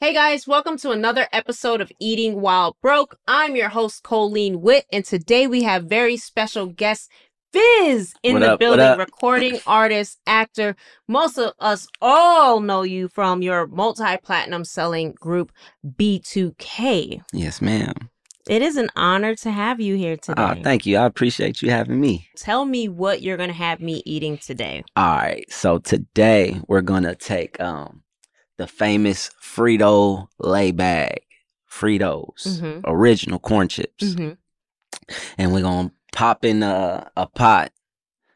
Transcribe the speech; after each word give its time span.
Hey 0.00 0.14
guys, 0.14 0.46
welcome 0.46 0.76
to 0.78 0.92
another 0.92 1.26
episode 1.32 1.80
of 1.80 1.90
Eating 1.98 2.40
While 2.40 2.76
Broke. 2.80 3.18
I'm 3.26 3.56
your 3.56 3.68
host, 3.68 4.04
Colleen 4.04 4.60
Witt, 4.60 4.86
and 4.92 5.04
today 5.04 5.48
we 5.48 5.64
have 5.64 5.86
very 5.86 6.16
special 6.16 6.66
guest 6.66 7.10
Fizz 7.52 8.14
in 8.22 8.34
What 8.34 8.38
the 8.38 8.52
up, 8.52 8.60
building, 8.60 8.96
recording 8.96 9.58
artist, 9.66 10.20
actor. 10.24 10.76
Most 11.08 11.36
of 11.36 11.52
us 11.58 11.88
all 12.00 12.60
know 12.60 12.82
you 12.82 13.08
from 13.08 13.42
your 13.42 13.66
multi-platinum 13.66 14.64
selling 14.64 15.14
group 15.18 15.50
B2K. 15.84 17.20
Yes, 17.32 17.60
ma'am. 17.60 17.94
It 18.48 18.62
is 18.62 18.76
an 18.76 18.90
honor 18.94 19.34
to 19.34 19.50
have 19.50 19.80
you 19.80 19.96
here 19.96 20.16
today. 20.16 20.40
Ah, 20.40 20.54
thank 20.62 20.86
you. 20.86 20.96
I 20.96 21.06
appreciate 21.06 21.60
you 21.60 21.72
having 21.72 22.00
me. 22.00 22.28
Tell 22.36 22.64
me 22.66 22.88
what 22.88 23.20
you're 23.20 23.36
going 23.36 23.50
to 23.50 23.54
have 23.54 23.80
me 23.80 24.04
eating 24.06 24.38
today. 24.38 24.84
All 24.94 25.16
right. 25.16 25.44
So 25.50 25.78
today 25.78 26.60
we're 26.68 26.82
gonna 26.82 27.16
take 27.16 27.60
um 27.60 28.04
the 28.58 28.66
famous 28.66 29.30
Frito 29.42 30.28
lay 30.38 30.70
bag, 30.72 31.20
Fritos, 31.70 32.60
Mhm. 32.60 32.80
original 32.84 33.38
corn 33.38 33.68
chips, 33.68 34.04
Mhm. 34.14 34.36
and 35.38 35.52
we're 35.52 35.62
gonna 35.62 35.92
pop 36.12 36.44
in 36.44 36.62
a, 36.62 37.10
a 37.16 37.26
pot 37.26 37.72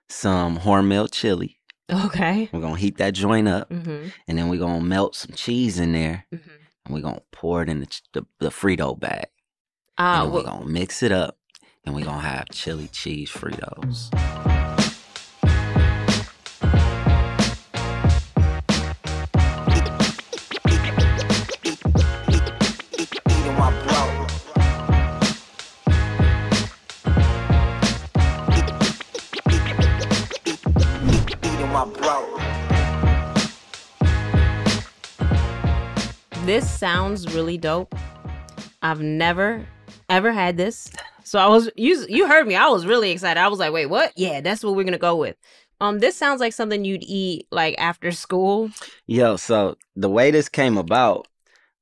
some 0.09 0.59
Hormel 0.59 1.09
chili. 1.11 1.59
Okay. 1.91 2.49
We're 2.53 2.61
gonna 2.61 2.77
heat 2.77 2.97
that 2.99 3.13
joint 3.15 3.49
up, 3.49 3.69
Mm-hmm. 3.71 4.09
and 4.29 4.39
then 4.39 4.49
we're 4.49 4.59
gonna 4.61 4.81
melt 4.81 5.15
some 5.17 5.35
cheese 5.35 5.79
in 5.79 5.93
there, 5.93 6.27
Mhm. 6.33 6.41
and 6.87 6.95
we're 6.95 7.01
gonna 7.03 7.23
pour 7.33 7.63
it 7.63 7.69
in 7.69 7.81
the 7.81 8.01
the, 8.13 8.23
the 8.39 8.49
Frito 8.51 8.99
bag. 8.99 9.27
Ah, 9.99 10.23
and 10.23 10.33
we're 10.33 10.43
well, 10.45 10.59
gonna 10.59 10.67
mix 10.71 11.03
it 11.03 11.13
up, 11.13 11.39
and 11.85 11.95
we're 11.95 12.05
gonna 12.05 12.21
have 12.21 12.49
chili 12.51 12.89
cheese 12.89 13.31
Fritos. 13.31 14.11
This 36.45 36.69
sounds 36.69 37.33
really 37.35 37.57
dope. 37.57 37.95
I've 38.83 39.01
never 39.01 39.65
ever 40.09 40.33
had 40.33 40.57
this. 40.57 40.91
So 41.25 41.39
I 41.39 41.47
was 41.47 41.71
you 41.77 42.05
you 42.09 42.27
heard 42.27 42.47
me. 42.47 42.57
I 42.57 42.69
was 42.69 42.85
really 42.85 43.11
excited. 43.11 43.41
I 43.41 43.49
was 43.49 43.59
like, 43.59 43.73
"Wait, 43.73 43.87
what? 43.87 44.13
Yeah, 44.17 44.41
that's 44.41 44.65
what 44.65 44.75
we're 44.75 44.83
going 44.83 44.93
to 44.93 44.99
go 44.99 45.17
with." 45.17 45.37
Um 45.81 46.01
this 46.01 46.17
sounds 46.17 46.41
like 46.41 46.53
something 46.53 46.85
you'd 46.85 47.05
eat 47.05 47.47
like 47.51 47.77
after 47.79 48.11
school. 48.11 48.71
Yo, 49.07 49.37
so 49.37 49.77
the 49.95 50.11
way 50.11 50.31
this 50.31 50.49
came 50.49 50.77
about 50.79 51.29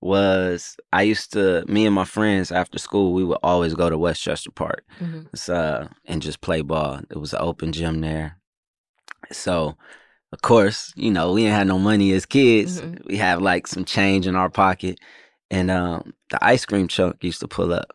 was 0.03 0.77
I 0.93 1.03
used 1.03 1.33
to 1.33 1.65
me 1.67 1.87
and 1.87 1.95
my 1.95 2.05
friends 2.05 2.51
after 2.53 2.79
school 2.79 3.13
we 3.13 3.25
would 3.25 3.39
always 3.43 3.75
go 3.75 3.89
to 3.91 3.99
Westchester 3.99 4.51
Park. 4.51 4.85
Mhm. 5.01 5.27
It's, 5.33 5.49
uh, 5.49 5.89
and 6.07 6.23
just 6.23 6.41
play 6.41 6.63
ball. 6.63 7.01
It 7.11 7.19
was 7.19 7.33
an 7.35 7.41
open 7.43 7.73
gym 7.73 8.01
there. 8.01 8.39
So 9.33 9.77
of 10.33 10.43
course, 10.43 10.93
you 10.97 11.11
know, 11.11 11.33
we 11.33 11.43
didn't 11.43 11.57
have 11.57 11.67
no 11.67 11.79
money 11.79 12.13
as 12.13 12.27
kids. 12.27 12.81
Mhm. 12.81 13.07
We 13.07 13.17
have 13.17 13.41
like 13.43 13.67
some 13.67 13.85
change 13.85 14.27
in 14.27 14.37
our 14.37 14.51
pocket. 14.51 14.99
And 15.51 15.71
um 15.71 16.15
the 16.31 16.39
ice 16.45 16.65
cream 16.65 16.87
truck 16.89 17.23
used 17.25 17.41
to 17.41 17.49
pull 17.49 17.73
up 17.73 17.91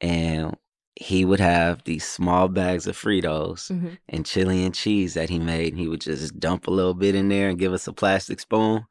and 0.00 0.56
he 0.96 1.24
would 1.24 1.40
have 1.40 1.84
these 1.84 2.04
small 2.06 2.48
bags 2.48 2.86
of 2.86 2.96
Fritos 2.96 3.70
Mhm. 3.70 3.98
and 4.08 4.26
chili 4.26 4.64
and 4.64 4.74
cheese 4.74 5.14
that 5.14 5.28
he 5.30 5.38
made. 5.38 5.74
He 5.76 5.86
would 5.88 6.00
just 6.00 6.40
dump 6.40 6.66
a 6.66 6.70
little 6.72 6.94
bit 6.94 7.14
in 7.14 7.28
there 7.28 7.48
and 7.48 7.58
give 7.58 7.72
us 7.72 7.86
a 7.86 7.92
plastic 7.92 8.40
spoon. 8.40 8.84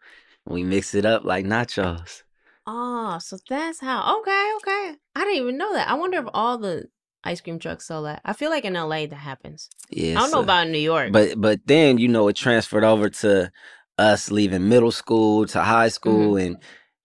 And 0.45 0.53
we 0.55 0.63
mix 0.63 0.93
it 0.95 1.05
up 1.05 1.25
like 1.25 1.45
nachos. 1.45 2.23
Oh, 2.65 3.17
so 3.19 3.37
that's 3.49 3.79
how. 3.79 4.19
Okay, 4.19 4.51
okay. 4.57 4.95
I 5.15 5.23
didn't 5.25 5.41
even 5.41 5.57
know 5.57 5.73
that. 5.73 5.89
I 5.89 5.95
wonder 5.95 6.19
if 6.19 6.25
all 6.33 6.57
the 6.57 6.87
ice 7.27 7.41
cream 7.41 7.59
trucks 7.59 7.85
sell 7.87 8.03
that. 8.03 8.21
I 8.25 8.33
feel 8.33 8.49
like 8.49 8.65
in 8.65 8.73
LA 8.73 9.05
that 9.07 9.15
happens. 9.15 9.69
Yeah, 9.89 10.11
I 10.17 10.21
don't 10.21 10.31
know 10.31 10.37
so- 10.37 10.43
about 10.43 10.67
New 10.69 10.79
York. 10.79 11.11
But 11.11 11.39
but 11.39 11.59
then 11.65 11.97
you 11.97 12.07
know 12.07 12.27
it 12.27 12.35
transferred 12.35 12.83
over 12.83 13.09
to 13.09 13.51
us 13.97 14.29
leaving 14.31 14.69
middle 14.69 14.91
school 14.91 15.45
to 15.47 15.61
high 15.61 15.89
school 15.89 16.33
Mm-hmm. 16.35 16.45
and 16.45 16.57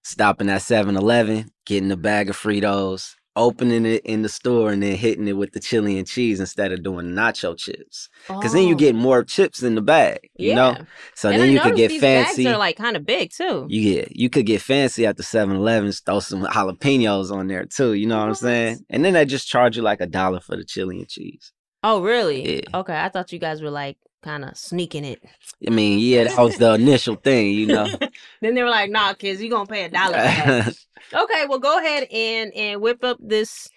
stopping 0.04 0.50
at 0.50 0.60
7-Eleven, 0.60 1.50
getting 1.64 1.90
a 1.92 1.96
bag 1.96 2.28
of 2.28 2.36
Fritos, 2.36 3.14
opening 3.34 3.86
it 3.86 4.02
in 4.04 4.22
the 4.22 4.28
store 4.28 4.70
and 4.72 4.82
then 4.82 4.96
hitting 4.96 5.26
it 5.26 5.32
with 5.32 5.52
the 5.52 5.60
chili 5.60 5.98
and 5.98 6.06
cheese 6.06 6.38
instead 6.38 6.70
of 6.72 6.82
doing 6.82 7.06
nacho 7.12 7.56
chips. 7.56 8.08
Because 8.28 8.52
then 8.52 8.68
you 8.68 8.74
Oh. 8.74 8.78
get 8.78 8.94
more 8.94 9.24
chips 9.24 9.62
in 9.62 9.74
the 9.74 9.80
bag, 9.80 10.28
you 10.36 10.54
know? 10.54 10.76
So 11.14 11.30
and 11.30 11.40
then 11.40 11.48
I 11.48 11.52
you 11.52 11.60
could 11.60 11.76
get 11.76 11.92
fancy. 12.00 12.44
Bags 12.44 12.54
are 12.54 12.58
like 12.58 12.76
kind 12.76 12.96
of 12.96 13.06
big 13.06 13.30
too. 13.32 13.66
You 13.68 13.94
get 13.94 14.16
you 14.16 14.28
could 14.28 14.46
get 14.46 14.60
fancy 14.60 15.06
at 15.06 15.16
the 15.16 15.22
7-Eleven, 15.22 15.92
throw 15.92 16.20
some 16.20 16.42
jalapenos 16.44 17.30
on 17.32 17.46
there 17.48 17.64
too. 17.64 17.94
You 17.94 18.06
know 18.06 18.18
what 18.18 18.28
I'm 18.28 18.34
saying? 18.34 18.84
And 18.90 19.04
then 19.04 19.14
they 19.14 19.24
just 19.24 19.48
charge 19.48 19.76
you 19.76 19.82
like 19.82 20.00
a 20.00 20.06
dollar 20.06 20.40
for 20.40 20.56
the 20.56 20.64
chili 20.64 20.98
and 20.98 21.08
cheese. 21.08 21.52
Oh, 21.82 22.00
really? 22.02 22.62
Okay, 22.72 22.96
I 22.96 23.08
thought 23.08 23.32
you 23.32 23.38
guys 23.38 23.60
were 23.62 23.70
like 23.70 23.96
kind 24.22 24.44
of 24.44 24.56
sneaking 24.56 25.04
it. 25.04 25.22
I 25.66 25.70
mean, 25.70 25.98
yeah, 25.98 26.24
that 26.24 26.38
was 26.38 26.56
the 26.56 26.74
initial 26.74 27.16
thing, 27.16 27.52
you 27.52 27.66
know. 27.66 27.86
Then 28.40 28.54
they 28.54 28.62
were 28.62 28.70
like, 28.70 28.90
"Nah, 28.90 29.12
kids, 29.14 29.42
you 29.42 29.50
gonna 29.50 29.66
pay 29.66 29.84
a 29.84 29.88
dollar." 29.88 30.64
Okay, 31.14 31.46
well, 31.48 31.58
go 31.58 31.78
ahead 31.78 32.06
and 32.12 32.52
and 32.54 32.80
whip 32.80 33.02
up 33.04 33.18
this 33.20 33.68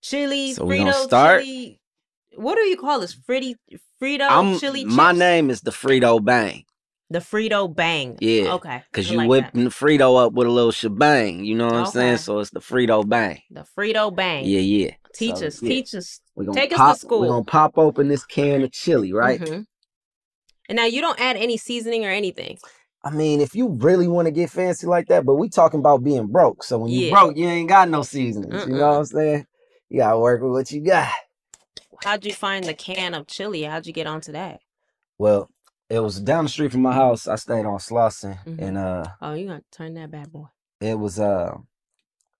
chili 0.00 0.54
So 0.54 0.64
Frito 0.66 0.92
start? 1.04 1.42
chili. 1.44 1.78
What 2.36 2.54
do 2.56 2.62
you 2.62 2.76
call 2.78 2.98
this? 3.00 3.12
Fritty 3.12 3.56
Frito 4.02 4.26
I'm, 4.28 4.58
chili. 4.58 4.84
my 4.84 5.12
name 5.12 5.50
is 5.50 5.60
the 5.60 5.70
Frito 5.70 6.24
Bang. 6.24 6.64
The 7.10 7.18
Frito 7.18 7.72
Bang. 7.72 8.16
Yeah. 8.20 8.54
Okay. 8.54 8.82
Cause 8.92 9.10
you 9.10 9.18
like 9.18 9.28
whipping 9.28 9.64
the 9.64 9.70
Frito 9.70 10.24
up 10.24 10.32
with 10.32 10.46
a 10.46 10.50
little 10.50 10.72
shebang. 10.72 11.44
You 11.44 11.54
know 11.56 11.66
what 11.66 11.74
I'm 11.74 11.86
saying? 11.86 12.16
So 12.16 12.38
it's 12.38 12.50
the 12.50 12.60
Frito 12.60 13.06
Bang. 13.06 13.42
The 13.50 13.66
Frito 13.78 14.14
Bang. 14.16 14.44
Yeah, 14.46 14.60
yeah. 14.60 14.90
Teach 15.14 15.36
So, 15.36 15.46
us. 15.48 15.62
yeah. 15.62 15.68
Teach 15.68 15.94
us. 15.94 16.20
Take 16.54 16.72
pop, 16.72 16.92
us 16.92 17.00
to 17.00 17.06
school. 17.06 17.20
We're 17.20 17.28
gonna 17.28 17.44
pop 17.44 17.76
open 17.76 18.08
this 18.08 18.24
can 18.24 18.62
of 18.62 18.72
chili, 18.72 19.12
right? 19.12 19.38
Mhm. 19.40 19.66
And 20.72 20.78
now 20.78 20.86
you 20.86 21.02
don't 21.02 21.20
add 21.20 21.36
any 21.36 21.58
seasoning 21.58 22.06
or 22.06 22.08
anything. 22.08 22.56
I 23.04 23.10
mean, 23.10 23.42
if 23.42 23.54
you 23.54 23.68
really 23.68 24.08
want 24.08 24.24
to 24.24 24.32
get 24.32 24.48
fancy 24.48 24.86
like 24.86 25.08
that, 25.08 25.22
but 25.26 25.34
we 25.34 25.50
talking 25.50 25.80
about 25.80 26.02
being 26.02 26.28
broke. 26.28 26.64
So 26.64 26.78
when 26.78 26.90
you 26.90 27.08
Yeah. 27.08 27.10
broke, 27.10 27.36
you 27.36 27.46
ain't 27.46 27.68
got 27.68 27.90
no 27.90 28.00
seasonings. 28.02 28.66
You 28.66 28.72
know 28.76 28.88
what 28.88 28.96
I'm 29.00 29.04
saying? 29.04 29.46
You 29.90 29.98
gotta 29.98 30.18
work 30.18 30.40
with 30.40 30.52
what 30.52 30.72
you 30.72 30.80
got. 30.80 31.12
How'd 32.02 32.24
you 32.24 32.32
find 32.32 32.64
the 32.64 32.72
can 32.72 33.12
of 33.12 33.26
chili? 33.26 33.64
How'd 33.64 33.86
you 33.86 33.92
get 33.92 34.06
onto 34.06 34.32
that? 34.32 34.60
Well, 35.18 35.50
it 35.90 35.98
was 35.98 36.18
down 36.18 36.44
the 36.44 36.48
street 36.50 36.72
from 36.72 36.80
my 36.80 36.94
house. 36.94 37.28
I 37.28 37.34
stayed 37.34 37.66
on 37.66 37.76
Slauson, 37.78 38.38
Mhm. 38.46 38.58
and 38.58 38.78
uh, 38.78 39.04
Oh, 39.20 39.34
you 39.34 39.48
gonna 39.48 39.62
turn 39.70 39.92
that 39.92 40.10
bad 40.10 40.32
boy. 40.32 40.46
it 40.80 40.98
was 40.98 41.20
uh, 41.20 41.54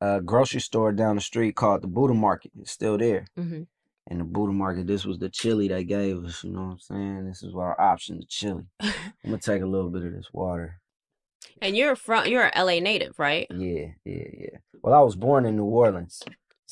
a 0.00 0.23
grocery 0.23 0.62
store 0.62 0.90
down 0.93 1.17
the 1.17 1.20
street 1.20 1.55
called 1.55 1.82
the 1.82 1.87
Buddha 1.87 2.14
Market. 2.14 2.52
It's 2.58 2.70
still 2.70 2.96
there. 2.96 3.26
Mm-hmm. 3.38 3.64
In 4.10 4.19
the 4.19 4.25
Buddha 4.25 4.52
Market, 4.52 4.87
this 4.87 5.04
was 5.04 5.19
the 5.19 5.28
chili 5.28 5.69
they 5.69 5.84
gave 5.84 6.25
us. 6.25 6.43
You 6.43 6.50
know 6.50 6.62
what 6.62 6.72
I'm 6.72 6.78
saying? 6.81 7.26
This 7.26 7.43
is 7.43 7.54
our 7.54 7.81
option, 7.81 8.19
the 8.19 8.26
chili. 8.26 8.64
I'm 8.81 8.93
gonna 9.25 9.38
take 9.38 9.62
a 9.62 9.66
little 9.66 9.90
bit 9.90 10.04
of 10.04 10.12
this 10.12 10.28
water. 10.32 10.81
And 11.60 11.76
you're 11.76 11.96
from 11.96 12.26
you're 12.26 12.50
a 12.54 12.64
LA 12.64 12.81
native, 12.81 13.19
right? 13.19 13.46
Yeah, 13.50 13.93
yeah, 14.04 14.28
yeah. 14.38 14.58
Well, 14.82 14.94
I 14.94 15.00
was 15.00 15.14
born 15.14 15.46
in 15.46 15.56
New 15.56 15.64
Orleans, 15.64 16.22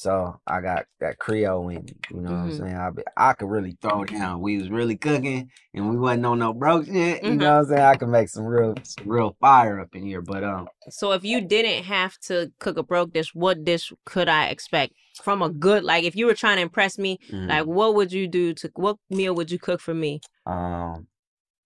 so 0.00 0.40
I 0.46 0.62
got 0.62 0.86
that 1.00 1.18
Creole 1.18 1.68
in 1.68 1.84
me. 1.84 1.92
You 2.10 2.20
know 2.22 2.30
what 2.30 2.36
I'm 2.38 2.48
Mhm. 2.50 2.56
saying? 2.56 2.74
I 2.76 2.90
be, 2.90 3.02
I 3.18 3.32
could 3.34 3.50
really 3.50 3.76
throw 3.82 4.02
it 4.02 4.10
down. 4.10 4.40
We 4.40 4.56
was 4.56 4.70
really 4.70 4.96
cooking, 4.96 5.50
and 5.74 5.90
we 5.90 5.98
wasn't 5.98 6.24
on 6.24 6.38
no 6.38 6.54
broke 6.54 6.86
shit. 6.86 7.22
You 7.22 7.32
Mhm. 7.32 7.36
know 7.38 7.52
what 7.56 7.58
I'm 7.58 7.66
saying? 7.66 7.82
I 7.82 7.96
could 7.96 8.08
make 8.08 8.28
some 8.30 8.44
real, 8.44 8.74
some 8.82 9.06
real 9.06 9.36
fire 9.40 9.78
up 9.78 9.94
in 9.94 10.04
here. 10.06 10.22
But 10.22 10.42
um, 10.42 10.68
So 10.88 11.12
if 11.12 11.22
you 11.22 11.42
didn't 11.42 11.84
have 11.84 12.16
to 12.28 12.50
cook 12.58 12.78
a 12.78 12.82
broke 12.82 13.12
dish, 13.12 13.34
what 13.34 13.62
dish 13.64 13.92
could 14.06 14.28
I 14.28 14.46
expect 14.46 14.94
from 15.22 15.42
a 15.42 15.50
good 15.50 15.84
like 15.84 16.04
if 16.04 16.16
you 16.16 16.24
were 16.24 16.34
trying 16.34 16.56
to 16.56 16.62
impress 16.62 16.96
me, 16.98 17.18
Mm. 17.30 17.48
like 17.48 17.66
what 17.66 17.94
would 17.94 18.10
you 18.10 18.26
do 18.26 18.54
to 18.54 18.70
what 18.76 18.96
meal 19.10 19.34
would 19.34 19.50
you 19.50 19.58
cook 19.58 19.80
for 19.80 19.92
me? 19.94 20.20
um, 20.46 21.06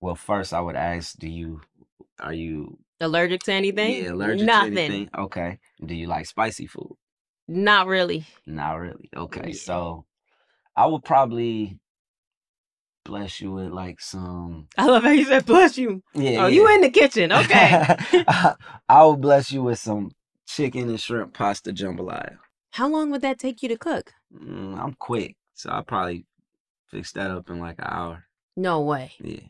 well, 0.01 0.17
first 0.17 0.53
I 0.53 0.61
would 0.61 0.77
ask, 0.77 1.17
do 1.19 1.29
you, 1.29 1.61
are 2.21 2.35
you, 2.35 2.79
Allergic 3.01 3.43
to 3.45 3.53
anything? 3.53 3.95
yeah, 4.05 4.13
allergic 4.13 4.47
Nothing. 4.47 4.75
to 4.75 4.81
anything? 4.81 5.11
Okay. 5.17 5.59
Do 5.87 5.95
you 5.95 6.07
like 6.09 6.27
spicy 6.27 6.67
food? 6.67 6.97
Not 7.49 7.87
really. 7.87 8.27
Not 8.47 8.75
really. 8.75 9.11
Okay, 9.17 9.49
Yeah. 9.49 9.55
so 9.55 10.05
I 10.77 10.87
would 10.87 11.05
probably 11.05 11.79
bless 13.05 13.41
you 13.41 13.53
with 13.53 13.71
like 13.71 14.01
some. 14.01 14.69
I 14.79 14.87
love 14.87 15.03
how 15.03 15.11
you 15.11 15.25
said 15.25 15.45
bless 15.47 15.77
you. 15.77 16.03
Yeah. 16.15 16.45
Oh, 16.45 16.47
yeah. 16.47 16.49
you 16.49 16.75
in 16.75 16.81
the 16.81 16.91
kitchen. 16.91 17.33
Okay. 17.33 17.85
I 18.89 19.03
will 19.05 19.17
bless 19.17 19.53
you 19.53 19.63
with 19.63 19.79
some 19.79 20.11
chicken 20.47 20.89
and 20.89 21.01
shrimp 21.01 21.35
pasta 21.35 21.73
jambalaya. 21.73 22.39
How 22.71 22.89
long 22.89 23.11
would 23.11 23.21
that 23.23 23.39
take 23.39 23.63
you 23.63 23.69
to 23.69 23.77
cook? 23.79 24.13
Mm, 24.35 24.79
I'm 24.79 24.95
quick, 24.95 25.37
so 25.55 25.71
I'll 25.71 25.85
probably 25.85 26.25
fix 26.91 27.13
that 27.13 27.31
up 27.31 27.51
in 27.51 27.61
like 27.61 27.79
an 27.79 27.87
hour. 27.89 28.25
No 28.57 28.81
way. 28.81 29.13
Yeah. 29.21 29.41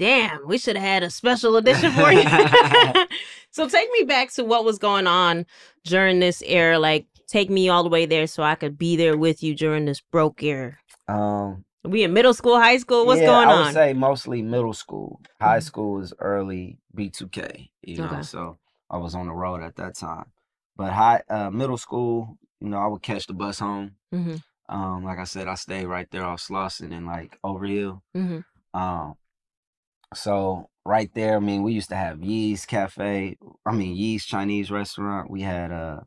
Damn, 0.00 0.46
we 0.48 0.56
should 0.56 0.76
have 0.76 0.84
had 0.84 1.02
a 1.02 1.10
special 1.10 1.56
edition 1.58 1.90
for 1.92 2.10
you. 2.10 2.22
so 3.50 3.68
take 3.68 3.90
me 3.92 4.04
back 4.04 4.32
to 4.32 4.44
what 4.44 4.64
was 4.64 4.78
going 4.78 5.06
on 5.06 5.44
during 5.84 6.20
this 6.20 6.42
era. 6.46 6.78
Like, 6.78 7.04
take 7.28 7.50
me 7.50 7.68
all 7.68 7.82
the 7.82 7.90
way 7.90 8.06
there 8.06 8.26
so 8.26 8.42
I 8.42 8.54
could 8.54 8.78
be 8.78 8.96
there 8.96 9.18
with 9.18 9.42
you 9.42 9.54
during 9.54 9.84
this 9.84 10.00
broke 10.00 10.42
era. 10.42 10.78
Um. 11.06 11.66
We 11.84 12.02
in 12.02 12.14
middle 12.14 12.32
school, 12.32 12.58
high 12.58 12.78
school. 12.78 13.04
What's 13.04 13.20
yeah, 13.20 13.26
going 13.26 13.48
on? 13.48 13.54
I 13.54 13.58
on? 13.60 13.64
would 13.66 13.74
say 13.74 13.92
mostly 13.92 14.40
middle 14.42 14.72
school. 14.72 15.20
High 15.38 15.58
Mhm. 15.58 15.62
school 15.64 16.00
is 16.00 16.14
early 16.18 16.78
B2K. 16.96 17.70
You 17.82 17.98
know, 17.98 18.06
Okay. 18.06 18.22
so 18.22 18.58
I 18.90 18.96
was 18.96 19.14
on 19.14 19.26
the 19.26 19.34
road 19.34 19.62
at 19.62 19.76
that 19.76 19.96
time. 19.96 20.26
But 20.76 20.92
high, 20.92 21.22
uh, 21.28 21.50
middle 21.50 21.76
school, 21.78 22.38
you 22.60 22.68
know, 22.70 22.78
I 22.78 22.86
would 22.86 23.02
catch 23.02 23.26
the 23.26 23.34
bus 23.34 23.58
home. 23.58 23.96
hmm 24.10 24.36
Um, 24.68 25.04
like 25.04 25.18
I 25.18 25.24
said, 25.24 25.46
I 25.46 25.56
stayed 25.56 25.86
right 25.86 26.10
there 26.10 26.24
off 26.24 26.40
Slauson 26.40 26.90
and 26.92 27.06
like 27.06 27.38
Overhill. 27.44 28.02
hmm 28.14 28.40
Um, 28.72 29.16
so 30.14 30.68
right 30.84 31.10
there, 31.14 31.36
I 31.36 31.40
mean, 31.40 31.62
we 31.62 31.72
used 31.72 31.88
to 31.90 31.96
have 31.96 32.22
Yee's 32.22 32.66
Cafe. 32.66 33.36
I 33.66 33.72
mean, 33.72 33.96
Yee's 33.96 34.24
Chinese 34.24 34.70
restaurant. 34.70 35.30
We 35.30 35.42
had 35.42 35.70
uh 35.72 36.00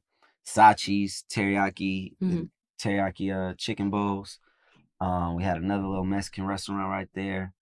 Sachi's 0.46 1.24
teriyaki, 1.32 2.16
Mhm. 2.22 2.50
teriyaki 2.82 3.34
uh 3.34 3.54
chicken 3.58 3.90
bowls. 3.90 4.40
Um, 5.00 5.36
we 5.36 5.44
had 5.44 5.58
another 5.58 5.88
little 5.88 6.06
Mexican 6.06 6.46
restaurant 6.46 6.90
right 6.90 7.10
there. 7.14 7.54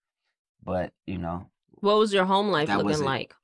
But 0.64 0.92
you 1.06 1.18
know, 1.18 1.46
What 1.80 1.98
was 1.98 2.12
your 2.12 2.24
home 2.24 2.50
life 2.50 2.68
was 2.68 2.84
looking 2.84 3.04
like? 3.04 3.34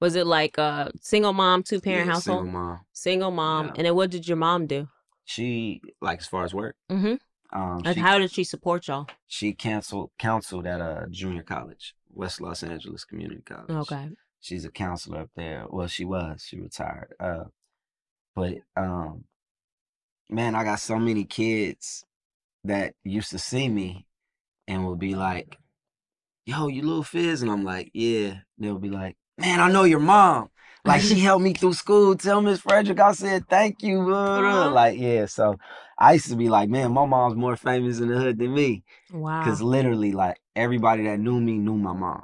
Was 0.00 0.14
it 0.14 0.26
like 0.26 0.58
a 0.58 0.92
single 1.00 1.32
mom, 1.32 1.64
two 1.64 1.80
parent 1.80 2.06
yeah, 2.06 2.12
household? 2.12 2.44
single 2.44 2.60
mom. 2.60 2.80
Single 2.92 3.30
mom. 3.32 3.66
Yeah. 3.66 3.72
And 3.76 3.86
then 3.86 3.94
what 3.96 4.10
did 4.10 4.28
your 4.28 4.36
mom 4.36 4.66
do? 4.66 4.88
She 5.24 5.80
like 6.00 6.20
as 6.20 6.26
far 6.26 6.44
as 6.44 6.54
work. 6.54 6.76
Mm-hmm. 6.90 7.14
Um, 7.58 7.82
she, 7.84 7.98
how 8.00 8.18
did 8.18 8.30
she 8.30 8.44
support 8.44 8.86
y'all? 8.88 9.06
she 9.26 9.52
canceled 9.54 10.10
counseled 10.18 10.66
at 10.66 10.80
a 10.80 11.06
junior 11.10 11.42
college, 11.42 11.94
West 12.18 12.40
Los 12.40 12.64
Angeles 12.64 13.04
Community 13.04 13.42
College. 13.46 13.70
Okay. 13.70 14.10
she's 14.40 14.64
a 14.64 14.70
counselor 14.70 15.20
up 15.20 15.30
there. 15.36 15.66
Well, 15.70 15.86
she 15.86 16.04
was. 16.04 16.44
She 16.44 16.58
retired. 16.58 17.14
Uh, 17.20 17.44
but 18.34 18.54
um, 18.76 19.24
man, 20.28 20.56
I 20.56 20.64
got 20.64 20.80
so 20.80 20.98
many 20.98 21.24
kids 21.24 22.04
that 22.64 22.94
used 23.04 23.30
to 23.30 23.38
see 23.38 23.68
me 23.68 24.04
and 24.66 24.84
would 24.86 24.98
be 24.98 25.14
like, 25.14 25.56
"Yo, 26.44 26.66
you 26.66 26.82
little 26.82 27.04
Fizz," 27.04 27.42
and 27.42 27.50
I'm 27.50 27.64
like, 27.64 27.90
"Yeah." 27.94 28.38
They'll 28.58 28.78
be 28.78 28.90
like, 28.90 29.16
"Man, 29.38 29.60
I 29.60 29.70
know 29.70 29.84
your 29.84 30.00
mom. 30.00 30.50
Like 30.88 31.02
she 31.02 31.18
helped 31.20 31.44
me 31.44 31.52
through 31.54 31.74
school. 31.74 32.16
Tell 32.16 32.40
Miss 32.40 32.60
Frederick 32.60 32.98
I 33.00 33.12
said 33.12 33.48
thank 33.48 33.82
you." 33.82 34.02
blah, 34.04 34.40
blah." 34.40 34.66
Aw. 34.66 34.68
Like, 34.72 34.98
yeah. 34.98 35.26
So 35.26 35.56
I 35.98 36.14
used 36.14 36.28
to 36.30 36.36
be 36.36 36.48
like, 36.48 36.68
"Man, 36.68 36.92
my 36.92 37.06
mom's 37.06 37.36
more 37.36 37.56
famous 37.56 38.00
in 38.00 38.08
the 38.08 38.16
hood 38.18 38.38
than 38.38 38.54
me." 38.54 38.82
Wow. 39.12 39.40
Because 39.44 39.62
literally, 39.62 40.12
like 40.12 40.38
everybody 40.56 41.04
that 41.04 41.18
knew 41.20 41.40
me 41.40 41.58
knew 41.58 41.76
my 41.76 41.92
mom. 41.92 42.22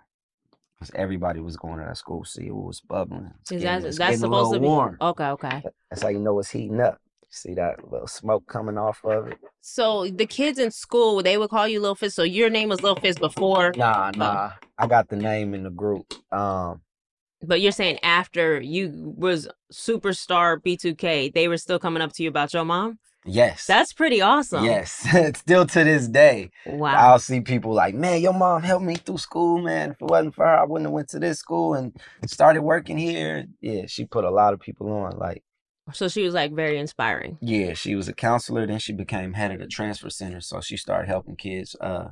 Because 0.79 0.91
everybody 0.97 1.41
was 1.41 1.57
going 1.57 1.79
to 1.79 1.85
that 1.85 1.97
school. 1.97 2.25
See, 2.25 2.47
it 2.49 2.55
was 2.55 2.81
bubbling. 2.81 3.31
It's 3.43 3.53
Is 3.53 3.63
getting- 3.63 3.83
that 3.83 3.89
it's 3.89 3.99
that's 3.99 4.21
supposed 4.21 4.53
to 4.55 4.59
be 4.61 4.67
warm. 4.67 4.97
okay? 5.01 5.29
Okay. 5.29 5.63
That's 5.91 6.03
how 6.03 6.09
you 6.09 6.19
know 6.19 6.39
it's 6.41 6.51
heating 6.51 6.81
up. 6.81 6.99
See 7.31 7.55
that 7.55 7.91
little 7.91 8.07
smoke 8.07 8.47
coming 8.47 8.79
off 8.79 9.05
of 9.05 9.27
it? 9.27 9.39
So 9.61 10.07
the 10.09 10.25
kids 10.27 10.59
in 10.59 10.71
school, 10.71 11.21
they 11.21 11.37
would 11.37 11.51
call 11.51 11.67
you 11.67 11.81
Lil 11.81 11.97
Fizz. 11.97 12.15
So 12.15 12.23
your 12.23 12.49
name 12.49 12.69
was 12.69 12.81
Lil 12.83 12.95
Fizz 12.95 13.19
before, 13.19 13.73
Nah, 13.77 14.13
nah. 14.15 14.53
I 14.79 14.87
got 14.87 15.09
the 15.09 15.17
name 15.17 15.53
in 15.53 15.65
the 15.65 15.71
group. 15.71 16.13
Um, 16.33 16.83
but 17.47 17.61
you're 17.61 17.73
saying 17.73 17.99
after 18.03 18.61
you 18.61 19.15
was 19.17 19.49
superstar 19.73 20.59
B2K, 20.63 21.33
they 21.35 21.49
were 21.49 21.59
still 21.59 21.79
coming 21.79 22.03
up 22.03 22.13
to 22.15 22.23
you 22.23 22.29
about 22.29 22.53
your 22.55 22.65
mom. 22.65 22.99
yes. 23.25 23.67
That's 23.67 23.93
pretty 23.93 24.21
awesome. 24.21 24.65
Yes. 24.65 25.07
Still 25.39 25.65
to 25.67 25.85
this 25.85 26.09
day. 26.09 26.51
Wow. 26.67 26.95
I'll 26.95 27.19
see 27.19 27.41
people 27.41 27.73
like, 27.73 27.95
man, 27.95 28.21
your 28.21 28.35
mom 28.35 28.63
helped 28.63 28.85
me 28.85 28.97
through 28.97 29.19
school, 29.19 29.63
man. 29.63 29.93
If 29.93 30.03
it 30.03 30.09
wasn't 30.11 30.35
for 30.35 30.45
her, 30.45 30.57
I 30.57 30.65
wouldn't 30.65 30.87
have 30.89 30.93
went 30.93 31.09
to 31.11 31.19
this 31.19 31.39
school 31.39 31.73
and 31.75 31.97
started 32.27 32.63
working 32.63 32.99
here. 32.99 33.47
Yeah, 33.63 33.87
she 33.87 34.05
put 34.05 34.25
a 34.25 34.31
lot 34.31 34.53
of 34.53 34.61
people 34.61 34.93
on. 34.93 35.17
Like, 35.19 35.43
So 35.93 36.09
she 36.09 36.23
was 36.23 36.35
like 36.35 36.53
very 36.53 36.79
inspiring. 36.79 37.39
Yeah, 37.41 37.73
she 37.73 37.95
was 37.95 38.09
a 38.09 38.13
counselor. 38.15 38.67
Then 38.67 38.79
she 38.79 38.93
became 38.93 39.33
head 39.33 39.53
of 39.53 39.59
the 39.59 39.69
transfer 39.69 40.11
center. 40.11 40.41
So 40.43 40.61
she 40.61 40.77
started 40.77 41.09
helping 41.09 41.37
kids 41.37 41.75
uh 41.81 42.09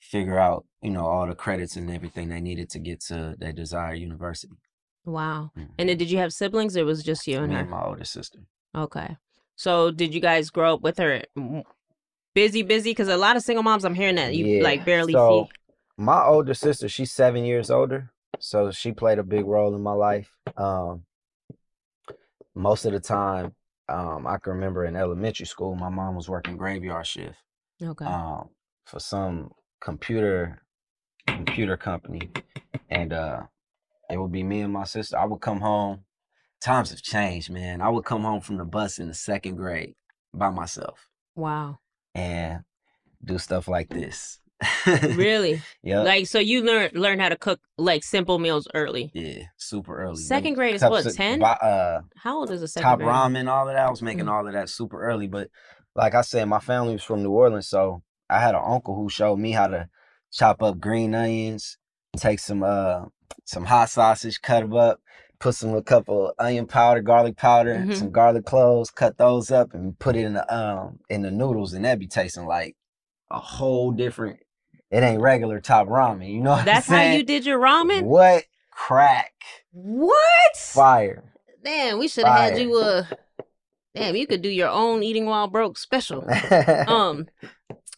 figure 0.00 0.38
out, 0.38 0.64
you 0.82 0.90
know, 0.90 1.06
all 1.06 1.26
the 1.26 1.34
credits 1.34 1.76
and 1.76 1.90
everything 1.90 2.28
they 2.28 2.40
needed 2.40 2.70
to 2.70 2.78
get 2.78 3.00
to 3.02 3.34
their 3.38 3.52
desired 3.52 3.98
university. 3.98 4.54
Wow. 5.04 5.52
And 5.78 5.88
then 5.88 5.96
did 5.96 6.10
you 6.10 6.18
have 6.18 6.32
siblings 6.32 6.76
or 6.76 6.84
was 6.84 7.00
it 7.00 7.04
just 7.04 7.26
you 7.26 7.38
and 7.38 7.48
Me 7.48 7.54
her? 7.54 7.60
and 7.62 7.70
my 7.70 7.82
older 7.82 8.04
sister. 8.04 8.40
Okay. 8.76 9.16
So 9.56 9.90
did 9.90 10.14
you 10.14 10.20
guys 10.20 10.50
grow 10.50 10.74
up 10.74 10.82
with 10.82 10.98
her 10.98 11.22
busy, 12.34 12.62
busy? 12.62 12.90
Because 12.90 13.08
a 13.08 13.16
lot 13.16 13.36
of 13.36 13.42
single 13.42 13.62
moms, 13.62 13.84
I'm 13.84 13.94
hearing 13.94 14.16
that 14.16 14.34
you 14.34 14.62
like 14.62 14.84
barely 14.84 15.14
so, 15.14 15.46
see. 15.46 15.52
My 15.96 16.22
older 16.24 16.54
sister, 16.54 16.88
she's 16.88 17.10
seven 17.10 17.44
years 17.44 17.70
older, 17.70 18.10
so 18.38 18.70
she 18.70 18.92
played 18.92 19.18
a 19.18 19.24
big 19.24 19.44
role 19.46 19.74
in 19.74 19.82
my 19.82 19.94
life. 19.94 20.30
Um, 20.56 21.04
most 22.54 22.84
of 22.84 22.92
the 22.92 23.00
time, 23.00 23.54
um, 23.88 24.26
I 24.26 24.38
can 24.38 24.52
remember 24.52 24.84
in 24.84 24.94
elementary 24.94 25.46
school, 25.46 25.74
my 25.74 25.88
mom 25.88 26.14
was 26.14 26.28
working 26.28 26.56
graveyard 26.56 27.06
shift 27.06 27.38
Okay. 27.82 28.04
um, 28.04 28.50
for 28.84 29.00
some 29.00 29.50
computer 29.80 30.62
computer 31.26 31.76
company, 31.76 32.30
and 32.90 33.12
uh, 33.12 33.42
it 34.10 34.16
would 34.16 34.32
be 34.32 34.42
me 34.42 34.60
and 34.60 34.72
my 34.72 34.84
sister. 34.84 35.18
I 35.18 35.24
would 35.24 35.40
come 35.40 35.60
home. 35.60 36.04
Times 36.60 36.90
have 36.90 37.02
changed, 37.02 37.50
man. 37.50 37.80
I 37.80 37.88
would 37.88 38.04
come 38.04 38.22
home 38.22 38.40
from 38.40 38.56
the 38.56 38.64
bus 38.64 38.98
in 38.98 39.06
the 39.08 39.14
second 39.14 39.56
grade 39.56 39.94
by 40.34 40.50
myself 40.50 41.08
wow. 41.36 41.78
and 42.14 42.64
do 43.24 43.38
stuff 43.38 43.68
like 43.68 43.88
this. 43.90 44.40
Really? 44.86 45.62
Yeah. 45.84 46.00
Like 46.00 46.26
so 46.26 46.40
you 46.40 46.62
learn 46.62 46.90
learn 46.94 47.20
how 47.20 47.28
to 47.28 47.36
cook 47.36 47.60
like 47.78 48.02
simple 48.02 48.40
meals 48.40 48.66
early. 48.74 49.10
Yeah, 49.14 49.44
super 49.56 49.96
early. 50.02 50.16
Second 50.16 50.54
grade 50.54 50.74
is 50.74 50.82
what, 50.82 51.04
10? 51.04 51.42
Uh, 51.42 52.00
How 52.16 52.38
old 52.38 52.50
is 52.50 52.60
a 52.60 52.68
second 52.68 52.88
top 52.88 52.98
grade? 52.98 53.08
ramen, 53.08 53.48
all 53.48 53.68
of 53.68 53.74
that. 53.74 53.86
I 53.86 53.90
was 53.90 54.02
making 54.02 54.24
Mhm. 54.26 54.32
all 54.32 54.46
of 54.46 54.52
that 54.52 54.68
super 54.68 55.00
early. 55.00 55.28
But 55.28 55.48
like 55.94 56.14
I 56.14 56.22
said, 56.22 56.46
my 56.46 56.58
family 56.58 56.94
was 56.94 57.04
from 57.04 57.22
New 57.22 57.30
Orleans, 57.30 57.68
so 57.68 58.02
I 58.30 58.40
had 58.40 58.54
an 58.54 58.62
uncle 58.64 58.94
who 58.94 59.08
showed 59.08 59.38
me 59.38 59.52
how 59.52 59.66
to 59.68 59.88
chop 60.30 60.62
up 60.62 60.80
green 60.80 61.14
onions, 61.14 61.78
take 62.16 62.38
some 62.38 62.62
uh 62.62 63.06
some 63.44 63.64
hot 63.64 63.88
sausage, 63.90 64.40
cut 64.42 64.60
them 64.60 64.74
up, 64.74 65.00
put 65.38 65.54
some 65.54 65.74
a 65.74 65.82
couple 65.82 66.32
onion 66.38 66.66
powder, 66.66 67.00
garlic 67.00 67.36
powder, 67.36 67.86
Mhm. 67.88 67.96
some 67.96 68.10
garlic 68.10 68.44
cloves, 68.44 68.90
cut 68.90 69.16
those 69.18 69.50
up, 69.50 69.72
and 69.74 69.98
put 69.98 70.16
it 70.16 70.24
in 70.24 70.34
the 70.34 70.54
um 70.54 71.00
in 71.08 71.22
the 71.22 71.30
noodles, 71.30 71.72
and 71.72 71.84
that 71.84 71.98
be 71.98 72.06
tasting 72.06 72.46
like 72.46 72.76
a 73.30 73.38
whole 73.38 73.90
different. 73.92 74.40
It 74.90 75.02
ain't 75.02 75.20
regular 75.20 75.60
top 75.60 75.86
ramen, 75.88 76.30
you 76.32 76.40
know. 76.40 76.52
What 76.56 76.64
That's 76.64 76.86
how 76.86 77.02
you 77.02 77.22
did 77.22 77.44
your 77.44 77.58
ramen? 77.60 78.04
What 78.04 78.44
crack? 78.70 79.32
What? 79.72 80.56
Fire. 80.56 81.32
Damn, 81.62 81.98
we 81.98 82.08
should 82.08 82.26
have 82.26 82.52
had 82.52 82.58
you 82.58 82.74
uh 82.74 83.04
Damn, 83.94 84.14
you 84.16 84.26
could 84.26 84.42
do 84.42 84.48
your 84.48 84.68
own 84.68 85.02
eating 85.02 85.26
while 85.26 85.48
broke 85.48 85.76
special. 85.78 86.24
um 86.86 87.26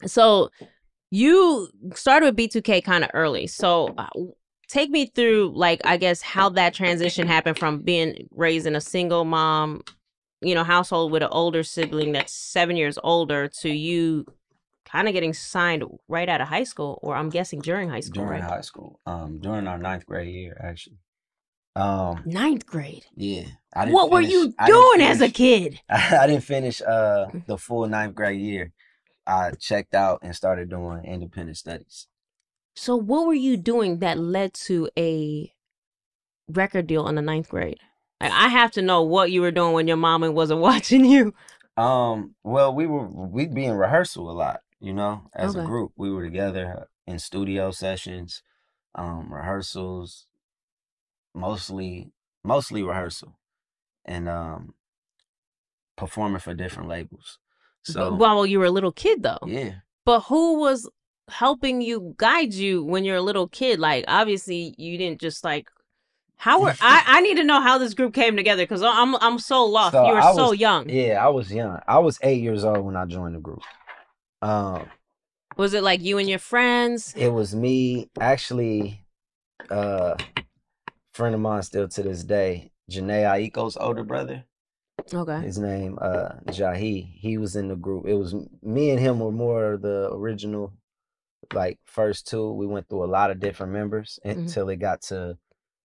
so 0.06 0.50
you 1.10 1.68
started 1.94 2.26
with 2.26 2.36
B2K 2.36 2.84
kind 2.84 3.04
of 3.04 3.10
early. 3.14 3.46
So 3.46 3.94
uh, 3.98 4.06
take 4.68 4.90
me 4.90 5.06
through 5.06 5.52
like 5.54 5.80
I 5.84 5.96
guess 5.96 6.22
how 6.22 6.48
that 6.50 6.74
transition 6.74 7.26
happened 7.26 7.58
from 7.58 7.80
being 7.82 8.28
raised 8.30 8.66
in 8.66 8.76
a 8.76 8.80
single 8.80 9.24
mom, 9.24 9.82
you 10.40 10.54
know, 10.54 10.64
household 10.64 11.10
with 11.12 11.22
an 11.22 11.28
older 11.32 11.62
sibling 11.62 12.12
that's 12.12 12.32
7 12.32 12.76
years 12.76 12.98
older 13.02 13.48
to 13.60 13.70
you 13.70 14.24
kind 14.84 15.06
of 15.08 15.14
getting 15.14 15.32
signed 15.34 15.84
right 16.08 16.28
out 16.28 16.40
of 16.40 16.48
high 16.48 16.64
school 16.64 16.98
or 17.02 17.14
I'm 17.16 17.28
guessing 17.30 17.60
during 17.60 17.88
high 17.90 18.00
school, 18.00 18.24
during 18.24 18.40
right? 18.42 18.50
high 18.50 18.60
school, 18.62 19.00
um, 19.06 19.38
during 19.38 19.66
our 19.68 19.78
ninth 19.78 20.06
grade 20.06 20.32
year, 20.34 20.56
actually. 20.62 20.98
Um, 21.76 22.22
Ninth 22.26 22.66
grade. 22.66 23.06
yeah. 23.14 23.44
I 23.74 23.88
What 23.90 24.10
were 24.10 24.20
you 24.20 24.52
I 24.58 24.66
doing 24.66 25.02
as 25.02 25.18
a 25.20 25.30
finish- 25.30 25.34
kid? 25.34 25.80
I 25.88 26.26
didn't 26.26 26.42
finish 26.42 26.82
uh 26.82 27.26
the 27.46 27.56
full 27.56 27.86
ninth 27.86 28.14
grade 28.16 28.40
year. 28.40 28.72
I 29.30 29.52
checked 29.52 29.94
out 29.94 30.20
and 30.22 30.34
started 30.34 30.68
doing 30.68 31.04
independent 31.04 31.56
studies. 31.56 32.08
So 32.74 32.96
what 32.96 33.26
were 33.26 33.34
you 33.34 33.56
doing 33.56 33.98
that 33.98 34.18
led 34.18 34.54
to 34.54 34.88
a 34.98 35.52
record 36.48 36.86
deal 36.86 37.06
in 37.08 37.14
the 37.14 37.22
ninth 37.22 37.48
grade? 37.48 37.78
Like, 38.20 38.32
I 38.32 38.48
have 38.48 38.72
to 38.72 38.82
know 38.82 39.02
what 39.02 39.30
you 39.30 39.40
were 39.40 39.50
doing 39.50 39.72
when 39.72 39.88
your 39.88 39.96
mama 39.96 40.30
wasn't 40.30 40.60
watching 40.70 41.04
you. 41.04 41.34
Um, 41.76 42.34
well, 42.42 42.74
we 42.74 42.86
were 42.86 43.06
we'd 43.06 43.54
be 43.54 43.64
in 43.64 43.74
rehearsal 43.74 44.30
a 44.30 44.32
lot, 44.32 44.60
you 44.80 44.92
know, 44.92 45.22
as 45.34 45.54
a 45.54 45.64
group. 45.64 45.92
We 45.96 46.10
were 46.10 46.24
together 46.24 46.88
in 47.06 47.18
studio 47.18 47.70
sessions, 47.70 48.42
um, 48.94 49.32
rehearsals, 49.32 50.26
mostly 51.34 52.12
mostly 52.42 52.82
rehearsal, 52.82 53.38
and 54.04 54.28
um, 54.28 54.74
performing 55.96 56.40
for 56.40 56.52
different 56.52 56.88
labels. 56.88 57.38
So 57.84 58.14
well, 58.14 58.44
you 58.46 58.58
were 58.58 58.66
a 58.66 58.70
little 58.70 58.92
kid 58.92 59.22
though. 59.22 59.38
yeah, 59.46 59.72
But 60.04 60.20
who 60.22 60.58
was 60.60 60.88
helping 61.28 61.80
you 61.80 62.14
guide 62.18 62.52
you 62.52 62.84
when 62.84 63.04
you're 63.04 63.16
a 63.16 63.22
little 63.22 63.48
kid? 63.48 63.78
Like 63.80 64.04
obviously 64.08 64.74
you 64.78 64.98
didn't 64.98 65.20
just 65.20 65.44
like 65.44 65.68
how 66.36 66.62
were 66.62 66.74
I, 66.80 67.02
I 67.06 67.20
need 67.20 67.36
to 67.36 67.44
know 67.44 67.60
how 67.60 67.78
this 67.78 67.94
group 67.94 68.14
came 68.14 68.36
together 68.36 68.62
because 68.62 68.82
I'm 68.82 69.14
I'm 69.16 69.38
so 69.38 69.64
lost. 69.64 69.92
So 69.92 70.06
you 70.06 70.12
were 70.12 70.20
I 70.20 70.34
so 70.34 70.52
young. 70.52 70.88
Yeah, 70.88 71.24
I 71.24 71.28
was 71.28 71.52
young. 71.52 71.78
I 71.86 71.98
was 71.98 72.18
eight 72.22 72.42
years 72.42 72.64
old 72.64 72.84
when 72.84 72.96
I 72.96 73.04
joined 73.04 73.34
the 73.34 73.40
group. 73.40 73.62
Um, 74.42 74.88
Was 75.56 75.74
it 75.74 75.82
like 75.82 76.00
you 76.02 76.16
and 76.18 76.28
your 76.28 76.38
friends? 76.38 77.12
it 77.14 77.28
was 77.28 77.54
me, 77.54 78.08
actually, 78.18 79.04
uh, 79.70 80.14
friend 81.12 81.34
of 81.34 81.42
mine 81.42 81.62
still 81.62 81.88
to 81.88 82.02
this 82.02 82.24
day, 82.24 82.72
Jhené 82.90 83.24
Aiko's 83.24 83.76
older 83.76 84.02
brother. 84.04 84.44
Okay. 85.12 85.40
His 85.40 85.58
name, 85.58 85.98
uh, 86.00 86.30
Jahi. 86.48 87.12
He 87.14 87.38
was 87.38 87.56
in 87.56 87.68
the 87.68 87.76
group. 87.76 88.06
It 88.06 88.14
was 88.14 88.34
me 88.62 88.90
and 88.90 88.98
him 89.00 89.20
were 89.20 89.32
more 89.32 89.74
of 89.74 89.82
the 89.82 90.10
original, 90.12 90.72
like 91.52 91.78
first 91.84 92.26
two. 92.28 92.52
We 92.52 92.66
went 92.66 92.88
through 92.88 93.04
a 93.04 93.06
lot 93.06 93.30
of 93.30 93.40
different 93.40 93.72
members 93.72 94.18
Mhm. 94.24 94.38
until 94.38 94.68
it 94.68 94.76
got 94.76 95.02
to 95.02 95.38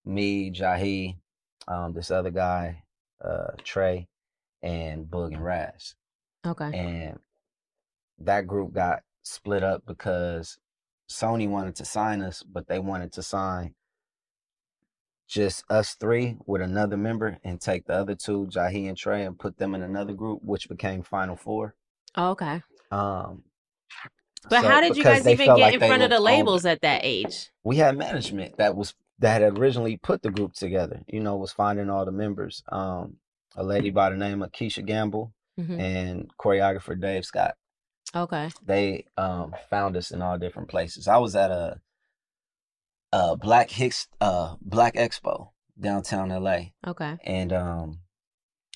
me, 0.04 0.50
Jahi, 0.50 1.16
um, 1.68 1.92
this 1.92 2.10
other 2.10 2.30
guy, 2.30 2.82
uh, 3.20 3.52
Trey, 3.64 4.08
and 4.62 5.06
Boog 5.06 5.34
and 5.34 5.44
Raz. 5.44 5.94
Okay. 6.46 6.76
and 6.78 7.18
that 8.18 8.46
group 8.46 8.72
got 8.72 9.02
split 9.22 9.62
up 9.62 9.84
because 9.86 10.58
Sony 11.08 11.48
wanted 11.48 11.76
to 11.76 11.84
sign 11.84 12.22
us, 12.22 12.42
but 12.42 12.66
they 12.66 12.78
wanted 12.78 13.12
to 13.12 13.22
sign 13.22 13.74
just 15.26 15.64
us 15.70 15.94
three 15.94 16.36
with 16.46 16.62
another 16.62 16.96
member 16.96 17.38
and 17.44 17.60
take 17.60 17.86
the 17.86 17.94
other 17.94 18.14
two, 18.14 18.46
Jahi 18.50 18.88
and 18.88 18.96
Trey, 18.96 19.24
and 19.24 19.38
put 19.38 19.58
them 19.58 19.74
in 19.74 19.82
another 19.82 20.12
group, 20.14 20.40
which 20.42 20.68
became 20.68 21.02
Final 21.02 21.36
Four. 21.36 21.74
Oh, 22.14 22.30
okay. 22.30 22.62
Um, 22.90 23.42
But 24.48 24.62
so- 24.62 24.68
how 24.68 24.80
did 24.80 24.96
you 24.96 25.02
guys 25.04 25.26
even 25.26 25.46
get 25.46 25.58
like 25.58 25.74
in 25.74 25.80
front 25.80 26.02
of 26.02 26.10
the 26.10 26.20
labels 26.20 26.64
older. 26.64 26.72
at 26.72 26.80
that 26.82 27.00
age? 27.04 27.50
We 27.64 27.76
had 27.76 27.96
management 27.98 28.56
that 28.58 28.76
was 28.76 28.94
that 29.18 29.40
had 29.40 29.58
originally 29.58 29.96
put 29.96 30.22
the 30.22 30.30
group 30.30 30.52
together. 30.52 31.00
You 31.08 31.20
know, 31.20 31.36
was 31.36 31.50
finding 31.52 31.88
all 31.90 32.04
the 32.04 32.12
members. 32.12 32.62
Um, 32.70 33.16
a 33.56 33.62
lady 33.64 33.90
by 33.90 34.10
the 34.10 34.16
name 34.16 34.42
of 34.42 34.52
Keisha 34.52 34.84
Gamble 34.84 35.32
Mhm. 35.58 35.80
and 35.80 36.30
choreographer 36.38 37.00
Dave 37.00 37.24
Scott. 37.24 37.54
Okay. 38.14 38.50
they 38.64 39.06
um 39.16 39.54
found 39.68 39.96
us 39.96 40.10
in 40.12 40.22
all 40.22 40.38
different 40.38 40.68
places. 40.68 41.08
I 41.08 41.16
was 41.18 41.34
at 41.34 41.50
a 41.50 41.80
a 43.18 43.36
Black 43.36 43.70
Hicks 43.70 44.08
uh 44.20 44.56
Black 44.60 44.94
Expo 44.94 45.50
downtown 45.86 46.28
LA 46.30 46.58
Okay. 46.86 47.16
and 47.24 47.52
um 47.52 48.00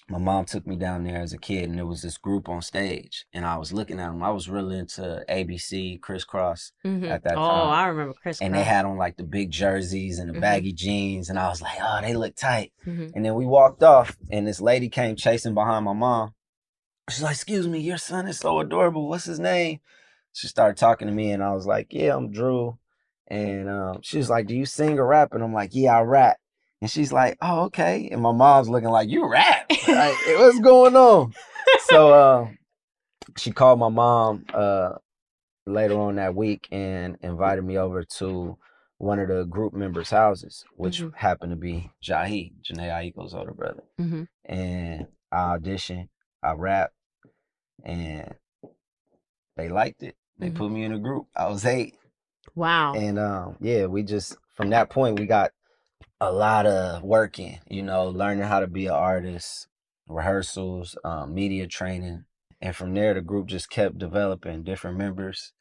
my 0.09 0.19
mom 0.19 0.45
took 0.45 0.67
me 0.67 0.75
down 0.75 1.05
there 1.05 1.21
as 1.23 1.33
a 1.33 1.39
kid 1.39 1.69
and 1.69 1.79
there 1.79 1.87
was 1.87 2.03
this 2.03 2.19
group 2.19 2.49
on 2.49 2.61
stage 2.63 3.27
and 3.33 3.47
I 3.47 3.57
was 3.59 3.73
looking 3.73 4.01
at 4.01 4.09
them. 4.11 4.25
I 4.25 4.31
was 4.33 4.49
really 4.49 4.77
into 4.77 5.25
ABC, 5.29 6.01
Kris 6.01 6.25
Kross 6.25 6.73
Mhm. 6.85 7.09
at 7.09 7.23
that 7.23 7.35
oh, 7.35 7.47
time. 7.49 7.67
Oh, 7.69 7.71
I 7.71 7.87
remember 7.87 8.15
Chris. 8.21 8.41
and 8.41 8.53
they 8.53 8.65
had 8.65 8.85
on 8.87 8.97
like 8.97 9.17
the 9.19 9.23
big 9.23 9.53
jerseys 9.53 10.19
and 10.19 10.29
the 10.31 10.35
Mhm. 10.35 10.41
baggy 10.41 10.73
jeans 10.73 11.31
and 11.31 11.39
I 11.39 11.47
was 11.49 11.63
like, 11.63 11.79
"Oh, 11.81 12.01
they 12.03 12.15
look 12.15 12.35
tight." 12.35 12.73
Mhm. 12.85 13.13
And 13.15 13.25
then 13.25 13.35
we 13.37 13.47
walked 13.47 13.85
off 13.85 14.17
and 14.33 14.49
this 14.49 14.61
lady 14.61 14.89
came 14.89 15.15
chasing 15.15 15.55
behind 15.55 15.85
my 15.85 15.93
mom. 15.93 16.35
She's 17.09 17.23
like, 17.23 17.37
"Excuse 17.37 17.69
me, 17.69 17.79
your 17.79 17.99
son 17.99 18.27
is 18.27 18.39
so 18.41 18.59
adorable. 18.59 19.09
What's 19.09 19.27
his 19.27 19.39
name?" 19.39 19.79
She 20.33 20.49
started 20.49 20.77
talking 20.77 21.07
to 21.07 21.15
me 21.15 21.31
and 21.31 21.43
I 21.43 21.53
was 21.55 21.67
like, 21.67 21.87
"Yeah, 21.93 22.17
I'm 22.17 22.33
Dreux." 22.33 22.79
And 23.31 23.69
um, 23.69 23.99
she 24.03 24.19
was 24.19 24.29
like, 24.29 24.47
"Do 24.47 24.57
you 24.57 24.67
sing 24.67 24.99
or 24.99 25.07
rap?" 25.07 25.33
And 25.33 25.43
I'm 25.43 25.53
like, 25.55 25.71
"Yeah, 25.73 25.97
I 25.99 26.03
rap." 26.03 26.37
And 26.81 26.91
she's 26.91 27.13
like, 27.13 27.39
"Oh, 27.41 27.65
okay." 27.67 28.09
And 28.11 28.21
my 28.21 28.33
mom's 28.33 28.69
looking 28.69 28.89
like, 28.89 29.09
"You 29.09 29.31
rap? 29.31 29.67
like, 29.71 30.15
what's 30.27 30.59
going 30.61 30.97
on?" 30.97 31.33
So 31.87 32.13
uh, 32.13 32.49
she 33.37 33.53
called 33.53 33.79
my 33.79 33.89
mom 33.89 34.45
uh, 34.53 34.95
later 35.67 35.99
on 35.99 36.17
that 36.17 36.35
week 36.35 36.67
and 36.73 37.17
invited 37.23 37.63
me 37.65 37.79
over 37.79 38.03
to 38.19 38.59
one 38.99 39.19
of 39.21 39.29
the 39.29 39.45
group 39.45 39.73
members' 39.73 40.11
houses, 40.11 40.65
which 40.77 41.01
Mhm. 41.01 41.15
happened 41.15 41.51
to 41.53 41.57
be 41.57 41.91
Jahi, 42.03 42.53
Jhené 42.63 42.91
Aiko's 42.91 43.33
older 43.35 43.55
brother. 43.55 43.85
hmm 43.97 44.25
And 44.45 45.07
I 45.31 45.57
auditioned, 45.57 46.09
I 46.43 46.53
rapped, 46.53 46.95
and 47.85 48.35
they 49.57 49.69
liked 49.69 50.03
it. 50.03 50.17
They 50.39 50.51
Mhm. 50.51 50.55
put 50.57 50.71
me 50.71 50.85
in 50.85 50.93
a 50.93 50.99
group. 50.99 51.29
I 51.37 51.49
was 51.49 51.65
eight. 51.65 51.95
Wow. 52.55 52.95
And 52.95 53.19
um, 53.19 53.57
yeah, 53.61 53.87
we 53.87 54.03
just 54.03 54.37
from 54.55 54.71
that 54.71 54.91
point 54.91 55.19
we 55.19 55.27
got 55.27 55.53
a 56.21 56.33
lot 56.33 56.67
of 56.67 57.03
working, 57.03 57.59
you 57.69 57.83
know, 57.83 58.09
learning 58.09 58.45
how 58.45 58.61
to 58.61 58.67
be 58.67 58.87
an 58.87 58.93
artist, 58.93 59.69
rehearsals, 60.09 60.97
um, 61.05 61.35
media 61.35 61.67
training, 61.67 62.25
and 62.61 62.77
from 62.77 62.95
there 62.95 63.15
the 63.15 63.21
group 63.21 63.47
just 63.47 63.71
kept 63.71 63.99
developing. 63.99 64.63
Different 64.63 64.99
members 64.99 65.53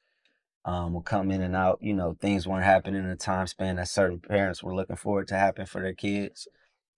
um, 0.66 0.94
would 0.94 1.06
come 1.06 1.32
in 1.32 1.42
and 1.42 1.56
out. 1.56 1.80
You 1.82 1.94
know, 1.94 2.18
things 2.20 2.48
weren't 2.48 2.66
happening 2.66 3.04
in 3.04 3.10
the 3.10 3.16
time 3.16 3.48
span 3.48 3.78
that 3.78 3.88
certain 3.88 4.20
parents 4.20 4.62
were 4.62 4.76
looking 4.76 4.98
forward 4.98 5.28
to 5.30 5.36
happen 5.36 5.66
for 5.66 5.82
their 5.82 5.94
kids. 5.94 6.48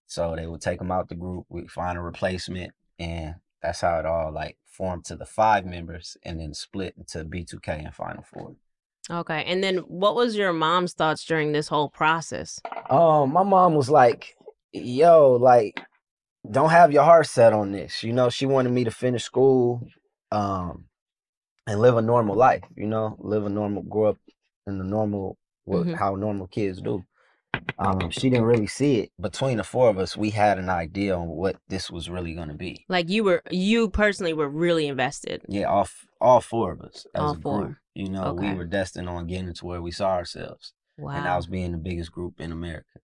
So 0.06 0.34
they 0.36 0.46
would 0.46 0.60
take 0.60 0.78
them 0.78 0.90
out 0.90 1.08
the 1.08 1.14
group, 1.14 1.46
we 1.48 1.66
find 1.68 1.96
a 1.96 2.02
replacement, 2.02 2.72
and 2.98 3.36
that's 3.62 3.80
how 3.80 3.98
it 3.98 4.04
all 4.04 4.30
like 4.30 4.58
formed 4.66 5.04
to 5.06 5.16
the 5.16 5.24
five 5.24 5.64
members 5.64 6.16
and 6.22 6.40
then 6.40 6.52
split 6.52 6.94
into 6.98 7.24
B2K 7.24 7.84
and 7.84 7.94
Final 7.94 8.22
Four. 8.22 8.56
Okay. 9.10 9.44
And 9.46 9.62
then 9.62 9.78
what 9.78 10.14
was 10.14 10.36
your 10.36 10.52
mom's 10.52 10.92
thoughts 10.92 11.24
during 11.24 11.52
this 11.52 11.68
whole 11.68 11.88
process? 11.88 12.60
Um, 12.88 13.32
my 13.32 13.42
mom 13.42 13.74
was 13.74 13.90
like, 13.90 14.36
yo, 14.72 15.32
like, 15.32 15.80
don't 16.50 16.70
have 16.70 16.92
your 16.92 17.04
heart 17.04 17.26
set 17.26 17.52
on 17.52 17.72
this. 17.72 18.02
You 18.02 18.12
know, 18.12 18.30
she 18.30 18.46
wanted 18.46 18.70
me 18.72 18.84
to 18.84 18.90
finish 18.90 19.24
school, 19.24 19.86
um, 20.30 20.86
and 21.66 21.80
live 21.80 21.96
a 21.96 22.02
normal 22.02 22.34
life, 22.34 22.62
you 22.76 22.86
know, 22.86 23.16
live 23.20 23.46
a 23.46 23.48
normal 23.48 23.82
grow 23.82 24.06
up 24.10 24.18
in 24.66 24.78
the 24.78 24.84
normal 24.84 25.36
what 25.64 25.86
Mhm. 25.86 25.94
how 25.94 26.16
normal 26.16 26.48
kids 26.48 26.80
do. 26.80 27.04
Um, 27.78 28.10
she 28.10 28.28
didn't 28.30 28.46
really 28.46 28.66
see 28.66 28.98
it. 28.98 29.12
Between 29.20 29.58
the 29.58 29.64
four 29.64 29.88
of 29.88 29.96
us, 29.98 30.16
we 30.16 30.30
had 30.30 30.58
an 30.58 30.68
idea 30.68 31.16
on 31.16 31.28
what 31.28 31.56
this 31.68 31.88
was 31.88 32.10
really 32.10 32.34
gonna 32.34 32.54
be. 32.54 32.84
Like 32.88 33.08
you 33.08 33.22
were, 33.22 33.42
you 33.50 33.88
personally 33.88 34.32
were 34.32 34.48
really 34.48 34.88
invested. 34.88 35.42
Yeah, 35.48 35.66
all 35.66 35.82
f- 35.82 36.06
all 36.22 36.40
four 36.40 36.72
of 36.72 36.80
us 36.80 37.06
as 37.14 37.20
All 37.22 37.32
a 37.32 37.40
four. 37.40 37.64
group. 37.64 37.76
You 37.94 38.08
know, 38.08 38.32
we 38.32 38.54
were 38.54 38.64
destined 38.64 39.08
on 39.08 39.26
getting 39.26 39.52
to 39.52 39.66
where 39.66 39.82
we 39.82 39.90
saw 39.90 40.12
ourselves. 40.12 40.72
And 40.96 41.08
that 41.08 41.24
Wow. 41.24 41.36
was 41.36 41.46
being 41.46 41.72
the 41.72 41.78
biggest 41.78 42.12
group 42.12 42.40
in 42.40 42.52
America. 42.52 43.00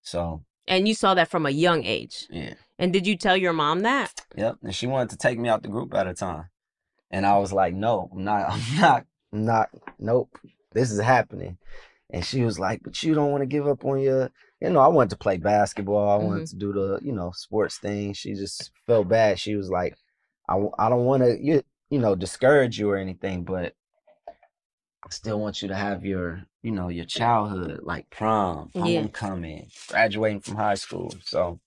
So 0.00 0.44
And 0.68 0.86
you 0.86 0.94
saw 0.94 1.14
that 1.14 1.28
from 1.28 1.44
a 1.44 1.50
young 1.50 1.84
age. 1.84 2.26
yeah. 2.30 2.54
And 2.78 2.92
did 2.92 3.06
you 3.06 3.16
tell 3.16 3.36
your 3.36 3.52
mom 3.52 3.80
that? 3.80 4.24
Yep. 4.36 4.56
And 4.62 4.74
she 4.74 4.86
wanted 4.86 5.10
to 5.10 5.16
take 5.16 5.38
me 5.38 5.48
out 5.48 5.62
the 5.62 5.68
group 5.68 5.92
at 5.94 6.06
a 6.06 6.14
time. 6.14 6.46
And 7.10 7.26
I 7.26 7.38
was 7.38 7.52
like, 7.52 7.74
no, 7.74 8.10
I'm 8.12 8.24
not, 8.24 8.50
I'm 8.50 8.80
not, 8.80 9.06
I'm 9.32 9.44
not, 9.44 9.70
nope. 9.98 10.30
This 10.72 10.90
is 10.90 11.00
happening. 11.00 11.58
And 12.10 12.24
she 12.24 12.42
was 12.42 12.58
like, 12.58 12.82
but 12.82 13.02
you 13.02 13.14
don't 13.14 13.30
want 13.30 13.42
to 13.42 13.46
give 13.46 13.66
up 13.66 13.84
on 13.84 13.98
your, 14.00 14.30
you 14.60 14.70
know, 14.70 14.80
I 14.80 14.88
wanted 14.88 15.10
to 15.10 15.16
play 15.16 15.38
basketball. 15.38 16.08
I 16.10 16.22
wanted 16.22 16.44
mm-hmm. 16.44 16.58
to 16.58 16.66
do 16.66 16.72
the, 16.72 17.00
you 17.02 17.12
know, 17.12 17.32
sports 17.34 17.78
thing. 17.78 18.12
She 18.12 18.34
just 18.34 18.70
felt 18.86 19.08
bad. 19.08 19.38
She 19.38 19.56
was 19.56 19.70
like, 19.70 19.96
I, 20.48 20.60
I 20.78 20.88
don't 20.88 21.04
want 21.04 21.22
to, 21.22 21.38
you, 21.40 21.62
you 21.92 21.98
know, 21.98 22.14
discourage 22.14 22.78
you 22.78 22.88
or 22.88 22.96
anything, 22.96 23.44
but 23.44 23.74
I 24.26 25.10
still 25.10 25.38
want 25.38 25.60
you 25.60 25.68
to 25.68 25.74
have 25.74 26.06
your, 26.06 26.42
you 26.62 26.70
know, 26.70 26.88
your 26.88 27.04
childhood, 27.04 27.80
like 27.82 28.08
prom, 28.08 28.70
Yeah. 28.74 28.80
homecoming, 28.80 29.68
graduating 29.88 30.40
from 30.40 30.56
high 30.56 30.76
school. 30.76 31.14
So 31.22 31.60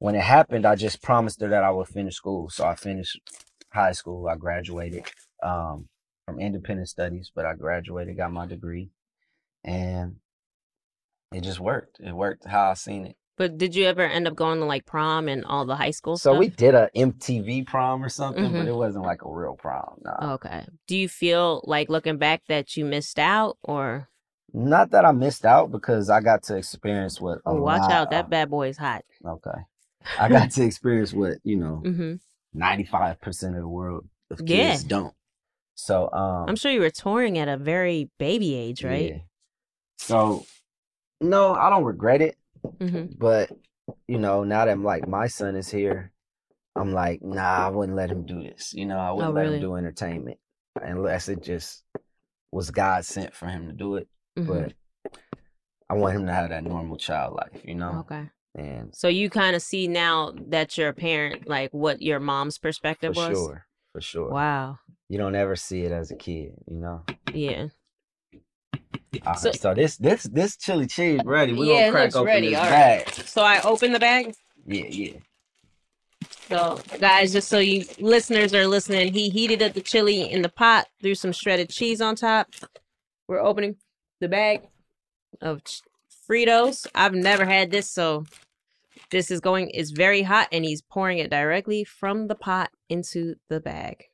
when 0.00 0.16
it 0.16 0.24
happened, 0.24 0.66
I 0.66 0.74
just 0.74 1.02
promised 1.02 1.40
her 1.40 1.46
that 1.50 1.62
I 1.62 1.70
would 1.70 1.86
finish 1.86 2.16
school. 2.16 2.50
So 2.50 2.64
I 2.66 2.74
finished 2.74 3.20
high 3.72 3.92
school. 3.92 4.26
I 4.26 4.34
graduated 4.34 5.04
um, 5.40 5.88
from 6.26 6.40
independent 6.40 6.88
studies, 6.88 7.30
but 7.32 7.46
I 7.46 7.54
graduated, 7.54 8.16
got 8.16 8.32
my 8.32 8.46
degree, 8.46 8.90
and 9.62 10.16
it 11.30 11.42
just 11.42 11.60
worked. 11.60 12.00
It 12.00 12.12
worked 12.12 12.44
how 12.44 12.70
I 12.70 12.74
seen 12.74 13.06
it. 13.06 13.16
But 13.36 13.58
did 13.58 13.74
you 13.74 13.86
ever 13.86 14.02
end 14.02 14.28
up 14.28 14.34
going 14.36 14.60
to 14.60 14.64
like 14.64 14.86
prom 14.86 15.28
and 15.28 15.44
all 15.44 15.64
the 15.66 15.74
high 15.76 15.90
school 15.90 16.16
stuff? 16.16 16.30
So 16.30 16.34
stuff? 16.34 16.38
we 16.40 16.48
did 16.48 16.74
a 16.74 16.88
MTV 16.94 17.66
prom 17.66 18.04
or 18.04 18.08
something, 18.08 18.52
but 18.52 18.62
Mhm. 18.66 18.68
it 18.68 18.74
wasn't 18.74 19.04
like 19.04 19.24
a 19.24 19.28
real 19.30 19.54
prom. 19.56 19.98
Nah. 20.04 20.34
Okay. 20.34 20.66
Do 20.86 20.96
you 20.96 21.08
feel 21.08 21.62
like 21.66 21.88
looking 21.88 22.16
back 22.18 22.42
that 22.48 22.76
you 22.76 22.84
missed 22.84 23.18
out 23.18 23.58
or 23.62 24.08
Not 24.52 24.92
that 24.92 25.04
I 25.04 25.10
missed 25.10 25.44
out 25.44 25.72
because 25.72 26.08
I 26.10 26.20
got 26.20 26.44
to 26.44 26.56
experience 26.56 27.20
what. 27.20 27.40
oh 27.44 27.54
watch 27.56 27.80
lot 27.80 27.90
out 27.90 28.10
that 28.10 28.30
bad 28.30 28.50
boy 28.50 28.68
is 28.68 28.76
hot. 28.78 29.04
Okay. 29.26 29.58
I 30.20 30.28
got 30.28 30.50
to 30.52 30.62
experience 30.70 31.12
what 31.12 31.38
you 31.42 31.56
know. 31.56 31.82
Mhm. 31.84 32.20
Ninety-five 32.52 33.20
percent 33.20 33.56
of 33.56 33.62
the 33.62 33.68
world 33.68 34.06
of 34.30 34.40
Yeah. 34.44 34.70
kids 34.72 34.84
don't. 34.84 35.12
So 35.74 36.08
um, 36.12 36.48
I'm 36.50 36.54
sure 36.56 36.70
you 36.70 36.78
were 36.80 36.90
touring 36.90 37.36
at 37.38 37.48
a 37.48 37.56
very 37.56 38.10
baby 38.16 38.54
age, 38.54 38.84
right? 38.84 39.10
Yeah. 39.10 39.18
So, 39.98 40.46
no, 41.20 41.54
I 41.54 41.68
don't 41.70 41.82
regret 41.82 42.20
it. 42.22 42.36
Mhm. 42.64 43.18
But 43.18 43.50
you 44.08 44.18
know, 44.18 44.44
now 44.44 44.64
that 44.64 44.72
I'm 44.72 44.84
like 44.84 45.06
my 45.06 45.26
son 45.26 45.56
is 45.56 45.70
here, 45.70 46.12
I'm 46.76 46.92
like, 46.92 47.22
nah, 47.22 47.66
I 47.66 47.68
wouldn't 47.68 47.96
let 47.96 48.10
him 48.10 48.24
do 48.26 48.42
this. 48.42 48.72
You 48.74 48.86
know, 48.86 48.98
I 48.98 49.12
wouldn't 49.12 49.30
Oh, 49.30 49.34
let 49.34 49.42
really? 49.42 49.56
him 49.56 49.62
do 49.62 49.74
entertainment 49.76 50.38
unless 50.80 51.28
it 51.28 51.42
just 51.42 51.84
was 52.50 52.70
God 52.70 53.04
sent 53.04 53.34
for 53.34 53.46
him 53.46 53.66
to 53.66 53.72
do 53.72 53.96
it. 53.96 54.08
Mhm. 54.38 54.46
But 54.46 54.72
I 55.88 55.94
want 55.94 56.16
him 56.16 56.26
to 56.26 56.32
have 56.32 56.48
that 56.48 56.64
normal 56.64 56.96
child 56.96 57.34
life. 57.34 57.60
You 57.64 57.74
know. 57.74 58.00
Okay. 58.10 58.30
And 58.56 58.94
So 58.94 59.08
you 59.08 59.30
kind 59.30 59.56
of 59.56 59.62
see 59.62 59.88
now 59.88 60.32
that 60.48 60.78
you're 60.78 60.88
a 60.88 60.94
parent, 60.94 61.48
like 61.48 61.72
what 61.74 62.00
your 62.00 62.20
mom's 62.20 62.56
for 62.56 62.68
perspective 62.68 63.16
was. 63.16 63.26
For 63.26 63.34
sure, 63.34 63.66
for 63.92 64.00
sure. 64.00 64.30
Wow. 64.30 64.78
You 65.08 65.18
don't 65.18 65.34
ever 65.34 65.56
see 65.56 65.82
it 65.82 65.92
as 65.92 66.10
a 66.10 66.16
kid. 66.16 66.54
You 66.66 66.78
know. 66.78 67.04
Yeah. 67.32 67.66
Right, 69.24 69.38
So- 69.38 69.52
so, 69.52 69.74
this 69.74 69.96
this 69.96 70.24
this 70.24 70.56
chili 70.56 70.86
cheese 70.86 71.20
ready. 71.24 71.52
We're 71.52 71.64
yeah, 71.66 71.80
gonna 71.90 71.92
crack 71.92 72.16
open 72.16 72.26
ready. 72.26 72.50
this 72.50 72.58
All 72.58 72.64
right. 72.64 73.04
bag. 73.06 73.14
So 73.26 73.42
I 73.42 73.60
open 73.62 73.92
the 73.92 73.98
bag. 74.00 74.34
Yeah, 74.66 74.84
yeah. 74.88 75.12
So, 76.48 76.80
guys, 76.98 77.32
just 77.32 77.48
so 77.48 77.58
you 77.58 77.84
listeners 77.98 78.52
are 78.54 78.66
listening, 78.66 79.12
he 79.12 79.28
heated 79.30 79.62
up 79.62 79.72
the 79.72 79.80
chili 79.80 80.30
in 80.30 80.42
the 80.42 80.48
pot, 80.48 80.88
threw 81.00 81.14
some 81.14 81.32
shredded 81.32 81.70
cheese 81.70 82.00
on 82.00 82.16
top. 82.16 82.48
We're 83.28 83.40
opening 83.40 83.76
the 84.20 84.28
bag 84.28 84.62
of 85.40 85.62
Fritos. 86.28 86.86
I've 86.94 87.14
never 87.14 87.44
had 87.44 87.70
this, 87.70 87.88
so 87.90 88.26
this 89.10 89.30
is 89.30 89.40
going. 89.40 89.70
It's 89.70 89.90
very 89.90 90.22
hot, 90.22 90.48
and 90.52 90.64
he's 90.64 90.82
pouring 90.82 91.18
it 91.18 91.30
directly 91.30 91.84
from 91.84 92.28
the 92.28 92.34
pot 92.34 92.70
into 92.88 93.36
the 93.48 93.60
bag. 93.60 94.04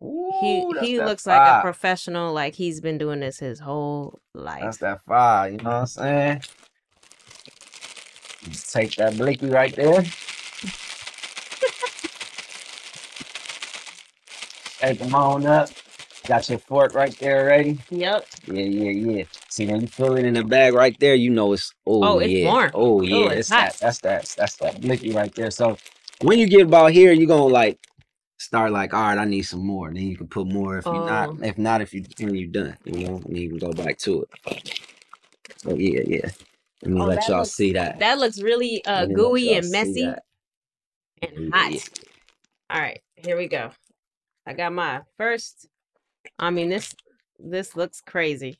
He 0.00 0.06
Ooh, 0.06 0.74
he 0.80 0.96
that 0.98 1.06
looks 1.06 1.26
like 1.26 1.40
a 1.40 1.60
professional, 1.62 2.32
like 2.32 2.54
he's 2.54 2.80
been 2.80 2.98
doing 2.98 3.20
this 3.20 3.38
his 3.38 3.60
whole 3.60 4.20
life. 4.34 4.62
That's 4.62 4.76
that 4.78 5.02
fire, 5.02 5.50
you 5.50 5.56
know 5.58 5.64
what 5.64 5.76
I'm 5.76 5.86
saying? 5.86 6.42
Just 8.44 8.72
take 8.72 8.94
that 8.96 9.16
blicky 9.16 9.46
right 9.46 9.74
there. 9.74 10.04
Take 14.78 14.98
them 14.98 15.14
on 15.14 15.46
up. 15.46 15.70
Got 16.26 16.48
your 16.50 16.58
fork 16.58 16.94
right 16.94 17.16
there 17.18 17.46
ready. 17.46 17.78
Yep. 17.90 18.26
Yeah, 18.46 18.62
yeah, 18.62 18.90
yeah. 18.90 19.24
See 19.48 19.66
when 19.66 19.82
you 19.82 19.86
feel 19.86 20.16
it 20.16 20.24
in 20.24 20.34
the 20.34 20.44
bag 20.44 20.74
right 20.74 20.96
there, 21.00 21.14
you 21.14 21.30
know 21.30 21.52
it's 21.52 21.72
oh, 21.86 22.02
Oh, 22.04 22.18
it's 22.18 22.32
yeah. 22.32 22.50
warm. 22.50 22.70
Oh 22.74 22.98
Oh, 22.98 23.00
yeah, 23.00 23.30
it's 23.30 23.38
it's 23.38 23.48
hot. 23.50 23.72
that 23.72 23.78
that's 23.80 24.00
that 24.00 24.34
that's 24.36 24.56
that 24.56 24.80
blicky 24.80 25.12
right 25.12 25.34
there. 25.34 25.50
So 25.50 25.78
when 26.20 26.38
you 26.38 26.46
get 26.48 26.62
about 26.62 26.92
here, 26.92 27.12
you're 27.12 27.28
gonna 27.28 27.44
like 27.46 27.78
start 28.38 28.70
like, 28.72 28.92
all 28.94 29.00
right, 29.02 29.18
I 29.18 29.24
need 29.24 29.42
some 29.42 29.64
more. 29.66 29.88
Then 29.92 30.02
you 30.04 30.16
can 30.16 30.28
put 30.28 30.46
more 30.46 30.78
if 30.78 30.84
you're 30.86 30.94
Oh. 30.94 31.06
not 31.06 31.44
if 31.44 31.58
not 31.58 31.80
if 31.80 31.92
you 31.94 32.04
when 32.20 32.34
you're 32.34 32.48
done, 32.48 32.76
you 32.84 33.06
know, 33.08 33.16
and 33.24 33.36
you 33.36 33.48
can 33.50 33.58
go 33.58 33.72
back 33.72 33.98
to 33.98 34.22
it. 34.22 34.30
So 35.58 35.74
yeah, 35.74 36.00
yeah. 36.06 36.30
Let 36.82 36.90
me 36.92 37.00
Oh, 37.00 37.04
let 37.06 37.28
y'all 37.28 37.38
looks- 37.38 37.52
see 37.52 37.72
that. 37.72 37.98
That 37.98 38.18
looks 38.18 38.40
really 38.40 38.84
uh, 38.84 39.00
Let 39.00 39.08
me 39.08 39.14
let 39.14 39.20
gooey 39.22 39.54
and 39.54 39.70
messy 39.70 40.02
and 41.22 41.54
hot. 41.54 41.72
yeah. 41.72 41.80
All 42.68 42.80
right, 42.80 43.00
here 43.16 43.36
we 43.36 43.48
go. 43.48 43.70
I 44.46 44.52
got 44.52 44.72
my 44.72 45.02
first. 45.16 45.66
I 46.38 46.50
mean 46.50 46.68
this 46.68 46.94
this 47.38 47.76
looks 47.76 48.00
crazy. 48.00 48.58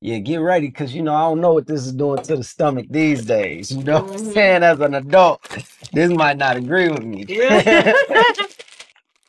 Yeah, 0.00 0.18
get 0.18 0.36
ready 0.36 0.68
because 0.68 0.94
you 0.94 1.02
know 1.02 1.14
I 1.14 1.22
don't 1.22 1.40
know 1.40 1.54
what 1.54 1.66
this 1.66 1.84
is 1.84 1.92
doing 1.92 2.22
to 2.22 2.36
the 2.36 2.44
stomach 2.44 2.86
these 2.88 3.24
days. 3.26 3.72
You 3.72 3.82
know 3.82 4.02
what 4.04 4.12
I'm 4.20 4.32
saying? 4.32 4.62
As 4.62 4.78
an 4.80 4.94
adult, 4.94 5.42
this 5.92 6.10
might 6.12 6.36
not 6.36 6.56
agree 6.56 6.88
with 6.88 7.02
me. 7.02 7.24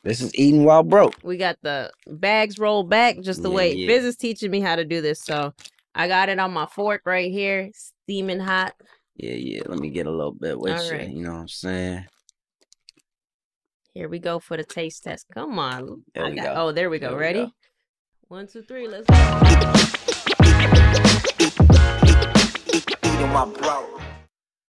this 0.03 0.21
is 0.21 0.33
eating 0.35 0.63
while 0.63 0.83
broke. 0.83 1.15
we 1.23 1.37
got 1.37 1.57
the 1.61 1.91
bags 2.07 2.57
rolled 2.59 2.89
back 2.89 3.19
just 3.21 3.41
the 3.43 3.49
Yeah, 3.49 3.55
way 3.55 3.73
yeah. 3.73 3.87
Fizz 3.87 4.05
is 4.05 4.15
teaching 4.15 4.49
me 4.51 4.59
how 4.61 4.75
to 4.75 4.85
do 4.85 5.01
this. 5.01 5.21
So 5.21 5.53
I 5.95 6.07
got 6.07 6.29
it 6.29 6.39
on 6.39 6.51
my 6.53 6.65
fork 6.67 7.01
right 7.05 7.31
here, 7.31 7.69
steaming 7.73 8.39
hot. 8.39 8.73
Yeah, 9.15 9.33
yeah. 9.33 9.61
Let 9.65 9.79
me 9.79 9.89
get 9.89 10.07
a 10.07 10.11
little 10.11 10.31
bit 10.33 10.57
with 10.59 10.73
All 10.77 10.85
you. 10.85 10.91
right. 10.91 11.09
You 11.09 11.23
know 11.23 11.33
what 11.33 11.39
I'm 11.41 11.47
saying? 11.49 12.05
Here 13.93 14.07
we 14.07 14.19
go 14.19 14.39
for 14.39 14.55
the 14.55 14.63
taste 14.63 15.03
test. 15.03 15.25
Come 15.33 15.59
on. 15.59 16.03
There 16.13 16.25
I 16.25 16.29
we 16.29 16.35
got- 16.35 16.55
go. 16.55 16.61
Oh, 16.67 16.71
there 16.71 16.89
we 16.89 16.99
go. 16.99 17.09
There 17.09 17.17
we 17.17 17.21
Ready? 17.23 17.45
go. 17.45 17.51
One, 18.29 18.47
two, 18.47 18.61
three. 18.61 18.87
Let's 18.87 19.07
go. 19.07 19.15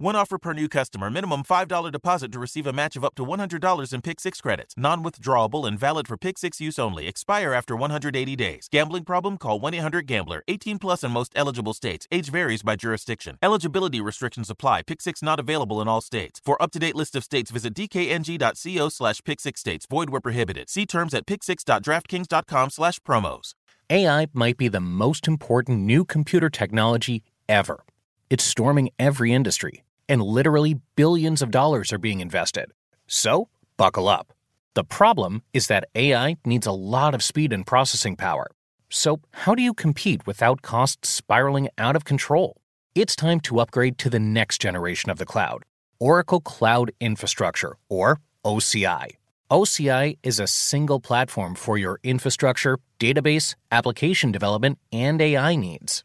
One 0.00 0.14
offer 0.14 0.38
per 0.38 0.52
new 0.52 0.68
customer. 0.68 1.10
Minimum 1.10 1.42
$5 1.42 1.90
deposit 1.90 2.30
to 2.30 2.38
receive 2.38 2.68
a 2.68 2.72
match 2.72 2.94
of 2.94 3.04
up 3.04 3.16
to 3.16 3.24
$100 3.26 3.92
in 3.92 4.00
Pick 4.00 4.20
6 4.20 4.40
credits. 4.40 4.76
Non 4.76 5.02
withdrawable 5.02 5.66
and 5.66 5.76
valid 5.76 6.06
for 6.06 6.16
Pick 6.16 6.38
6 6.38 6.60
use 6.60 6.78
only. 6.78 7.08
Expire 7.08 7.52
after 7.52 7.74
180 7.74 8.36
days. 8.36 8.68
Gambling 8.70 9.02
problem? 9.02 9.36
Call 9.36 9.58
1 9.58 9.74
800 9.74 10.06
Gambler. 10.06 10.44
18 10.46 10.78
plus 10.78 11.02
in 11.02 11.10
most 11.10 11.32
eligible 11.34 11.74
states. 11.74 12.06
Age 12.12 12.30
varies 12.30 12.62
by 12.62 12.76
jurisdiction. 12.76 13.38
Eligibility 13.42 14.00
restrictions 14.00 14.48
apply. 14.48 14.82
Pick 14.82 15.00
6 15.00 15.20
not 15.20 15.40
available 15.40 15.82
in 15.82 15.88
all 15.88 16.00
states. 16.00 16.40
For 16.44 16.62
up 16.62 16.70
to 16.74 16.78
date 16.78 16.94
list 16.94 17.16
of 17.16 17.24
states, 17.24 17.50
visit 17.50 17.74
dkng.co 17.74 18.88
slash 18.90 19.24
pick 19.24 19.40
6 19.40 19.58
states. 19.58 19.84
Void 19.90 20.10
where 20.10 20.20
prohibited. 20.20 20.70
See 20.70 20.86
terms 20.86 21.12
at 21.12 21.26
pick6.draftkings.com 21.26 22.70
slash 22.70 23.00
promos. 23.00 23.54
AI 23.90 24.28
might 24.32 24.58
be 24.58 24.68
the 24.68 24.80
most 24.80 25.26
important 25.26 25.80
new 25.80 26.04
computer 26.04 26.48
technology 26.48 27.24
ever. 27.48 27.82
It's 28.30 28.44
storming 28.44 28.90
every 29.00 29.32
industry 29.32 29.82
and 30.08 30.22
literally 30.22 30.80
billions 30.96 31.42
of 31.42 31.50
dollars 31.50 31.92
are 31.92 31.98
being 31.98 32.20
invested. 32.20 32.72
So, 33.06 33.48
buckle 33.76 34.08
up. 34.08 34.32
The 34.74 34.84
problem 34.84 35.42
is 35.52 35.66
that 35.66 35.88
AI 35.94 36.36
needs 36.44 36.66
a 36.66 36.72
lot 36.72 37.14
of 37.14 37.22
speed 37.22 37.52
and 37.52 37.66
processing 37.66 38.16
power. 38.16 38.46
So, 38.90 39.20
how 39.32 39.54
do 39.54 39.62
you 39.62 39.74
compete 39.74 40.26
without 40.26 40.62
costs 40.62 41.08
spiraling 41.08 41.68
out 41.76 41.96
of 41.96 42.04
control? 42.04 42.56
It's 42.94 43.14
time 43.14 43.40
to 43.40 43.60
upgrade 43.60 43.98
to 43.98 44.10
the 44.10 44.18
next 44.18 44.60
generation 44.60 45.10
of 45.10 45.18
the 45.18 45.26
cloud 45.26 45.64
Oracle 46.00 46.40
Cloud 46.40 46.92
Infrastructure, 47.00 47.76
or 47.88 48.20
OCI. 48.44 49.16
OCI 49.50 50.18
is 50.22 50.38
a 50.38 50.46
single 50.46 51.00
platform 51.00 51.54
for 51.54 51.76
your 51.78 51.98
infrastructure, 52.02 52.78
database, 53.00 53.56
application 53.72 54.30
development, 54.30 54.78
and 54.92 55.20
AI 55.20 55.56
needs. 55.56 56.04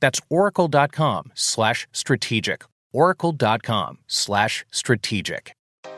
That's 0.00 0.20
oracle.com 0.28 1.32
slash 1.34 1.86
strategic. 1.92 2.64
Oracle.com 2.92 3.98
slash 4.06 4.64
strategic. 4.70 5.52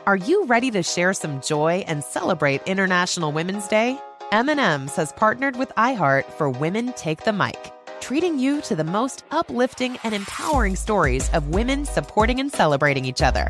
Are 0.05 0.17
you 0.17 0.45
ready 0.45 0.69
to 0.71 0.83
share 0.83 1.13
some 1.13 1.41
joy 1.41 1.83
and 1.87 2.03
celebrate 2.03 2.67
International 2.67 3.31
Women's 3.31 3.67
Day? 3.67 3.97
M&M's 4.31 4.95
has 4.95 5.13
partnered 5.13 5.55
with 5.55 5.69
iHeart 5.77 6.25
for 6.25 6.49
Women 6.49 6.93
Take 6.93 7.23
the 7.23 7.33
Mic, 7.33 7.71
treating 7.99 8.37
you 8.37 8.61
to 8.61 8.75
the 8.75 8.83
most 8.83 9.23
uplifting 9.31 9.97
and 10.03 10.13
empowering 10.13 10.75
stories 10.75 11.29
of 11.29 11.49
women 11.49 11.85
supporting 11.85 12.39
and 12.39 12.51
celebrating 12.51 13.05
each 13.05 13.21
other. 13.21 13.49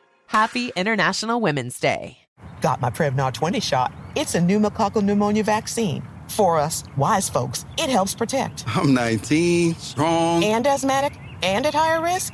Happy 0.31 0.71
International 0.77 1.41
Women's 1.41 1.77
Day. 1.77 2.17
Got 2.61 2.79
my 2.79 2.89
Prevnar 2.89 3.33
20 3.33 3.59
shot. 3.59 3.91
It's 4.15 4.33
a 4.33 4.39
pneumococcal 4.39 5.03
pneumonia 5.03 5.43
vaccine. 5.43 6.07
For 6.29 6.57
us, 6.57 6.85
wise 6.95 7.27
folks, 7.27 7.65
it 7.77 7.89
helps 7.89 8.15
protect. 8.15 8.63
I'm 8.65 8.93
19, 8.93 9.75
strong, 9.75 10.41
and 10.45 10.65
asthmatic, 10.65 11.19
and 11.43 11.65
at 11.65 11.73
higher 11.73 12.01
risk. 12.01 12.33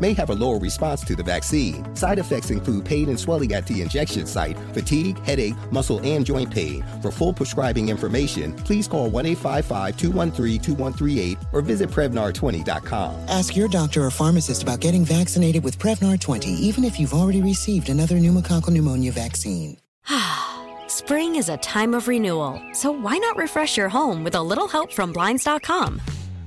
may 0.00 0.12
have 0.14 0.30
a 0.30 0.34
lower 0.34 0.58
response 0.58 1.02
to 1.04 1.16
the 1.16 1.22
vaccine. 1.22 1.94
Side 1.94 2.18
effects 2.18 2.50
include 2.50 2.84
pain 2.84 3.08
and 3.08 3.18
swelling 3.18 3.52
at 3.52 3.66
the 3.66 3.82
injection 3.82 4.26
site, 4.26 4.58
fatigue, 4.72 5.18
headache, 5.24 5.54
muscle, 5.70 6.00
and 6.00 6.24
joint 6.24 6.50
pain. 6.50 6.84
For 7.02 7.10
full 7.10 7.32
prescribing 7.32 7.88
information, 7.88 8.54
please 8.54 8.88
call 8.88 9.10
1 9.10 9.26
855 9.26 9.96
213 9.96 10.60
2138 10.60 11.38
or 11.52 11.60
visit 11.60 11.90
Prevnar20.com. 11.90 13.14
Ask 13.28 13.56
your 13.56 13.68
doctor 13.68 14.04
or 14.04 14.10
pharmacist 14.10 14.62
about 14.62 14.80
getting 14.80 15.04
vaccinated 15.04 15.64
with 15.64 15.78
Prevnar 15.78 16.18
20, 16.20 16.50
even 16.50 16.84
if 16.84 16.98
you've 16.98 17.14
already 17.14 17.42
received 17.42 17.88
another 17.88 18.16
pneumococcal 18.16 18.70
pneumonia 18.70 19.12
vaccine. 19.12 19.76
Spring 20.88 21.36
is 21.36 21.48
a 21.48 21.56
time 21.58 21.94
of 21.94 22.08
renewal, 22.08 22.60
so 22.72 22.90
why 22.90 23.16
not 23.18 23.36
refresh 23.36 23.76
your 23.76 23.88
home 23.88 24.24
with 24.24 24.34
a 24.34 24.42
little 24.42 24.68
help 24.68 24.92
from 24.92 25.12
Blinds.com? 25.12 26.00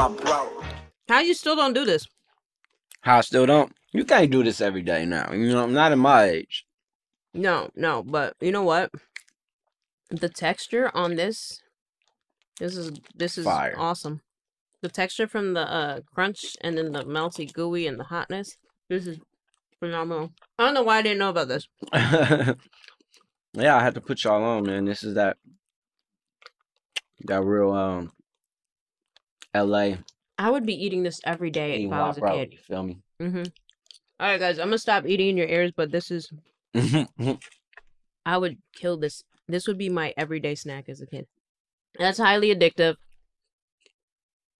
My 0.00 0.08
bro. 0.08 0.62
How 1.08 1.20
you 1.20 1.34
still 1.34 1.56
don't 1.56 1.74
do 1.74 1.84
this? 1.84 2.06
How 3.02 3.18
I 3.18 3.20
still 3.20 3.44
don't? 3.44 3.72
You 3.92 4.04
can't 4.04 4.30
do 4.30 4.42
this 4.42 4.60
every 4.60 4.82
day 4.82 5.04
now. 5.04 5.30
You 5.32 5.48
know, 5.52 5.62
I'm 5.62 5.74
not 5.74 5.92
in 5.92 5.98
my 5.98 6.24
age. 6.24 6.64
No, 7.34 7.70
no, 7.76 8.02
but 8.02 8.34
you 8.40 8.50
know 8.50 8.62
what? 8.62 8.90
The 10.08 10.28
texture 10.28 10.90
on 10.94 11.16
this, 11.16 11.60
this 12.58 12.76
is 12.76 12.92
this 13.14 13.36
is 13.36 13.44
Fire. 13.44 13.74
awesome. 13.76 14.22
The 14.80 14.88
texture 14.88 15.26
from 15.26 15.52
the 15.54 15.70
uh 15.70 16.00
crunch 16.14 16.56
and 16.62 16.78
then 16.78 16.92
the 16.92 17.04
melty 17.04 17.52
gooey 17.52 17.86
and 17.86 18.00
the 18.00 18.04
hotness. 18.04 18.56
This 18.88 19.06
is 19.06 19.18
phenomenal. 19.78 20.30
I 20.58 20.64
don't 20.64 20.74
know 20.74 20.82
why 20.82 20.98
I 20.98 21.02
didn't 21.02 21.18
know 21.18 21.30
about 21.30 21.48
this. 21.48 21.68
yeah, 21.92 23.76
I 23.76 23.82
had 23.82 23.94
to 23.94 24.00
put 24.00 24.24
y'all 24.24 24.42
on, 24.42 24.64
man. 24.64 24.86
This 24.86 25.04
is 25.04 25.14
that 25.14 25.36
that 27.26 27.42
real 27.42 27.72
um 27.72 28.12
LA 29.54 29.94
I 30.38 30.48
would 30.50 30.64
be 30.64 30.74
eating 30.74 31.02
this 31.02 31.20
every 31.24 31.50
day 31.50 31.74
eating 31.74 31.88
if 31.88 31.92
I 31.92 32.06
was 32.08 32.16
a 32.18 32.22
kid. 32.22 32.52
You 32.52 32.58
feel 32.58 32.82
me? 32.82 32.98
Mm-hmm. 33.20 33.42
All 34.20 34.28
right, 34.28 34.40
guys, 34.40 34.58
I'm 34.58 34.68
gonna 34.68 34.78
stop 34.78 35.06
eating 35.06 35.28
in 35.30 35.36
your 35.36 35.48
ears, 35.48 35.72
but 35.76 35.90
this 35.90 36.10
is 36.10 36.30
I 36.74 38.38
would 38.38 38.58
kill 38.74 38.96
this. 38.96 39.22
This 39.48 39.66
would 39.66 39.78
be 39.78 39.88
my 39.88 40.14
everyday 40.16 40.54
snack 40.54 40.88
as 40.88 41.00
a 41.00 41.06
kid. 41.06 41.26
That's 41.98 42.18
highly 42.18 42.54
addictive. 42.54 42.96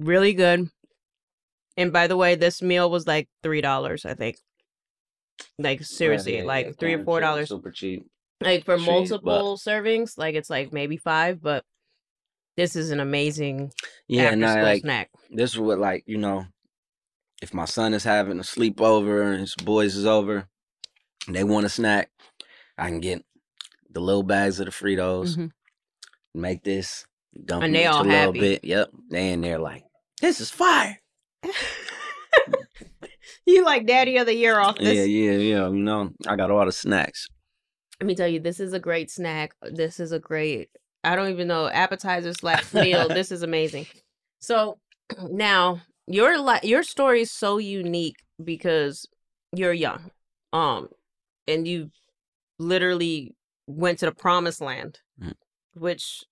Really 0.01 0.33
good. 0.35 0.69
And 1.77 1.93
by 1.93 2.07
the 2.09 2.17
way, 2.17 2.35
this 2.35 2.61
meal 2.61 2.91
was 2.91 3.07
like 3.07 3.29
three 3.43 3.61
dollars, 3.61 4.05
I 4.05 4.15
think. 4.15 4.37
Like 5.59 5.83
seriously, 5.83 6.39
Yeah, 6.39 6.45
like 6.45 6.67
yeah, 6.67 6.73
three 6.79 6.95
or 6.95 7.05
four 7.05 7.21
dollars. 7.21 7.49
Super 7.49 7.71
cheap. 7.71 8.07
Like 8.43 8.65
for 8.65 8.77
but- 8.77 8.85
multiple 8.87 9.57
servings, 9.57 10.19
like 10.19 10.35
it's 10.35 10.51
like 10.51 10.73
maybe 10.73 10.97
five, 10.97 11.41
but 11.41 11.65
this 12.61 12.77
is 12.77 12.91
an 12.91 13.01
amazing 13.01 13.73
Yeah, 14.07 14.25
after 14.25 14.33
and 14.35 14.45
I 14.45 14.51
school 14.53 14.63
like 14.65 14.81
snack. 14.83 15.11
this 15.31 15.53
is 15.55 15.59
what 15.59 15.79
like 15.79 16.05
you 16.07 16.19
know, 16.19 16.45
if 17.41 17.55
my 17.55 17.65
son 17.65 17.95
is 17.95 18.05
having 18.05 18.39
a 18.39 18.43
sleepover 18.43 19.31
and 19.33 19.41
his 19.41 19.55
boys 19.55 19.97
is 19.97 20.05
over, 20.05 20.47
and 21.27 21.35
they 21.35 21.43
want 21.43 21.65
a 21.65 21.71
snack, 21.71 22.11
I 22.77 22.89
can 22.89 23.01
get 23.01 23.25
the 23.91 24.01
little 24.01 24.23
bags 24.23 24.61
of 24.61 24.67
the 24.67 24.73
Fritos, 24.73 25.37
Mhm. 25.39 25.51
make 26.35 26.63
this, 26.63 27.07
dump 27.47 27.65
And 27.65 27.75
they 27.75 27.87
into 27.87 27.97
all 27.97 28.03
a 28.03 28.05
little 28.05 28.27
happy. 28.27 28.39
bit. 28.41 28.65
Yep, 28.65 28.91
And 28.93 29.03
they 29.11 29.33
in 29.33 29.41
there 29.41 29.59
like 29.59 29.85
this 30.21 30.41
is 30.41 30.51
fire. 30.51 31.01
You 33.47 33.65
like 33.65 33.87
daddy 33.87 34.17
of 34.19 34.27
the 34.27 34.35
year 34.35 34.59
off 34.59 34.77
this. 34.79 34.97
Yeah, 34.99 35.33
yeah, 35.33 35.39
yeah. 35.39 35.69
You 35.69 35.83
know, 35.83 36.11
I 36.27 36.37
got 36.37 36.51
all 36.51 36.65
the 36.65 36.73
snacks. 36.73 37.27
Let 38.01 38.07
me 38.07 38.15
tell 38.15 38.29
you, 38.29 38.39
this 38.39 38.61
is 38.61 38.73
a 38.73 38.79
great 38.79 39.11
snack. 39.11 39.55
This 39.63 39.99
is 39.99 40.13
a 40.13 40.19
great, 40.19 40.69
I 41.03 41.17
don't 41.17 41.31
even 41.31 41.49
know, 41.49 41.69
appetizer 41.69 42.33
slash 42.35 42.73
meal. 42.75 43.09
this 43.09 43.33
is 43.33 43.43
amazing. 43.43 43.87
So 44.41 44.79
now 45.31 45.81
your 46.07 46.39
li- 46.41 46.61
your 46.63 46.83
story 46.83 47.23
is 47.23 47.31
so 47.31 47.59
unique 47.59 48.17
because 48.43 49.07
you're 49.55 49.73
young, 49.73 50.11
um, 50.53 50.89
and 51.47 51.67
you 51.67 51.91
literally 52.59 53.35
went 53.67 53.99
to 54.01 54.07
the 54.07 54.13
promised 54.13 54.61
land, 54.61 55.01
Mm. 55.21 55.35
which 55.75 56.25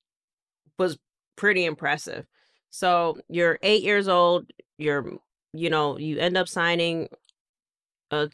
was 0.78 0.98
pretty 1.36 1.64
impressive. 1.64 2.26
So 2.70 3.18
you're 3.28 3.58
eight 3.62 3.82
years 3.82 4.08
old. 4.08 4.46
You're, 4.78 5.18
you 5.52 5.70
know, 5.70 5.98
you 5.98 6.18
end 6.18 6.36
up 6.36 6.48
signing 6.48 7.08
uh, 8.10 8.28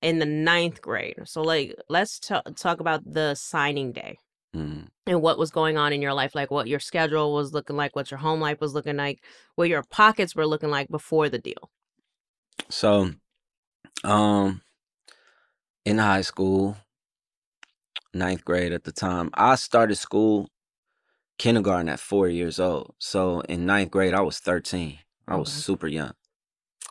in 0.00 0.18
the 0.18 0.26
ninth 0.26 0.80
grade. 0.80 1.16
So, 1.24 1.42
like, 1.42 1.76
let's 1.88 2.18
t- 2.18 2.34
talk 2.56 2.80
about 2.80 3.02
the 3.04 3.34
signing 3.34 3.92
day 3.92 4.18
Mm. 4.54 4.88
and 5.06 5.22
what 5.22 5.38
was 5.38 5.50
going 5.50 5.76
on 5.76 5.92
in 5.92 6.02
your 6.02 6.14
life, 6.14 6.34
like 6.34 6.50
what 6.50 6.68
your 6.68 6.80
schedule 6.80 7.32
was 7.32 7.52
looking 7.52 7.76
like, 7.76 7.96
what 7.96 8.10
your 8.10 8.18
home 8.18 8.40
life 8.40 8.60
was 8.60 8.74
looking 8.74 8.96
like, 8.96 9.24
what 9.56 9.68
your 9.68 9.82
pockets 9.82 10.34
were 10.36 10.46
looking 10.46 10.70
like 10.70 10.88
before 10.88 11.28
the 11.28 11.38
deal. 11.38 11.70
So, 12.70 13.12
um, 14.04 14.62
in 15.84 15.98
high 15.98 16.22
school, 16.22 16.76
ninth 18.14 18.44
grade 18.44 18.72
at 18.72 18.84
the 18.84 18.92
time, 18.92 19.30
I 19.34 19.54
started 19.56 19.96
school 19.96 20.48
kindergarten 21.38 21.88
at 21.88 22.00
four 22.00 22.28
years 22.28 22.60
old. 22.60 22.94
So 22.98 23.40
in 23.42 23.66
ninth 23.66 23.90
grade, 23.90 24.14
I 24.14 24.20
was 24.20 24.38
13. 24.38 24.98
I 25.26 25.36
was 25.36 25.50
Okay. 25.50 25.58
super 25.58 25.88
young. 25.88 26.12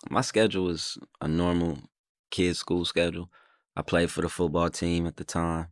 My 0.10 0.21
schedule 0.21 0.65
was 0.65 0.97
a 1.21 1.28
normal 1.28 1.80
kid 2.32 2.56
school 2.58 2.86
schedule. 2.86 3.30
I 3.76 3.82
played 3.82 4.12
for 4.12 4.21
the 4.21 4.30
football 4.30 4.69
team 4.69 5.08
at 5.08 5.17
the 5.17 5.24
time. 5.24 5.67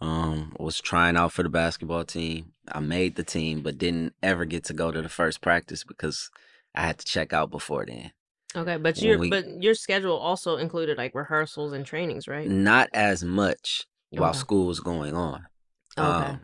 Um, 0.00 0.54
was 0.58 0.80
trying 0.80 1.16
out 1.16 1.32
for 1.32 1.42
the 1.44 1.48
basketball 1.48 2.04
team. 2.04 2.52
I 2.70 2.80
made 2.80 3.14
the 3.14 3.22
team, 3.22 3.62
but 3.62 3.78
didn't 3.78 4.14
ever 4.22 4.44
get 4.44 4.64
to 4.64 4.72
go 4.72 4.90
to 4.90 5.00
the 5.00 5.08
first 5.08 5.40
practice 5.40 5.84
because 5.84 6.30
I 6.74 6.82
had 6.86 6.98
to 6.98 7.06
check 7.06 7.32
out 7.32 7.50
before 7.50 7.86
then. 7.86 8.10
Okay, 8.56 8.76
but 8.76 8.96
When 8.96 9.04
your 9.06 9.18
we- 9.18 9.30
but 9.30 9.62
your 9.62 9.74
schedule 9.74 10.16
also 10.16 10.56
included 10.56 10.98
like 10.98 11.14
rehearsals 11.14 11.72
and 11.72 11.86
trainings, 11.86 12.26
right? 12.26 12.48
Not 12.48 12.88
as 12.92 13.22
much 13.24 13.86
while 14.10 14.34
school 14.34 14.66
was 14.66 14.80
going 14.80 15.14
on. 15.14 15.46
Okay. 15.96 16.30
Um, 16.30 16.40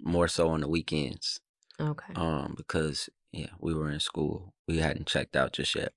more 0.00 0.28
so 0.28 0.48
on 0.48 0.60
the 0.60 0.68
weekends. 0.68 1.40
Okay. 1.80 2.14
Um, 2.16 2.54
because 2.56 3.08
yeah, 3.32 3.50
we 3.60 3.74
were 3.74 3.90
in 3.90 4.00
school. 4.00 4.54
We 4.66 4.78
hadn't 4.78 5.06
checked 5.08 5.36
out 5.36 5.52
just 5.52 5.74
yet. 5.74 5.92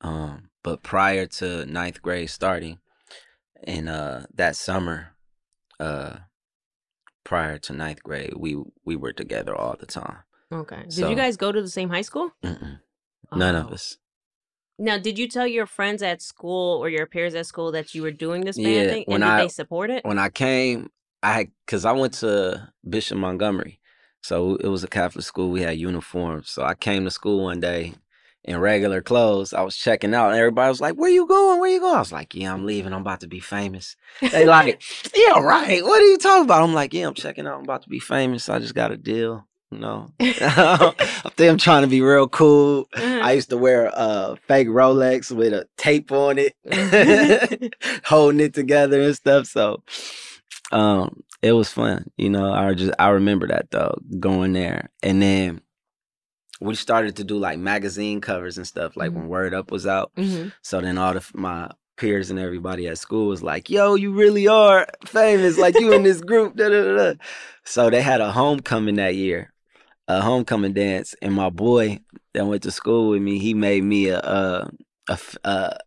Um, 0.00 0.50
but 0.62 0.82
prior 0.82 1.26
to 1.26 1.66
ninth 1.66 2.00
grade 2.02 2.30
starting, 2.30 2.78
in 3.66 3.88
uh 3.88 4.26
that 4.34 4.56
summer, 4.56 5.14
uh, 5.80 6.18
prior 7.28 7.58
to 7.58 7.72
ninth 7.74 8.02
grade, 8.02 8.32
we 8.36 8.56
we 8.86 8.96
were 8.96 9.12
together 9.12 9.54
all 9.54 9.76
the 9.78 9.86
time. 9.86 10.18
Okay. 10.50 10.82
Did 10.84 10.92
So- 10.94 11.10
you 11.10 11.16
guys 11.16 11.36
go 11.36 11.52
to 11.52 11.60
the 11.60 11.68
same 11.78 11.90
high 11.90 12.00
school? 12.10 12.32
Mm-mm. 12.42 12.80
None 13.36 13.54
of 13.54 13.66
Oh. 13.70 13.74
us. 13.74 13.98
Now, 14.78 14.96
did 14.96 15.18
you 15.18 15.28
tell 15.28 15.46
your 15.46 15.66
friends 15.66 16.02
at 16.02 16.22
school 16.22 16.78
or 16.82 16.88
your 16.88 17.04
peers 17.06 17.34
at 17.34 17.46
school 17.46 17.70
that 17.72 17.94
you 17.94 18.00
were 18.02 18.12
doing 18.26 18.40
this 18.46 18.56
band 18.56 18.68
Yeah, 18.74 18.92
thing, 18.92 19.04
and 19.06 19.12
when 19.12 19.20
did 19.20 19.28
I- 19.28 19.42
they 19.42 19.48
support 19.48 19.90
it? 19.90 20.04
When 20.06 20.18
I 20.18 20.30
came, 20.30 20.90
I 21.22 21.32
had 21.32 21.46
because 21.66 21.84
I 21.84 21.92
went 21.92 22.14
to 22.24 22.72
Bishop 22.88 23.18
Montgomery, 23.18 23.78
so 24.22 24.54
it 24.56 24.68
was 24.68 24.82
a 24.84 24.88
Catholic 24.88 25.24
school. 25.24 25.50
We 25.50 25.62
had 25.62 25.76
uniforms, 25.76 26.48
so 26.50 26.62
I 26.62 26.74
came 26.74 27.04
to 27.04 27.10
school 27.10 27.44
one 27.44 27.60
day 27.60 27.94
in 28.44 28.58
regular 28.58 29.02
clothes. 29.02 29.52
I 29.52 29.62
was 29.62 29.76
checking 29.76 30.14
out, 30.14 30.30
and 30.30 30.38
everybody 30.38 30.68
was 30.68 30.80
like, 30.80 30.94
"Where 30.94 31.10
you 31.10 31.26
going? 31.26 31.60
Where 31.60 31.70
you 31.70 31.80
going?" 31.80 31.96
I 31.96 32.00
was 32.00 32.12
like, 32.12 32.34
"Yeah, 32.34 32.52
I'm 32.52 32.66
leaving. 32.66 32.92
I'm 32.92 33.02
about 33.02 33.20
to 33.20 33.28
be 33.28 33.40
famous." 33.40 33.96
They 34.20 34.46
like, 34.46 34.82
"Yeah, 35.16 35.40
right. 35.40 35.82
What 35.84 36.02
are 36.02 36.06
you 36.06 36.18
talking 36.18 36.44
about?" 36.44 36.62
I'm 36.62 36.74
like, 36.74 36.94
"Yeah, 36.94 37.08
I'm 37.08 37.14
checking 37.14 37.46
out. 37.46 37.58
I'm 37.58 37.64
about 37.64 37.82
to 37.82 37.88
be 37.88 38.00
famous. 38.00 38.48
I 38.48 38.58
just 38.58 38.74
got 38.74 38.92
a 38.92 38.96
deal." 38.96 39.46
You 39.70 39.78
know, 39.80 40.10
I 40.20 40.94
think 41.36 41.50
I'm 41.50 41.58
trying 41.58 41.82
to 41.82 41.88
be 41.88 42.00
real 42.00 42.26
cool. 42.26 42.88
Uh-huh. 42.94 43.20
I 43.22 43.32
used 43.32 43.50
to 43.50 43.58
wear 43.58 43.90
a 43.92 44.36
fake 44.48 44.68
Rolex 44.68 45.30
with 45.30 45.52
a 45.52 45.68
tape 45.76 46.10
on 46.10 46.38
it, 46.38 47.74
holding 48.04 48.40
it 48.40 48.54
together 48.54 49.02
and 49.02 49.14
stuff. 49.14 49.46
So, 49.46 49.82
um, 50.72 51.22
it 51.42 51.52
was 51.52 51.70
fun. 51.70 52.10
You 52.16 52.30
know, 52.30 52.50
I 52.50 52.72
just 52.72 52.94
I 52.98 53.10
remember 53.10 53.46
that 53.48 53.70
though, 53.70 53.98
going 54.18 54.54
there, 54.54 54.90
and 55.02 55.20
then 55.20 55.60
we 56.60 56.74
started 56.74 57.16
to 57.16 57.24
do 57.24 57.38
like 57.38 57.58
magazine 57.58 58.20
covers 58.20 58.56
and 58.56 58.66
stuff, 58.66 58.96
like 58.96 59.12
when 59.12 59.28
Word 59.28 59.54
Up 59.54 59.70
was 59.70 59.86
out. 59.86 60.12
Mhm. 60.16 60.52
So 60.62 60.80
then 60.80 60.98
all 60.98 61.14
the 61.14 61.24
my 61.34 61.70
peers 61.96 62.30
and 62.30 62.38
everybody 62.38 62.86
at 62.88 62.98
school 62.98 63.28
was 63.28 63.42
like, 63.42 63.68
"Yo, 63.70 63.94
you 63.94 64.12
really 64.12 64.46
are 64.48 64.86
famous! 65.06 65.58
Like 65.58 65.78
you 65.78 65.92
in 65.92 66.02
this 66.04 66.20
group." 66.20 66.56
Da, 66.56 66.68
da, 66.68 66.96
da. 66.96 67.12
So 67.64 67.90
they 67.90 68.02
had 68.02 68.20
a 68.20 68.30
homecoming 68.32 68.96
that 68.96 69.14
year, 69.14 69.52
a 70.08 70.20
homecoming 70.20 70.72
dance, 70.74 71.14
and 71.22 71.34
my 71.34 71.50
boy 71.50 72.00
that 72.34 72.46
went 72.46 72.62
to 72.64 72.70
school 72.70 73.10
with 73.10 73.22
me, 73.22 73.38
he 73.38 73.54
made 73.54 73.82
me 73.84 74.08
a 74.08 74.68
a 75.08 75.18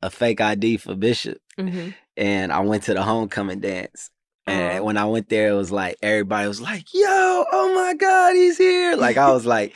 a 0.02 0.10
fake 0.10 0.42
ID 0.42 0.78
for 0.78 0.96
Bishop, 0.96 1.38
Mhm. 1.60 1.94
and 2.18 2.52
I 2.52 2.60
went 2.62 2.84
to 2.84 2.94
the 2.94 3.04
homecoming 3.04 3.60
dance. 3.60 4.10
And 4.48 4.84
when 4.84 4.98
I 4.98 5.06
went 5.06 5.30
there, 5.30 5.50
it 5.50 5.54
was 5.56 5.72
like 5.72 5.98
everybody 6.02 6.48
was 6.48 6.60
like, 6.60 6.86
"Yo, 6.94 7.46
oh 7.52 7.74
my 7.76 7.94
God, 7.94 8.36
he's 8.36 8.58
here!" 8.58 8.96
Like 8.98 9.16
I 9.18 9.32
was 9.32 9.46
like, 9.46 9.74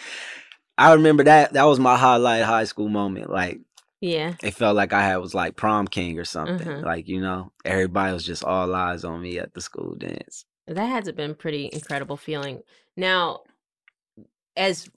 I 0.77 0.93
remember 0.93 1.23
that 1.23 1.53
that 1.53 1.63
was 1.63 1.79
my 1.79 1.97
highlight 1.97 2.43
high 2.43 2.65
school 2.65 2.89
moment. 2.89 3.29
Like 3.29 3.61
Yeah. 4.01 4.33
it 4.43 4.53
felt 4.55 4.75
like 4.75 4.93
I 4.93 5.03
had 5.03 5.17
was 5.17 5.33
like 5.33 5.55
prom 5.55 5.87
king 5.87 6.19
or 6.19 6.25
something. 6.25 6.67
Mhm. 6.67 6.83
Like 6.83 7.07
you 7.07 7.21
know, 7.21 7.51
everybody 7.63 8.13
was 8.13 8.25
just 8.25 8.43
all 8.43 8.73
eyes 8.75 9.03
on 9.05 9.21
me 9.21 9.39
at 9.39 9.53
the 9.53 9.61
school 9.61 9.95
dance. 9.95 10.45
That 10.67 10.87
has 10.87 11.11
been 11.11 11.35
pretty 11.35 11.69
incredible 11.71 12.17
feeling. 12.17 12.61
Now, 12.97 13.41
as 14.57 14.89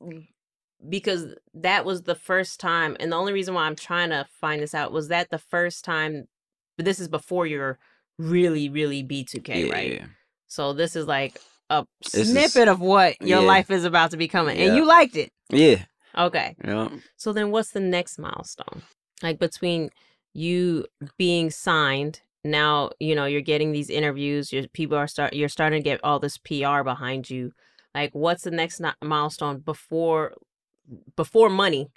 because 0.88 1.34
that 1.54 1.84
was 1.84 2.02
the 2.02 2.14
first 2.14 2.60
time, 2.60 2.96
and 3.00 3.10
the 3.12 3.16
only 3.16 3.32
reason 3.32 3.54
why 3.54 3.64
I'm 3.64 3.76
trying 3.76 4.10
to 4.10 4.26
find 4.40 4.62
this 4.62 4.74
out 4.74 4.92
was 4.92 5.08
that 5.08 5.30
the 5.30 5.38
first 5.38 5.84
time. 5.84 6.28
But 6.76 6.84
this 6.84 7.00
is 7.00 7.08
before 7.08 7.46
you're 7.46 7.78
really, 8.18 8.68
really 8.68 9.02
B2K, 9.02 9.70
right? 9.70 9.92
Yeah. 9.94 10.06
So 10.46 10.72
this 10.72 10.94
is 10.94 11.06
like 11.06 11.40
a 11.70 11.84
This 12.02 12.14
is- 12.14 12.30
snippet 12.30 12.68
of 12.68 12.80
what 12.80 13.20
your 13.20 13.40
yeah. 13.40 13.46
life 13.46 13.70
is 13.70 13.84
about 13.84 14.10
to 14.12 14.16
become, 14.16 14.48
and 14.48 14.76
you 14.76 14.84
liked 14.86 15.16
it. 15.16 15.32
Yeah. 15.50 15.84
Okay. 16.16 16.56
Yeah. 16.64 16.88
So 17.16 17.32
then 17.32 17.50
what's 17.50 17.70
the 17.70 17.80
next 17.80 18.18
milestone? 18.18 18.82
Like 19.22 19.38
between 19.38 19.90
you 20.32 20.86
being 21.16 21.50
signed, 21.50 22.20
now, 22.44 22.90
you 22.98 23.14
know, 23.14 23.24
you're 23.26 23.40
getting 23.40 23.72
these 23.72 23.90
interviews, 23.90 24.52
your 24.52 24.66
people 24.68 24.96
are 24.96 25.06
start 25.08 25.34
you're 25.34 25.48
starting 25.48 25.82
to 25.82 25.84
get 25.84 26.00
all 26.02 26.18
this 26.18 26.38
PR 26.38 26.82
behind 26.82 27.28
you. 27.30 27.52
Like 27.94 28.10
what's 28.14 28.42
the 28.44 28.50
next 28.50 28.80
milestone 29.02 29.58
before 29.58 30.34
before 31.16 31.48
money? 31.50 31.88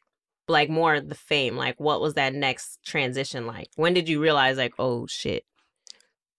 like 0.48 0.70
more 0.70 1.00
the 1.00 1.16
fame? 1.16 1.56
Like, 1.56 1.80
what 1.80 2.02
was 2.02 2.16
that 2.16 2.34
next 2.34 2.80
transition 2.86 3.46
like? 3.48 3.70
When 3.78 3.94
did 3.94 4.10
you 4.10 4.20
realize, 4.22 4.58
like, 4.58 4.74
oh 4.78 5.08
shit? 5.08 5.46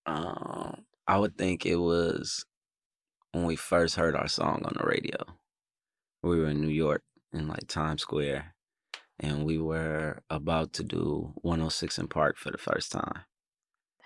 Um, 0.05 0.83
I 1.07 1.19
would 1.19 1.39
think 1.39 1.65
it 1.65 1.77
was 1.77 2.45
when 3.33 3.45
we 3.45 3.57
first 3.57 3.97
heard 3.97 4.15
our 4.15 4.29
song 4.29 4.63
on 4.65 4.75
the 4.79 4.87
radio. 4.87 5.17
We 6.23 6.39
were 6.39 6.49
in 6.49 6.61
New 6.61 6.69
York 6.69 7.03
in 7.33 7.49
like 7.49 7.67
Times 7.67 8.03
Square, 8.03 8.55
and 9.19 9.45
we 9.45 9.59
were 9.59 10.23
about 10.31 10.73
to 10.75 10.85
do 10.85 11.33
106 11.37 11.99
& 12.05 12.11
Park 12.11 12.37
for 12.37 12.51
the 12.51 12.59
first 12.59 12.93
time. 12.93 13.23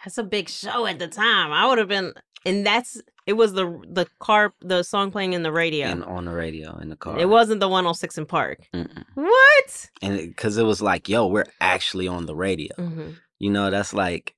That's 0.05 0.19
a 0.19 0.23
big 0.23 0.49
show 0.49 0.87
at 0.87 0.99
the 0.99 1.09
time. 1.09 1.53
I 1.53 1.67
would 1.67 1.79
have 1.79 1.89
been, 1.89 2.15
and 2.45 2.65
that's 2.65 3.01
it 3.27 3.33
was 3.33 3.55
the 3.55 3.67
the 3.89 4.07
car 4.21 4.55
the 4.61 4.85
song 4.85 5.11
playing 5.11 5.33
in 5.33 5.43
the 5.43 5.51
radio 5.51 5.89
and 5.89 6.05
on 6.05 6.27
the 6.27 6.33
radio 6.33 6.79
in 6.79 6.91
the 6.91 6.97
car. 6.97 7.19
It 7.19 7.29
wasn't 7.29 7.61
the 7.61 7.69
106 7.69 8.21
& 8.25 8.29
Park. 8.29 8.61
Mm-mm. 8.73 9.05
What? 9.15 9.91
And 10.01 10.17
because 10.17 10.57
it, 10.57 10.63
it, 10.63 10.65
was 10.65 10.81
like, 10.81 11.09
yo, 11.09 11.27
we're 11.27 11.47
actually 11.61 12.07
on 12.07 12.27
the 12.27 12.37
radio. 12.37 12.75
Mm-hmm. 12.79 13.11
You 13.41 13.51
know, 13.51 13.71
that's 13.71 13.93
like 13.93 14.35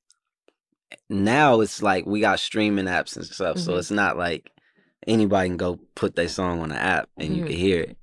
now 1.10 1.60
it's 1.60 1.82
like 1.82 2.06
we 2.06 2.20
got 2.20 2.40
streaming 2.40 2.86
apps 2.86 3.16
and 3.16 3.26
stuff, 3.26 3.56
mm-hmm. 3.56 3.64
so 3.64 3.76
it's 3.76 3.90
not 3.90 4.16
like 4.16 4.50
anybody 5.08 5.48
can 5.48 5.56
go 5.56 5.78
put 5.94 6.14
their 6.14 6.28
song 6.28 6.60
on 6.60 6.68
the 6.68 6.76
app 6.76 7.08
and 7.16 7.30
mm-hmm. 7.30 7.38
you 7.38 7.44
can 7.44 7.56
hear 7.56 7.80
it. 7.80 7.96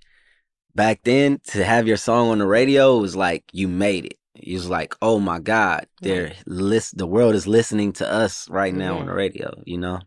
Back 0.73 1.01
then, 1.03 1.39
to 1.47 1.63
have 1.63 1.87
your 1.87 1.97
song 1.97 2.29
on 2.29 2.39
the 2.39 2.47
radio 2.47 2.97
was 2.97 3.15
like 3.15 3.45
you 3.53 3.67
made 3.67 4.05
it. 4.05 4.17
It 4.35 4.53
was 4.53 4.69
like, 4.69 4.93
oh 5.01 5.19
my 5.19 5.39
God, 5.39 5.87
they're 6.01 6.33
list 6.45 6.97
the 6.97 7.07
world 7.07 7.35
is 7.35 7.47
listening 7.47 7.93
to 7.93 8.11
us 8.11 8.49
right 8.49 8.73
now 8.73 8.97
on 8.97 9.05
the 9.05 9.13
radio, 9.13 9.53
you 9.65 9.77
know? 9.77 10.01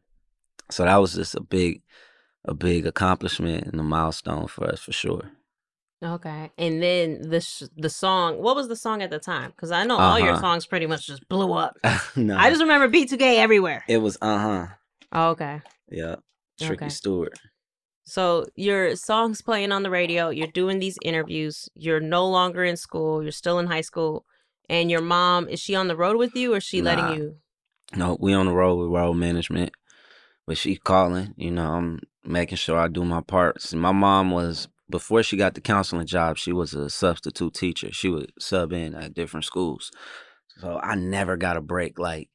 So 0.70 0.84
that 0.84 0.96
was 0.96 1.14
just 1.14 1.34
a 1.34 1.40
big 1.40 1.82
a 2.44 2.54
big 2.54 2.86
accomplishment 2.86 3.66
and 3.66 3.80
a 3.80 3.82
milestone 3.82 4.46
for 4.46 4.66
us 4.68 4.80
for 4.80 4.92
sure. 4.92 5.30
Okay, 6.02 6.52
and 6.56 6.80
then 6.80 7.28
the 7.28 7.40
sh- 7.40 7.64
the 7.76 7.90
song. 7.90 8.40
What 8.40 8.54
was 8.54 8.68
the 8.68 8.76
song 8.76 9.02
at 9.02 9.10
the 9.10 9.18
time? 9.18 9.50
Because 9.50 9.72
I 9.72 9.84
know 9.84 9.96
uh-huh. 9.96 10.04
all 10.04 10.18
your 10.20 10.32
uh-huh. 10.32 10.40
songs 10.40 10.66
pretty 10.66 10.86
much 10.86 11.06
just 11.06 11.28
blew 11.28 11.52
up. 11.52 11.76
no. 12.16 12.36
I 12.36 12.50
just 12.50 12.62
remember 12.62 12.88
B2K 12.88 13.38
everywhere. 13.38 13.84
It 13.88 13.98
was 13.98 14.16
uh 14.22 14.38
huh. 14.38 14.66
Oh, 15.10 15.30
okay. 15.30 15.60
Yeah, 15.90 16.16
Tricky 16.58 16.84
okay. 16.84 16.88
Stewart. 16.88 17.38
So 18.04 18.46
your 18.56 18.96
songs 18.96 19.42
playing 19.42 19.70
on 19.70 19.82
the 19.82 19.90
radio. 19.90 20.30
You're 20.30 20.46
doing 20.48 20.78
these 20.78 20.96
interviews. 21.02 21.68
You're 21.74 22.00
no 22.00 22.26
longer 22.26 22.64
in 22.64 22.76
school. 22.76 23.22
You're 23.22 23.32
still 23.32 23.58
in 23.58 23.66
high 23.66 23.82
school. 23.82 24.24
And 24.68 24.90
your 24.90 25.02
mom 25.02 25.48
is 25.48 25.60
she 25.60 25.74
on 25.74 25.88
the 25.88 25.96
road 25.96 26.16
with 26.16 26.34
you, 26.34 26.54
or 26.54 26.58
is 26.58 26.64
she 26.64 26.80
nah. 26.80 26.90
letting 26.90 27.18
you? 27.18 27.36
No, 27.96 28.16
we 28.20 28.34
on 28.34 28.46
the 28.46 28.52
road 28.52 28.76
with 28.76 28.90
road 28.90 29.14
management, 29.14 29.72
but 30.46 30.58
she 30.58 30.76
calling. 30.76 31.34
You 31.36 31.50
know, 31.50 31.70
I'm 31.72 32.00
making 32.24 32.56
sure 32.56 32.78
I 32.78 32.88
do 32.88 33.04
my 33.04 33.20
parts. 33.22 33.74
My 33.74 33.92
mom 33.92 34.30
was 34.30 34.68
before 34.90 35.22
she 35.22 35.36
got 35.36 35.54
the 35.54 35.60
counseling 35.60 36.06
job, 36.06 36.38
she 36.38 36.52
was 36.52 36.74
a 36.74 36.90
substitute 36.90 37.54
teacher. 37.54 37.92
She 37.92 38.08
would 38.08 38.32
sub 38.38 38.72
in 38.72 38.94
at 38.94 39.14
different 39.14 39.44
schools. 39.44 39.90
So 40.58 40.80
I 40.82 40.94
never 40.94 41.36
got 41.36 41.56
a 41.56 41.60
break 41.60 41.98
like 41.98 42.28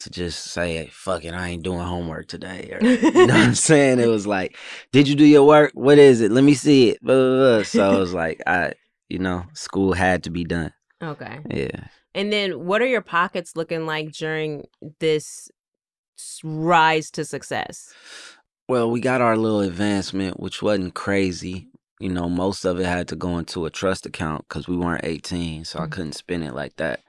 to 0.00 0.10
just 0.10 0.44
say, 0.44 0.88
fuck 0.92 1.24
it, 1.24 1.34
I 1.34 1.48
ain't 1.48 1.62
doing 1.62 1.80
homework 1.80 2.28
today. 2.28 2.70
Or, 2.72 2.86
you 2.86 3.12
know 3.12 3.26
what 3.26 3.30
I'm 3.30 3.54
saying? 3.54 4.00
It 4.00 4.08
was 4.08 4.26
like, 4.26 4.56
did 4.92 5.08
you 5.08 5.14
do 5.14 5.24
your 5.24 5.46
work? 5.46 5.72
What 5.74 5.98
is 5.98 6.20
it? 6.20 6.30
Let 6.30 6.44
me 6.44 6.54
see 6.54 6.90
it. 6.90 7.02
Blah, 7.02 7.14
blah, 7.14 7.56
blah. 7.56 7.62
So 7.64 7.96
it 7.96 7.98
was 7.98 8.14
like, 8.14 8.40
I, 8.46 8.72
you 9.08 9.18
know, 9.18 9.44
school 9.54 9.92
had 9.92 10.24
to 10.24 10.30
be 10.30 10.44
done. 10.44 10.72
Okay. 11.02 11.40
Yeah. 11.50 11.88
And 12.14 12.32
then 12.32 12.64
what 12.64 12.82
are 12.82 12.86
your 12.86 13.02
pockets 13.02 13.56
looking 13.56 13.86
like 13.86 14.12
during 14.12 14.66
this 15.00 15.50
rise 16.42 17.10
to 17.12 17.24
success? 17.24 17.92
Well, 18.68 18.90
we 18.90 19.00
got 19.00 19.20
our 19.20 19.36
little 19.36 19.60
advancement, 19.60 20.40
which 20.40 20.62
wasn't 20.62 20.94
crazy 20.94 21.68
you 22.00 22.08
know, 22.08 22.28
most 22.28 22.64
of 22.64 22.78
it 22.78 22.86
had 22.86 23.08
to 23.08 23.16
go 23.16 23.38
into 23.38 23.66
a 23.66 23.70
trust 23.70 24.06
account 24.06 24.46
because 24.48 24.68
we 24.68 24.76
weren't 24.76 25.04
18, 25.04 25.64
so 25.64 25.78
mm-hmm. 25.78 25.84
I 25.84 25.88
couldn't 25.88 26.12
spend 26.12 26.44
it 26.44 26.54
like 26.54 26.76
that. 26.76 27.00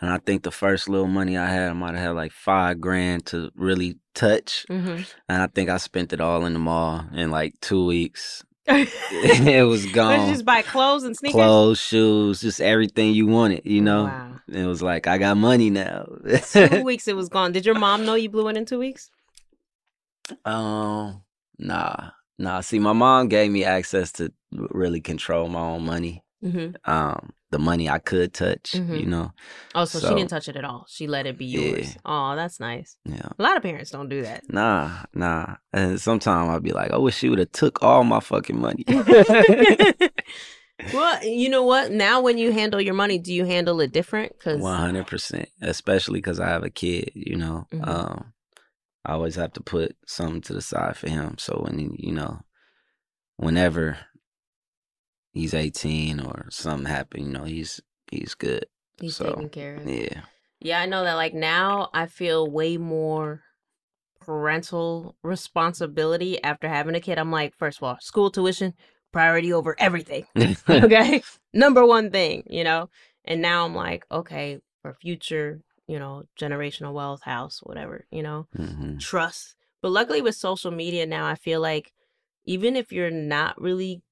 And 0.00 0.10
I 0.10 0.18
think 0.18 0.42
the 0.42 0.52
first 0.52 0.88
little 0.88 1.08
money 1.08 1.36
I 1.36 1.46
had, 1.46 1.70
I 1.70 1.72
might 1.72 1.94
have 1.94 2.04
had 2.04 2.10
like 2.10 2.32
five 2.32 2.80
grand 2.80 3.26
to 3.26 3.50
really 3.56 3.96
touch. 4.14 4.64
Mm-hmm. 4.70 5.02
And 5.28 5.42
I 5.42 5.48
think 5.48 5.70
I 5.70 5.76
spent 5.78 6.12
it 6.12 6.20
all 6.20 6.46
in 6.46 6.52
the 6.52 6.58
mall 6.58 7.04
in 7.12 7.30
like 7.30 7.54
two 7.60 7.84
weeks. 7.84 8.44
it 8.68 9.66
was 9.66 9.86
gone. 9.86 10.30
just 10.30 10.44
buy 10.44 10.62
clothes 10.62 11.02
and 11.02 11.16
sneakers? 11.16 11.34
Clothes, 11.34 11.80
shoes, 11.80 12.40
just 12.40 12.60
everything 12.60 13.12
you 13.12 13.26
wanted, 13.26 13.62
you 13.64 13.80
know? 13.80 14.04
Wow. 14.04 14.34
It 14.48 14.66
was 14.66 14.82
like, 14.82 15.06
I 15.06 15.18
got 15.18 15.36
money 15.36 15.68
now. 15.68 16.06
two 16.50 16.82
weeks 16.84 17.08
it 17.08 17.16
was 17.16 17.28
gone. 17.28 17.52
Did 17.52 17.66
your 17.66 17.74
mom 17.74 18.04
know 18.04 18.14
you 18.14 18.28
blew 18.28 18.48
it 18.48 18.56
in 18.56 18.66
two 18.66 18.78
weeks? 18.78 19.10
Um, 20.44 21.22
nah. 21.58 22.10
Nah, 22.38 22.60
see, 22.60 22.78
my 22.78 22.92
mom 22.92 23.28
gave 23.28 23.50
me 23.50 23.64
access 23.64 24.12
to 24.12 24.32
really 24.52 25.00
control 25.00 25.48
my 25.48 25.60
own 25.60 25.84
money. 25.84 26.22
Mm-hmm. 26.42 26.90
Um, 26.90 27.32
the 27.50 27.58
money 27.58 27.88
I 27.88 27.98
could 27.98 28.34
touch, 28.34 28.72
mm-hmm. 28.72 28.94
you 28.94 29.06
know. 29.06 29.32
Oh, 29.74 29.84
so, 29.84 29.98
so, 29.98 30.08
she 30.08 30.14
didn't 30.14 30.30
touch 30.30 30.48
it 30.48 30.56
at 30.56 30.64
all. 30.64 30.86
She 30.88 31.06
let 31.06 31.26
it 31.26 31.38
be 31.38 31.46
yours. 31.46 31.94
Yeah. 31.94 32.00
Oh, 32.04 32.36
that's 32.36 32.60
nice. 32.60 32.96
Yeah. 33.04 33.28
A 33.38 33.42
lot 33.42 33.56
of 33.56 33.62
parents 33.62 33.90
don't 33.90 34.08
do 34.08 34.22
that. 34.22 34.44
Nah, 34.50 34.90
nah. 35.14 35.56
And 35.72 36.00
sometimes 36.00 36.50
I'd 36.50 36.62
be 36.62 36.72
like, 36.72 36.90
I 36.90 36.98
wish 36.98 37.16
she 37.16 37.28
would 37.28 37.38
have 37.38 37.52
took 37.52 37.82
all 37.82 38.04
my 38.04 38.20
fucking 38.20 38.60
money. 38.60 38.84
well, 40.92 41.24
you 41.24 41.48
know 41.48 41.64
what? 41.64 41.90
Now, 41.90 42.20
when 42.20 42.38
you 42.38 42.52
handle 42.52 42.80
your 42.80 42.94
money, 42.94 43.18
do 43.18 43.32
you 43.32 43.46
handle 43.46 43.80
it 43.80 43.92
different? 43.92 44.38
Cause 44.38 44.60
one 44.60 44.78
hundred 44.78 45.06
percent, 45.06 45.48
especially 45.62 46.18
because 46.18 46.40
I 46.40 46.48
have 46.48 46.64
a 46.64 46.70
kid. 46.70 47.12
You 47.14 47.36
know, 47.36 47.66
mm-hmm. 47.72 47.88
um, 47.88 48.32
I 49.04 49.12
always 49.12 49.36
have 49.36 49.54
to 49.54 49.62
put 49.62 49.96
something 50.06 50.42
to 50.42 50.52
the 50.52 50.62
side 50.62 50.96
for 50.96 51.08
him. 51.08 51.36
So 51.38 51.62
when 51.64 51.96
you 51.98 52.12
know, 52.12 52.40
whenever 53.36 53.98
he's 55.32 55.54
eighteen 55.54 56.20
or 56.20 56.46
something 56.50 56.86
happen, 56.86 57.26
you 57.26 57.32
know, 57.32 57.44
he's 57.44 57.80
he's 58.10 58.34
good. 58.34 58.66
He's 59.00 59.16
so, 59.16 59.26
taken 59.26 59.48
care 59.48 59.76
of. 59.76 59.88
Yeah. 59.88 60.22
Yeah, 60.60 60.80
I 60.80 60.86
know 60.86 61.04
that. 61.04 61.14
Like 61.14 61.34
now, 61.34 61.88
I 61.94 62.06
feel 62.06 62.50
way 62.50 62.76
more 62.76 63.42
parental 64.20 65.14
responsibility 65.22 66.42
after 66.42 66.68
having 66.68 66.96
a 66.96 67.00
kid. 67.00 67.18
I'm 67.18 67.30
like, 67.30 67.54
first 67.56 67.78
of 67.78 67.84
all, 67.84 67.96
school 68.00 68.30
tuition 68.30 68.74
priority 69.12 69.52
over 69.52 69.76
everything. 69.78 70.26
okay, 70.68 71.22
number 71.52 71.86
one 71.86 72.10
thing, 72.10 72.42
you 72.50 72.64
know. 72.64 72.90
And 73.24 73.40
now 73.40 73.64
I'm 73.64 73.74
like, 73.74 74.04
okay, 74.10 74.58
for 74.82 74.94
future 74.94 75.62
you 75.88 75.98
know, 75.98 76.24
generational 76.38 76.92
wealth, 76.92 77.22
house, 77.22 77.60
whatever, 77.62 78.04
you 78.12 78.22
know, 78.22 78.46
mm-hmm. 78.56 78.98
trust. 78.98 79.56
But 79.82 79.90
luckily 79.90 80.20
with 80.20 80.36
social 80.36 80.70
media 80.70 81.06
now, 81.06 81.26
I 81.26 81.34
feel 81.34 81.60
like 81.60 81.92
even 82.44 82.76
if 82.76 82.92
you're 82.92 83.10
not 83.10 83.60
really 83.60 84.02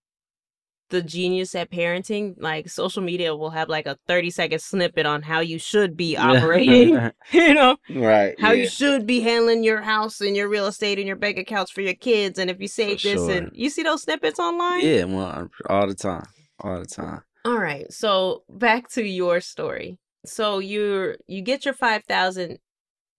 the 0.91 1.03
genius 1.03 1.55
at 1.55 1.71
parenting, 1.71 2.35
like 2.39 2.69
social 2.69 3.03
media 3.03 3.35
will 3.35 3.51
have 3.51 3.69
like 3.69 3.87
a 3.87 3.99
30 4.07 4.31
second 4.31 4.61
snippet 4.61 5.07
on 5.07 5.23
how 5.23 5.41
you 5.41 5.59
should 5.59 5.97
be 5.97 6.17
operating, 6.17 7.11
you 7.33 7.55
know, 7.55 7.77
right? 7.91 8.39
How 8.41 8.53
yeah. 8.53 8.63
you 8.63 8.69
should 8.69 9.07
be 9.07 9.21
handling 9.21 9.65
your 9.65 9.83
house 9.83 10.21
and 10.21 10.37
your 10.37 10.49
real 10.49 10.67
estate 10.67 10.99
and 10.99 11.07
your 11.07 11.17
bank 11.17 11.39
accounts 11.39 11.71
for 11.71 11.81
your 11.81 11.95
kids. 11.95 12.39
And 12.39 12.51
if 12.51 12.61
you 12.61 12.69
save 12.69 13.01
for 13.01 13.09
this 13.09 13.27
sure. 13.27 13.31
and 13.31 13.51
you 13.53 13.71
see 13.71 13.83
those 13.83 14.03
snippets 14.03 14.39
online? 14.39 14.85
Yeah, 14.85 15.05
well, 15.05 15.49
all 15.69 15.87
the 15.87 15.95
time, 15.95 16.27
all 16.61 16.79
the 16.79 16.87
time. 16.87 17.23
All 17.45 17.59
right. 17.59 17.93
So 17.93 18.43
back 18.49 18.89
to 18.91 19.05
your 19.05 19.41
story 19.41 19.99
so 20.27 20.59
you're 20.59 21.17
you 21.27 21.41
get 21.41 21.65
your 21.65 21.75
5000 21.75 22.59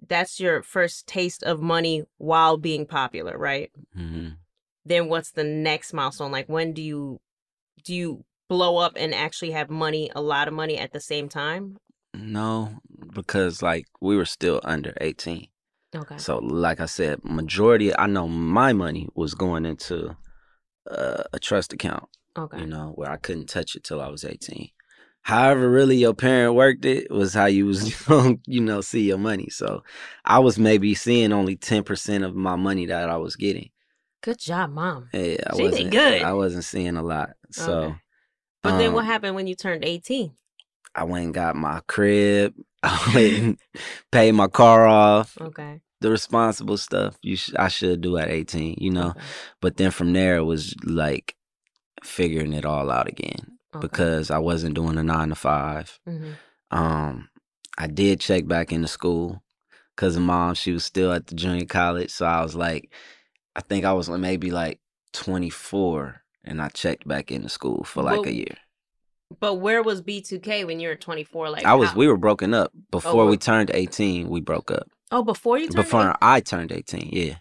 that's 0.07 0.39
your 0.39 0.61
first 0.61 1.07
taste 1.07 1.43
of 1.43 1.61
money 1.61 2.03
while 2.17 2.57
being 2.57 2.85
popular 2.85 3.37
right 3.37 3.71
mm-hmm. 3.97 4.29
then 4.85 5.07
what's 5.07 5.31
the 5.31 5.43
next 5.43 5.93
milestone 5.93 6.31
like 6.31 6.47
when 6.47 6.73
do 6.73 6.81
you 6.81 7.19
do 7.87 7.95
you 7.95 8.25
blow 8.49 8.77
up 8.77 8.93
and 8.97 9.13
actually 9.13 9.51
have 9.51 9.69
money 9.69 10.11
a 10.15 10.21
lot 10.21 10.47
of 10.47 10.53
money 10.53 10.77
at 10.77 10.91
the 10.91 10.99
same 10.99 11.29
time? 11.29 11.77
No 12.13 12.79
because 13.13 13.61
like 13.61 13.85
we 14.01 14.15
were 14.15 14.25
still 14.25 14.61
under 14.63 14.93
18 15.01 15.47
okay. 15.95 16.17
So 16.17 16.37
like 16.37 16.79
i 16.79 16.85
said 16.85 17.23
majority 17.23 17.95
i 17.97 18.05
know 18.07 18.27
my 18.27 18.73
money 18.73 19.07
was 19.15 19.33
going 19.33 19.65
into 19.65 20.15
uh, 20.89 21.23
a 21.33 21.39
trust 21.39 21.73
account 21.73 22.05
okay. 22.37 22.59
you 22.59 22.67
know 22.67 22.91
where 22.95 23.09
i 23.09 23.17
couldn't 23.17 23.49
touch 23.49 23.75
it 23.75 23.83
till 23.83 24.01
i 24.01 24.07
was 24.07 24.23
18 24.23 24.69
however 25.21 25.69
really 25.69 25.97
your 25.97 26.13
parent 26.13 26.55
worked 26.55 26.85
it 26.85 27.11
was 27.11 27.33
how 27.33 27.45
you 27.45 27.65
was 27.65 28.07
you 28.47 28.61
know 28.61 28.81
see 28.81 29.01
your 29.01 29.17
money. 29.17 29.49
So 29.49 29.83
i 30.23 30.39
was 30.39 30.57
maybe 30.57 30.93
seeing 30.95 31.33
only 31.33 31.57
10% 31.57 32.25
of 32.25 32.35
my 32.35 32.55
money 32.55 32.85
that 32.85 33.09
i 33.09 33.17
was 33.17 33.35
getting 33.35 33.69
good 34.27 34.39
job 34.39 34.71
mom 34.71 35.09
yeah 35.13 35.37
i 35.47 35.55
she 35.55 35.63
wasn't 35.63 35.91
good 35.91 36.21
i 36.21 36.33
wasn't 36.33 36.63
seeing 36.63 36.97
a 36.97 37.03
lot 37.03 37.31
so 37.51 37.79
okay. 37.79 37.95
but 38.63 38.73
um, 38.73 38.79
then 38.79 38.93
what 38.93 39.01
um 39.01 39.05
happened 39.05 39.35
when 39.35 39.47
you 39.47 39.55
turned 39.55 39.85
18 39.85 40.31
i 40.95 41.03
went 41.03 41.25
and 41.25 41.33
got 41.33 41.55
my 41.55 41.81
crib 41.87 42.53
i 42.83 43.11
went 43.13 43.33
and 43.33 43.57
paid 44.11 44.33
my 44.33 44.47
car 44.47 44.85
off 44.85 45.37
okay 45.39 45.79
the 46.01 46.11
responsible 46.11 46.77
stuff 46.77 47.17
you 47.21 47.35
sh- 47.35 47.53
i 47.57 47.67
should 47.67 48.01
do 48.01 48.17
at 48.17 48.29
18 48.29 48.75
you 48.79 48.91
know 48.91 49.09
okay. 49.09 49.19
but 49.61 49.77
then 49.77 49.91
from 49.91 50.13
there 50.13 50.37
it 50.37 50.43
was 50.43 50.75
like 50.83 51.35
figuring 52.03 52.53
it 52.53 52.65
all 52.65 52.91
out 52.91 53.07
again 53.07 53.57
okay. 53.73 53.81
because 53.81 54.29
I 54.31 54.37
wasn't 54.37 54.75
doing 54.75 54.97
a 54.97 55.03
nine 55.03 55.29
to 55.29 55.35
5 55.35 55.99
mm-hmm. 56.07 56.31
Um, 56.69 57.29
I 57.77 57.87
did 57.87 58.19
check 58.19 58.45
back 58.45 58.73
into 58.73 58.89
school 58.89 59.41
because 59.95 60.17
mom. 60.19 60.53
She 60.53 60.71
was 60.71 60.83
still 60.83 61.13
at 61.13 61.27
the 61.27 61.35
junior 61.35 61.65
college, 61.65 62.11
so 62.11 62.25
I 62.25 62.41
was 62.41 62.55
like, 62.55 62.91
I 63.57 63.61
think 63.61 63.85
I 63.85 63.93
was 63.93 64.07
maybe 64.07 64.51
like 64.51 64.79
24, 65.13 66.21
and 66.43 66.61
I 66.61 66.69
checked 66.69 67.07
back 67.07 67.31
into 67.31 67.49
school 67.49 67.83
for 67.83 68.03
like 68.03 68.17
but, 68.19 68.27
a 68.27 68.33
year. 68.33 68.55
But 69.39 69.55
where 69.55 69.81
was 69.81 70.01
B2K 70.01 70.65
when 70.67 70.79
you 70.79 70.89
were 70.89 70.95
24? 70.95 71.49
Like 71.49 71.65
I 71.65 71.73
was. 71.73 71.89
how- 71.89 71.95
We 71.97 72.07
were 72.07 72.17
broken 72.17 72.53
up 72.53 72.71
oh, 72.75 72.81
before 72.91 73.25
what- 73.25 73.31
we 73.31 73.37
turned 73.37 73.71
eighteen. 73.73 74.29
We 74.29 74.41
broke 74.41 74.69
up 74.69 74.87
Oh, 75.11 75.23
before 75.23 75.57
you 75.57 75.65
turned 75.65 75.75
before 75.75 76.01
18? 76.01 76.15
I 76.21 76.39
turned 76.39 76.71
eighteen. 76.71 77.09
Yeah, 77.11 77.37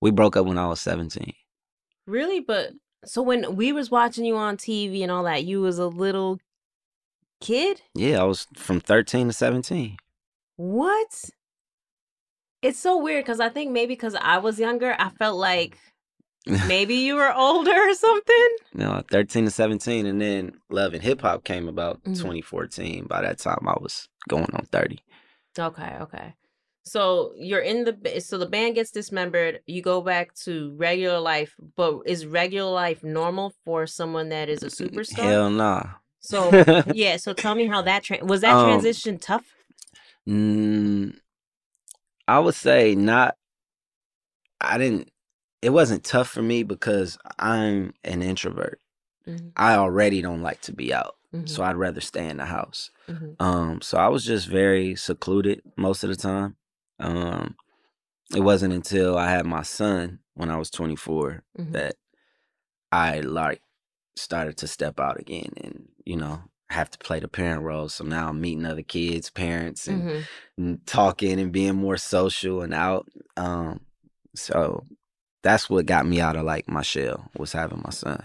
we 0.00 0.10
broke 0.10 0.36
up 0.36 0.44
when 0.44 0.58
I 0.58 0.66
was 0.66 0.80
seventeen. 0.80 1.32
Really? 2.06 2.40
But 2.40 2.72
so 3.04 3.22
when 3.22 3.54
we 3.54 3.72
was 3.72 3.90
watching 3.90 4.24
you 4.24 4.36
on 4.36 4.56
TV 4.56 5.02
and 5.02 5.12
all 5.12 5.22
that, 5.24 5.44
you 5.44 5.60
was 5.60 5.78
a 5.78 5.86
little 5.86 6.40
kid? 7.40 7.80
Yeah, 7.94 8.20
I 8.20 8.24
was 8.24 8.48
from 8.56 8.80
thirteen 8.80 9.28
to 9.28 9.32
seventeen. 9.32 9.98
What? 10.56 11.30
It's 12.64 12.78
so 12.78 12.96
weird 12.96 13.24
because 13.24 13.40
I 13.40 13.50
think 13.50 13.70
maybe 13.72 13.92
because 13.94 14.14
I 14.14 14.38
was 14.38 14.58
younger, 14.58 14.96
I 14.98 15.10
felt 15.10 15.36
like 15.36 15.76
maybe 16.66 16.94
you 16.94 17.14
were 17.16 17.32
older 17.32 17.70
or 17.70 17.94
something. 17.94 18.48
No, 18.72 19.02
13 19.10 19.44
to 19.44 19.50
17. 19.50 20.06
And 20.06 20.20
then 20.20 20.52
Love 20.70 20.94
and 20.94 21.02
Hip 21.02 21.20
Hop 21.20 21.44
came 21.44 21.68
about 21.68 22.02
Mhm. 22.04 22.16
2014. 22.16 23.06
By 23.06 23.20
that 23.22 23.38
time, 23.38 23.68
I 23.68 23.76
was 23.80 24.08
going 24.28 24.48
on 24.54 24.64
30. 24.72 24.98
Okay, 25.58 25.96
okay. 26.00 26.34
So 26.86 27.32
you're 27.36 27.60
in 27.60 27.84
the 27.84 28.20
so 28.20 28.38
the 28.38 28.46
band 28.46 28.74
gets 28.74 28.90
dismembered. 28.90 29.60
You 29.66 29.80
go 29.82 30.00
back 30.00 30.34
to 30.44 30.74
regular 30.76 31.20
life, 31.20 31.54
but 31.76 32.00
is 32.06 32.26
regular 32.26 32.70
life 32.72 33.02
normal 33.04 33.54
for 33.64 33.86
someone 33.86 34.30
that 34.30 34.48
is 34.48 34.62
a 34.62 34.66
superstar? 34.68 35.16
Hell 35.16 35.50
nah. 35.50 35.82
So 36.20 36.50
yeah, 36.92 37.16
so 37.18 37.32
tell 37.34 37.54
me 37.54 37.66
how 37.66 37.82
that 37.82 38.04
tra- 38.04 38.24
was 38.24 38.40
that 38.40 38.56
Um, 38.56 38.70
transition 38.70 39.18
tough? 39.18 39.44
Mm, 40.28 41.16
I 42.26 42.38
would 42.38 42.54
say 42.54 42.94
not. 42.94 43.36
I 44.60 44.78
didn't. 44.78 45.10
It 45.62 45.70
wasn't 45.70 46.04
tough 46.04 46.28
for 46.28 46.42
me 46.42 46.62
because 46.62 47.18
I'm 47.38 47.94
an 48.04 48.22
introvert. 48.22 48.80
Mhm. 49.26 49.52
I 49.56 49.74
already 49.76 50.20
don't 50.20 50.42
like 50.42 50.60
to 50.62 50.72
be 50.72 50.92
out, 50.92 51.16
Mhm. 51.32 51.48
so 51.48 51.62
I'd 51.62 51.76
rather 51.76 52.00
stay 52.00 52.28
in 52.28 52.36
the 52.36 52.44
house. 52.44 52.90
Mhm. 53.08 53.36
Um, 53.40 53.80
so 53.80 53.96
I 53.98 54.08
was 54.08 54.24
just 54.24 54.46
very 54.48 54.94
secluded 54.96 55.62
most 55.76 56.04
of 56.04 56.10
the 56.10 56.16
time. 56.16 56.56
Um, 56.98 57.56
it 58.34 58.40
wasn't 58.40 58.74
until 58.74 59.16
I 59.16 59.30
had 59.30 59.46
my 59.46 59.62
son 59.62 60.20
when 60.34 60.50
I 60.50 60.56
was 60.56 60.70
24 60.70 61.42
Mhm. 61.58 61.72
that 61.72 61.96
I 62.92 63.20
like 63.20 63.62
started 64.16 64.56
to 64.58 64.66
step 64.68 65.00
out 65.00 65.18
again 65.18 65.52
and 65.56 65.88
you 66.04 66.16
know 66.16 66.42
have 66.74 66.90
to 66.90 66.98
play 66.98 67.20
the 67.20 67.28
parent 67.28 67.62
role. 67.62 67.88
So 67.88 68.04
now 68.04 68.28
I'm 68.28 68.40
meeting 68.40 68.66
other 68.66 68.82
kids, 68.82 69.30
parents, 69.30 69.86
and, 69.88 70.02
Mhm. 70.04 70.22
and 70.58 70.86
talking 70.86 71.40
and 71.40 71.50
being 71.52 71.74
more 71.76 71.96
social 71.96 72.62
and 72.62 72.74
out. 72.74 73.08
Um, 73.36 73.80
so 74.34 74.84
that's 75.42 75.68
what 75.70 75.86
got 75.86 76.06
me 76.06 76.20
out 76.20 76.36
of 76.36 76.44
like 76.44 76.68
my 76.68 76.82
shell 76.82 77.30
was 77.36 77.52
having 77.52 77.80
my 77.84 77.90
son. 77.90 78.24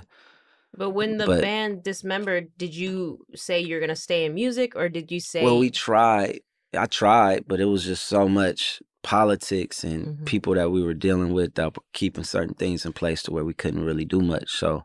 But 0.78 0.92
when 0.92 1.18
the 1.18 1.26
but- 1.26 1.42
band 1.42 1.84
dismembered, 1.84 2.50
did 2.58 2.76
you 2.76 3.26
say 3.36 3.60
you're 3.60 3.80
gonna 3.80 3.96
stay 3.96 4.26
in 4.26 4.34
music, 4.36 4.76
or 4.76 4.88
did 4.90 5.12
you 5.12 5.20
say? 5.20 5.44
Well, 5.44 5.58
we 5.60 5.70
tried. 5.72 6.42
I 6.78 6.86
tried, 6.86 7.46
but 7.48 7.60
it 7.60 7.66
was 7.66 7.84
just 7.84 8.06
so 8.08 8.30
much 8.30 8.82
politics 9.02 9.84
and 9.84 10.20
Mhm. 10.20 10.26
people 10.26 10.54
that 10.54 10.70
we 10.72 10.84
were 10.84 10.94
dealing 10.94 11.34
with 11.34 11.56
that 11.56 11.76
were 11.76 11.84
keeping 11.94 12.24
certain 12.24 12.54
things 12.54 12.86
in 12.86 12.94
place 12.94 13.24
to 13.24 13.32
where 13.32 13.46
we 13.46 13.54
couldn't 13.54 13.84
really 13.86 14.06
do 14.06 14.20
much. 14.22 14.52
So, 14.52 14.84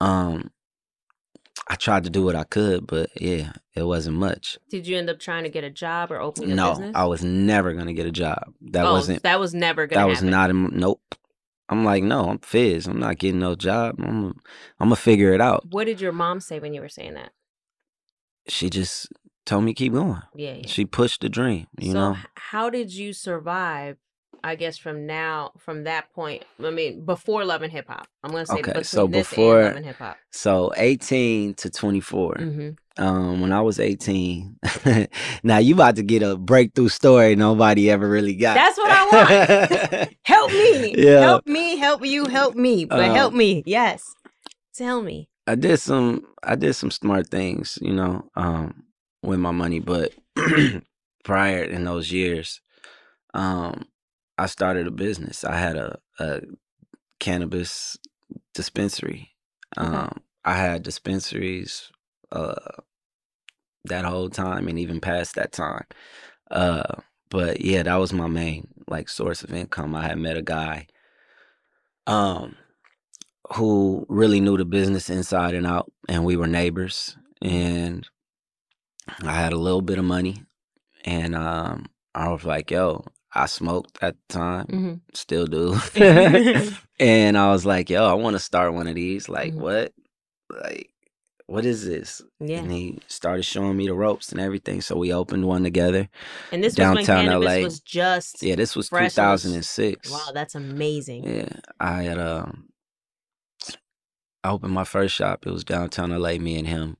um, 0.00 0.50
I 1.66 1.76
tried 1.76 2.04
to 2.04 2.10
do 2.10 2.22
what 2.24 2.36
I 2.36 2.44
could, 2.44 2.86
but 2.86 3.10
yeah, 3.20 3.52
it 3.74 3.84
wasn't 3.84 4.18
much. 4.18 4.58
Did 4.68 4.86
you 4.86 4.98
end 4.98 5.08
up 5.08 5.18
trying 5.18 5.44
to 5.44 5.48
get 5.48 5.64
a 5.64 5.70
job 5.70 6.12
or 6.12 6.20
open 6.20 6.54
No, 6.54 6.70
business? 6.72 6.92
I 6.94 7.04
was 7.06 7.24
never 7.24 7.72
gonna 7.72 7.94
get 7.94 8.06
a 8.06 8.12
job. 8.12 8.52
That 8.60 8.84
Oh, 8.84 8.92
wasn't. 8.92 9.22
That 9.22 9.40
was 9.40 9.54
never 9.54 9.86
gonna. 9.86 10.02
That 10.02 10.08
was 10.08 10.22
not. 10.22 10.50
In, 10.50 10.70
nope. 10.72 11.00
I'm 11.70 11.84
like, 11.84 12.02
no, 12.04 12.28
I'm 12.28 12.38
Fizz. 12.40 12.86
I'm 12.86 13.00
not 13.00 13.18
getting 13.18 13.40
no 13.40 13.54
job. 13.54 13.96
I'm. 13.98 14.26
I'm 14.78 14.88
gonna 14.88 14.96
figure 14.96 15.32
it 15.32 15.40
out. 15.40 15.64
What 15.70 15.84
did 15.84 16.00
your 16.00 16.12
mom 16.12 16.40
say 16.40 16.58
when 16.60 16.74
you 16.74 16.82
were 16.82 16.88
saying 16.90 17.14
that? 17.14 17.30
She 18.46 18.68
just 18.68 19.08
told 19.46 19.64
me 19.64 19.72
keep 19.72 19.94
going. 19.94 20.20
Yeah, 20.34 20.54
yeah. 20.54 20.66
She 20.66 20.84
pushed 20.84 21.22
the 21.22 21.30
dream. 21.30 21.66
You 21.78 21.92
so 21.92 21.98
know. 22.12 22.16
how 22.34 22.68
did 22.68 22.92
you 22.92 23.14
survive? 23.14 23.96
I 24.42 24.54
guess 24.56 24.76
from 24.78 25.06
now, 25.06 25.52
from 25.58 25.84
that 25.84 26.12
point. 26.12 26.44
I 26.62 26.70
mean, 26.70 27.04
before 27.04 27.44
Love 27.44 27.62
and 27.62 27.70
Hip 27.72 27.86
Hop. 27.88 28.06
I'm 28.22 28.30
gonna 28.32 28.46
say 28.46 28.54
Okay, 28.60 28.82
so 28.82 29.06
before, 29.06 29.62
Love 29.64 29.76
and 29.76 29.84
Hip 29.86 29.96
Hop. 29.96 30.16
so 30.32 30.72
18 30.76 31.54
to 31.54 31.70
24. 31.70 32.34
Mhm. 32.34 32.76
Um, 32.96 33.40
when 33.40 33.52
I 33.52 33.60
was 33.60 33.80
18, 33.80 34.56
now 35.42 35.58
you 35.58 35.74
about 35.74 35.96
to 35.96 36.02
get 36.02 36.22
a 36.22 36.36
breakthrough 36.36 36.88
story 36.88 37.34
nobody 37.36 37.90
ever 37.90 38.08
really 38.08 38.34
got. 38.36 38.54
That's 38.54 38.78
what 38.78 38.90
I 38.90 39.98
want. 39.98 40.14
help 40.24 40.50
me. 40.52 40.94
Yeah. 40.96 41.20
Help 41.20 41.46
me. 41.46 41.76
Help 41.76 42.04
you. 42.04 42.26
Help 42.26 42.54
me. 42.54 42.84
But 42.84 43.04
help 43.12 43.32
Um, 43.32 43.38
me. 43.38 43.62
Yes. 43.66 44.14
Tell 44.74 45.02
me. 45.02 45.28
I 45.46 45.56
did 45.56 45.78
some, 45.78 46.24
I 46.42 46.54
did 46.54 46.74
some 46.74 46.90
smart 46.90 47.28
things, 47.28 47.78
you 47.82 47.92
know, 47.92 48.30
um, 48.36 48.84
with 49.22 49.38
my 49.40 49.50
money, 49.50 49.78
but 49.80 50.12
prior 51.24 51.62
in 51.64 51.84
those 51.84 52.12
years, 52.12 52.60
um, 53.34 53.84
I 54.38 54.46
started 54.46 54.86
a 54.86 54.90
business. 54.92 55.44
I 55.44 55.56
had 55.56 55.76
a, 55.76 55.98
a 56.18 56.40
cannabis 57.20 57.96
dispensary. 58.54 59.32
Um, 59.76 60.22
I 60.44 60.54
had 60.56 60.82
dispensaries 60.82 61.90
uh, 62.32 62.54
that 63.84 64.04
whole 64.04 64.30
time 64.30 64.68
and 64.68 64.78
even 64.78 65.00
past 65.00 65.34
that 65.36 65.52
time. 65.52 65.84
Uh, 66.50 67.00
but 67.30 67.60
yeah, 67.60 67.82
that 67.82 67.96
was 67.96 68.12
my 68.12 68.28
main 68.28 68.68
like 68.88 69.08
source 69.08 69.42
of 69.42 69.52
income. 69.52 69.94
I 69.94 70.06
had 70.08 70.18
met 70.18 70.36
a 70.36 70.42
guy 70.42 70.86
um 72.06 72.56
who 73.56 74.06
really 74.08 74.40
knew 74.40 74.56
the 74.56 74.64
business 74.64 75.10
inside 75.10 75.54
and 75.54 75.66
out 75.66 75.90
and 76.08 76.24
we 76.24 76.36
were 76.36 76.46
neighbors 76.46 77.16
and 77.42 78.08
I 79.22 79.34
had 79.34 79.52
a 79.52 79.58
little 79.58 79.82
bit 79.82 79.98
of 79.98 80.04
money 80.04 80.44
and 81.04 81.34
um 81.34 81.86
I 82.14 82.28
was 82.30 82.44
like, 82.44 82.70
yo, 82.70 83.04
I 83.34 83.46
smoked 83.46 83.98
at 84.02 84.16
the 84.28 84.34
time, 84.34 84.66
Mhm. 84.66 85.00
still 85.12 85.46
do. 85.46 85.76
and 87.00 87.36
I 87.36 87.50
was 87.50 87.66
like, 87.66 87.90
yo, 87.90 88.04
I 88.06 88.14
want 88.14 88.34
to 88.34 88.40
start 88.40 88.72
one 88.74 88.86
of 88.86 88.94
these. 88.94 89.28
Like, 89.28 89.52
Mhm. 89.52 89.58
what? 89.58 89.92
Like, 90.50 90.90
what 91.46 91.66
is 91.66 91.84
this? 91.84 92.22
Yeah. 92.40 92.60
And 92.60 92.72
he 92.72 93.00
started 93.08 93.42
showing 93.42 93.76
me 93.76 93.86
the 93.86 93.94
ropes 93.94 94.30
and 94.32 94.40
everything. 94.40 94.80
So 94.80 94.96
we 94.96 95.12
opened 95.12 95.46
one 95.46 95.62
together. 95.64 96.08
And 96.52 96.62
this 96.62 96.70
was 96.72 96.76
downtown 96.76 97.24
cannabis 97.26 97.48
LA. 97.56 97.62
was 97.62 97.80
just 97.80 98.42
Yeah, 98.42 98.54
this 98.54 98.74
was 98.76 98.88
fresh 98.88 99.14
2006. 99.14 100.10
Wow, 100.10 100.30
that's 100.32 100.54
amazing. 100.54 101.24
Yeah, 101.24 101.48
I 101.80 102.04
had 102.04 102.18
um, 102.18 102.68
I 104.42 104.50
opened 104.50 104.72
my 104.74 104.84
first 104.84 105.14
shop. 105.14 105.46
It 105.46 105.50
was 105.50 105.64
downtown 105.64 106.10
LA. 106.10 106.38
Me 106.38 106.56
and 106.58 106.68
him. 106.68 106.96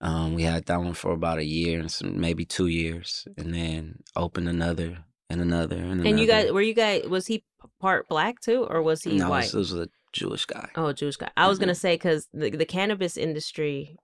Um, 0.00 0.34
we 0.34 0.42
had 0.42 0.66
that 0.66 0.80
one 0.80 0.92
for 0.92 1.12
about 1.12 1.38
a 1.38 1.44
year 1.44 1.80
and 1.80 1.90
some 1.90 2.20
maybe 2.20 2.44
two 2.44 2.66
years, 2.66 3.26
and 3.38 3.54
then 3.54 4.00
opened 4.14 4.48
another 4.48 5.04
and 5.30 5.40
another 5.40 5.76
and 5.76 5.92
another. 5.92 6.08
And 6.08 6.20
you 6.20 6.26
guys, 6.26 6.52
were 6.52 6.62
you 6.62 6.74
guys? 6.74 7.04
Was 7.08 7.26
he 7.26 7.44
part 7.80 8.08
black 8.08 8.40
too, 8.40 8.64
or 8.68 8.82
was 8.82 9.02
he 9.02 9.16
no, 9.16 9.30
white? 9.30 9.44
this 9.44 9.54
was 9.54 9.74
a 9.74 9.88
Jewish 10.12 10.44
guy. 10.46 10.68
Oh, 10.76 10.92
Jewish 10.92 11.16
guy. 11.16 11.30
I 11.36 11.48
was 11.48 11.58
Mm-hmm. 11.58 11.64
gonna 11.64 11.74
say 11.74 11.94
because 11.94 12.28
the 12.32 12.50
the 12.50 12.64
cannabis 12.64 13.16
industry, 13.16 13.96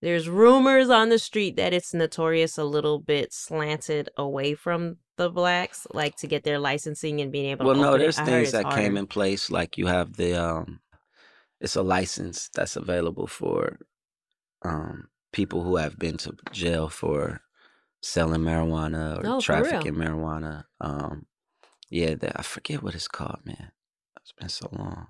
there's 0.00 0.28
rumors 0.28 0.90
on 0.90 1.08
the 1.08 1.18
street 1.18 1.56
that 1.56 1.72
it's 1.72 1.94
notorious 1.94 2.58
a 2.58 2.64
little 2.64 2.98
bit 2.98 3.32
slanted 3.32 4.08
away 4.16 4.54
from 4.54 4.96
the 5.16 5.30
blacks, 5.30 5.86
like 5.92 6.16
to 6.16 6.26
get 6.26 6.42
their 6.44 6.58
licensing 6.58 7.20
and 7.20 7.30
being 7.30 7.46
able. 7.50 7.66
Well, 7.66 7.74
to 7.74 7.80
no, 7.80 7.88
open 7.90 8.00
it. 8.00 8.04
there's 8.04 8.18
things 8.20 8.52
that 8.52 8.70
came 8.74 8.96
in 8.96 9.06
place. 9.06 9.50
Like 9.50 9.78
you 9.78 9.86
have 9.86 10.14
the 10.16 10.34
um, 10.34 10.80
it's 11.60 11.76
a 11.76 11.82
license 11.82 12.48
that's 12.54 12.76
available 12.76 13.26
for 13.26 13.78
um 14.64 15.08
people 15.32 15.62
who 15.62 15.76
have 15.76 15.98
been 15.98 16.16
to 16.18 16.34
jail 16.52 16.88
for 16.88 17.40
selling 18.02 18.40
marijuana 18.42 19.22
or 19.22 19.26
Oh, 19.26 19.40
trafficking 19.40 19.94
marijuana. 19.94 20.64
Um, 20.80 21.26
yeah, 21.90 22.14
that 22.14 22.38
I 22.38 22.42
forget 22.42 22.82
what 22.82 22.94
it's 22.94 23.08
called, 23.08 23.40
man. 23.44 23.72
It's 24.20 24.32
been 24.32 24.48
so 24.48 24.68
long. 24.72 25.08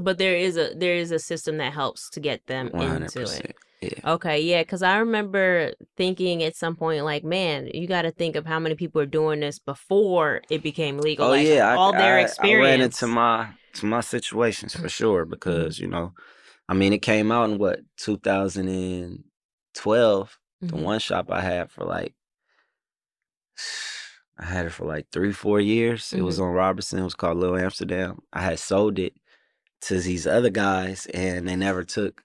But 0.00 0.16
there 0.18 0.36
is 0.36 0.56
a 0.56 0.72
there 0.74 0.94
is 0.94 1.10
a 1.10 1.18
system 1.18 1.58
that 1.58 1.72
helps 1.74 2.08
to 2.10 2.20
get 2.20 2.46
them 2.46 2.70
One 2.70 2.88
hundred 2.88 3.14
into 3.16 3.30
it. 3.30 3.56
Yeah. 3.82 4.12
Okay, 4.12 4.40
yeah, 4.40 4.62
because 4.62 4.82
I 4.82 4.96
remember 4.98 5.72
thinking 5.96 6.42
at 6.44 6.54
some 6.56 6.76
point, 6.76 7.04
like, 7.04 7.24
man, 7.24 7.68
you 7.74 7.86
got 7.88 8.02
to 8.02 8.12
think 8.12 8.36
of 8.36 8.46
how 8.46 8.58
many 8.60 8.74
people 8.76 9.00
are 9.02 9.06
doing 9.06 9.40
this 9.40 9.58
before 9.58 10.40
it 10.50 10.62
became 10.62 10.98
legal. 10.98 11.26
Oh 11.26 11.30
like, 11.30 11.44
yeah, 11.46 11.66
I, 11.68 11.74
all 11.74 11.92
their 11.92 12.18
I- 12.18 12.22
experience. 12.22 12.64
I 12.64 12.68
ran 12.70 12.80
into 12.80 13.06
my 13.08 13.48
to 13.74 13.86
my 13.86 14.00
situations 14.00 14.74
for 14.74 14.88
sure 14.88 15.24
because 15.24 15.78
you 15.80 15.88
know, 15.88 16.12
I 16.68 16.74
mean, 16.74 16.92
it 16.92 17.02
came 17.02 17.32
out 17.32 17.50
in 17.50 17.58
what 17.58 17.80
2012. 17.96 20.38
The 20.60 20.66
Mhm. 20.68 20.82
one 20.82 21.00
shop 21.00 21.28
I 21.30 21.40
had 21.40 21.70
for 21.72 21.84
like, 21.84 22.14
I 24.38 24.44
had 24.46 24.66
it 24.66 24.70
for 24.72 24.86
like 24.86 25.06
three, 25.12 25.32
four 25.32 25.60
years. 25.60 26.12
It 26.12 26.22
was 26.22 26.36
Mm-hmm. 26.36 26.44
on 26.44 26.54
Robertson. 26.54 26.98
It 26.98 27.04
was 27.04 27.14
called 27.14 27.38
Little 27.38 27.58
Amsterdam. 27.58 28.22
I 28.32 28.40
had 28.42 28.58
sold 28.58 28.98
it 28.98 29.14
to 29.82 29.98
these 30.00 30.26
other 30.26 30.50
guys, 30.50 31.06
and 31.12 31.46
they 31.48 31.56
never 31.56 31.84
took. 31.84 32.22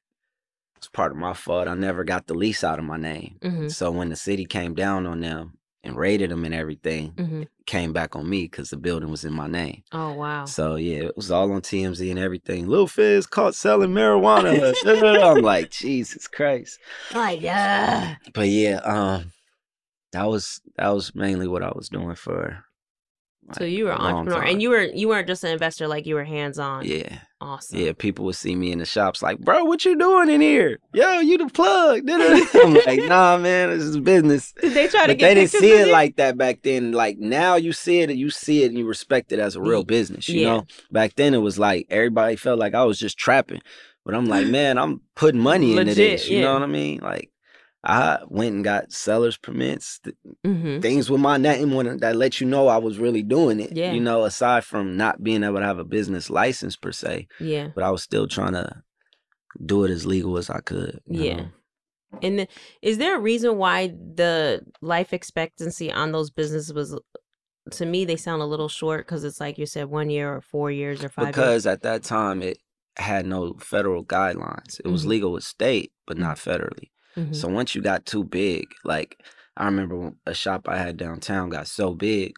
It's 0.78 0.88
part 0.88 1.12
of 1.12 1.18
my 1.18 1.34
fault. 1.34 1.68
I 1.68 1.74
never 1.74 2.04
got 2.04 2.28
the 2.28 2.34
lease 2.36 2.64
out 2.64 2.80
of 2.80 2.86
my 2.86 2.98
name. 2.98 3.38
Mhm. 3.42 3.72
So 3.72 3.92
when 3.92 4.10
the 4.10 4.16
city 4.16 4.46
came 4.46 4.74
down 4.76 5.06
on 5.08 5.22
them 5.22 5.58
and 5.84 5.98
raided 5.98 6.30
them 6.30 6.46
and 6.46 6.54
everything 6.54 7.14
hmm 7.18 7.44
came 7.66 7.92
back 7.92 8.16
on 8.16 8.30
me 8.30 8.44
because 8.44 8.70
the 8.70 8.78
building 8.78 9.10
was 9.12 9.26
in 9.26 9.34
my 9.34 9.48
name. 9.48 9.84
Oh 9.92 10.14
wow. 10.14 10.46
So 10.46 10.76
yeah, 10.78 11.00
it 11.00 11.18
was 11.18 11.32
all 11.32 11.52
on 11.52 11.62
TMZ 11.62 12.10
and 12.10 12.18
everything. 12.20 12.68
Lil 12.68 12.88
Fizz 12.88 13.28
caught 13.28 13.56
selling 13.56 13.90
marijuana. 13.90 14.74
I'm 15.22 15.42
like, 15.42 15.70
Jesus 15.72 16.28
Christ. 16.28 16.80
Like 17.14 17.42
yeah. 17.42 18.16
But 18.34 18.48
yeah, 18.48 18.78
um, 18.86 19.34
that 20.12 20.28
was 20.28 20.62
that 20.78 20.90
was 20.90 21.14
mainly 21.16 21.48
what 21.48 21.64
I 21.64 21.72
was 21.76 21.90
doing 21.90 22.16
for. 22.16 22.64
So 23.54 23.64
you 23.64 23.86
were 23.86 23.92
an 23.92 24.02
entrepreneur, 24.02 24.42
time. 24.42 24.50
and 24.50 24.62
you 24.62 24.70
were 24.70 24.84
you 24.84 25.08
weren't 25.08 25.28
just 25.28 25.44
an 25.46 25.52
investor. 25.52 25.88
Like 25.88 26.06
you 26.06 26.16
were 26.16 26.26
hands 26.26 26.60
on. 26.60 26.86
Yeah. 26.86 27.20
Awesome. 27.40 27.80
Yeah, 27.80 27.92
people 27.94 28.26
would 28.26 28.36
see 28.36 28.56
me 28.56 28.72
in 28.72 28.80
the 28.80 28.86
shops 28.86 29.22
like, 29.22 29.40
bro, 29.40 29.64
what 29.64 29.86
you 29.86 29.98
doing 29.98 30.30
in 30.30 30.42
here? 30.42 30.80
Yo, 30.94 31.20
you 31.20 31.38
the 31.38 31.48
plug. 31.48 32.02
I'm 32.10 32.74
like, 32.86 33.08
nah, 33.08 33.38
man, 33.38 33.70
this 33.70 33.84
is 33.84 34.00
business. 34.00 34.54
Did 34.60 34.74
they 34.74 34.88
try 34.88 35.06
to 35.06 35.14
get 35.16 35.28
they 35.28 35.34
didn't 35.36 35.52
see 35.52 35.72
it 35.72 35.88
like 35.88 36.16
that 36.18 36.36
back 36.38 36.64
then. 36.64 36.94
Like 36.94 37.20
now 37.20 37.56
you 37.56 37.72
see 37.74 38.02
it 38.02 38.10
and 38.10 38.20
you 38.20 38.32
see 38.32 38.64
it 38.64 38.70
and 38.70 38.78
you 38.78 38.86
respect 38.86 39.32
it 39.32 39.40
as 39.40 39.56
a 39.56 39.62
real 39.62 39.84
business, 39.84 40.28
you 40.28 40.42
Yeah. 40.42 40.48
know? 40.48 40.66
Back 40.92 41.16
then 41.16 41.34
it 41.34 41.38
was 41.38 41.60
like 41.60 41.86
everybody 41.90 42.36
felt 42.36 42.60
like 42.60 42.74
I 42.74 42.84
was 42.84 43.00
just 43.00 43.18
trapping. 43.18 43.62
But 44.04 44.16
I'm 44.16 44.26
like, 44.26 44.48
man, 44.50 44.78
I'm 44.78 45.02
putting 45.16 45.40
money 45.40 45.78
into 45.78 45.94
this. 45.94 46.28
You 46.28 46.40
yeah. 46.40 46.46
know 46.46 46.54
what 46.54 46.64
I 46.64 46.68
mean? 46.68 47.00
Like 47.02 47.32
I 47.84 48.20
went 48.28 48.56
and 48.56 48.64
got 48.64 48.92
seller's 48.92 49.38
permits, 49.38 50.00
th- 50.00 50.16
Mhm. 50.46 50.82
things 50.82 51.10
with 51.10 51.22
my 51.22 51.38
name 51.38 51.74
when 51.74 51.98
that 51.98 52.16
let 52.16 52.42
you 52.42 52.48
know 52.48 52.68
I 52.68 52.78
was 52.78 52.98
really 52.98 53.24
doing 53.24 53.60
it. 53.60 53.72
Yeah. 53.72 53.94
You 53.94 54.02
know, 54.02 54.24
aside 54.24 54.66
from 54.66 54.98
not 54.98 55.24
being 55.24 55.44
able 55.44 55.60
to 55.60 55.66
have 55.66 55.80
a 55.80 55.86
business 55.86 56.30
license 56.30 56.76
per 56.76 56.92
se. 56.92 57.28
Yeah. 57.40 57.70
But 57.76 57.84
I 57.84 57.92
was 57.92 58.04
still 58.04 58.28
trying 58.28 58.54
to 58.54 58.82
do 59.66 59.84
it 59.86 59.92
as 59.92 60.06
legal 60.06 60.38
as 60.38 60.50
I 60.50 60.60
could. 60.60 61.00
Yeah. 61.08 61.36
know? 61.36 61.48
And 62.22 62.40
the, 62.40 62.48
is 62.82 62.98
there 62.98 63.16
a 63.18 63.20
reason 63.22 63.58
why 63.58 63.88
the 63.90 64.62
life 64.82 65.14
expectancy 65.14 65.92
on 65.92 66.12
those 66.12 66.30
businesses 66.32 66.74
was? 66.74 67.00
To 67.72 67.86
me, 67.86 68.06
they 68.06 68.16
sound 68.16 68.42
a 68.42 68.46
little 68.46 68.70
short 68.70 69.06
because 69.06 69.24
it's 69.26 69.42
like 69.42 69.58
you 69.58 69.66
said, 69.66 69.88
one 69.90 70.10
year 70.10 70.34
or 70.34 70.42
four 70.42 70.72
years 70.72 71.04
or 71.04 71.10
five. 71.10 71.26
years. 71.26 71.36
because 71.36 71.66
at 71.68 71.82
that 71.84 72.02
time 72.04 72.42
it 72.42 72.58
had 72.98 73.26
no 73.26 73.54
federal 73.60 74.04
guidelines. 74.06 74.80
It 74.84 74.88
was 74.88 75.04
Mhm. 75.06 75.10
legal 75.10 75.32
with 75.34 75.44
state, 75.44 75.92
but 76.08 76.18
not 76.18 76.38
federally. 76.38 76.90
Mhm. 77.18 77.36
So 77.36 77.48
once 77.48 77.74
you 77.76 77.82
got 77.82 78.06
too 78.06 78.24
big, 78.24 78.74
like 78.84 79.22
I 79.58 79.66
remember 79.66 80.14
a 80.26 80.34
shop 80.34 80.70
I 80.70 80.78
had 80.78 80.98
downtown 80.98 81.50
got 81.50 81.68
so 81.68 81.94
big, 81.94 82.36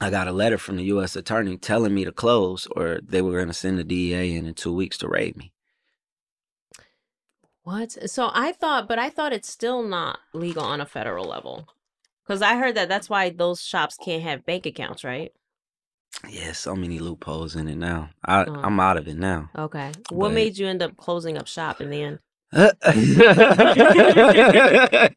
I 0.00 0.10
got 0.10 0.28
a 0.28 0.32
letter 0.32 0.58
from 0.58 0.76
the 0.76 0.84
U.S. 0.84 1.16
attorney 1.16 1.56
telling 1.56 1.94
me 1.94 2.04
to 2.04 2.12
close, 2.12 2.66
or 2.76 3.00
they 3.02 3.22
were 3.22 3.32
going 3.32 3.48
to 3.48 3.54
send 3.54 3.78
the 3.78 3.84
DEA 3.84 4.36
in 4.36 4.46
in 4.46 4.54
two 4.54 4.72
weeks 4.74 4.98
to 4.98 5.08
raid 5.08 5.36
me. 5.36 5.52
What? 7.62 8.10
So 8.10 8.30
I 8.32 8.52
thought, 8.52 8.88
but 8.88 8.98
I 8.98 9.10
thought 9.10 9.32
it's 9.32 9.50
still 9.50 9.82
not 9.82 10.18
legal 10.32 10.62
on 10.64 10.80
a 10.80 10.86
federal 10.86 11.26
level. 11.26 11.68
Because 12.26 12.42
I 12.42 12.56
heard 12.56 12.74
that 12.76 12.88
that's 12.88 13.10
why 13.10 13.30
those 13.30 13.60
shops 13.62 13.96
can't 14.02 14.22
have 14.22 14.46
bank 14.46 14.64
accounts, 14.66 15.04
right? 15.04 15.32
Yeah, 16.28 16.52
so 16.52 16.74
many 16.74 16.98
loopholes 16.98 17.56
in 17.56 17.68
it 17.68 17.76
now. 17.76 18.10
I, 18.24 18.44
Oh. 18.44 18.54
I'm 18.54 18.78
out 18.80 18.96
of 18.96 19.08
it 19.08 19.16
now. 19.16 19.50
Okay. 19.56 19.92
What 20.10 20.28
But- 20.28 20.34
made 20.34 20.58
you 20.58 20.66
end 20.66 20.82
up 20.82 20.96
closing 20.96 21.36
up 21.36 21.46
shop 21.46 21.80
in 21.80 21.90
the 21.90 22.02
end? 22.02 22.18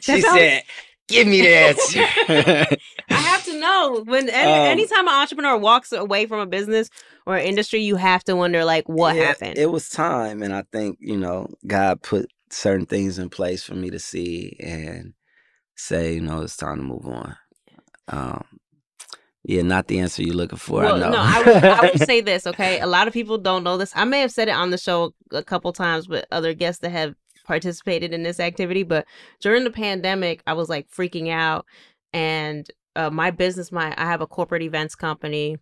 she 0.00 0.22
said, 0.22 0.62
"Give 1.08 1.26
me 1.26 1.42
the 1.42 1.56
answer." 1.56 2.00
I 3.10 3.20
have 3.20 3.42
to 3.44 3.58
know 3.58 4.02
when 4.06 4.28
any, 4.30 4.52
Um, 4.52 4.64
anytime 4.64 5.08
an 5.08 5.14
entrepreneur 5.14 5.56
walks 5.56 5.92
away 5.92 6.26
from 6.26 6.40
a 6.40 6.46
business 6.46 6.90
or 7.26 7.36
industry, 7.38 7.80
you 7.80 7.96
have 7.96 8.22
to 8.24 8.36
wonder 8.36 8.64
like 8.64 8.88
what 8.88 9.16
happened. 9.16 9.58
It 9.58 9.70
was 9.72 9.88
time, 9.88 10.42
and 10.42 10.54
I 10.54 10.64
think 10.72 10.98
you 11.00 11.16
know 11.18 11.48
God 11.66 12.02
put 12.02 12.30
certain 12.50 12.86
things 12.86 13.18
in 13.18 13.28
place 13.30 13.64
for 13.64 13.74
me 13.74 13.90
to 13.90 13.98
see 13.98 14.56
and 14.60 15.14
say, 15.76 16.14
you 16.14 16.22
know, 16.22 16.42
it's 16.42 16.56
time 16.56 16.78
to 16.78 16.84
move 16.84 17.06
on. 17.06 17.36
Um, 18.08 18.57
yeah, 19.44 19.62
not 19.62 19.86
the 19.86 20.00
answer 20.00 20.22
you're 20.22 20.34
looking 20.34 20.58
for. 20.58 20.82
well, 20.82 20.96
I 20.96 20.98
know. 20.98 21.10
no, 21.10 21.18
I 21.18 21.42
will, 21.42 21.64
I 21.64 22.04
say 22.04 22.20
this, 22.22 22.46
okay? 22.46 22.80
A 22.80 22.86
lot 22.86 23.08
of 23.08 23.14
people 23.14 23.38
don't 23.38 23.64
know 23.64 23.76
this. 23.76 23.92
I 23.94 24.04
may 24.04 24.20
have 24.20 24.32
said 24.32 24.48
it 24.48 24.52
on 24.52 24.70
the 24.70 24.78
show 24.78 25.14
a 25.32 25.42
couple 25.42 25.72
times 25.72 26.08
with 26.08 26.24
other 26.30 26.54
guests 26.54 26.80
that 26.82 26.90
have 26.90 27.14
participated 27.44 28.12
in 28.12 28.22
this 28.22 28.40
activity, 28.40 28.82
but 28.82 29.06
during 29.40 29.64
the 29.64 29.70
pandemic, 29.70 30.42
I 30.46 30.52
was 30.52 30.68
like 30.68 30.90
freaking 30.90 31.30
out, 31.30 31.64
and 32.12 32.68
uh, 32.96 33.10
my 33.10 33.30
business, 33.30 33.72
my 33.72 33.94
I 33.96 34.06
have 34.06 34.20
a 34.20 34.26
corporate 34.26 34.62
events 34.62 34.94
company, 34.94 35.56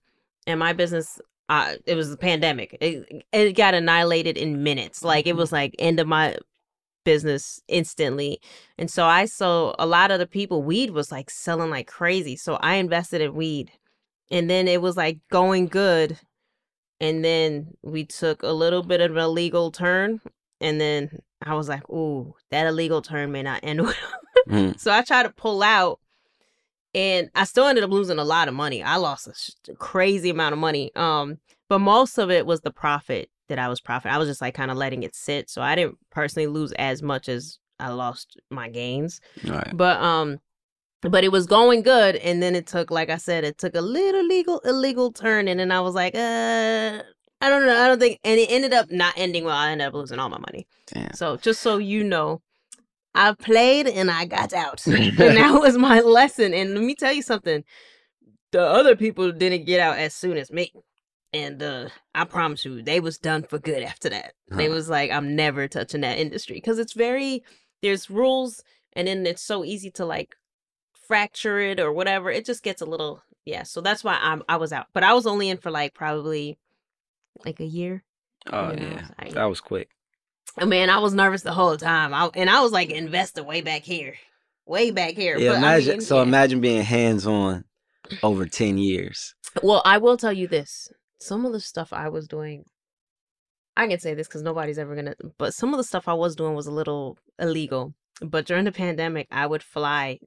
and 0.46 0.58
my 0.58 0.72
business. 0.72 1.20
Uh, 1.48 1.74
it 1.86 1.94
was 1.94 2.10
the 2.10 2.16
pandemic. 2.16 2.76
It, 2.80 3.24
it 3.32 3.52
got 3.52 3.72
annihilated 3.72 4.36
in 4.36 4.64
minutes. 4.64 5.04
Like 5.04 5.28
it 5.28 5.36
was 5.36 5.52
like 5.52 5.76
end 5.78 6.00
of 6.00 6.08
my 6.08 6.38
business 7.07 7.62
instantly. 7.68 8.40
And 8.76 8.90
so 8.90 9.07
I 9.07 9.26
saw 9.26 9.74
a 9.78 9.86
lot 9.86 10.11
of 10.11 10.18
the 10.18 10.26
people, 10.26 10.64
weed 10.64 10.90
was 10.90 11.12
like 11.12 11.30
selling 11.30 11.70
like 11.70 11.86
crazy. 11.86 12.36
So 12.36 12.57
I 12.57 12.74
invested 12.74 13.20
in 13.20 13.32
weed. 13.32 13.70
And 14.28 14.50
then 14.50 14.66
it 14.66 14.82
was 14.82 14.96
like 14.96 15.20
going 15.30 15.68
good. 15.68 16.18
And 17.00 17.24
then 17.24 17.68
we 17.82 18.04
took 18.04 18.42
a 18.42 18.50
little 18.50 18.82
bit 18.82 19.00
of 19.00 19.12
an 19.12 19.22
illegal 19.22 19.70
turn. 19.70 20.20
And 20.61 20.80
then 20.80 21.20
I 21.40 21.54
was 21.54 21.68
like, 21.68 21.88
ooh, 21.88 22.34
that 22.50 22.66
illegal 22.66 23.00
turn 23.02 23.30
may 23.30 23.44
not 23.44 23.61
end 23.62 23.82
well. 23.84 23.94
Mm. 24.48 24.78
So 24.78 24.92
I 24.92 25.02
tried 25.02 25.22
to 25.22 25.30
pull 25.30 25.62
out. 25.62 26.00
And 26.92 27.30
I 27.36 27.44
still 27.44 27.66
ended 27.66 27.84
up 27.84 27.90
losing 27.90 28.18
a 28.18 28.24
lot 28.24 28.48
of 28.48 28.54
money. 28.54 28.82
I 28.82 28.96
lost 28.96 29.28
a 29.68 29.74
crazy 29.74 30.30
amount 30.30 30.54
of 30.54 30.59
money. 30.59 30.90
Um, 30.96 31.38
but 31.68 31.78
most 31.78 32.18
of 32.18 32.32
it 32.32 32.46
was 32.46 32.62
the 32.62 32.72
profit 32.72 33.30
that 33.49 33.59
I 33.59 33.68
was 33.68 33.80
profit. 33.80 34.12
I 34.12 34.18
was 34.18 34.28
just 34.28 34.40
like 34.40 34.55
kind 34.55 34.70
of 34.70 34.76
letting 34.76 35.03
it 35.03 35.14
sit. 35.14 35.51
So 35.51 35.62
I 35.62 35.74
didn't 35.74 35.99
personally 36.11 36.47
lose 36.47 36.72
as 36.72 37.03
much 37.03 37.28
as 37.28 37.59
I 37.78 37.90
lost 37.90 38.38
my 38.51 38.68
gains. 38.68 39.20
Right. 39.44 39.70
But 39.74 40.01
um 40.01 40.40
but 41.03 41.24
it 41.24 41.30
was 41.30 41.47
going 41.47 41.82
good 41.82 42.16
and 42.16 42.42
then 42.42 42.57
it 42.57 42.66
took 42.66 42.90
like 42.90 43.11
I 43.11 43.16
said 43.16 43.44
it 43.44 43.59
took 43.59 43.74
a 43.74 43.80
little 43.80 44.26
legal 44.26 44.59
illegal 44.61 45.12
turn 45.12 45.49
and 45.49 45.61
then 45.61 45.70
I 45.70 45.80
was 45.80 45.94
like 45.94 46.14
uh 46.14 47.03
I 47.40 47.51
don't 47.51 47.66
know. 47.66 47.76
I 47.76 47.88
don't 47.88 48.01
think 48.01 48.18
and 48.24 48.40
it 48.40 48.51
ended 48.51 48.72
up 48.72 48.90
not 48.90 49.14
ending 49.16 49.44
well. 49.44 49.57
I 49.57 49.70
ended 49.70 49.88
up 49.88 49.94
losing 49.94 50.18
all 50.18 50.28
my 50.28 50.38
money. 50.38 50.66
Damn. 50.86 51.12
So 51.14 51.36
just 51.36 51.61
so 51.61 51.78
you 51.78 52.03
know, 52.03 52.40
I 53.14 53.32
played 53.34 53.86
and 53.86 54.11
I 54.11 54.24
got 54.24 54.53
out. 54.53 54.86
and 54.86 55.16
that 55.18 55.61
was 55.61 55.76
my 55.76 56.01
lesson. 56.01 56.55
And 56.55 56.74
let 56.74 56.82
me 56.82 56.94
tell 56.94 57.12
you 57.12 57.22
something. 57.22 57.64
The 58.53 58.62
other 58.62 58.97
people 58.97 59.32
didn't 59.32 59.64
get 59.64 59.80
out 59.80 59.99
as 59.99 60.14
soon 60.14 60.36
as 60.38 60.51
me. 60.51 60.72
And 61.32 61.62
uh 61.62 61.88
I 62.14 62.24
promise 62.24 62.64
you, 62.64 62.82
they 62.82 63.00
was 63.00 63.18
done 63.18 63.42
for 63.42 63.58
good 63.58 63.82
after 63.82 64.08
that. 64.08 64.32
They 64.48 64.68
was 64.68 64.88
like, 64.88 65.10
I'm 65.10 65.36
never 65.36 65.68
touching 65.68 66.00
that 66.02 66.18
industry. 66.18 66.56
Because 66.56 66.78
it's 66.78 66.92
very 66.94 67.42
there's 67.82 68.08
rules 68.10 68.62
and 68.94 69.06
then 69.08 69.26
it's 69.26 69.42
so 69.42 69.64
easy 69.64 69.90
to 69.92 70.04
like 70.06 70.36
fracture 71.06 71.58
it 71.58 71.78
or 71.80 71.92
whatever. 71.92 72.30
It 72.30 72.46
just 72.46 72.62
gets 72.62 72.80
a 72.80 72.86
little 72.86 73.22
yeah. 73.44 73.64
So 73.64 73.80
that's 73.80 74.02
why 74.02 74.18
I'm 74.20 74.42
I 74.48 74.56
was 74.56 74.72
out. 74.72 74.86
But 74.94 75.02
I 75.02 75.12
was 75.14 75.26
only 75.26 75.50
in 75.50 75.58
for 75.58 75.70
like 75.70 75.94
probably 75.94 76.58
like 77.44 77.60
a 77.60 77.64
year. 77.66 78.02
Oh 78.52 78.58
I 78.66 78.72
yeah, 78.74 79.06
was 79.24 79.34
that 79.34 79.44
was 79.44 79.60
quick. 79.60 79.90
Oh, 80.58 80.64
Man, 80.66 80.88
I 80.88 80.98
was 80.98 81.12
nervous 81.12 81.42
the 81.42 81.52
whole 81.52 81.76
time. 81.76 82.14
I, 82.14 82.30
and 82.34 82.48
I 82.48 82.62
was 82.62 82.72
like 82.72 82.88
investor 82.90 83.42
way 83.42 83.60
back 83.60 83.82
here. 83.82 84.14
Way 84.64 84.90
back 84.90 85.14
here. 85.14 85.36
Yeah, 85.36 85.50
But, 85.50 85.54
I 85.56 85.58
imagine. 85.58 85.90
mean, 85.92 86.00
so 86.00 86.16
yeah. 86.16 86.22
imagine 86.22 86.60
being 86.60 86.82
hands 86.82 87.26
on 87.26 87.64
over 88.22 88.46
ten 88.46 88.78
years. 88.78 89.34
Well, 89.62 89.82
I 89.84 89.98
will 89.98 90.16
tell 90.16 90.32
you 90.32 90.48
this. 90.48 90.88
Some 91.18 91.46
of 91.46 91.52
the 91.52 91.60
stuff 91.60 91.92
I 91.92 92.08
was 92.08 92.28
doing, 92.28 92.64
I 93.76 93.86
can 93.86 93.98
say 93.98 94.14
this 94.14 94.26
because 94.26 94.42
nobody's 94.42 94.78
ever 94.78 94.94
gonna. 94.94 95.14
But 95.38 95.54
some 95.54 95.72
of 95.72 95.78
the 95.78 95.84
stuff 95.84 96.08
I 96.08 96.14
was 96.14 96.36
doing 96.36 96.54
was 96.54 96.66
a 96.66 96.72
little 96.72 97.18
illegal. 97.38 97.94
But 98.20 98.46
during 98.46 98.64
the 98.64 98.72
pandemic, 98.72 99.26
I 99.30 99.46
would 99.46 99.62
fly. 99.62 100.18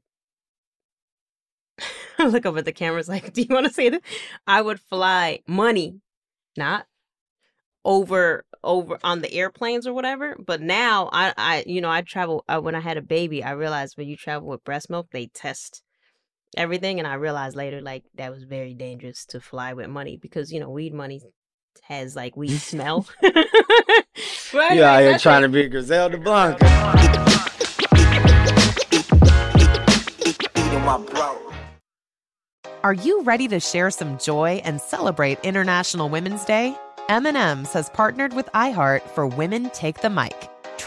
I 2.19 2.25
look 2.27 2.45
up 2.45 2.57
at 2.57 2.65
the 2.65 2.71
cameras 2.71 3.09
like, 3.09 3.33
"Do 3.33 3.41
you 3.41 3.53
want 3.53 3.67
to 3.67 3.73
say 3.73 3.89
that?" 3.89 4.01
I 4.47 4.61
would 4.61 4.79
fly 4.79 5.39
money, 5.47 5.99
not 6.57 6.85
over 7.85 8.45
over 8.63 8.99
on 9.03 9.21
the 9.21 9.33
airplanes 9.33 9.87
or 9.87 9.93
whatever. 9.93 10.35
But 10.39 10.61
now 10.61 11.09
I 11.11 11.33
I 11.37 11.63
you 11.67 11.81
know 11.81 11.89
I 11.89 12.01
travel 12.01 12.43
uh, 12.47 12.59
when 12.59 12.75
I 12.75 12.79
had 12.81 12.97
a 12.97 13.01
baby. 13.01 13.43
I 13.43 13.51
realized 13.51 13.97
when 13.97 14.07
you 14.07 14.17
travel 14.17 14.47
with 14.47 14.63
breast 14.63 14.89
milk, 14.89 15.07
they 15.11 15.27
test 15.27 15.83
everything 16.57 16.99
and 16.99 17.07
i 17.07 17.13
realized 17.13 17.55
later 17.55 17.81
like 17.81 18.03
that 18.15 18.31
was 18.31 18.43
very 18.43 18.73
dangerous 18.73 19.25
to 19.25 19.39
fly 19.39 19.73
with 19.73 19.87
money 19.87 20.17
because 20.17 20.51
you 20.51 20.59
know 20.59 20.69
weed 20.69 20.93
money 20.93 21.21
has 21.83 22.15
like 22.15 22.35
weed 22.35 22.57
smell 22.57 23.07
right 24.53 24.75
You 24.75 24.83
out 24.83 25.01
here 25.01 25.17
trying 25.17 25.43
to 25.43 25.49
be 25.49 25.67
Griselda 25.67 26.17
Blanco. 26.17 26.65
Are 32.83 32.93
you 32.93 33.21
ready 33.23 33.47
to 33.49 33.59
share 33.59 33.91
some 33.91 34.17
joy 34.17 34.61
and 34.63 34.79
celebrate 34.79 35.37
International 35.43 36.09
Women's 36.09 36.45
Day? 36.45 36.75
M&M's 37.09 37.73
has 37.73 37.89
partnered 37.89 38.33
with 38.33 38.47
iHeart 38.53 39.01
for 39.09 39.27
Women 39.27 39.69
Take 39.71 39.99
the 40.01 40.09
Mic, 40.09 40.49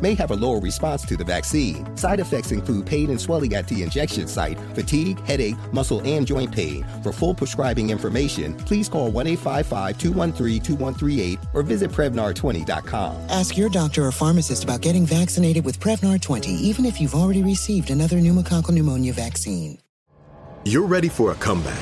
may 0.00 0.14
have 0.14 0.30
a 0.30 0.36
lower 0.36 0.60
response 0.60 1.04
to 1.06 1.16
the 1.16 1.24
vaccine. 1.24 1.96
Side 1.96 2.20
effects 2.20 2.52
include 2.52 2.86
pain 2.86 3.10
and 3.10 3.20
swelling 3.20 3.54
at 3.54 3.66
the 3.68 3.82
injection 3.82 4.26
site, 4.26 4.58
fatigue, 4.74 5.20
headache, 5.20 5.56
muscle, 5.72 6.00
and 6.04 6.26
joint 6.26 6.52
pain. 6.52 6.84
For 7.02 7.12
full 7.12 7.34
prescribing 7.34 7.90
information, 7.90 8.54
please 8.54 8.88
call 8.88 9.10
1 9.10 9.26
855 9.26 9.98
213 9.98 10.62
2138 10.62 11.38
or 11.54 11.62
visit 11.62 11.90
Prevnar20.com. 11.90 13.16
Ask 13.28 13.56
your 13.56 13.68
doctor 13.68 14.06
or 14.06 14.12
pharmacist 14.12 14.64
about 14.64 14.80
getting 14.80 15.06
vaccinated 15.06 15.64
with 15.64 15.80
Prevnar 15.80 16.20
20, 16.20 16.50
even 16.50 16.84
if 16.84 17.00
you've 17.00 17.14
already 17.14 17.42
received 17.42 17.90
another 17.90 18.16
pneumococcal 18.16 18.72
pneumonia 18.72 19.12
vaccine. 19.12 19.78
You're 20.64 20.86
ready 20.86 21.08
for 21.08 21.30
a 21.30 21.36
comeback. 21.36 21.78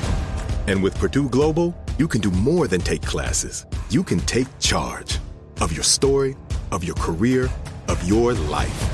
And 0.67 0.83
with 0.83 0.95
Purdue 0.99 1.27
Global, 1.29 1.75
you 1.97 2.07
can 2.07 2.21
do 2.21 2.29
more 2.31 2.67
than 2.67 2.81
take 2.81 3.01
classes. 3.01 3.65
You 3.89 4.03
can 4.03 4.19
take 4.21 4.47
charge 4.59 5.19
of 5.59 5.71
your 5.71 5.83
story, 5.83 6.35
of 6.71 6.83
your 6.83 6.95
career, 6.95 7.49
of 7.87 8.03
your 8.03 8.33
life. 8.33 8.89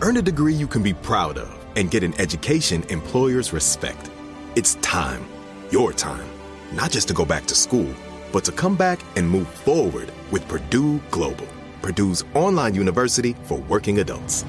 Earn 0.00 0.16
a 0.16 0.22
degree 0.22 0.54
you 0.54 0.66
can 0.66 0.82
be 0.82 0.94
proud 0.94 1.38
of 1.38 1.66
and 1.76 1.90
get 1.90 2.02
an 2.02 2.18
education 2.20 2.82
employers 2.90 3.52
respect. 3.52 4.10
It's 4.56 4.76
time, 4.76 5.26
your 5.70 5.92
time, 5.92 6.28
not 6.72 6.90
just 6.90 7.08
to 7.08 7.14
go 7.14 7.24
back 7.24 7.46
to 7.46 7.54
school, 7.54 7.92
but 8.32 8.44
to 8.44 8.52
come 8.52 8.76
back 8.76 9.00
and 9.16 9.28
move 9.28 9.48
forward 9.48 10.12
with 10.30 10.46
Purdue 10.48 11.00
Global, 11.10 11.46
Purdue's 11.82 12.24
online 12.34 12.74
university 12.74 13.34
for 13.44 13.58
working 13.58 13.98
adults. 14.00 14.44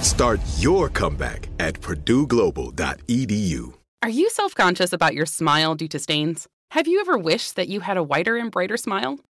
Start 0.00 0.40
your 0.58 0.88
comeback 0.88 1.48
at 1.58 1.80
purdueglobal.edu. 1.80 3.74
Are 4.02 4.10
you 4.10 4.28
self 4.28 4.54
conscious 4.54 4.92
about 4.92 5.14
your 5.14 5.24
smile 5.26 5.74
due 5.74 5.88
to 5.88 5.98
stains? 5.98 6.46
Have 6.72 6.86
you 6.86 7.00
ever 7.00 7.16
wished 7.16 7.56
that 7.56 7.68
you 7.68 7.80
had 7.80 7.96
a 7.96 8.02
whiter 8.02 8.36
and 8.36 8.50
brighter 8.50 8.76
smile? 8.76 9.18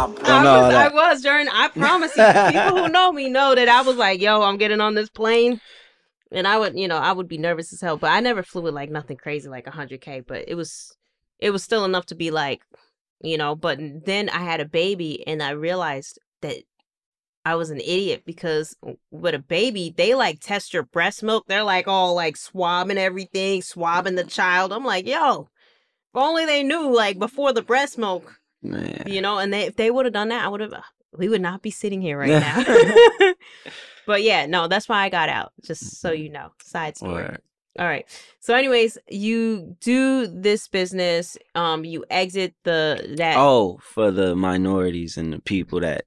I 0.00 0.42
was, 0.44 0.74
I 0.74 0.88
was 0.88 1.22
during. 1.22 1.48
I 1.48 1.68
promise 1.68 2.16
you, 2.16 2.24
people 2.24 2.82
who 2.82 2.88
know 2.88 3.12
me 3.12 3.28
know 3.28 3.54
that 3.54 3.68
I 3.68 3.82
was 3.82 3.96
like, 3.96 4.20
"Yo, 4.20 4.42
I'm 4.42 4.56
getting 4.56 4.80
on 4.80 4.94
this 4.94 5.10
plane," 5.10 5.60
and 6.32 6.46
I 6.46 6.58
would, 6.58 6.78
you 6.78 6.88
know, 6.88 6.96
I 6.96 7.12
would 7.12 7.28
be 7.28 7.38
nervous 7.38 7.72
as 7.72 7.80
hell. 7.80 7.96
But 7.96 8.12
I 8.12 8.20
never 8.20 8.42
flew 8.42 8.62
with 8.62 8.74
like 8.74 8.90
nothing 8.90 9.16
crazy, 9.16 9.48
like 9.48 9.66
100k. 9.66 10.26
But 10.26 10.44
it 10.48 10.54
was, 10.54 10.96
it 11.38 11.50
was 11.50 11.62
still 11.62 11.84
enough 11.84 12.06
to 12.06 12.14
be 12.14 12.30
like, 12.30 12.62
you 13.22 13.36
know. 13.36 13.54
But 13.54 13.78
then 14.06 14.28
I 14.28 14.38
had 14.40 14.60
a 14.60 14.66
baby, 14.66 15.26
and 15.26 15.42
I 15.42 15.50
realized 15.50 16.18
that 16.40 16.56
I 17.44 17.54
was 17.54 17.70
an 17.70 17.80
idiot 17.80 18.22
because 18.24 18.76
with 19.10 19.34
a 19.34 19.38
baby, 19.38 19.94
they 19.96 20.14
like 20.14 20.40
test 20.40 20.74
your 20.74 20.84
breast 20.84 21.22
milk. 21.22 21.44
They're 21.46 21.62
like 21.62 21.88
all 21.88 22.14
like 22.14 22.36
swabbing 22.36 22.98
everything, 22.98 23.62
swabbing 23.62 24.14
the 24.14 24.24
child. 24.24 24.72
I'm 24.72 24.84
like, 24.84 25.06
yo, 25.06 25.48
if 26.12 26.16
only 26.16 26.44
they 26.44 26.62
knew 26.62 26.94
like 26.94 27.18
before 27.18 27.52
the 27.52 27.62
breast 27.62 27.98
milk 27.98 28.39
Man. 28.62 29.04
you 29.06 29.20
know 29.22 29.38
and 29.38 29.52
they 29.52 29.62
if 29.62 29.76
they 29.76 29.90
would 29.90 30.04
have 30.06 30.12
done 30.12 30.28
that 30.28 30.44
i 30.44 30.48
would 30.48 30.60
have 30.60 30.74
we 31.16 31.28
would 31.28 31.40
not 31.40 31.62
be 31.62 31.70
sitting 31.70 32.00
here 32.00 32.18
right 32.18 32.28
now 32.28 32.62
but 34.06 34.22
yeah 34.22 34.46
no 34.46 34.68
that's 34.68 34.88
why 34.88 35.02
i 35.02 35.08
got 35.08 35.28
out 35.28 35.52
just 35.62 36.00
so 36.00 36.10
you 36.12 36.28
know 36.28 36.52
side 36.62 36.96
story 36.96 37.24
Word. 37.24 37.40
all 37.78 37.86
right 37.86 38.06
so 38.40 38.54
anyways 38.54 38.98
you 39.08 39.76
do 39.80 40.26
this 40.26 40.68
business 40.68 41.36
um 41.54 41.84
you 41.84 42.04
exit 42.10 42.54
the 42.64 43.14
that 43.18 43.36
Oh, 43.36 43.78
for 43.82 44.10
the 44.10 44.36
minorities 44.36 45.16
and 45.16 45.32
the 45.32 45.40
people 45.40 45.80
that 45.80 46.04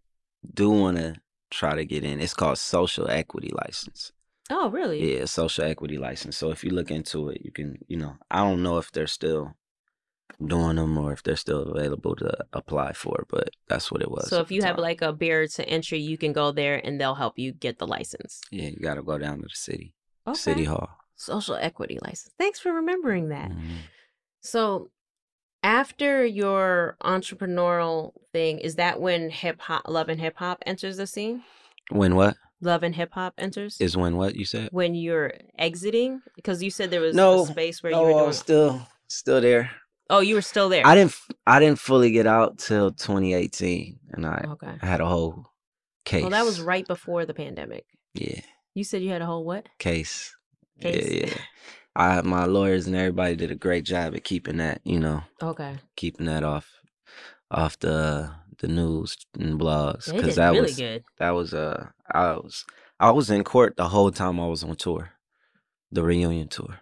do 0.53 0.69
want 0.69 0.97
to 0.97 1.15
try 1.49 1.75
to 1.75 1.85
get 1.85 2.03
in, 2.03 2.19
it's 2.19 2.33
called 2.33 2.57
social 2.57 3.09
equity 3.09 3.51
license. 3.65 4.11
oh 4.49 4.69
really 4.69 5.17
Yeah, 5.17 5.25
social 5.25 5.65
equity 5.65 5.97
license. 5.97 6.35
So 6.37 6.51
if 6.51 6.63
you 6.63 6.71
look 6.71 6.91
into 6.91 7.29
it, 7.29 7.41
you 7.43 7.51
can, 7.51 7.77
you 7.87 7.97
know, 7.97 8.15
I 8.29 8.39
don't 8.39 8.63
know 8.63 8.77
if 8.77 8.91
they're 8.91 9.07
still 9.07 9.53
doing 10.45 10.75
them 10.77 10.97
or 10.97 11.13
if 11.13 11.23
they're 11.23 11.35
still 11.35 11.61
available 11.63 12.15
to 12.15 12.37
apply 12.53 12.91
for, 12.93 13.25
but 13.29 13.49
that's 13.67 13.91
what 13.91 14.01
it 14.01 14.09
was. 14.11 14.29
so 14.29 14.39
if 14.41 14.51
you 14.51 14.61
have 14.61 14.77
like 14.77 15.01
a 15.01 15.13
barrier 15.13 15.47
to 15.47 15.63
entry 15.69 15.99
you 15.99 16.17
can 16.17 16.33
go 16.33 16.51
there 16.51 16.81
and 16.85 16.99
they'll 16.99 17.15
help 17.15 17.37
you 17.39 17.51
get 17.53 17.77
the 17.79 17.87
license 17.87 18.41
yeah, 18.51 18.67
you 18.69 18.77
got 18.77 18.95
to 18.95 19.03
go 19.03 19.17
down 19.17 19.37
to 19.37 19.43
the 19.43 19.49
city, 19.53 19.93
okay. 20.27 20.35
city 20.37 20.63
hall. 20.65 20.89
social 21.15 21.55
equity 21.55 21.97
license 22.01 22.33
thanks 22.37 22.59
for 22.59 22.73
remembering 22.73 23.29
that 23.29 23.51
Mhm. 23.51 23.77
So 24.41 24.89
After 25.65 26.25
your 26.25 26.97
entrepreneurial 27.01 28.11
thing, 28.33 28.59
is 28.59 28.75
that 28.75 28.99
when 28.99 29.29
hip 29.29 29.61
hop, 29.61 29.83
love 29.87 30.09
and 30.09 30.19
hip 30.19 30.35
hop 30.37 30.61
enters 30.65 30.97
the 30.97 31.07
scene? 31.07 31.43
When 31.89 32.15
what 32.15 32.35
Love 32.61 32.83
and 32.83 32.95
hip 32.95 33.11
hop 33.13 33.33
enters 33.37 33.79
is 33.79 33.95
when 33.95 34.15
what 34.17 34.35
you 34.35 34.43
said? 34.45 34.67
when 34.71 34.93
you're 34.95 35.31
exiting 35.57 36.21
because 36.35 36.61
you 36.63 36.69
said 36.69 36.91
there 36.91 37.01
was 37.01 37.15
No, 37.15 37.43
a 37.43 37.47
space 37.47 37.81
where 37.83 37.91
no, 37.93 38.01
you 38.09 38.15
were 38.15 38.21
doing. 38.23 38.33
still 38.33 38.87
still 39.07 39.39
there. 39.41 39.71
Oh, 40.09 40.19
you 40.19 40.35
were 40.35 40.41
still 40.41 40.69
there. 40.69 40.85
I 40.85 40.95
didn't 40.95 41.15
I 41.47 41.59
didn't 41.59 41.79
fully 41.79 42.11
get 42.11 42.27
out 42.27 42.57
till 42.59 42.91
2018, 42.91 43.99
and 44.11 44.25
I 44.25 44.45
Okay. 44.51 44.75
I 44.81 44.85
had 44.85 45.01
a 45.01 45.05
whole 45.07 45.45
case. 46.05 46.21
Well, 46.21 46.31
that 46.31 46.45
was 46.45 46.61
right 46.61 46.85
before 46.87 47.25
the 47.25 47.33
pandemic. 47.33 47.85
yeah 48.13 48.41
You 48.73 48.83
said 48.83 49.01
you 49.01 49.09
had 49.09 49.21
a 49.21 49.25
whole 49.25 49.45
what? 49.45 49.67
case. 49.79 50.35
Case. 50.81 51.09
Yeah, 51.09 51.25
yeah. 51.27 51.37
I 51.95 52.21
my 52.21 52.45
lawyers 52.45 52.87
and 52.87 52.95
everybody 52.95 53.35
did 53.35 53.51
a 53.51 53.55
great 53.55 53.85
job 53.85 54.15
at 54.15 54.23
keeping 54.23 54.57
that, 54.57 54.81
you 54.83 54.99
know, 54.99 55.21
Okay. 55.41 55.77
keeping 55.95 56.25
that 56.25 56.43
off 56.43 56.67
off 57.51 57.77
the 57.79 58.31
the 58.59 58.67
news 58.67 59.15
and 59.39 59.59
blogs 59.59 60.11
because 60.13 60.35
that 60.35 60.49
really 60.51 60.61
was 60.61 60.77
good. 60.77 61.03
that 61.19 61.31
was 61.31 61.53
uh 61.53 61.87
I 62.11 62.33
was 62.33 62.65
I 62.99 63.11
was 63.11 63.29
in 63.29 63.43
court 63.43 63.75
the 63.77 63.89
whole 63.89 64.11
time 64.11 64.39
I 64.39 64.47
was 64.47 64.63
on 64.63 64.75
tour, 64.75 65.11
the 65.91 66.03
reunion 66.03 66.47
tour. 66.47 66.79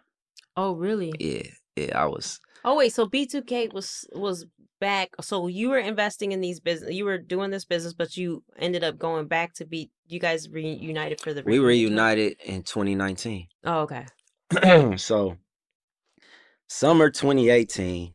Oh, 0.55 0.73
really? 0.73 1.11
Yeah, 1.19 1.49
yeah, 1.75 1.97
I 1.97 2.05
was. 2.05 2.39
Oh, 2.63 2.77
wait. 2.77 2.93
So 2.93 3.07
B2K 3.07 3.73
was 3.73 4.07
was 4.13 4.45
back. 4.79 5.09
So 5.21 5.47
you 5.47 5.69
were 5.69 5.79
investing 5.79 6.31
in 6.31 6.41
these 6.41 6.59
business. 6.59 6.93
You 6.93 7.05
were 7.05 7.17
doing 7.17 7.51
this 7.51 7.65
business, 7.65 7.93
but 7.93 8.17
you 8.17 8.43
ended 8.57 8.83
up 8.83 8.97
going 8.97 9.27
back 9.27 9.53
to 9.55 9.65
be. 9.65 9.89
You 10.07 10.19
guys 10.19 10.49
reunited 10.49 11.21
for 11.21 11.33
the. 11.33 11.43
We 11.43 11.59
reunited 11.59 12.37
in 12.43 12.63
2019. 12.63 13.47
Oh, 13.63 13.81
okay. 13.81 14.05
so 14.97 15.37
summer 16.67 17.09
2018 17.09 18.13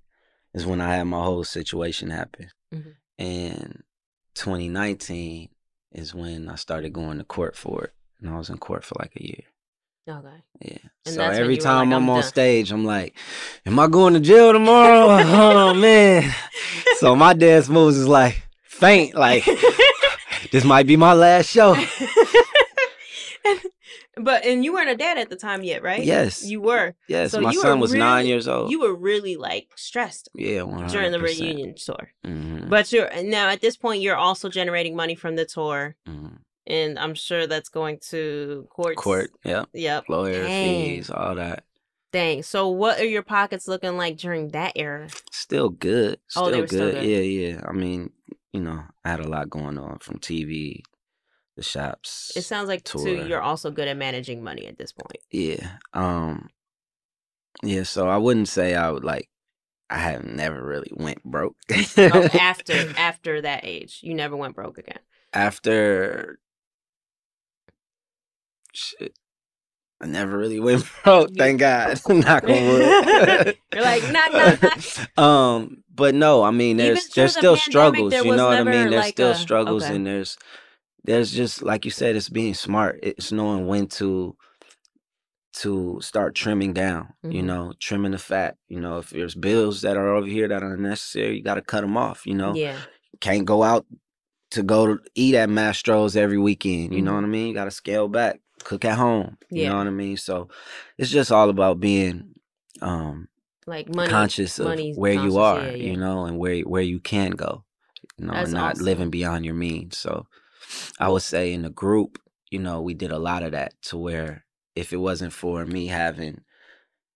is 0.55 0.67
when 0.67 0.81
I 0.81 0.95
had 0.97 1.05
my 1.05 1.23
whole 1.23 1.45
situation 1.45 2.11
happen. 2.11 2.51
Mhm. 2.75 2.95
And 3.19 3.83
2019 4.35 5.49
is 5.93 6.15
when 6.15 6.49
I 6.49 6.57
started 6.57 6.93
going 6.93 7.19
to 7.19 7.25
court 7.25 7.57
for 7.57 7.85
it. 7.85 7.93
And 8.21 8.31
I 8.31 8.37
was 8.37 8.51
in 8.51 8.59
court 8.59 8.85
for 8.85 8.97
like 8.99 9.13
a 9.17 9.27
year. 9.27 9.45
Okay. 10.09 10.29
Yeah. 10.61 10.79
And 11.05 11.15
so 11.17 11.23
every 11.23 11.57
time 11.57 11.91
like, 11.91 11.97
I'm, 11.97 12.03
"I'm 12.05 12.11
on 12.11 12.23
stage, 12.23 12.71
I'm 12.73 12.85
like, 12.85 13.17
Am 13.65 13.79
I 13.79 13.87
going 13.89 14.15
to 14.15 14.21
jail 14.21 14.53
tomorrow? 14.53 15.07
oh 15.21 15.75
man. 15.75 16.33
So 16.99 17.15
my 17.15 17.35
dance 17.35 17.69
moves 17.69 17.99
is 17.99 18.09
like 18.09 18.43
faint, 18.63 19.15
like 19.15 19.45
this 20.51 20.65
might 20.65 20.87
be 20.87 20.97
my 20.97 21.13
last 21.13 21.51
show. 21.51 21.75
But 24.19 24.47
and 24.47 24.65
you 24.65 24.73
weren't 24.73 24.89
a 24.89 24.97
dad 24.97 25.19
at 25.19 25.29
the 25.29 25.37
time 25.37 25.63
yet, 25.63 25.83
right? 25.83 26.03
Yes. 26.03 26.43
You 26.43 26.63
were. 26.63 26.95
Yes, 27.07 27.33
So 27.33 27.41
my 27.43 27.53
son 27.53 27.81
was 27.81 27.93
nine 27.93 28.25
years 28.25 28.49
old. 28.49 28.71
You 28.71 28.81
were 28.81 28.95
really 28.95 29.37
like 29.37 29.69
stressed 29.77 30.31
Yeah, 30.35 30.61
100%. 30.61 30.89
during 30.91 31.13
the 31.13 31.21
reunion 31.21 31.75
tour. 31.75 32.09
Mhm. 32.25 32.71
But 32.71 32.91
you're 32.93 33.11
now 33.25 33.51
at 33.51 33.61
this 33.61 33.77
point 33.77 34.01
you're 34.01 34.17
also 34.17 34.49
generating 34.49 34.97
money 34.97 35.17
from 35.17 35.37
the 35.37 35.45
tour. 35.45 35.97
Mhm. 36.09 36.39
And 36.67 36.99
I'm 36.99 37.15
sure 37.15 37.47
that's 37.47 37.69
going 37.69 37.99
to 38.11 38.67
court. 38.71 38.97
Court, 38.97 39.31
yep. 39.45 39.69
Yep. 39.73 40.09
Lawyer 40.09 40.45
Dang. 40.45 40.97
fees, 40.97 41.11
all 41.11 41.35
that. 41.37 41.65
Dang. 42.13 42.43
So 42.43 42.69
what 42.69 42.99
are 42.99 43.05
your 43.05 43.23
pockets 43.23 43.69
looking 43.69 43.97
like 43.97 44.17
during 44.17 44.49
that 44.49 44.73
era? 44.75 45.09
Still 45.31 45.69
good. 45.69 46.19
Still 46.29 46.45
Oh, 46.47 46.51
they 46.51 46.61
were 46.61 46.67
good. 46.67 46.69
still 46.69 46.91
good. 46.93 47.05
Yeah, 47.05 47.19
yeah. 47.19 47.61
I 47.67 47.73
mean, 47.73 48.11
you 48.53 48.61
know, 48.61 48.83
I 49.05 49.11
had 49.11 49.21
a 49.21 49.29
lot 49.29 49.51
going 49.51 49.79
on 49.79 49.99
from 49.99 50.19
TV, 50.19 50.83
the 51.57 51.63
shops. 51.63 52.33
It 52.35 52.43
sounds 52.43 52.69
like 52.69 52.83
tour. 52.85 53.05
too 53.05 53.27
you're 53.29 53.43
also 53.43 53.71
good 53.71 53.87
at 53.89 53.97
managing 53.97 54.43
money 54.43 54.67
at 54.67 54.79
this 54.79 54.93
point. 54.93 55.21
Yeah. 55.31 55.77
Um 55.93 56.49
Yeah, 57.63 57.85
so 57.85 58.09
I 58.09 58.17
wouldn't 58.17 58.49
say 58.49 58.75
I 58.75 58.91
would 58.91 59.05
like 59.05 59.29
I 59.89 59.99
have 59.99 60.25
never 60.25 60.61
really 60.65 60.91
went 60.95 61.23
broke. 61.23 61.57
Oh, 61.97 62.29
after 62.41 62.93
after 62.97 63.41
that 63.43 63.61
age, 63.65 64.01
you 64.03 64.15
never 64.15 64.37
went 64.37 64.57
broke 64.57 64.79
again. 64.79 64.99
After 65.33 66.39
shit. 68.77 69.13
I 70.01 70.07
never 70.07 70.37
really 70.37 70.61
went 70.61 70.85
broke, 71.05 71.31
thank 71.37 71.61
God. 71.61 71.99
Knock 72.09 72.45
on 72.45 72.49
wood. 72.51 73.57
You're 73.73 73.83
like, 73.83 74.03
knock, 74.13 74.33
knock, 74.33 74.63
knock. 74.63 75.19
um, 75.19 75.83
but 75.95 76.15
no, 76.15 76.43
I 76.43 76.51
mean, 76.51 76.77
there's 76.77 77.09
there's 77.09 77.33
the 77.35 77.41
still 77.41 77.57
pandemic, 77.57 77.63
struggles. 77.63 78.11
there 78.11 78.25
You 78.25 78.37
know 78.37 78.49
what 78.49 78.59
I 78.59 78.63
mean? 78.65 78.91
There's 78.91 79.05
like, 79.05 79.15
still 79.15 79.31
a- 79.31 79.35
struggles, 79.35 79.85
okay. 79.85 79.97
and 79.97 80.07
there's 80.07 80.37
there's 81.05 81.33
just 81.33 81.63
like 81.63 81.85
you 81.87 81.91
said, 81.91 82.15
it's 82.17 82.29
being 82.29 82.53
smart. 82.55 82.99
It's 83.03 83.33
knowing 83.33 83.67
when 83.67 83.87
to 83.99 84.37
to 85.55 85.99
start 86.03 86.35
trimming 86.35 86.75
down. 86.75 87.15
You 87.23 87.43
Mhm. 87.43 87.47
know, 87.47 87.73
trimming 87.81 88.13
the 88.13 88.19
fat. 88.19 88.57
You 88.69 88.81
know, 88.81 88.99
if 88.99 89.11
there's 89.11 89.35
bills 89.35 89.81
that 89.81 89.97
are 89.97 90.15
over 90.15 90.27
here 90.27 90.49
that 90.49 90.63
are 90.63 90.75
unnecessary, 90.75 91.37
you 91.39 91.43
got 91.43 91.55
to 91.55 91.63
cut 91.63 91.81
them 91.81 91.97
off. 91.97 92.27
You 92.27 92.35
know, 92.35 92.55
Yeah. 92.55 92.77
can't 93.21 93.47
go 93.47 93.63
out 93.63 93.87
to 94.51 94.63
go 94.63 94.87
to 94.87 94.99
eat 95.15 95.35
at 95.35 95.49
Mastro's 95.49 96.17
every 96.17 96.39
weekend. 96.39 96.93
You 96.95 97.01
know 97.03 97.13
Mhm. 97.13 97.15
what 97.15 97.25
I 97.25 97.29
mean? 97.29 97.49
You 97.49 97.55
got 97.55 97.65
to 97.65 97.71
scale 97.71 98.09
back, 98.09 98.41
cook 98.67 98.85
at 98.85 98.99
home. 98.99 99.39
You 99.51 99.63
Yeah. 99.63 99.69
know 99.71 99.79
what 99.79 99.87
I 99.87 99.91
mean? 99.91 100.17
So 100.17 100.49
it's 100.99 101.11
just 101.11 101.31
all 101.33 101.49
about 101.51 101.81
being 101.81 102.35
um 102.83 103.29
Like 103.67 103.89
money 103.89 104.11
conscious 104.11 104.59
of 104.59 104.67
where 104.67 105.15
conscious, 105.15 105.35
you 105.35 105.39
are, 105.39 105.67
yeah, 105.67 105.77
yeah. 105.77 105.91
you 105.93 105.97
know, 105.97 106.25
and 106.27 106.37
where 106.39 106.61
where 106.73 106.83
you 106.93 107.01
can 107.01 107.31
go. 107.33 107.65
You 108.19 108.27
know, 108.27 108.35
That's 108.35 108.49
and 108.53 108.55
not 108.55 108.73
awesome. 108.73 108.85
living 108.85 109.11
beyond 109.11 109.45
your 109.45 109.55
means. 109.55 109.97
So 109.99 110.27
I 110.99 111.09
would 111.09 111.23
say 111.23 111.53
in 111.53 111.63
the 111.63 111.71
group, 111.85 112.19
you 112.51 112.59
know, 112.59 112.81
we 112.81 112.95
did 112.95 113.13
a 113.13 113.19
lot 113.19 113.43
of 113.43 113.53
that 113.53 113.71
to 113.89 113.97
where 113.99 114.45
if 114.75 114.93
it 114.93 114.99
wasn't 115.09 115.33
for 115.33 115.65
me 115.65 115.87
having 115.87 116.41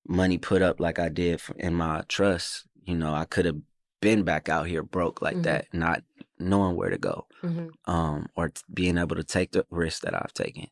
money 0.07 0.39
put 0.39 0.63
up 0.63 0.81
like 0.81 0.99
I 0.99 1.09
did 1.09 1.41
in 1.57 1.75
my 1.75 2.03
trust, 2.09 2.65
you 2.85 2.97
know, 2.97 3.13
I 3.15 3.25
could 3.25 3.45
have 3.45 3.61
been 4.01 4.23
back 4.25 4.49
out 4.49 4.67
here 4.67 4.83
broke 4.83 5.21
like 5.23 5.37
Mhm. 5.37 5.43
that, 5.45 5.67
not 5.73 6.03
knowing 6.39 6.75
where 6.77 6.91
to 6.91 6.99
go, 6.99 7.27
Mhm. 7.43 7.69
um, 7.85 8.27
or 8.35 8.49
t- 8.49 8.63
being 8.73 8.99
able 8.99 9.17
to 9.17 9.25
take 9.25 9.51
the 9.53 9.65
risk 9.71 10.03
that 10.03 10.15
I've 10.15 10.33
taken. 10.33 10.69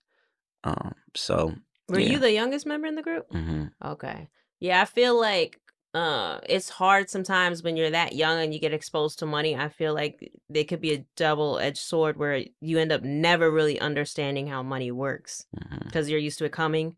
Um, 0.65 0.95
so 1.15 1.55
Were 1.89 2.01
yeah. 2.01 2.13
you 2.13 2.19
the 2.19 2.33
youngest 2.33 2.67
member 2.67 2.87
in 2.87 2.95
the 2.95 3.03
group? 3.03 3.31
hmm 3.31 3.67
Okay. 3.85 4.29
Yeah, 4.61 4.83
I 4.83 4.85
feel 4.85 5.19
like 5.19 5.61
uh 5.95 6.41
it's 6.47 6.69
hard 6.69 7.09
sometimes 7.09 7.63
when 7.63 7.77
you're 7.77 7.91
that 7.91 8.15
young 8.15 8.39
and 8.41 8.53
you 8.53 8.61
get 8.61 8.75
exposed 8.75 9.19
to 9.21 9.27
money. 9.27 9.57
I 9.57 9.69
feel 9.69 9.95
like 9.95 10.33
there 10.51 10.65
could 10.65 10.81
be 10.81 10.93
a 10.95 11.05
double-edged 11.17 11.79
sword 11.79 12.17
where 12.19 12.45
you 12.61 12.79
end 12.79 12.93
up 12.93 13.03
never 13.03 13.51
really 13.51 13.81
understanding 13.81 14.49
how 14.49 14.63
money 14.63 14.91
works 14.91 15.47
because 15.85 16.11
you're 16.11 16.19
used 16.19 16.39
to 16.41 16.45
it 16.45 16.53
coming 16.53 16.97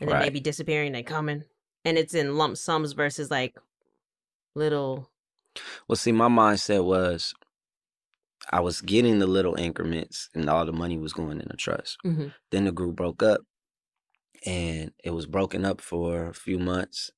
and 0.00 0.08
then 0.08 0.08
Mm-hmm. 0.08 0.12
Right. 0.14 0.22
maybe 0.26 0.40
disappearing 0.40 0.94
and 0.94 1.04
coming. 1.06 1.44
And 1.84 1.98
it's 1.98 2.14
in 2.14 2.36
lump 2.38 2.56
sums 2.56 2.92
versus 2.92 3.30
like 3.30 3.58
little 4.54 5.10
Well, 5.88 5.96
see, 5.96 6.12
my 6.12 6.28
mindset 6.28 6.84
was 6.84 7.34
I 8.50 8.60
was 8.60 8.80
getting 8.80 9.18
the 9.20 9.26
little 9.26 9.54
increments 9.54 10.28
and 10.34 10.48
all 10.50 10.66
the 10.66 10.72
money 10.72 10.98
was 10.98 11.12
going 11.12 11.40
in 11.40 11.48
the 11.48 11.56
trust. 11.56 11.98
Mhm. 12.04 12.34
Then 12.50 12.64
the 12.64 12.72
group 12.72 12.96
broke 12.96 13.22
up 13.22 13.42
and 14.44 14.92
it 15.04 15.10
was 15.10 15.26
broken 15.26 15.64
up 15.64 15.80
for 15.80 16.26
a 16.26 16.34
few 16.34 16.58
months 16.58 17.10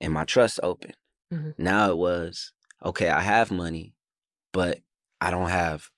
and 0.00 0.12
my 0.12 0.24
trust 0.24 0.58
opened. 0.62 0.96
Mhm. 1.32 1.54
Now 1.58 1.90
it 1.90 1.96
was, 1.96 2.52
okay, 2.84 3.08
I 3.08 3.20
have 3.20 3.50
money, 3.50 3.94
but 4.52 4.80
I 5.20 5.30
don't 5.30 5.50
have 5.50 5.90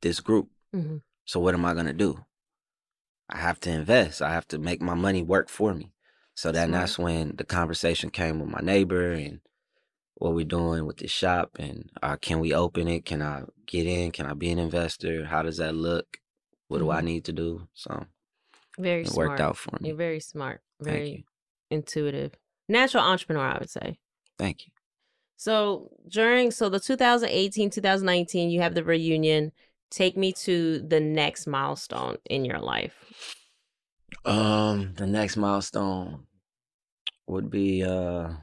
this 0.00 0.20
group. 0.20 0.50
Mhm. 0.74 1.02
So 1.24 1.40
what 1.40 1.54
am 1.54 1.64
I 1.64 1.74
going 1.74 1.86
to 1.86 1.92
do? 1.92 2.24
I 3.28 3.38
have 3.38 3.58
to 3.60 3.70
invest. 3.70 4.22
I 4.22 4.32
have 4.32 4.46
to 4.48 4.58
make 4.58 4.80
my 4.80 4.94
money 4.94 5.22
work 5.22 5.48
for 5.48 5.74
me. 5.74 5.92
So 6.34 6.52
then 6.52 6.70
that's 6.70 6.98
when 6.98 7.36
the 7.36 7.44
conversation 7.44 8.10
came 8.10 8.40
with 8.40 8.50
my 8.50 8.60
neighbor 8.60 9.12
and 9.12 9.40
what 10.16 10.34
we're 10.34 10.44
doing 10.46 10.86
with 10.86 10.98
the 10.98 11.08
shop 11.08 11.50
and 11.58 11.90
uh, 12.02 12.16
can 12.16 12.40
we 12.40 12.54
open 12.54 12.88
it? 12.88 13.04
Can 13.04 13.22
I 13.22 13.44
get 13.66 13.86
in? 13.86 14.12
Can 14.12 14.26
I 14.26 14.34
be 14.34 14.50
an 14.50 14.58
investor? 14.58 15.24
How 15.26 15.42
does 15.42 15.58
that 15.58 15.74
look? 15.74 16.18
What 16.68 16.78
do 16.78 16.90
I 16.90 17.00
Mhm. 17.00 17.04
need 17.04 17.24
to 17.26 17.32
do? 17.32 17.68
So 17.74 18.06
very 18.78 19.04
it 19.04 19.08
smart. 19.08 19.28
worked 19.30 19.40
out 19.40 19.56
for 19.56 19.76
me. 19.80 19.88
You're 19.88 19.96
very 19.96 20.20
smart, 20.20 20.62
very 20.80 21.26
intuitive. 21.70 22.34
Natural 22.68 23.04
entrepreneur, 23.04 23.46
I 23.46 23.58
would 23.58 23.70
say. 23.70 23.98
Thank 24.38 24.66
you. 24.66 24.72
So 25.36 25.90
during 26.08 26.50
so 26.50 26.68
the 26.68 26.80
2018 26.80 27.70
2019 27.70 28.50
you 28.50 28.60
have 28.60 28.74
the 28.74 28.84
reunion. 28.84 29.52
Take 29.90 30.16
me 30.16 30.32
to 30.32 30.80
the 30.80 30.98
next 31.00 31.46
milestone 31.46 32.16
in 32.28 32.44
your 32.44 32.58
life. 32.58 32.94
Um, 34.26 34.92
the 34.94 35.06
next 35.06 35.36
milestone 35.38 36.26
would 37.26 37.50
be 37.50 37.82
uh 37.84 38.34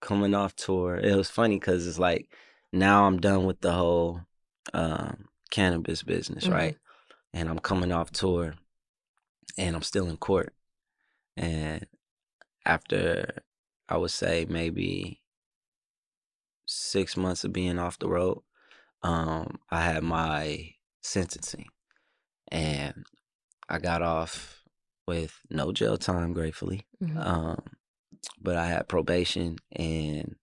coming 0.00 0.34
off 0.34 0.54
tour. 0.54 0.96
It 0.96 1.14
was 1.14 1.30
funny 1.30 1.56
because 1.58 1.86
it's 1.86 1.98
like 1.98 2.32
now 2.72 3.04
I'm 3.04 3.18
done 3.20 3.44
with 3.44 3.60
the 3.60 3.72
whole 3.72 4.20
um 4.74 5.28
cannabis 5.50 6.02
business, 6.02 6.44
Mhm. 6.44 6.52
right? 6.52 6.78
And 7.32 7.48
I'm 7.48 7.58
coming 7.58 7.92
off 7.92 8.10
tour 8.10 8.54
and 9.56 9.76
I'm 9.76 9.82
still 9.82 10.08
in 10.08 10.16
court. 10.16 10.54
And 11.36 11.86
after 12.64 13.42
I 13.88 13.96
would 13.96 14.10
say 14.10 14.46
maybe 14.48 15.22
six 16.66 17.16
months 17.16 17.44
of 17.44 17.52
being 17.52 17.78
off 17.78 17.98
the 17.98 18.08
road, 18.08 18.42
um, 19.02 19.58
I 19.70 19.82
had 19.82 20.02
my 20.02 20.74
sentencing. 21.00 21.68
And 22.50 23.06
I 23.68 23.78
got 23.78 24.02
off 24.02 24.62
with 25.06 25.38
no 25.50 25.72
jail 25.72 25.96
time, 25.96 26.32
gratefully. 26.32 26.86
Mhm. 27.02 27.16
Um, 27.16 27.62
but 28.40 28.56
I 28.56 28.66
had 28.66 28.88
probation 28.88 29.58
and 29.72 30.36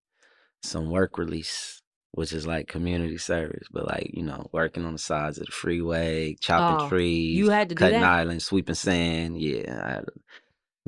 some 0.64 0.90
work 0.90 1.18
release, 1.18 1.82
which 2.12 2.34
is 2.34 2.48
like 2.48 2.68
community 2.68 3.18
service, 3.18 3.68
but 3.72 3.88
like 3.88 4.12
you 4.14 4.24
know, 4.24 4.50
working 4.54 4.86
on 4.86 4.94
the 4.94 5.00
sides 5.00 5.40
of 5.40 5.48
the 5.48 5.52
freeway, 5.52 6.36
chopping 6.42 6.78
Oh, 6.78 6.78
trees, 6.78 7.38
you 7.38 7.50
had 7.50 7.70
to 7.70 7.76
do 7.76 7.88
cutting 7.88 7.92
that? 7.92 8.14
islands, 8.14 8.46
sweeping 8.46 8.76
sand. 8.76 9.40
Yeah, 9.42 9.82
I 9.84 9.90
had 9.92 10.06
a 10.06 10.12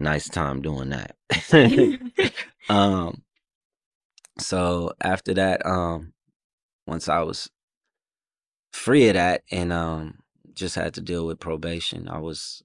nice 0.03 0.29
time 0.29 0.61
doing 0.61 0.89
that. 0.91 1.15
um, 2.69 3.23
so 4.39 4.93
after 5.01 5.33
that, 5.35 5.65
um, 5.65 6.13
once 6.87 7.09
I 7.09 7.21
was 7.21 7.49
free 8.71 9.07
of 9.09 9.15
that 9.15 9.43
and 9.51 9.71
um 9.73 10.19
just 10.53 10.75
had 10.75 10.93
to 10.95 11.01
deal 11.01 11.25
with 11.25 11.39
probation, 11.39 12.07
I 12.09 12.19
was 12.19 12.63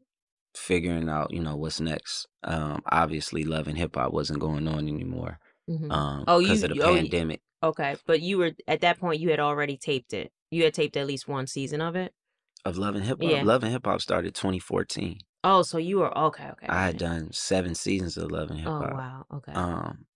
figuring 0.55 1.09
out, 1.09 1.33
you 1.33 1.41
know, 1.41 1.57
what's 1.57 1.81
next. 1.81 2.27
Um, 2.45 2.83
obviously, 2.91 3.45
love 3.45 3.69
and 3.69 3.79
hip 3.79 3.97
hop 3.97 4.13
wasn't 4.13 4.41
going 4.41 4.69
on 4.69 4.89
anymore. 4.89 5.39
Mhm. 5.69 5.91
Um, 5.93 6.25
oh, 6.27 6.41
because 6.41 6.63
of 6.63 6.75
the 6.75 6.83
oh, 6.83 6.95
pandemic. 6.95 7.41
Okay, 7.63 7.97
but 8.07 8.21
you 8.21 8.39
were 8.39 8.53
at 8.67 8.81
that 8.81 8.99
point. 8.99 9.21
You 9.21 9.31
had 9.31 9.41
already 9.41 9.77
taped 9.77 10.13
it. 10.13 10.33
You 10.51 10.65
had 10.65 10.75
taped 10.75 10.97
at 10.97 11.07
least 11.07 11.29
one 11.29 11.47
season 11.47 11.81
of 11.81 11.97
it. 11.97 12.13
Of 12.65 12.77
Love 12.77 12.95
and 12.95 13.05
Hip 13.05 13.23
Hop. 13.23 13.31
Yeah. 13.31 13.43
Love 13.43 13.63
and 13.63 13.73
Hip 13.73 13.87
Hop 13.87 14.01
started 14.01 14.35
2014. 14.35 15.19
Oh, 15.45 15.63
so 15.63 15.79
you 15.79 15.99
were 15.99 16.17
okay. 16.17 16.49
Okay. 16.51 16.67
I 16.69 16.87
had 16.87 16.99
done 16.99 17.33
seven 17.33 17.75
seasons 17.75 18.17
of 18.17 18.31
Love 18.31 18.51
and 18.51 18.61
Hip 18.61 18.69
hop. 18.69 18.83
Oh 18.83 18.87
Hop. 18.87 18.95
wow. 18.95 19.27
Okay. 19.35 19.53
Um, 19.53 20.07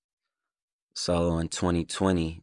so 0.95 1.39
in 1.39 1.49
2020, 1.49 2.43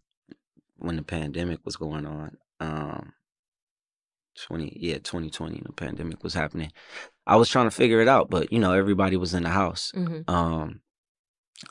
when 0.78 0.96
the 0.96 1.04
pandemic 1.04 1.60
was 1.66 1.76
going 1.76 2.06
on, 2.06 2.38
um, 2.60 3.14
20 4.48 4.78
yeah 4.80 4.96
2020, 4.96 5.62
the 5.66 5.74
pandemic 5.74 6.24
was 6.24 6.34
happening. 6.34 6.72
I 7.26 7.36
was 7.38 7.50
trying 7.50 7.68
to 7.68 7.72
figure 7.72 8.02
it 8.02 8.08
out, 8.08 8.30
but 8.30 8.52
you 8.52 8.60
know 8.60 8.74
everybody 8.74 9.16
was 9.18 9.34
in 9.34 9.44
the 9.44 9.50
house. 9.50 9.92
Mhm. 9.96 10.30
Um, 10.30 10.82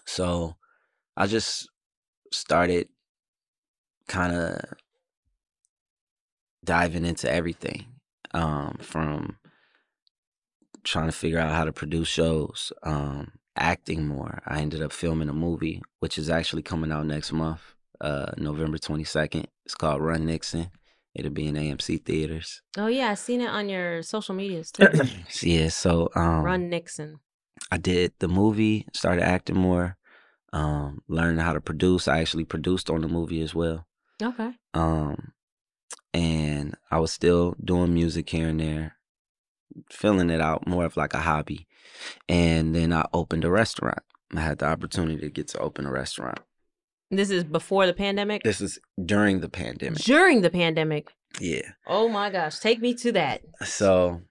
so 0.07 0.57
I 1.17 1.27
just 1.27 1.69
started 2.33 2.89
kind 4.09 4.35
of 4.35 4.61
diving 6.65 7.05
into 7.05 7.31
everything 7.31 7.87
um, 8.35 8.79
from 8.81 9.37
trying 10.85 11.07
to 11.07 11.13
figure 11.13 11.39
out 11.39 11.53
how 11.53 11.65
to 11.65 11.73
produce 11.73 12.09
shows, 12.09 12.73
um, 12.83 13.33
acting 13.57 14.07
more. 14.07 14.43
I 14.47 14.61
ended 14.61 14.83
up 14.83 14.93
filming 14.93 15.29
a 15.29 15.35
movie, 15.35 15.83
which 16.01 16.19
is 16.19 16.31
actually 16.31 16.63
coming 16.63 16.91
out 16.91 17.07
next 17.07 17.33
month, 17.33 17.61
uh, 18.01 18.33
November 18.39 18.79
22nd. 18.79 19.47
It's 19.65 19.75
called 19.75 20.01
Run 20.03 20.27
Nixon. 20.27 20.71
It'll 21.15 21.31
be 21.31 21.47
in 21.47 21.57
AMC 21.57 22.05
theaters. 22.05 22.63
oh 22.79 22.87
yeah, 22.87 23.11
I 23.11 23.15
seen 23.15 23.41
it 23.43 23.49
on 23.49 23.69
your 23.69 24.03
social 24.03 24.35
medias 24.35 24.71
too. 24.73 24.89
Yeah, 25.43 25.69
so 25.69 26.09
um, 26.15 26.43
Run 26.43 26.69
Nixon. 26.71 27.21
I 27.71 27.77
did 27.77 28.13
the 28.19 28.29
movie, 28.29 28.87
started 28.93 29.23
acting 29.23 29.57
more, 29.57 29.97
um, 30.53 31.03
learned 31.09 31.41
how 31.41 31.53
to 31.53 31.61
produce. 31.61 32.09
I 32.09 32.21
actually 32.21 32.45
produced 32.45 32.91
on 32.91 33.03
the 33.03 33.09
movie 33.09 33.43
as 33.43 33.55
well. 33.55 33.87
Okay. 34.23 34.53
Um, 34.75 35.33
and 36.15 36.77
I 36.91 36.99
was 36.99 37.13
still 37.13 37.55
doing 37.63 37.95
music 37.95 38.29
here 38.31 38.49
and 38.49 38.61
there, 38.61 38.97
filling 39.91 40.31
it 40.31 40.41
out 40.41 40.67
more 40.67 40.85
of 40.85 40.97
like 40.97 41.15
a 41.15 41.21
hobby. 41.21 41.67
And 42.29 42.75
then 42.75 42.93
I 42.93 43.07
opened 43.13 43.45
a 43.45 43.51
restaurant. 43.51 44.01
I 44.35 44.41
had 44.41 44.59
the 44.59 44.67
opportunity 44.67 45.19
to 45.21 45.31
get 45.31 45.49
to 45.49 45.59
open 45.59 45.87
a 45.87 45.91
restaurant. 45.91 46.41
This 47.13 47.29
is 47.29 47.45
before 47.45 47.85
the 47.85 47.93
pandemic. 47.93 48.43
This 48.43 48.63
is 48.63 48.79
during 49.05 49.41
the 49.41 49.49
pandemic. 49.51 49.99
During 49.99 50.41
the 50.41 50.49
pandemic. 50.49 51.13
Yeah. 51.39 51.73
Oh 51.87 52.09
my 52.09 52.31
gosh, 52.31 52.59
take 52.59 52.81
me 52.81 52.95
to 52.95 53.13
that. 53.13 53.43
So 53.65 54.23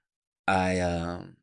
I 0.47 0.79
um 0.79 1.37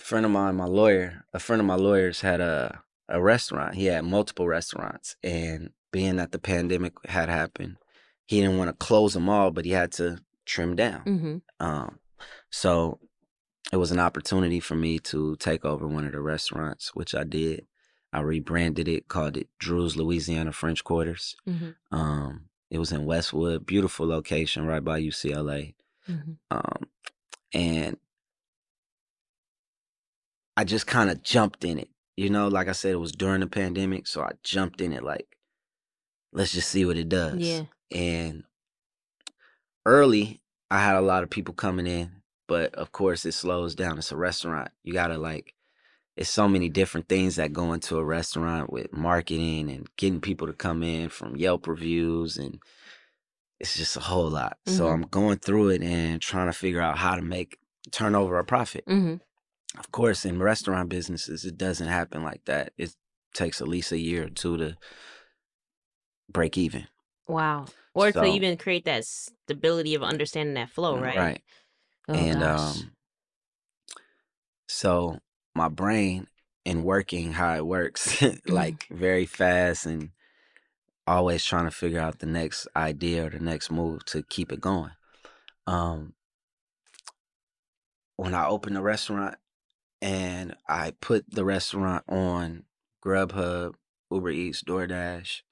friend 0.00 0.26
of 0.26 0.32
mine, 0.32 0.56
my 0.56 0.66
lawyer, 0.66 1.24
a 1.32 1.38
friend 1.38 1.60
of 1.60 1.66
my 1.66 1.76
lawyer's 1.76 2.22
had 2.22 2.40
a 2.40 2.80
a 3.08 3.22
restaurant. 3.22 3.76
He 3.76 3.86
had 3.86 4.04
multiple 4.04 4.48
restaurants 4.48 5.14
and 5.22 5.70
being 5.92 6.16
that 6.16 6.32
the 6.32 6.38
pandemic 6.40 6.92
had 7.06 7.28
happened, 7.28 7.76
he 8.26 8.40
didn't 8.40 8.58
want 8.58 8.68
to 8.68 8.84
close 8.84 9.14
them 9.14 9.28
all, 9.28 9.52
but 9.52 9.64
he 9.64 9.70
had 9.70 9.92
to 9.92 10.18
trim 10.44 10.74
down. 10.74 11.04
Mm-hmm. 11.04 11.64
Um 11.64 12.00
so 12.50 12.98
it 13.72 13.76
was 13.76 13.92
an 13.92 14.00
opportunity 14.00 14.58
for 14.58 14.74
me 14.74 14.98
to 14.98 15.36
take 15.36 15.64
over 15.64 15.86
one 15.86 16.04
of 16.04 16.12
the 16.12 16.20
restaurants, 16.20 16.96
which 16.96 17.14
I 17.14 17.22
did. 17.22 17.66
I 18.12 18.20
rebranded 18.20 18.88
it, 18.88 19.08
called 19.08 19.36
it 19.36 19.48
Dreux's 19.58 19.96
Louisiana 19.96 20.52
French 20.52 20.82
Quarters. 20.82 21.36
Mhm. 21.46 21.76
Um, 21.92 22.48
it 22.70 22.78
was 22.78 22.92
in 22.92 23.04
Westwood, 23.04 23.66
beautiful 23.66 24.06
location 24.06 24.66
right 24.66 24.82
by 24.82 24.98
UCLA. 24.98 25.74
Mhm. 26.08 26.38
Um, 26.50 26.90
and 27.52 27.98
I 30.56 30.64
just 30.64 30.86
kind 30.86 31.10
of 31.10 31.22
jumped 31.22 31.64
in 31.64 31.78
it. 31.78 31.88
You 32.16 32.30
know, 32.30 32.48
like 32.48 32.68
I 32.68 32.72
said, 32.72 32.92
it 32.92 32.96
was 32.96 33.12
during 33.12 33.40
the 33.40 33.46
pandemic, 33.46 34.06
so 34.06 34.22
I 34.22 34.32
jumped 34.42 34.80
in 34.80 34.92
it 34.92 35.02
like, 35.02 35.36
let's 36.32 36.52
just 36.52 36.68
see 36.68 36.84
what 36.84 36.96
it 36.96 37.08
does. 37.08 37.38
Yeah. 37.38 37.64
And 37.90 38.44
early, 39.86 40.42
I 40.70 40.80
had 40.80 40.96
a 40.96 41.00
lot 41.00 41.22
of 41.22 41.30
people 41.30 41.54
coming 41.54 41.86
in, 41.86 42.22
but 42.46 42.74
of 42.74 42.92
course, 42.92 43.24
it 43.24 43.32
slows 43.32 43.74
down. 43.74 43.98
It's 43.98 44.12
a 44.12 44.16
restaurant. 44.16 44.70
You 44.84 44.92
gotta 44.92 45.16
like, 45.18 45.54
it's 46.16 46.30
so 46.30 46.48
many 46.48 46.68
different 46.68 47.08
things 47.08 47.36
that 47.36 47.52
go 47.52 47.72
into 47.72 47.96
a 47.98 48.04
restaurant 48.04 48.72
with 48.72 48.92
marketing 48.92 49.70
and 49.70 49.88
getting 49.96 50.20
people 50.20 50.46
to 50.46 50.52
come 50.52 50.82
in 50.82 51.08
from 51.08 51.36
Yelp 51.36 51.66
reviews 51.66 52.36
and 52.36 52.60
it's 53.58 53.76
just 53.76 53.96
a 53.96 54.00
whole 54.00 54.28
lot. 54.30 54.58
So 54.66 54.86
Mhm. 54.86 54.92
I'm 54.92 55.02
going 55.02 55.38
through 55.38 55.70
it 55.70 55.82
and 55.82 56.20
trying 56.20 56.46
to 56.48 56.52
figure 56.52 56.80
out 56.80 56.98
how 56.98 57.14
to 57.14 57.22
make 57.22 57.58
turnover 57.90 58.38
a 58.38 58.44
profit. 58.44 58.84
Mm-hmm. 58.86 59.16
Of 59.78 59.92
course, 59.92 60.24
in 60.24 60.40
restaurant 60.42 60.88
businesses, 60.88 61.44
it 61.44 61.56
doesn't 61.56 61.86
happen 61.88 62.22
like 62.24 62.44
that. 62.46 62.72
It 62.76 62.94
takes 63.34 63.60
at 63.60 63.68
least 63.68 63.92
a 63.92 63.98
year 63.98 64.24
or 64.24 64.30
two 64.30 64.56
to 64.56 64.76
break 66.28 66.58
even. 66.58 66.88
Wow. 67.28 67.66
Or 67.94 68.12
So- 68.12 68.22
to 68.22 68.26
even 68.28 68.56
create 68.56 68.84
that 68.86 69.04
stability 69.04 69.94
of 69.94 70.02
understanding 70.02 70.54
that 70.54 70.70
flow, 70.70 70.98
right? 70.98 71.16
Right. 71.16 71.42
Oh, 72.08 72.14
and 72.14 72.40
gosh. 72.40 72.80
um 72.80 72.90
so 74.68 75.18
my 75.60 75.68
brain 75.68 76.26
and 76.64 76.84
working 76.84 77.32
how 77.32 77.54
it 77.54 77.66
works 77.66 78.22
like 78.46 78.86
very 78.90 79.26
fast 79.26 79.84
and 79.84 80.10
always 81.06 81.44
trying 81.44 81.66
to 81.66 81.70
figure 81.70 82.00
out 82.00 82.20
the 82.20 82.26
next 82.26 82.66
idea 82.74 83.26
or 83.26 83.30
the 83.30 83.40
next 83.40 83.70
move 83.70 84.02
to 84.06 84.22
keep 84.22 84.52
it 84.52 84.60
going. 84.60 84.92
Um 85.66 86.14
when 88.16 88.34
I 88.34 88.46
opened 88.46 88.74
the 88.74 88.80
restaurant 88.82 89.36
and 90.00 90.56
I 90.66 90.92
put 90.92 91.30
the 91.30 91.44
restaurant 91.44 92.04
on 92.08 92.64
Grubhub, 93.04 93.74
Uber 94.10 94.30
Eats, 94.30 94.62
DoorDash, 94.62 95.42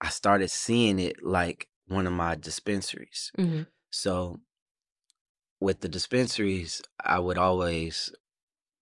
I 0.00 0.08
started 0.08 0.50
seeing 0.52 1.00
it 1.00 1.22
like 1.24 1.68
one 1.88 2.06
of 2.06 2.12
my 2.12 2.36
dispensaries. 2.36 3.32
Mhm. 3.36 3.66
So 3.90 4.40
with 5.58 5.80
the 5.80 5.88
dispensaries, 5.88 6.80
I 7.04 7.18
would 7.18 7.38
always 7.38 8.12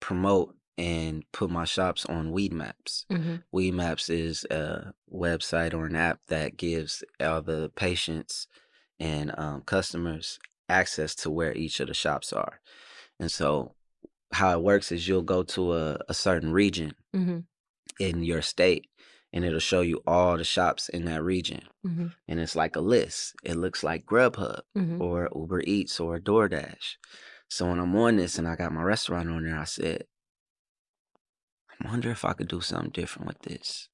promote 0.01 0.55
and 0.77 1.23
put 1.31 1.49
my 1.49 1.63
shops 1.63 2.05
on 2.07 2.31
Weedmaps. 2.33 3.05
Mhm. 3.09 3.43
Weedmaps 3.53 4.09
is 4.09 4.45
a 4.45 4.93
website 5.13 5.73
or 5.73 5.85
an 5.85 5.95
app 5.95 6.19
that 6.27 6.57
gives 6.57 7.03
all 7.19 7.41
the 7.41 7.71
patients 7.75 8.47
and 8.99 9.33
um, 9.37 9.61
customers 9.61 10.39
access 10.67 11.15
to 11.15 11.29
where 11.29 11.53
each 11.53 11.79
of 11.79 11.87
the 11.87 11.93
shops 11.93 12.33
are. 12.33 12.59
And 13.19 13.31
so, 13.31 13.75
how 14.33 14.57
it 14.57 14.63
works 14.63 14.91
is 14.91 15.07
you'll 15.07 15.21
go 15.21 15.43
to 15.43 15.73
a, 15.73 15.99
a 16.09 16.13
certain 16.13 16.51
region 16.53 16.95
Mhm. 17.13 17.45
in 17.99 18.23
your 18.23 18.41
state, 18.41 18.87
and 19.33 19.43
it'll 19.45 19.59
show 19.59 19.81
you 19.81 20.01
all 20.07 20.37
the 20.37 20.43
shops 20.43 20.87
in 20.89 21.05
that 21.05 21.21
region. 21.23 21.63
Mhm. 21.85 22.13
And 22.27 22.39
it's 22.39 22.55
like 22.55 22.75
a 22.75 22.81
list. 22.81 23.35
It 23.43 23.55
looks 23.55 23.83
like 23.83 24.05
Grubhub 24.05 24.61
Mhm. 24.75 24.99
or 25.01 25.29
Uber 25.35 25.61
Eats 25.65 25.99
or 25.99 26.17
DoorDash. 26.19 26.95
So 27.51 27.67
when 27.67 27.79
I'm 27.79 27.93
on 27.97 28.15
this 28.15 28.37
and 28.37 28.47
I 28.47 28.55
got 28.55 28.71
my 28.71 28.81
restaurant 28.81 29.29
on 29.29 29.43
there, 29.43 29.59
I 29.59 29.65
said, 29.65 30.05
I 31.69 31.85
wonder 31.89 32.09
if 32.09 32.23
I 32.23 32.31
could 32.31 32.47
do 32.47 32.61
something 32.61 32.91
different 32.91 33.27
with 33.27 33.39
this. 33.39 33.89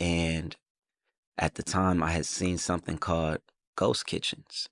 And 0.00 0.56
at 1.38 1.54
the 1.54 1.62
time, 1.62 2.02
I 2.02 2.10
had 2.10 2.26
seen 2.26 2.58
something 2.58 2.98
called 2.98 3.38
ghost 3.76 4.06
kitchens, 4.06 4.68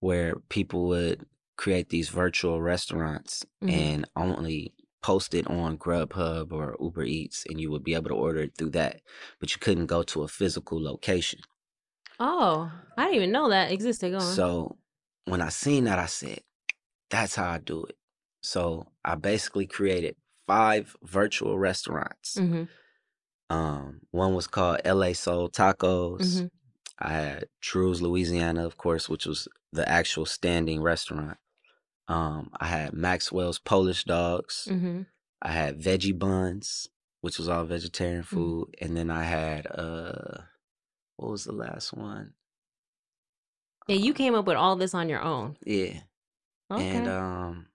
where 0.00 0.34
people 0.48 0.88
would 0.88 1.24
create 1.56 1.90
these 1.90 2.08
virtual 2.08 2.60
restaurants 2.60 3.46
Mhm. 3.62 3.70
and 3.70 4.10
only 4.16 4.74
post 5.00 5.34
it 5.34 5.46
on 5.46 5.78
Grubhub 5.78 6.50
or 6.52 6.76
Uber 6.80 7.04
Eats, 7.04 7.46
and 7.46 7.60
you 7.60 7.70
would 7.70 7.84
be 7.84 7.94
able 7.94 8.08
to 8.08 8.16
order 8.16 8.40
it 8.40 8.56
through 8.56 8.70
that, 8.70 9.02
but 9.38 9.52
you 9.52 9.60
couldn't 9.60 9.86
go 9.86 10.02
to 10.02 10.24
a 10.24 10.28
physical 10.28 10.82
location. 10.82 11.42
Oh, 12.18 12.72
I 12.96 13.04
didn't 13.04 13.16
even 13.16 13.30
know 13.30 13.50
that 13.50 13.70
existed. 13.70 14.20
So 14.20 14.78
when 15.26 15.40
I 15.40 15.50
seen 15.50 15.84
that, 15.84 16.00
I 16.00 16.06
said, 16.06 16.42
that's 17.14 17.34
how 17.36 17.50
I 17.50 17.58
do 17.58 17.84
it. 17.84 17.96
So 18.42 18.86
I 19.04 19.14
basically 19.14 19.66
created 19.66 20.16
five 20.46 20.96
virtual 21.02 21.58
restaurants. 21.58 22.36
Mhm. 22.36 22.68
Um, 23.50 24.00
one 24.10 24.34
was 24.34 24.46
called 24.46 24.80
LA 24.84 25.12
Soul 25.12 25.48
Tacos. 25.50 26.20
Mhm. 26.20 26.50
I 26.98 27.12
had 27.12 27.48
Dreux's 27.60 28.00
Louisiana, 28.02 28.64
of 28.66 28.76
course, 28.76 29.08
which 29.08 29.26
was 29.26 29.48
the 29.72 29.88
actual 29.88 30.26
standing 30.26 30.80
restaurant. 30.82 31.38
Um, 32.08 32.50
I 32.60 32.66
had 32.66 32.92
Maxwell's 32.92 33.58
Polish 33.58 34.04
Dogs. 34.04 34.68
Mhm. 34.70 35.06
I 35.42 35.52
had 35.52 35.80
Veggie 35.80 36.18
Buns, 36.18 36.88
which 37.20 37.38
was 37.38 37.48
all 37.48 37.64
vegetarian 37.64 38.22
food, 38.22 38.74
and 38.80 38.96
then 38.96 39.10
I 39.10 39.24
had 39.24 39.66
uh, 39.66 40.42
what 41.16 41.30
was 41.30 41.44
the 41.44 41.52
last 41.52 41.92
one? 41.92 42.34
Yeah, 43.88 43.96
you 43.96 44.14
came 44.14 44.34
up 44.34 44.46
with 44.46 44.56
all 44.56 44.76
this 44.76 44.94
on 44.94 45.08
your 45.08 45.20
own. 45.22 45.56
Yeah, 45.64 46.00
Okay. 46.70 46.96
and 46.96 47.08
um, 47.08 47.66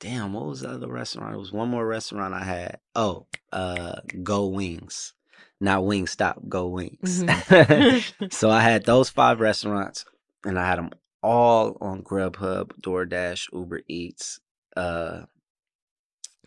damn, 0.00 0.32
what 0.32 0.46
was 0.46 0.60
the 0.60 0.68
other 0.70 0.88
restaurant? 0.88 1.34
It 1.34 1.38
was 1.38 1.52
one 1.52 1.68
more 1.68 1.86
restaurant 1.86 2.34
I 2.34 2.44
had. 2.44 2.78
Oh, 2.94 3.26
uh, 3.52 4.00
Go 4.22 4.46
Wings, 4.48 5.14
not 5.60 5.84
Wing 5.84 6.06
Stop, 6.06 6.40
Go 6.48 6.68
Wings. 6.68 7.22
Mhm. 7.24 8.32
so 8.32 8.50
I 8.50 8.60
had 8.60 8.84
those 8.84 9.08
five 9.10 9.40
restaurants, 9.40 10.04
and 10.44 10.58
I 10.58 10.66
had 10.66 10.78
them 10.78 10.90
all 11.22 11.76
on 11.80 12.02
Grubhub, 12.02 12.72
DoorDash, 12.80 13.52
Uber 13.52 13.80
Eats. 13.88 14.40
Uh, 14.76 15.22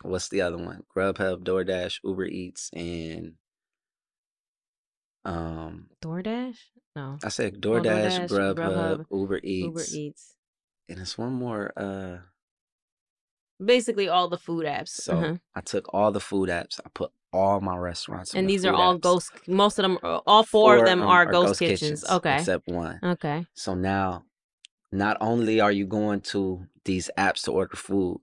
what's 0.02 0.28
the 0.30 0.40
other 0.40 0.56
one? 0.56 0.84
Grubhub, 0.96 1.42
DoorDash, 1.44 2.00
Uber 2.04 2.24
Eats, 2.26 2.70
and 2.72 3.34
um, 5.24 5.88
DoorDash? 6.02 6.56
No. 6.96 7.18
I 7.24 7.28
said 7.28 7.54
Oh, 7.56 7.60
DoorDash, 7.60 8.28
Grubhub, 8.28 8.54
Grubhub, 8.56 9.04
Uber 9.10 9.40
Eats, 9.42 9.64
Uber 9.66 9.84
Eats. 9.92 10.34
And 10.92 11.00
it's 11.00 11.18
one 11.18 11.32
more. 11.32 11.72
Uh, 11.76 12.18
Basically, 13.64 14.08
all 14.08 14.28
the 14.28 14.38
food 14.38 14.64
apps. 14.66 14.88
so 14.88 15.12
Uh-huh. 15.16 15.36
I 15.54 15.60
took 15.60 15.92
all 15.94 16.10
the 16.10 16.20
food 16.20 16.48
apps. 16.48 16.80
I 16.84 16.88
put 16.92 17.12
all 17.32 17.60
my 17.60 17.76
restaurants. 17.76 18.34
And 18.34 18.46
the 18.48 18.52
these 18.52 18.64
are 18.66 18.74
all 18.74 18.96
apps. 18.98 19.00
ghost. 19.02 19.30
Most 19.46 19.78
of 19.78 19.84
them, 19.84 19.98
all 20.02 20.42
four, 20.44 20.78
of 20.78 20.84
them 20.84 21.02
um, 21.02 21.08
are, 21.08 21.26
ghost, 21.26 21.60
kitchens. 21.60 22.04
Okay. 22.10 22.36
except 22.36 22.66
one. 22.68 22.98
Okay. 23.02 23.46
So 23.54 23.74
now, 23.74 24.24
not 24.90 25.16
only 25.20 25.60
are 25.60 25.70
you 25.72 25.86
going 25.86 26.20
to 26.32 26.66
these 26.84 27.08
apps 27.16 27.44
to 27.44 27.52
order 27.52 27.76
food, 27.76 28.20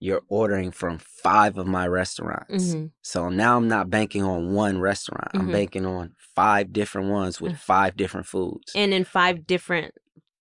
you're 0.00 0.22
ordering 0.28 0.70
from 0.70 0.98
five 0.98 1.58
of 1.58 1.66
my 1.66 1.86
restaurants. 1.86 2.72
Mhm. 2.74 2.92
So 3.02 3.28
now 3.28 3.56
I'm 3.56 3.68
not 3.68 3.90
banking 3.90 4.22
on 4.22 4.54
one 4.54 4.80
restaurant. 4.80 5.28
I'm 5.34 5.48
Mhm. 5.48 5.52
banking 5.52 5.84
on 5.86 6.14
five 6.34 6.72
different 6.72 7.10
ones 7.10 7.40
with 7.40 7.58
five 7.58 7.96
different 7.96 8.26
foods 8.26 8.72
And 8.74 8.94
in 8.94 9.04
five 9.04 9.44
different 9.46 9.92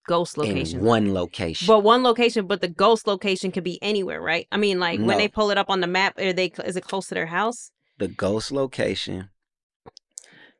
ghost 0.07 0.37
locations. 0.37 0.73
in 0.73 0.81
one 0.81 1.13
location. 1.13 1.67
But 1.67 1.79
one 1.79 2.01
location, 2.03 2.47
but 2.47 2.61
the 2.61 2.67
ghost 2.67 3.05
location 3.07 3.51
could 3.51 3.63
be 3.63 3.77
anywhere, 3.83 4.21
right? 4.21 4.47
I 4.51 4.57
mean, 4.57 4.79
like 4.79 4.99
when 4.99 5.17
they 5.17 5.27
pull 5.27 5.51
it 5.51 5.57
up 5.57 5.69
on 5.69 5.81
the 5.81 5.87
map, 5.87 6.17
are 6.17 6.33
they 6.33 6.51
is 6.65 6.75
it 6.75 6.83
close 6.85 7.07
to 7.07 7.15
their 7.15 7.27
house? 7.27 7.71
the 7.99 8.07
ghost 8.07 8.51
location 8.51 9.29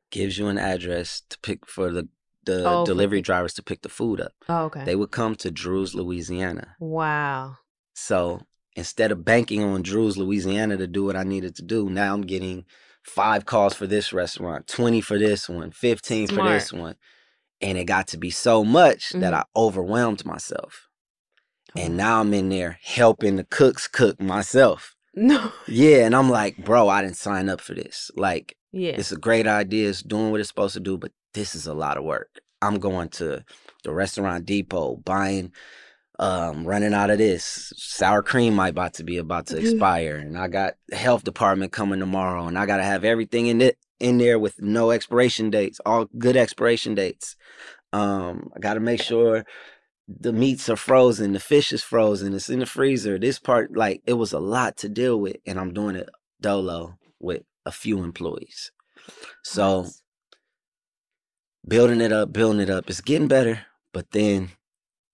gives 0.10 0.38
you 0.40 0.48
an 0.48 0.58
address 0.58 1.22
to 1.30 1.38
pick 1.40 1.68
for 1.68 1.92
the 1.92 2.08
the 2.46 2.64
Oh, 2.66 2.86
delivery 2.86 3.22
drivers 3.22 3.54
to 3.56 3.64
pick 3.64 3.82
the 3.82 3.90
food 3.90 4.22
up. 4.22 4.32
Oh, 4.48 4.66
okay. 4.66 4.86
They 4.86 4.96
would 4.96 5.12
come 5.12 5.36
to 5.36 5.52
Dreux's, 5.52 5.94
Louisiana. 5.94 6.76
Wow. 6.80 7.58
So 7.94 8.42
instead 8.76 9.12
of 9.12 9.26
banking 9.26 9.62
on 9.64 9.84
Dreux's, 9.84 10.18
Louisiana 10.18 10.78
to 10.78 10.88
do 10.88 11.04
what 11.04 11.18
I 11.18 11.24
needed 11.24 11.56
to 11.58 11.62
do, 11.62 11.90
now 11.90 12.14
I'm 12.14 12.22
getting 12.22 12.64
five 13.04 13.46
calls 13.46 13.74
for 13.74 13.86
this 13.86 14.14
restaurant, 14.14 14.68
20 14.68 15.02
for 15.02 15.20
this 15.20 15.50
one, 15.50 15.72
15 15.72 16.30
for 16.30 16.44
this 16.44 16.72
one. 16.72 16.96
And 17.62 17.78
it 17.78 17.86
got 17.86 18.08
to 18.10 18.18
be 18.18 18.30
so 18.30 18.64
much 18.64 19.10
that 19.12 19.34
Mhm. 19.34 19.38
I 19.38 19.44
overwhelmed 19.56 20.26
myself. 20.26 20.88
Oh. 21.76 21.82
And 21.82 21.98
now 21.98 22.22
I'm 22.22 22.34
in 22.34 22.50
there 22.50 22.78
helping 22.84 23.36
the 23.38 23.44
cooks 23.44 23.88
cook 23.88 24.22
myself. 24.22 24.96
No. 25.16 25.52
Yeah, 25.68 26.06
and 26.06 26.16
I'm 26.16 26.30
like, 26.30 26.64
bro, 26.64 26.88
I 26.90 27.02
didn't 27.02 27.18
sign 27.18 27.50
up 27.50 27.60
for 27.60 27.74
this. 27.74 28.12
Like, 28.16 28.56
Yeah. 28.72 28.92
it's 28.92 29.12
a 29.12 29.18
great 29.18 29.48
idea, 29.48 29.90
it's 29.90 30.04
doing 30.04 30.30
what 30.30 30.40
it's 30.40 30.50
supposed 30.50 30.76
to 30.76 30.80
do, 30.80 30.98
but 30.98 31.12
this 31.34 31.56
is 31.56 31.66
a 31.66 31.74
lot 31.74 31.98
of 31.98 32.04
work. 32.04 32.40
I'm 32.62 32.80
going 32.80 33.10
to 33.10 33.44
the 33.84 33.94
restaurant 33.94 34.46
depot, 34.46 34.98
buying, 34.98 35.52
um, 36.20 36.66
running 36.66 36.94
out 36.94 37.10
of 37.10 37.18
this. 37.18 37.74
Sour 37.78 38.22
cream 38.24 38.56
might 38.56 38.70
about 38.70 38.94
to 38.96 39.04
be 39.04 39.18
about 39.18 39.48
to 39.48 39.58
expire, 39.58 40.16
and 40.18 40.38
I 40.38 40.48
got 40.48 40.76
health 40.92 41.24
department 41.24 41.72
coming 41.72 42.00
tomorrow, 42.00 42.46
and 42.48 42.58
I 42.58 42.66
gotta 42.68 42.84
have 42.84 43.04
everything 43.04 43.48
in 43.48 43.62
it 43.62 43.78
in 44.00 44.18
there 44.18 44.38
with 44.40 44.62
no 44.62 44.92
expiration 44.92 45.50
dates, 45.50 45.80
all 45.86 46.06
good 46.18 46.36
expiration 46.38 46.96
dates. 46.96 47.36
Um, 47.94 48.52
I 48.56 48.60
gotta 48.60 48.80
make 48.80 49.02
sure 49.02 49.46
the 50.08 50.34
meats 50.34 50.70
are 50.70 50.76
frozen, 50.76 51.34
the 51.34 51.40
fish 51.40 51.72
is 51.72 51.84
frozen, 51.84 52.34
it's 52.34 52.50
in 52.50 52.60
the 52.60 52.66
freezer. 52.66 53.18
This 53.20 53.40
part, 53.40 53.76
like, 53.76 54.02
it 54.06 54.14
was 54.14 54.32
a 54.34 54.40
lot 54.40 54.78
to 54.78 54.90
deal 54.90 55.20
with, 55.20 55.38
and 55.46 55.60
I'm 55.60 55.74
doing 55.74 55.96
it 55.96 56.10
dolo 56.42 56.98
with 57.20 57.44
a 57.66 57.72
few 57.72 58.04
employees. 58.04 58.72
So 59.44 59.88
building 61.68 62.02
it 62.02 62.12
up, 62.12 62.32
building 62.32 62.62
it 62.62 62.70
up, 62.70 62.90
it's 62.90 63.02
getting 63.02 63.28
better. 63.28 63.66
But 63.94 64.12
then 64.12 64.50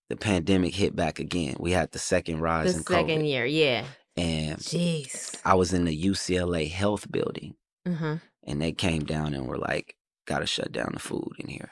the 0.09 0.15
pandemic 0.15 0.75
hit 0.75 0.95
back 0.95 1.19
again. 1.19 1.55
We 1.59 1.71
had 1.71 1.91
the 1.91 1.99
second 1.99 2.37
The 2.37 2.41
rise 2.43 2.75
in 2.75 2.83
second 2.83 3.21
COVID, 3.21 3.27
year, 3.29 3.45
yeah. 3.45 3.85
and 4.17 4.57
Jeez. 4.59 5.35
I 5.45 5.55
was 5.55 5.73
in 5.73 5.85
the 5.85 6.03
UCLA 6.03 6.69
Health 6.69 7.11
Building, 7.11 7.55
Uh-huh. 7.85 8.17
And 8.43 8.61
they 8.61 8.71
came 8.71 9.05
down 9.05 9.33
and 9.33 9.47
were 9.47 9.57
like, 9.57 9.95
"Got 10.25 10.39
to 10.39 10.45
shut 10.47 10.71
down 10.71 10.91
the 10.93 10.99
food 10.99 11.33
in 11.39 11.47
here." 11.49 11.71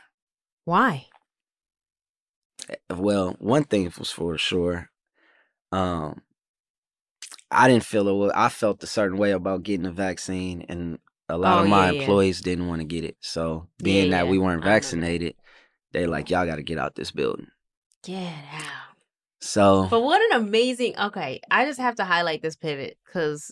Why? 0.66 1.08
well, 2.90 3.36
one 3.40 3.64
thing 3.64 3.92
was 3.98 4.12
for 4.12 4.38
sure. 4.38 4.90
Um, 5.72 6.22
I 7.50 7.68
didn't 7.68 7.84
feel 7.86 8.08
a 8.08 8.16
wa- 8.16 8.32
I 8.34 8.50
felt 8.50 8.84
a 8.84 8.88
certain 8.88 9.18
way 9.18 9.32
about 9.32 9.64
getting 9.64 9.84
the 9.84 9.92
vaccine, 9.92 10.64
and 10.70 11.00
a 11.30 11.38
lot 11.38 11.58
Oh, 11.58 11.64
of 11.64 11.70
my 11.70 11.86
yeah, 11.86 11.92
yeah. 11.92 12.00
employees 12.00 12.42
didn't 12.42 12.68
want 12.68 12.82
to 12.82 12.86
get 12.88 13.04
it. 13.04 13.18
So, 13.22 13.68
Yeah, 13.80 13.84
being 13.84 14.10
that 14.12 14.26
yeah, 14.26 14.32
we 14.32 14.38
weren't 14.40 14.64
vaccinated, 14.64 15.36
they 15.92 16.06
like 16.08 16.30
y'all 16.30 16.46
got 16.46 16.56
to 16.58 16.64
get 16.64 16.78
out 16.78 16.96
this 16.96 17.12
building. 17.12 17.48
Get 18.04 18.34
out. 18.54 18.96
So, 19.42 19.88
But 19.90 20.02
what 20.02 20.22
an 20.32 20.42
amazing. 20.42 20.98
Okay, 20.98 21.42
I 21.50 21.66
just 21.66 21.80
have 21.80 21.96
to 21.96 22.06
highlight 22.06 22.42
this 22.42 22.56
pivot 22.56 22.98
because 23.06 23.52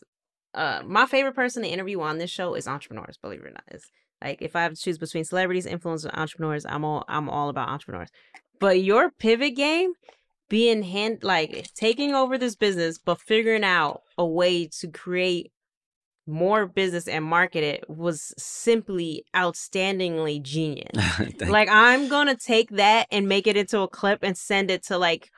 uh, 0.54 0.82
my 0.86 1.06
favorite 1.06 1.36
person 1.36 1.64
to 1.64 1.70
interview 1.70 2.02
on 2.02 2.18
this 2.18 2.30
show 2.30 2.56
is 2.56 2.68
entrepreneurs. 2.68 3.18
Believe 3.18 3.41
it 3.41 3.47
or 3.47 3.52
not, 3.52 3.64
it's 3.68 3.89
like 4.24 4.41
if 4.41 4.56
I 4.56 4.64
have 4.64 4.74
to 4.74 4.82
choose 4.82 4.97
between 4.97 5.24
celebrities, 5.24 5.66
influencers, 5.66 6.06
and 6.06 6.18
entrepreneurs, 6.18 6.66
I'm 6.66 6.84
all 6.84 7.06
I'm 7.08 7.30
all 7.30 7.50
about 7.50 7.70
entrepreneurs. 7.70 8.10
But 8.60 8.82
your 8.82 9.12
pivot 9.12 9.56
game, 9.56 9.93
being 10.50 10.84
hand 10.84 11.20
like 11.24 11.70
taking 11.76 12.14
over 12.14 12.38
this 12.38 12.56
business, 12.56 12.97
but 12.97 13.22
figuring 13.22 13.64
out 13.64 14.02
a 14.18 14.26
way 14.26 14.68
to 14.80 14.88
create 14.89 15.52
more 16.30 16.68
business 16.68 17.08
and 17.08 17.26
market 17.26 17.64
it 17.64 17.89
was 17.89 18.34
simply 18.38 19.26
outstandingly 19.36 20.41
genius. 20.41 20.91
Like 21.47 21.70
I'm 21.70 22.08
gonna 22.08 22.36
take 22.36 22.70
that 22.72 23.08
and 23.12 23.28
make 23.28 23.47
it 23.47 23.58
into 23.58 23.80
a 23.80 23.88
clip 23.88 24.20
and 24.24 24.38
send 24.38 24.70
it 24.70 24.84
to 24.86 24.97
like, 24.97 25.30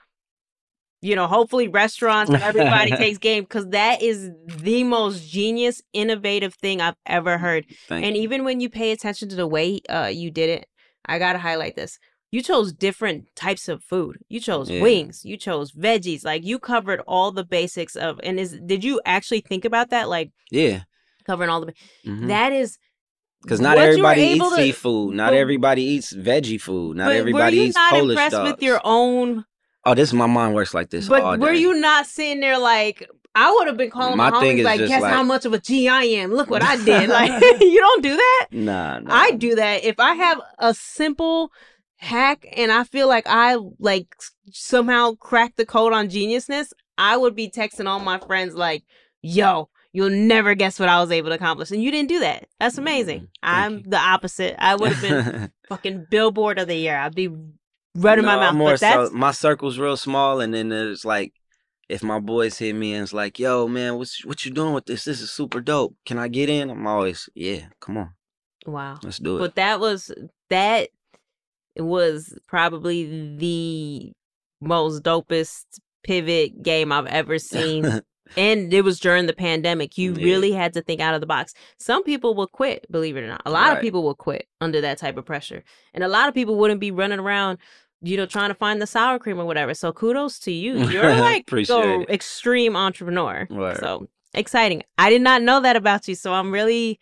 you 1.01 1.15
know, 1.15 1.27
hopefully 1.27 1.67
restaurants 1.67 2.31
everybody 2.31 2.91
takes 2.97 3.17
game 3.17 3.43
because 3.43 3.67
that 3.69 4.01
is 4.01 4.29
the 4.45 4.83
most 4.83 5.27
genius, 5.29 5.81
innovative 5.93 6.53
thing 6.53 6.79
I've 6.81 6.95
ever 7.05 7.37
heard. 7.37 7.65
Thank 7.87 8.05
and 8.05 8.15
even 8.15 8.43
when 8.43 8.59
you 8.59 8.69
pay 8.69 8.91
attention 8.91 9.27
to 9.29 9.35
the 9.35 9.47
way 9.47 9.81
uh 9.89 10.11
you 10.13 10.29
did 10.31 10.49
it, 10.49 10.67
I 11.05 11.17
gotta 11.19 11.39
highlight 11.39 11.75
this. 11.75 11.97
You 12.33 12.41
chose 12.41 12.71
different 12.71 13.25
types 13.35 13.67
of 13.67 13.83
food. 13.83 14.17
You 14.29 14.39
chose 14.39 14.69
Yeah. 14.69 14.81
wings. 14.81 15.25
You 15.25 15.35
chose 15.35 15.73
veggies. 15.73 16.23
Like 16.23 16.45
you 16.45 16.59
covered 16.59 17.01
all 17.07 17.31
the 17.33 17.43
basics 17.43 17.95
of. 17.97 18.19
And 18.23 18.39
is 18.39 18.57
did 18.65 18.83
you 18.85 19.01
actually 19.05 19.41
think 19.41 19.65
about 19.65 19.89
that? 19.89 20.07
Like 20.07 20.31
yeah, 20.51 20.83
covering 21.25 21.49
all 21.49 21.59
the. 21.65 21.73
Mhm. 22.05 22.27
That 22.27 22.53
is 22.53 22.77
because 23.41 23.59
not 23.59 23.75
what 23.75 23.85
everybody 23.87 24.21
eats 24.21 24.49
to- 24.49 24.55
seafood. 24.55 25.15
Not 25.15 25.31
but- 25.31 25.37
everybody 25.39 25.81
eats 25.83 26.13
veggie 26.13 26.61
food. 26.61 26.95
Not 26.97 27.11
everybody 27.11 27.57
you 27.57 27.63
eats 27.63 27.75
not 27.75 27.89
Polish 27.91 28.11
impressed 28.11 28.31
dogs. 28.31 28.51
with 28.51 28.61
your 28.63 28.79
own 28.85 29.43
oh, 29.85 29.93
this 29.93 30.13
my 30.13 30.27
mind 30.27 30.55
works 30.55 30.73
like 30.73 30.89
this 30.89 31.07
But 31.07 31.39
were 31.39 31.53
you 31.53 31.73
not 31.79 32.05
sitting 32.05 32.39
there 32.39 32.57
like 32.59 33.07
I 33.33 33.51
would 33.51 33.67
have 33.67 33.77
been 33.77 33.89
calling 33.89 34.17
My 34.17 34.29
my 34.29 34.41
thing 34.41 34.57
homies 34.57 34.59
is 34.59 34.65
like, 34.65 34.79
guess 34.79 35.01
like- 35.01 35.13
how 35.13 35.23
much 35.23 35.45
of 35.45 35.53
a 35.53 35.59
G 35.59 35.87
I 35.87 36.03
am. 36.03 36.33
Look 36.33 36.49
what 36.49 36.63
I 36.63 36.75
did. 36.83 37.09
Like 37.09 37.41
you 37.61 37.79
don't 37.79 38.03
do 38.03 38.15
that. 38.15 38.47
Nah, 38.51 38.99
nah. 38.99 39.13
I 39.13 39.31
do 39.31 39.55
that. 39.55 39.83
If 39.83 39.99
I 39.99 40.13
have 40.15 40.41
a 40.59 40.73
simple 40.73 41.51
hack 41.95 42.45
and 42.57 42.71
I 42.71 42.83
feel 42.83 43.07
like 43.07 43.25
I 43.27 43.57
like 43.79 44.07
somehow 44.51 45.13
cracked 45.13 45.57
the 45.57 45.65
code 45.65 45.93
on 45.93 46.09
geniusness, 46.09 46.73
I 46.97 47.15
would 47.17 47.35
be 47.35 47.49
texting 47.49 47.87
all 47.87 47.99
my 47.99 48.19
friends 48.19 48.55
like, 48.55 48.83
yo, 49.21 49.69
you'll 49.93 50.09
never 50.09 50.55
guess 50.55 50.79
what 50.79 50.89
I 50.89 50.99
was 50.99 51.11
able 51.11 51.29
to 51.29 51.35
accomplish. 51.35 51.71
And 51.71 51.81
you 51.83 51.91
didn't 51.91 52.09
do 52.09 52.19
that. 52.19 52.47
That's 52.59 52.77
amazing. 52.77 53.21
Mm-hmm. 53.21 53.27
I'm 53.43 53.83
the 53.83 53.97
opposite. 53.97 54.55
I 54.59 54.75
would 54.75 54.91
have 54.91 55.01
been 55.01 55.51
fucking 55.69 56.07
billboard 56.09 56.59
of 56.59 56.67
the 56.67 56.75
year. 56.75 56.97
I'd 56.97 57.15
be 57.15 57.29
running 57.95 58.25
my 58.25 58.35
mouth. 58.35 58.55
More 58.55 58.71
But 58.71 58.79
that's 58.79 59.09
so, 59.09 59.15
my 59.15 59.31
circle's 59.31 59.79
real 59.79 59.97
small, 59.97 60.39
and 60.39 60.53
then 60.53 60.69
there's 60.69 61.05
like, 61.05 61.33
if 61.89 62.03
my 62.03 62.19
boys 62.19 62.57
hit 62.57 62.73
me 62.73 62.93
and 62.93 63.03
it's 63.03 63.13
like, 63.13 63.37
"Yo, 63.37 63.67
man, 63.67 63.97
what's 63.97 64.23
what 64.25 64.45
you 64.45 64.51
doing 64.51 64.73
with 64.73 64.85
this? 64.85 65.03
This 65.03 65.21
is 65.21 65.31
super 65.31 65.59
dope. 65.59 65.95
Can 66.05 66.17
I 66.17 66.27
get 66.27 66.49
in?" 66.49 66.69
I'm 66.69 66.87
always, 66.87 67.29
"Yeah, 67.35 67.65
come 67.79 67.97
on, 67.97 68.11
wow. 68.65 68.97
let's 69.03 69.17
do 69.17 69.37
it." 69.37 69.39
But 69.39 69.55
that 69.55 69.79
was 69.79 70.11
that 70.49 70.89
was 71.77 72.37
probably 72.47 73.35
the 73.37 74.13
most 74.61 75.03
dopest 75.03 75.65
pivot 76.03 76.63
game 76.63 76.91
I've 76.91 77.07
ever 77.07 77.39
seen. 77.39 78.01
And 78.37 78.73
it 78.73 78.83
was 78.83 78.99
during 78.99 79.25
the 79.27 79.33
pandemic. 79.33 79.97
You 79.97 80.13
Yeah. 80.13 80.23
really 80.25 80.51
had 80.51 80.73
to 80.73 80.81
think 80.81 80.99
out 81.01 81.13
of 81.13 81.21
the 81.21 81.27
box. 81.27 81.53
Some 81.79 82.03
people 82.03 82.33
will 82.35 82.47
quit, 82.47 82.85
believe 82.91 83.17
it 83.17 83.21
or 83.21 83.27
not. 83.27 83.41
A 83.45 83.51
lot 83.51 83.73
of 83.75 83.81
people 83.81 84.03
will 84.03 84.15
quit 84.15 84.47
under 84.59 84.81
that 84.81 84.97
type 84.97 85.17
of 85.17 85.25
pressure. 85.25 85.63
And 85.93 86.03
a 86.03 86.07
lot 86.07 86.27
of 86.27 86.33
people 86.33 86.55
wouldn't 86.55 86.79
be 86.79 86.91
running 86.91 87.19
around, 87.19 87.57
you 88.01 88.17
know, 88.17 88.25
trying 88.25 88.49
to 88.49 88.55
find 88.55 88.81
the 88.81 88.87
sour 88.87 89.19
cream 89.19 89.39
or 89.39 89.45
whatever. 89.45 89.73
So 89.73 89.91
kudos 89.93 90.39
to 90.39 90.51
you. 90.51 90.77
You're 90.89 91.15
like 91.15 91.43
Appreciate 91.43 92.01
it. 92.01 92.09
extreme 92.09 92.75
entrepreneur. 92.75 93.47
Word. 93.49 93.77
So 93.79 94.07
exciting. 94.33 94.83
I 94.97 95.09
did 95.09 95.21
not 95.21 95.41
know 95.41 95.59
that 95.61 95.75
about 95.75 96.07
you, 96.07 96.15
so 96.15 96.33
I'm 96.33 96.51
really 96.51 96.99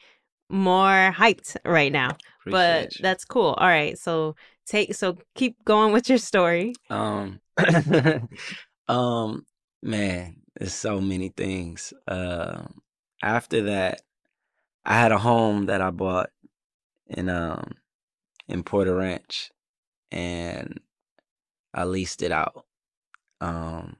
more 0.49 1.13
hyped 1.15 1.55
right 1.63 1.91
now. 1.91 2.17
but 2.45 2.95
you. 2.95 3.03
that's 3.03 3.23
cool. 3.25 3.53
All 3.57 3.67
right, 3.67 3.97
so 3.97 4.35
take 4.65 4.95
so 4.95 5.17
keep 5.35 5.63
going 5.65 5.93
with 5.93 6.09
your 6.09 6.17
story. 6.17 6.73
Um, 6.89 7.39
um, 8.87 9.45
man, 9.83 10.37
there's 10.59 10.73
so 10.73 10.99
many 10.99 11.29
things. 11.29 11.93
Um, 12.07 12.81
after 13.23 13.63
that, 13.63 14.01
I 14.85 14.99
had 14.99 15.13
a 15.13 15.17
home 15.17 15.67
that 15.67 15.81
I 15.81 15.89
bought 15.89 16.29
in 17.07 17.29
um 17.29 17.71
in 18.47 18.63
Porter 18.63 18.95
Ranch, 18.95 19.51
and 20.11 20.79
I 21.73 21.85
leased 21.85 22.21
it 22.21 22.31
out. 22.31 22.65
Um, 23.39 23.95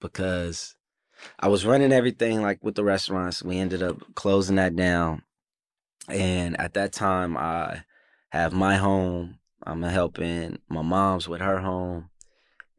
because 0.00 0.76
I 1.40 1.48
was 1.48 1.66
running 1.66 1.92
everything 1.92 2.40
like 2.40 2.62
with 2.62 2.76
the 2.76 2.84
restaurants. 2.84 3.42
We 3.42 3.58
ended 3.58 3.82
up 3.82 4.14
closing 4.14 4.56
that 4.56 4.76
down, 4.76 5.22
and 6.08 6.58
at 6.60 6.74
that 6.74 6.92
time, 6.92 7.36
I 7.36 7.82
have 8.30 8.52
my 8.52 8.76
home. 8.76 9.40
I'm 9.66 9.82
helping 9.82 10.58
my 10.68 10.82
mom's 10.82 11.28
with 11.28 11.40
her 11.40 11.58
home, 11.58 12.10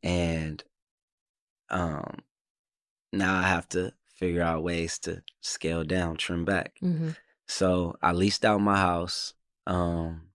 and 0.02 0.64
um, 1.76 2.20
now 3.12 3.38
I 3.38 3.44
have 3.44 3.68
to 3.70 3.92
figure 4.16 4.42
out 4.42 4.64
ways 4.64 4.98
to 5.00 5.22
scale 5.42 5.84
down, 5.84 6.16
trim 6.16 6.46
back. 6.46 6.76
Mm-hmm. 6.82 7.10
So 7.48 7.98
I 8.02 8.14
leased 8.14 8.46
out 8.46 8.62
my 8.62 8.78
house, 8.78 9.34
um, 9.68 10.30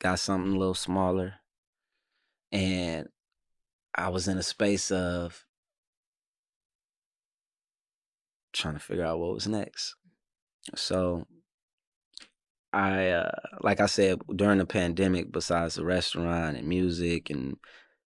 got 0.00 0.18
something 0.18 0.52
a 0.52 0.58
little 0.58 0.74
smaller, 0.74 1.34
and 2.50 3.08
I 3.94 4.08
was 4.08 4.26
in 4.26 4.36
a 4.36 4.42
space 4.42 4.90
of 4.90 5.44
trying 8.52 8.74
to 8.74 8.80
figure 8.80 9.04
out 9.04 9.20
what 9.20 9.34
was 9.34 9.46
next. 9.46 9.94
So 10.74 11.24
I 12.72 13.10
uh 13.10 13.30
like 13.60 13.80
I 13.80 13.86
said 13.86 14.18
during 14.34 14.58
the 14.58 14.66
pandemic 14.66 15.32
besides 15.32 15.76
the 15.76 15.84
restaurant 15.84 16.56
and 16.56 16.68
music 16.68 17.30
and 17.30 17.56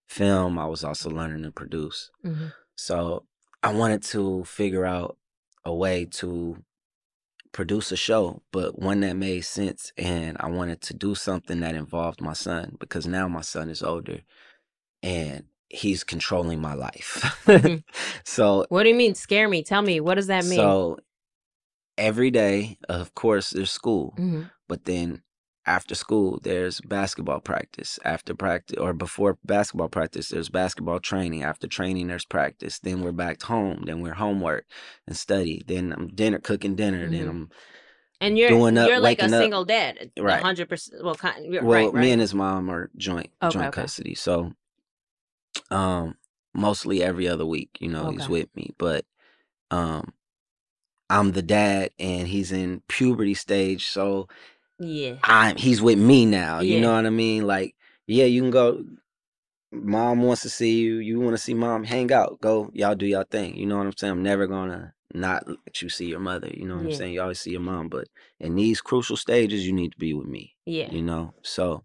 film 0.07 0.57
I 0.59 0.65
was 0.65 0.83
also 0.83 1.09
learning 1.09 1.43
to 1.43 1.51
produce. 1.51 2.11
Mm-hmm. 2.25 2.47
So 2.75 3.25
I 3.61 3.73
wanted 3.73 4.03
to 4.03 4.43
figure 4.45 4.85
out 4.85 5.17
a 5.65 5.73
way 5.73 6.05
to 6.05 6.57
produce 7.51 7.91
a 7.91 7.95
show, 7.95 8.41
but 8.51 8.79
one 8.79 9.01
that 9.01 9.15
made 9.15 9.41
sense. 9.41 9.93
And 9.97 10.37
I 10.39 10.49
wanted 10.49 10.81
to 10.81 10.93
do 10.93 11.15
something 11.15 11.59
that 11.61 11.75
involved 11.75 12.19
my 12.21 12.33
son 12.33 12.75
because 12.79 13.05
now 13.07 13.27
my 13.27 13.41
son 13.41 13.69
is 13.69 13.81
older 13.83 14.21
and 15.01 15.45
he's 15.69 16.03
controlling 16.03 16.59
my 16.61 16.73
life. 16.73 17.23
so, 18.25 18.65
What 18.69 18.83
do 18.83 18.89
you 18.89 18.95
mean? 18.95 19.15
Scare 19.15 19.47
me. 19.47 19.63
Tell 19.63 19.81
me. 19.81 19.99
What 19.99 20.15
does 20.15 20.27
that 20.27 20.45
mean? 20.45 20.57
so 20.59 20.97
every 21.97 22.31
day, 22.31 22.77
of 22.89 23.13
course, 23.15 23.51
there's 23.51 23.71
school, 23.71 24.15
Mhm. 24.17 24.49
but 24.67 24.85
then 24.85 25.21
after 25.65 25.95
school, 25.95 26.39
there's 26.43 26.81
basketball 26.81 27.39
practice. 27.39 27.99
After 28.03 28.33
practice 28.33 28.77
or 28.77 28.93
before 28.93 29.37
basketball 29.45 29.89
practice, 29.89 30.29
there's 30.29 30.49
basketball 30.49 30.99
training. 30.99 31.43
After 31.43 31.67
training, 31.67 32.07
there's 32.07 32.25
practice. 32.25 32.79
Then 32.79 33.01
we're 33.01 33.11
back 33.13 33.41
home. 33.41 33.83
Then 33.85 34.01
we're 34.01 34.13
homework 34.13 34.65
and 35.07 35.15
study. 35.15 35.63
Then 35.65 35.93
I'm 35.93 36.07
dinner 36.09 36.39
cooking 36.39 36.75
dinner. 36.75 37.07
Then 37.09 37.27
Mhm. 37.27 37.29
I'm 37.29 37.49
and 38.21 38.37
you're 38.37 38.49
doing 38.49 38.77
up, 38.77 38.87
you're 38.87 38.99
like 38.99 39.19
a 39.19 39.25
up. 39.25 39.29
single 39.31 39.65
dad, 39.65 40.11
Right. 40.17 40.41
hundred 40.41 40.69
percent. 40.69 41.03
Well, 41.03 41.15
kind, 41.15 41.45
well, 41.51 41.63
right, 41.63 41.93
right. 41.93 42.01
me 42.01 42.11
and 42.11 42.21
his 42.21 42.33
mom 42.33 42.69
are 42.69 42.89
joint 42.95 43.31
Okay, 43.41 43.51
joint 43.51 43.69
okay. 43.69 43.81
custody. 43.81 44.15
So, 44.15 44.53
um, 45.71 46.15
mostly 46.53 47.03
every 47.03 47.27
other 47.27 47.45
week, 47.45 47.77
you 47.79 47.89
know, 47.89 48.09
he's 48.11 48.29
with 48.29 48.55
me. 48.55 48.71
But, 48.77 49.05
um, 49.71 50.13
I'm 51.09 51.33
the 51.33 51.41
dad, 51.41 51.91
and 51.99 52.27
he's 52.27 52.51
in 52.51 52.81
puberty 52.87 53.33
stage, 53.33 53.87
so 53.87 54.27
yeah. 54.87 55.15
I'm 55.23 55.57
he's 55.57 55.81
with 55.81 55.99
me 55.99 56.25
now. 56.25 56.61
You 56.61 56.75
Yeah. 56.75 56.81
know 56.81 56.95
what 56.95 57.05
I 57.05 57.11
mean? 57.11 57.47
Like, 57.47 57.75
yeah, 58.07 58.25
you 58.25 58.41
can 58.41 58.51
go. 58.51 58.85
Mom 59.71 60.21
wants 60.23 60.43
to 60.43 60.49
see 60.49 60.79
you. 60.79 60.95
You 60.97 61.19
want 61.19 61.33
to 61.35 61.43
see 61.43 61.53
mom? 61.55 61.83
Hang 61.85 62.11
out. 62.13 62.41
Go. 62.41 62.69
Y'all 62.73 62.95
do 62.95 63.05
y'all 63.07 63.25
thing. 63.29 63.55
You 63.57 63.65
know 63.67 63.77
what 63.77 63.87
I'm 63.87 63.97
saying? 63.97 64.13
I'm 64.13 64.23
never 64.23 64.47
gonna 64.47 64.93
not 65.13 65.47
let 65.47 65.81
you 65.81 65.89
see 65.89 66.07
your 66.07 66.19
mother. 66.21 66.49
You 66.49 66.67
know 66.67 66.75
what 66.75 66.81
Yeah. 66.81 66.87
I'm 66.87 66.93
saying? 66.93 67.13
You 67.13 67.21
always 67.21 67.39
see 67.39 67.51
your 67.51 67.61
mom, 67.61 67.89
but 67.89 68.07
in 68.39 68.55
these 68.55 68.81
crucial 68.81 69.17
stages, 69.17 69.65
you 69.67 69.73
need 69.73 69.93
to 69.93 69.97
be 69.99 70.13
with 70.13 70.27
me. 70.27 70.55
Yeah. 70.65 70.91
You 70.91 71.01
know. 71.03 71.33
So 71.43 71.83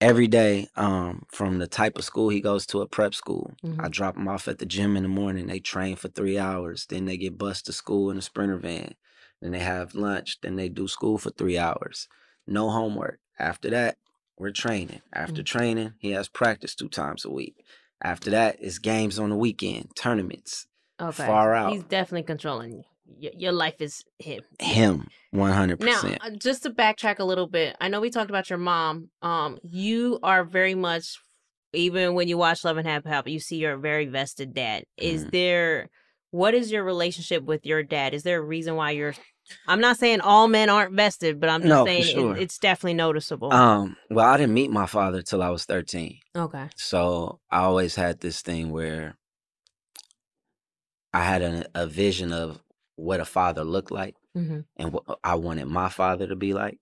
every 0.00 0.28
day, 0.28 0.68
um, 0.76 1.24
from 1.30 1.58
the 1.58 1.66
type 1.68 1.98
of 1.98 2.04
school 2.04 2.30
he 2.30 2.40
goes 2.40 2.66
to, 2.68 2.82
a 2.82 2.88
prep 2.88 3.14
school, 3.14 3.54
I 3.64 3.88
Mhm. 3.88 3.92
drop 3.92 4.16
him 4.16 4.28
off 4.28 4.48
at 4.48 4.58
the 4.58 4.66
gym 4.66 4.96
in 4.96 5.04
the 5.04 5.10
morning. 5.10 5.48
They 5.48 5.60
train 5.60 5.96
for 5.96 6.08
three 6.08 6.38
hours. 6.38 6.86
Then 6.86 7.06
they 7.06 7.18
get 7.18 7.38
bused 7.38 7.66
to 7.66 7.74
school 7.74 8.10
in 8.10 8.18
a 8.18 8.22
sprinter 8.22 8.58
van. 8.58 8.94
Then 9.44 9.52
they 9.52 9.58
have 9.58 9.94
lunch. 9.94 10.40
Then 10.40 10.56
they 10.56 10.70
do 10.70 10.88
school 10.88 11.18
for 11.18 11.28
three 11.28 11.58
hours. 11.58 12.08
No 12.46 12.70
homework. 12.70 13.20
After 13.38 13.68
that, 13.68 13.98
we're 14.38 14.52
training. 14.52 15.02
After 15.12 15.42
Mm. 15.42 15.46
training, 15.46 15.92
he 15.98 16.12
has 16.12 16.28
practice 16.30 16.74
two 16.74 16.88
times 16.88 17.26
a 17.26 17.30
week. 17.30 17.62
After 18.02 18.30
that, 18.30 18.56
it's 18.58 18.78
games 18.78 19.18
on 19.18 19.28
the 19.28 19.36
weekend, 19.36 19.90
tournaments. 19.94 20.66
Okay. 20.98 21.26
Far 21.26 21.52
out. 21.52 21.72
He's 21.74 21.82
definitely 21.84 22.22
controlling 22.22 22.72
you. 22.72 22.84
Your, 23.18 23.32
your 23.36 23.52
life 23.52 23.82
is 23.82 24.02
him. 24.18 24.40
Him, 24.58 25.08
one 25.30 25.52
hundred 25.52 25.80
percent. 25.80 26.20
Now, 26.22 26.30
just 26.30 26.62
to 26.62 26.70
backtrack 26.70 27.18
a 27.18 27.24
little 27.24 27.46
bit, 27.46 27.76
I 27.82 27.88
know 27.88 28.00
we 28.00 28.08
talked 28.08 28.30
about 28.30 28.48
your 28.48 28.58
mom. 28.58 29.10
Um, 29.20 29.58
you 29.62 30.18
are 30.22 30.42
very 30.42 30.74
much, 30.74 31.18
even 31.74 32.14
when 32.14 32.28
you 32.28 32.38
watch 32.38 32.64
Love 32.64 32.78
and 32.78 32.88
Hip 32.88 33.06
Hop, 33.06 33.28
you 33.28 33.40
see 33.40 33.56
you're 33.56 33.74
a 33.74 33.78
very 33.78 34.06
vested 34.06 34.54
dad. 34.54 34.84
Is 34.96 35.26
Mhm. 35.26 35.30
there, 35.32 35.90
what 36.30 36.54
is 36.54 36.72
your 36.72 36.82
relationship 36.82 37.42
with 37.44 37.66
your 37.66 37.82
dad? 37.82 38.14
Is 38.14 38.22
there 38.22 38.38
a 38.38 38.42
reason 38.42 38.74
why 38.74 38.92
you're? 38.92 39.14
I'm 39.66 39.80
not 39.80 39.96
saying 39.98 40.20
all 40.20 40.48
men 40.48 40.68
aren't 40.70 40.94
vested, 40.94 41.40
but 41.40 41.50
I'm 41.50 41.60
just 41.62 41.68
No, 41.70 41.84
saying 41.84 42.36
it- 42.36 42.42
it's 42.42 42.58
definitely 42.58 42.94
noticeable. 42.94 43.52
Um, 43.52 43.96
well, 44.10 44.26
I 44.26 44.36
didn't 44.36 44.54
meet 44.54 44.70
my 44.70 44.86
father 44.86 45.22
till 45.22 45.42
I 45.42 45.50
was 45.50 45.64
thirteen. 45.64 46.18
okay. 46.36 46.68
So 46.76 47.40
I 47.50 47.60
always 47.60 47.94
had 47.94 48.20
this 48.20 48.42
thing 48.42 48.70
where 48.70 49.16
I 51.12 51.22
had 51.24 51.42
a, 51.42 51.66
a 51.74 51.86
vision 51.86 52.32
of 52.32 52.60
what 52.96 53.20
a 53.20 53.24
father 53.24 53.64
looked 53.64 53.90
like 53.90 54.16
hmm 54.34 54.60
and 54.76 54.92
what 54.92 55.04
I 55.22 55.34
wanted 55.36 55.66
my 55.66 55.88
father 55.88 56.26
to 56.26 56.36
be 56.36 56.52
like. 56.52 56.78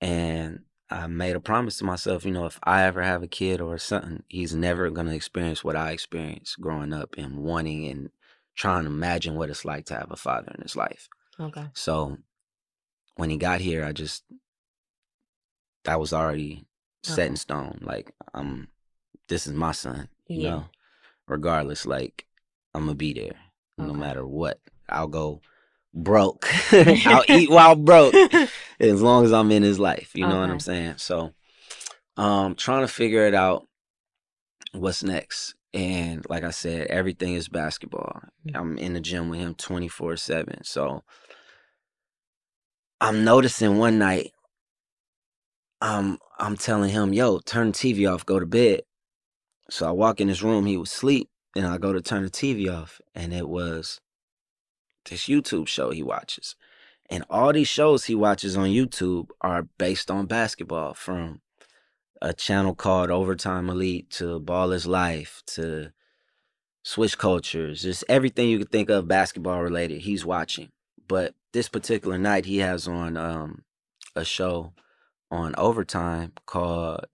And 0.00 0.60
I 0.90 1.06
made 1.06 1.36
a 1.36 1.40
promise 1.40 1.78
to 1.78 1.84
myself, 1.84 2.24
you 2.24 2.32
know, 2.32 2.46
if 2.46 2.58
I 2.62 2.82
ever 2.84 3.02
have 3.02 3.22
a 3.22 3.28
kid 3.28 3.60
or 3.60 3.78
something, 3.78 4.22
he's 4.28 4.54
never 4.54 4.90
going 4.90 5.06
to 5.06 5.14
experience 5.14 5.62
what 5.64 5.76
I 5.76 5.90
experienced 5.92 6.60
growing 6.60 6.92
up 6.92 7.14
and 7.16 7.38
wanting 7.38 7.86
and 7.86 8.10
trying 8.56 8.84
to 8.84 8.90
imagine 8.90 9.34
what 9.34 9.48
it's 9.50 9.64
like 9.64 9.86
to 9.86 9.94
have 9.94 10.10
a 10.10 10.16
father 10.16 10.52
in 10.54 10.62
his 10.62 10.76
life. 10.76 11.08
Okay. 11.42 11.66
So 11.74 12.18
when 13.16 13.30
he 13.30 13.36
got 13.36 13.60
here, 13.60 13.84
I 13.84 13.92
just 13.92 14.24
that 15.84 15.98
was 16.00 16.12
already 16.12 16.64
set 17.02 17.28
in 17.28 17.36
stone. 17.36 17.78
Like 17.82 18.12
um, 18.34 18.68
this 19.28 19.46
is 19.46 19.52
my 19.52 19.72
son. 19.72 20.08
You 20.28 20.42
Yeah. 20.42 20.50
know, 20.50 20.64
regardless, 21.26 21.86
like 21.86 22.26
I'm 22.74 22.82
gonna 22.84 22.94
be 22.94 23.12
there 23.12 23.36
no 23.78 23.92
matter 23.92 24.26
what. 24.26 24.60
I'll 24.88 25.08
go 25.08 25.40
broke. 25.92 26.48
I'll 26.72 27.24
eat 27.28 27.50
while 27.56 27.74
broke 27.76 28.14
as 28.78 29.02
long 29.02 29.24
as 29.24 29.32
I'm 29.32 29.50
in 29.50 29.62
his 29.62 29.78
life. 29.78 30.12
You 30.14 30.26
know 30.26 30.40
what 30.40 30.50
I'm 30.50 30.60
saying? 30.60 30.94
So, 30.98 31.32
um, 32.16 32.54
trying 32.54 32.82
to 32.82 32.92
figure 32.92 33.26
it 33.26 33.34
out. 33.34 33.66
What's 34.72 35.02
next? 35.02 35.54
And 35.74 36.24
like 36.28 36.44
I 36.44 36.50
said, 36.50 36.88
everything 36.88 37.34
is 37.34 37.48
basketball. 37.48 38.20
Mm. 38.46 38.56
I'm 38.56 38.78
in 38.78 38.92
the 38.92 39.00
gym 39.00 39.28
with 39.28 39.40
him 39.40 39.54
24 39.54 40.16
seven. 40.16 40.64
So 40.64 41.02
I'm 43.00 43.24
noticing 43.24 43.78
one 43.78 43.98
night. 43.98 44.32
I'm, 45.80 46.18
I'm 46.38 46.56
telling 46.56 46.90
him, 46.90 47.12
"Yo, 47.12 47.40
turn 47.40 47.68
the 47.68 47.72
TV 47.72 48.12
off, 48.12 48.24
go 48.24 48.38
to 48.38 48.46
bed." 48.46 48.82
So 49.70 49.88
I 49.88 49.90
walk 49.90 50.20
in 50.20 50.28
his 50.28 50.42
room, 50.42 50.66
he 50.66 50.76
was 50.76 50.92
asleep, 50.92 51.28
and 51.56 51.66
I 51.66 51.78
go 51.78 51.92
to 51.92 52.00
turn 52.00 52.22
the 52.22 52.30
TV 52.30 52.72
off, 52.72 53.00
and 53.14 53.32
it 53.32 53.48
was 53.48 54.00
this 55.08 55.24
YouTube 55.26 55.66
show 55.66 55.90
he 55.90 56.02
watches. 56.02 56.54
And 57.10 57.24
all 57.28 57.52
these 57.52 57.68
shows 57.68 58.04
he 58.04 58.14
watches 58.14 58.56
on 58.56 58.68
YouTube 58.68 59.28
are 59.40 59.68
based 59.78 60.10
on 60.10 60.26
basketball 60.26 60.94
from 60.94 61.40
a 62.22 62.32
channel 62.32 62.74
called 62.74 63.10
Overtime 63.10 63.68
Elite 63.68 64.08
to 64.10 64.38
Ball 64.38 64.70
is 64.72 64.86
Life 64.86 65.42
to 65.48 65.90
Switch 66.84 67.18
Cultures, 67.18 67.82
just 67.82 68.04
everything 68.08 68.48
you 68.48 68.58
could 68.58 68.70
think 68.70 68.90
of 68.90 69.08
basketball 69.08 69.60
related, 69.60 70.02
he's 70.02 70.24
watching. 70.24 70.70
But 71.08 71.34
this 71.52 71.68
particular 71.68 72.18
night, 72.18 72.44
he 72.46 72.58
has 72.58 72.86
on 72.86 73.16
um, 73.16 73.64
a 74.14 74.24
show 74.24 74.72
on 75.32 75.54
Overtime 75.58 76.32
called 76.46 77.06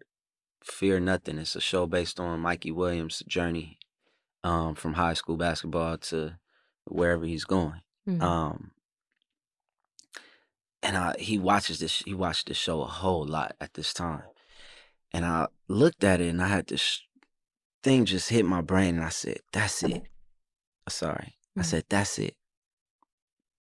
Fear 0.62 1.01
Nothing. 1.01 1.39
It's 1.39 1.56
a 1.56 1.60
show 1.60 1.86
based 1.86 2.20
on 2.20 2.40
Mikey 2.40 2.70
Williams' 2.70 3.22
journey 3.26 3.78
um, 4.44 4.74
from 4.74 4.94
high 4.94 5.14
school 5.14 5.39
basketball 5.39 5.97
to 5.98 6.36
wherever 6.86 7.24
he's 7.24 7.44
going. 7.44 7.80
Mhm. 8.06 8.22
Um, 8.22 8.72
and 10.82 10.97
I, 10.97 11.14
he 11.18 11.39
watches 11.39 11.78
this. 11.78 12.01
He 12.01 12.14
watched 12.14 12.48
this 12.48 12.56
show 12.59 12.82
a 12.82 12.86
whole 12.86 13.26
lot 13.26 13.56
at 13.60 13.74
this 13.74 13.93
time, 13.94 14.22
and 15.12 15.24
I 15.24 15.47
looked 15.68 16.05
at 16.05 16.20
it, 16.20 16.28
and 16.28 16.43
I 16.43 16.48
had 16.48 16.66
this 16.68 17.02
thing 17.82 18.05
just 18.05 18.28
hit 18.30 18.44
my 18.44 18.60
brain, 18.60 18.97
and 18.97 19.05
I 19.05 19.10
said, 19.10 19.39
"That's 19.52 19.82
it." 19.82 19.90
Mm-hmm. 19.90 20.89
Sorry, 20.89 21.36
I 21.56 21.60
mm-hmm. 21.60 21.62
said, 21.62 21.85
"That's 21.89 22.18
it. 22.18 22.36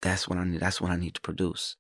That's 0.03 0.29
what 0.29 0.39
I 0.39 0.45
need. 0.45 0.61
That's 0.61 0.81
what 0.81 0.91
I 0.91 0.97
need 0.97 1.15
to 1.15 1.21
produce. 1.21 1.77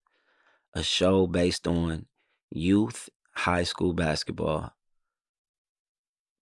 A 0.74 0.82
show 0.82 1.26
based 1.26 1.66
on 1.66 2.06
youth 2.50 3.08
high 3.34 3.64
school 3.64 3.92
basketball 3.92 4.72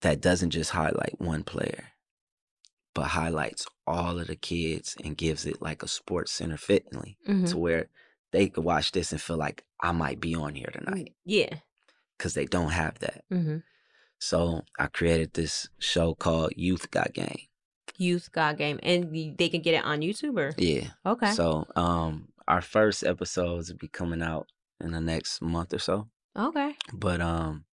that 0.02 0.22
doesn't 0.22 0.52
just 0.52 0.72
highlight 0.72 1.16
one 1.20 1.44
player, 1.44 1.90
but 2.94 3.08
highlights 3.08 3.66
all 3.88 4.20
of 4.20 4.28
the 4.28 4.36
kids 4.36 4.96
and 5.04 5.18
gives 5.18 5.46
it 5.46 5.62
like 5.62 5.82
a 5.82 5.88
sports 5.88 6.32
center 6.32 6.58
fittingly 6.58 7.18
Mhm. 7.28 7.50
to 7.50 7.58
where 7.58 7.90
they 8.32 8.50
could 8.50 8.64
watch 8.64 8.92
this 8.92 9.12
and 9.12 9.22
feel 9.22 9.38
like 9.38 9.66
I 9.80 9.92
might 9.92 10.20
be 10.20 10.36
on 10.36 10.56
here 10.56 10.72
tonight 10.74 11.10
mm, 11.10 11.16
Yeah. 11.26 11.60
Because 12.24 12.36
they 12.36 12.46
don't 12.46 12.70
have 12.70 13.00
that. 13.00 13.26
Mm-hmm. 13.30 13.58
So 14.18 14.64
I 14.80 14.88
created 14.88 15.34
this 15.34 15.68
show 15.78 16.16
called 16.16 16.54
Youth 16.56 16.90
Got 16.90 17.12
Game. 17.12 17.48
Youth 17.98 18.32
Got 18.32 18.58
Game, 18.58 18.80
and 18.82 19.14
they 19.38 19.50
can 19.50 19.62
get 19.62 19.74
it 19.74 19.84
on 19.84 20.00
YouTube 20.00 20.40
or 20.40 20.54
Yeah. 20.58 20.92
Okay. 21.06 21.32
So 21.32 21.68
um 21.76 22.30
our 22.48 22.62
first 22.62 23.04
episodes 23.04 23.70
will 23.70 23.78
be 23.78 23.90
coming 23.90 24.22
out 24.22 24.48
in 24.80 24.92
the 24.92 25.02
next 25.02 25.42
month 25.42 25.74
or 25.74 25.80
so. 25.80 26.08
okay. 26.34 26.78
But 26.94 27.20
um 27.20 27.66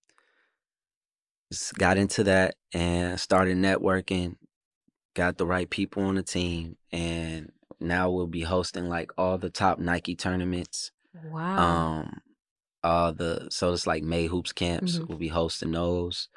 got 1.78 1.96
into 1.96 2.24
that 2.24 2.56
and 2.74 3.20
started 3.20 3.56
networking, 3.56 4.34
got 5.14 5.38
the 5.38 5.46
right 5.46 5.70
people 5.70 6.02
on 6.02 6.16
the 6.16 6.24
team, 6.24 6.76
and 6.90 7.52
now 7.78 8.10
we'll 8.10 8.26
be 8.26 8.42
hosting 8.42 8.88
like 8.88 9.12
all 9.16 9.38
the 9.38 9.50
top 9.50 9.78
Nike 9.78 10.16
tournaments. 10.16 10.90
Wow. 11.30 12.00
Um 12.00 12.20
all 12.82 13.12
the 13.12 13.48
so 13.50 13.72
it's 13.72 13.86
like 13.86 14.02
May 14.02 14.26
Hoops 14.26 14.52
camps. 14.52 14.98
Mhm. 14.98 15.08
We'll 15.08 15.18
be 15.18 15.28
hosting 15.28 15.72
those. 15.72 16.28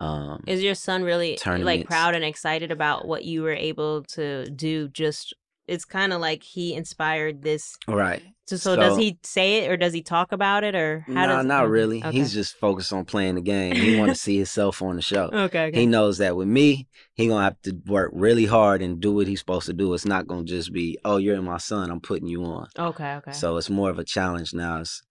Um 0.00 0.44
Is 0.46 0.62
your 0.62 0.74
son 0.74 1.02
really 1.02 1.38
like 1.44 1.86
proud 1.86 2.14
and 2.14 2.24
excited 2.24 2.70
about 2.70 3.06
what 3.06 3.24
you 3.24 3.42
were 3.42 3.52
able 3.52 4.04
to 4.04 4.48
do? 4.50 4.88
Just 4.88 5.34
it's 5.66 5.84
kind 5.84 6.12
of 6.12 6.20
like 6.20 6.42
he 6.42 6.74
inspired 6.74 7.42
this. 7.42 7.76
right. 7.86 8.22
So, 8.46 8.56
so, 8.56 8.76
does 8.76 8.96
he 8.96 9.18
say 9.22 9.58
it 9.58 9.70
or 9.70 9.76
does 9.76 9.92
he 9.92 10.00
talk 10.00 10.32
about 10.32 10.64
it 10.64 10.74
or 10.74 11.04
how 11.06 11.12
nah, 11.12 11.26
does? 11.26 11.44
not 11.44 11.64
okay, 11.64 11.70
really. 11.70 11.98
Okay. 11.98 12.12
He's 12.12 12.32
just 12.32 12.56
focused 12.56 12.94
on 12.94 13.04
playing 13.04 13.34
the 13.34 13.42
game. 13.42 13.76
He 13.76 13.98
want 13.98 14.08
to 14.08 14.14
see 14.14 14.38
himself 14.38 14.80
on 14.80 14.96
the 14.96 15.02
show. 15.02 15.28
Okay, 15.30 15.66
okay. 15.66 15.80
He 15.80 15.84
knows 15.84 16.16
that 16.16 16.34
with 16.34 16.48
me, 16.48 16.88
he 17.12 17.28
gonna 17.28 17.44
have 17.44 17.60
to 17.64 17.76
work 17.84 18.10
really 18.14 18.46
hard 18.46 18.80
and 18.80 19.00
do 19.00 19.12
what 19.12 19.26
he's 19.26 19.40
supposed 19.40 19.66
to 19.66 19.74
do. 19.74 19.92
It's 19.92 20.06
not 20.06 20.26
gonna 20.26 20.44
just 20.44 20.72
be, 20.72 20.96
oh, 21.04 21.18
you're 21.18 21.36
in 21.36 21.44
my 21.44 21.58
son. 21.58 21.90
I'm 21.90 22.00
putting 22.00 22.26
you 22.26 22.42
on. 22.44 22.68
okay. 22.78 23.16
Okay. 23.16 23.32
So 23.32 23.58
it's 23.58 23.68
more 23.68 23.90
of 23.90 23.98
a 23.98 24.04
challenge 24.04 24.54
now. 24.54 24.80
It's, 24.80 25.02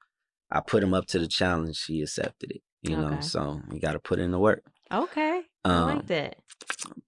I 0.52 0.61
put 0.61 0.84
him 0.84 0.94
up 0.94 1.06
to 1.07 1.19
the 1.19 1.28
challenge. 1.28 1.84
He 1.86 2.02
accepted 2.02 2.52
it. 2.52 2.61
You 2.84 2.95
know, 2.95 3.19
so 3.19 3.61
you 3.72 3.80
got 3.80 3.94
to 3.94 3.99
put 3.99 4.19
in 4.19 4.32
the 4.32 4.40
work. 4.40 4.64
okay. 4.91 5.41
I 5.65 5.69
Um, 5.69 5.95
like 5.98 6.07
that. 6.07 6.38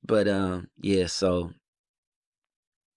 But 0.04 0.28
um, 0.28 0.68
yeah. 0.82 1.06
So 1.08 1.52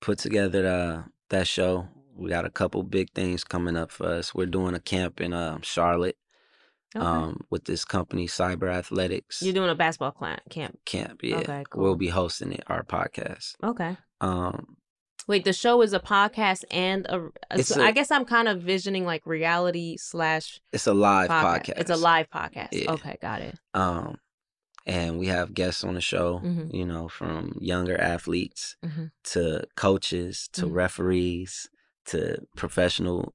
put 0.01 0.19
together 0.19 0.66
uh, 0.66 1.02
that 1.31 1.47
show. 1.47 1.89
We 2.16 2.28
got 2.31 2.44
a 2.44 2.51
couple 2.51 2.82
big 2.82 3.10
things 3.14 3.44
coming 3.44 3.77
up 3.77 3.90
for 3.93 4.06
us. 4.06 4.35
We're 4.35 4.47
doing 4.47 4.74
a 4.74 4.81
camp 4.81 5.20
in 5.20 5.32
um, 5.32 5.62
Charlotte 5.62 6.16
Okay. 6.94 7.06
um, 7.06 7.40
with 7.48 7.64
this 7.64 7.86
company, 7.86 8.27
Cyber 8.27 8.70
Athletics 8.70 9.40
You're 9.40 9.55
doing 9.55 9.70
a 9.70 9.74
basketball 9.74 10.12
camp. 10.51 10.78
Camp. 10.85 11.20
Yeah, 11.23 11.39
Okay, 11.39 11.64
we'll 11.74 11.97
be 11.97 12.09
hosting 12.09 12.52
it. 12.52 12.64
Our 12.66 12.82
podcast. 12.82 13.55
Okay. 13.64 13.97
Um, 14.20 14.77
Wait, 15.28 15.44
the 15.44 15.53
show 15.53 15.82
is 15.82 15.93
a 15.93 16.01
podcast 16.01 16.65
and 16.70 17.07
a. 17.07 17.62
So 17.62 17.81
a- 17.81 17.85
I 17.86 17.93
guess 17.93 18.11
I'm 18.11 18.24
kind 18.24 18.49
of 18.49 18.61
visioning 18.62 19.05
like 19.05 19.24
reality 19.27 19.97
slash. 19.97 20.61
it's 20.73 20.86
a 20.86 20.94
live 20.94 21.31
podca- 21.31 21.62
podcast. 21.66 21.78
It's 21.78 21.90
a 21.90 21.97
live 21.97 22.28
podcast. 22.31 22.69
Yeah. 22.73 22.93
Okay, 22.93 23.16
got 23.23 23.40
it. 23.40 23.59
Um, 23.74 24.16
and 24.85 25.19
we 25.19 25.27
have 25.28 25.55
guests 25.55 25.85
on 25.85 25.94
the 25.94 26.01
show. 26.01 26.40
Mhm. 26.40 26.74
You 26.74 26.85
know, 26.86 27.09
from 27.09 27.57
younger 27.61 27.99
athletes 28.01 28.77
Mhm. 28.85 29.11
to 29.24 29.65
coaches 29.77 30.49
to 30.55 30.66
Mhm. 30.66 30.74
referees 30.74 31.69
to 32.07 32.39
professional 32.57 33.32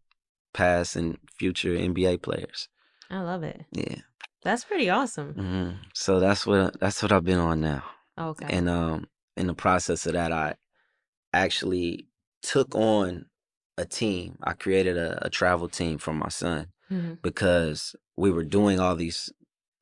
past 0.54 0.96
and 0.98 1.18
future 1.40 1.74
NBA 1.74 2.18
players. 2.18 2.68
I 3.10 3.22
love 3.22 3.44
it. 3.44 3.64
Yeah. 3.72 4.02
That's 4.44 4.66
pretty 4.66 4.90
awesome. 4.90 5.34
hmm 5.34 5.70
So 5.94 6.20
that's 6.20 6.46
what 6.46 6.78
that's 6.80 7.02
what 7.02 7.12
I've 7.14 7.24
been 7.24 7.40
on 7.40 7.62
now. 7.62 7.84
Okay. 8.18 8.48
And 8.50 8.68
um, 8.68 9.08
in 9.38 9.48
the 9.48 9.54
process 9.54 10.06
of 10.06 10.14
that, 10.14 10.32
I 10.34 10.56
actually 11.34 12.08
took 12.42 12.76
on 12.76 13.26
a 13.78 13.86
team. 13.86 14.38
I 14.44 14.54
created 14.54 14.98
a, 14.98 15.26
a 15.26 15.30
travel 15.30 15.68
team 15.70 15.98
for 15.98 16.14
my 16.14 16.30
son 16.30 16.68
Mhm. 16.92 17.22
because 17.22 17.96
we 18.16 18.32
were 18.32 18.44
doing 18.46 18.80
all 18.80 18.96
these 18.96 19.32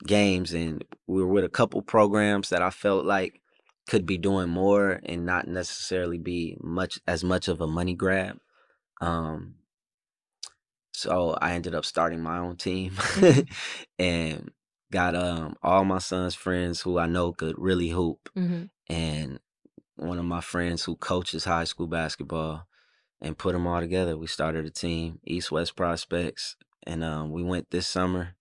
games 0.06 0.54
and 0.54 0.84
we 1.08 1.22
were 1.22 1.28
with 1.34 1.46
a 1.46 1.50
couple 1.50 1.82
programs 1.82 2.50
that 2.50 2.62
I 2.62 2.70
felt 2.70 3.06
like 3.06 3.42
could 3.88 4.06
be 4.06 4.18
doing 4.18 4.50
more 4.50 5.00
and 5.06 5.26
not 5.26 5.48
necessarily 5.48 6.18
be 6.18 6.58
much 6.62 7.00
as 7.08 7.24
much 7.24 7.48
of 7.48 7.62
a 7.62 7.68
money 7.68 7.94
grab. 7.96 8.38
Um 9.02 9.56
so 10.94 11.38
I 11.42 11.52
ended 11.54 11.76
up 11.76 11.86
starting 11.86 12.22
my 12.22 12.38
own 12.40 12.56
team 12.56 12.94
and 14.00 14.52
got 14.92 15.16
um 15.16 15.56
all 15.62 15.84
my 15.86 15.98
son's 16.00 16.36
friends 16.36 16.82
who 16.82 16.98
I 16.98 17.06
know 17.06 17.32
could 17.34 17.56
really 17.58 17.90
hoop 17.90 18.30
Mhm. 18.36 18.70
and 18.90 19.40
one 19.96 20.20
of 20.20 20.26
my 20.26 20.42
friends 20.42 20.84
who 20.84 20.96
coaches 20.96 21.46
high 21.46 21.64
school 21.64 21.88
basketball 21.88 22.68
and 23.22 23.38
put 23.38 23.54
them 23.54 23.66
all 23.68 23.80
together. 23.80 24.18
We 24.18 24.28
started 24.28 24.66
a 24.66 24.70
team, 24.70 25.20
East 25.24 25.52
West 25.52 25.76
Prospects, 25.76 26.56
and 26.84 27.04
um, 27.04 27.32
we 27.32 27.44
went 27.44 27.70
this 27.72 27.88
summer 27.88 28.36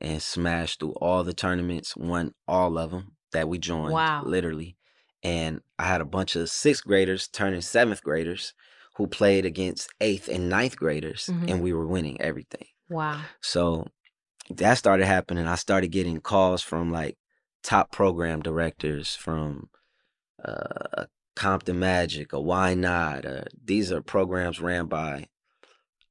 and 0.00 0.22
smashed 0.22 0.80
through 0.80 0.92
all 1.00 1.24
the 1.24 1.32
tournaments, 1.34 1.96
won 1.96 2.32
all 2.46 2.78
of 2.78 2.90
them 2.90 3.12
that 3.32 3.48
we 3.48 3.58
joined, 3.58 3.92
Wow. 3.92 4.22
literally. 4.24 4.76
And 5.22 5.60
I 5.78 5.84
had 5.84 6.00
a 6.00 6.04
bunch 6.06 6.36
of 6.36 6.48
sixth 6.50 6.84
graders 6.84 7.28
turning 7.28 7.60
seventh 7.60 8.02
graders 8.02 8.52
who 8.96 9.06
played 9.06 9.44
against 9.44 9.90
eighth 10.00 10.28
and 10.28 10.48
ninth 10.48 10.76
graders, 10.76 11.28
Mhm. 11.32 11.50
and 11.50 11.62
we 11.62 11.72
were 11.72 11.86
winning 11.86 12.20
everything. 12.20 12.66
Wow. 12.88 13.22
So 13.40 13.88
that 14.50 14.74
started 14.74 15.06
happening. 15.06 15.46
I 15.48 15.54
started 15.56 15.88
getting 15.88 16.20
calls 16.20 16.62
from 16.62 16.92
like 16.92 17.16
top 17.62 17.90
program 17.90 18.42
directors 18.42 19.16
from 19.16 19.70
uh, 20.44 21.04
Compton 21.36 21.78
Magic, 21.78 22.32
a 22.32 22.40
Why 22.40 22.74
Not. 22.74 23.24
Uh, 23.24 23.44
these 23.64 23.90
are 23.92 24.00
programs 24.02 24.60
ran 24.60 24.86
by. 24.86 25.26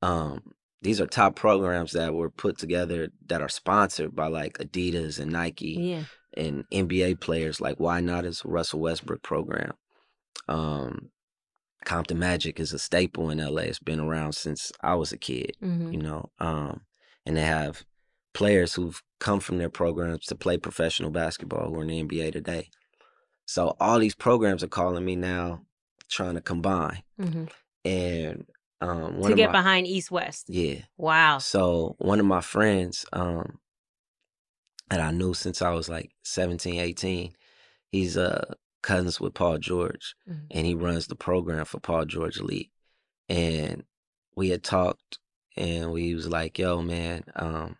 Um, 0.01 0.53
these 0.81 0.99
are 0.99 1.07
top 1.07 1.35
programs 1.35 1.93
that 1.93 2.13
were 2.13 2.29
put 2.29 2.57
together 2.57 3.07
that 3.27 3.41
are 3.41 3.47
sponsored 3.49 4.15
by 4.15 4.27
like 4.27 4.57
Adidas 4.57 5.17
and 5.19 5.31
Nike 5.31 5.77
Yeah. 5.79 6.03
and 6.35 6.65
NBA 6.71 7.21
players. 7.21 7.61
Like 7.61 7.79
Why 7.79 8.01
Not 8.01 8.25
is 8.25 8.41
a 8.43 8.47
Russell 8.49 8.81
Westbrook 8.81 9.23
program. 9.23 9.73
Um, 10.49 11.09
Compton 11.85 12.19
Magic 12.19 12.59
is 12.59 12.73
a 12.73 12.79
staple 12.79 13.29
in 13.29 13.39
LA. 13.39 13.63
It's 13.63 13.79
been 13.79 13.99
around 13.99 14.33
since 14.33 14.71
I 14.81 14.95
was 14.95 15.11
a 15.11 15.17
kid. 15.17 15.53
Mhm. 15.61 15.93
You 15.93 15.99
know, 15.99 16.31
um, 16.39 16.81
and 17.25 17.37
they 17.37 17.41
have 17.45 17.85
players 18.33 18.73
who've 18.73 19.01
come 19.19 19.39
from 19.39 19.57
their 19.57 19.69
programs 19.69 20.25
to 20.25 20.35
play 20.35 20.57
professional 20.57 21.11
basketball 21.11 21.69
who 21.69 21.79
are 21.79 21.83
in 21.83 21.87
the 21.89 21.99
NBA 21.99 22.31
today. 22.31 22.69
So 23.45 23.75
all 23.79 23.99
these 23.99 24.15
programs 24.15 24.63
are 24.63 24.67
calling 24.67 25.03
me 25.05 25.15
now, 25.15 25.61
trying 26.09 26.35
to 26.35 26.41
combine. 26.41 27.03
Mhm. 27.19 27.49
And 27.85 28.45
um, 28.81 29.17
one 29.19 29.31
To 29.31 29.35
get 29.35 29.47
my- 29.51 29.59
behind 29.59 29.87
East 29.87 30.11
West. 30.11 30.45
yeah. 30.49 30.81
Wow. 30.97 31.37
So 31.39 31.95
one 31.99 32.19
of 32.19 32.25
my 32.25 32.41
friends 32.41 33.05
um 33.13 33.59
that 34.89 34.99
I 34.99 35.11
knew 35.11 35.33
since 35.33 35.61
I 35.61 35.71
was 35.71 35.89
like 35.89 36.11
17, 36.23 36.75
18, 36.79 37.33
he's 37.91 38.17
uh 38.17 38.53
cousins 38.81 39.19
with 39.19 39.33
Paul 39.33 39.57
George 39.59 40.15
Mhm. 40.29 40.47
and 40.51 40.65
he 40.67 40.75
runs 40.75 41.07
the 41.07 41.15
program 41.15 41.63
for 41.65 41.79
Paul 41.79 42.05
George 42.05 42.37
Elite. 42.37 42.71
And 43.29 43.85
we 44.35 44.49
had 44.49 44.63
talked 44.63 45.19
and 45.55 45.91
we 45.91 46.13
was 46.15 46.27
like, 46.27 46.59
yo, 46.59 46.81
man, 46.81 47.23
um, 47.35 47.77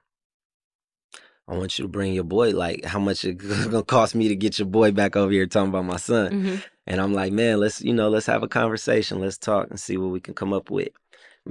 I 1.48 1.58
want 1.58 1.78
you 1.78 1.84
to 1.84 1.90
bring 1.90 2.14
your 2.14 2.24
boy. 2.24 2.52
Like, 2.52 2.86
how 2.86 3.00
much 3.00 3.26
it 3.26 3.38
gonna 3.38 3.84
cost 3.84 4.16
me 4.16 4.28
to 4.30 4.36
get 4.36 4.60
your 4.60 4.68
boy 4.68 4.92
back 4.92 5.16
over 5.16 5.32
here 5.32 5.46
talking 5.46 5.70
about 5.70 5.86
my 5.86 5.98
son? 5.98 6.32
Mhm. 6.32 6.64
And 6.88 7.02
I'm 7.02 7.14
like, 7.14 7.32
man, 7.32 7.60
let's 7.60 7.82
you 7.82 7.94
know, 7.94 8.10
let's 8.10 8.26
have 8.28 8.44
a 8.44 8.48
conversation. 8.48 9.20
Let's 9.20 9.38
talk 9.38 9.70
and 9.70 9.80
see 9.80 9.98
what 9.98 10.12
we 10.12 10.20
can 10.20 10.34
come 10.34 10.54
up 10.54 10.70
with. 10.70 10.90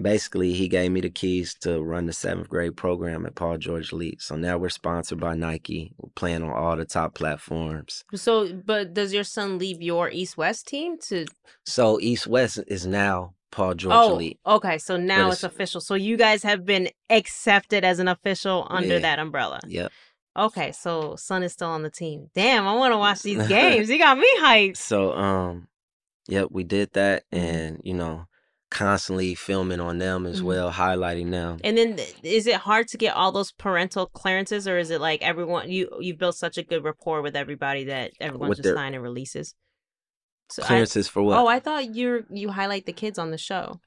Basically, 0.01 0.55
he 0.55 0.69
gave 0.69 0.91
me 0.91 1.03
the 1.03 1.11
keys 1.11 1.55
to 1.61 1.83
run 1.83 2.07
the 2.07 2.15
seventh 2.15 2.49
grade 2.49 2.77
program 2.79 3.27
at 3.27 3.35
Paul 3.35 3.59
George 3.59 3.93
Elite. 3.93 4.23
So 4.23 4.37
now 4.37 4.57
we're 4.57 4.71
sponsored 4.71 5.21
by 5.21 5.35
Nike. 5.35 5.93
We're 5.99 6.09
playing 6.15 6.43
on 6.43 6.51
all 6.51 6.77
the 6.77 6.87
top 6.87 7.15
platforms. 7.15 8.03
So, 8.15 8.55
but 8.55 8.95
does 8.95 9.13
your 9.13 9.25
son 9.25 9.59
leave 9.59 9.83
your 9.83 10.09
East 10.09 10.39
West 10.39 10.67
team 10.67 10.97
to? 11.09 11.27
So 11.67 12.01
East 12.01 12.27
West 12.27 12.59
is 12.69 12.87
now 12.87 13.35
Paul 13.53 13.75
George 13.75 13.95
oh, 13.95 14.15
Elite. 14.15 14.41
okay. 14.45 14.79
So 14.79 14.97
now 14.97 15.27
But 15.29 15.35
it's, 15.35 15.45
official. 15.45 15.81
So 15.81 15.95
you 15.95 16.17
guys 16.17 16.43
have 16.43 16.65
been 16.65 16.89
accepted 17.11 17.85
as 17.85 18.01
an 18.01 18.09
official 18.09 18.67
under 18.71 18.95
Yeah. 18.95 18.99
that 19.01 19.19
umbrella. 19.21 19.61
Yep. 19.69 19.93
Okay, 20.37 20.73
so 20.73 21.15
son 21.17 21.43
is 21.43 21.53
still 21.53 21.69
on 21.69 21.83
the 21.83 21.91
team. 21.91 22.29
Damn, 22.35 22.67
I 22.67 22.73
want 22.75 22.93
to 22.95 22.99
watch 22.99 23.23
these 23.23 23.47
games. 23.49 23.89
You 23.91 23.99
got 23.99 24.19
me 24.19 24.27
hyped. 24.41 24.79
So 24.79 25.13
um 25.13 25.69
yep, 26.27 26.49
we 26.51 26.65
did 26.65 26.93
that 26.95 27.25
Mm-hmm. 27.33 27.45
and 27.47 27.81
you 27.85 27.95
know, 27.95 28.25
constantly 28.71 29.35
filming 29.35 29.81
on 29.81 29.99
them 29.99 30.25
as 30.25 30.41
Mhm. 30.41 30.45
well, 30.45 30.73
highlighting 30.73 31.31
them. 31.31 31.59
And 31.63 31.77
then, 31.77 31.99
is 32.23 32.47
it 32.47 32.55
hard 32.57 32.89
to 32.89 32.97
get 32.97 33.15
all 33.15 33.31
those 33.31 33.53
parental 33.53 34.07
clearances, 34.07 34.67
or 34.67 34.79
is 34.79 34.89
it 34.91 35.01
like 35.03 35.21
everyone 35.21 35.71
you 35.71 35.91
you've 36.01 36.17
built 36.19 36.37
such 36.37 36.57
a 36.57 36.63
good 36.63 36.83
rapport 36.83 37.21
with 37.21 37.37
everybody 37.37 37.85
that 37.85 38.13
everyone 38.19 38.49
With 38.49 38.59
just 38.59 38.65
their- 38.65 38.75
sign 38.77 38.95
and 38.95 39.03
releases? 39.03 39.55
So 40.53 40.63
I- 40.63 40.67
Clearances 40.67 41.09
for 41.09 41.23
what? 41.23 41.39
Oh, 41.39 41.47
I 41.47 41.61
thought 41.61 41.95
you're 41.95 42.25
you 42.31 42.51
highlight 42.51 42.87
the 42.87 42.93
kids 42.93 43.19
on 43.19 43.31
the 43.31 43.39
show. 43.39 43.81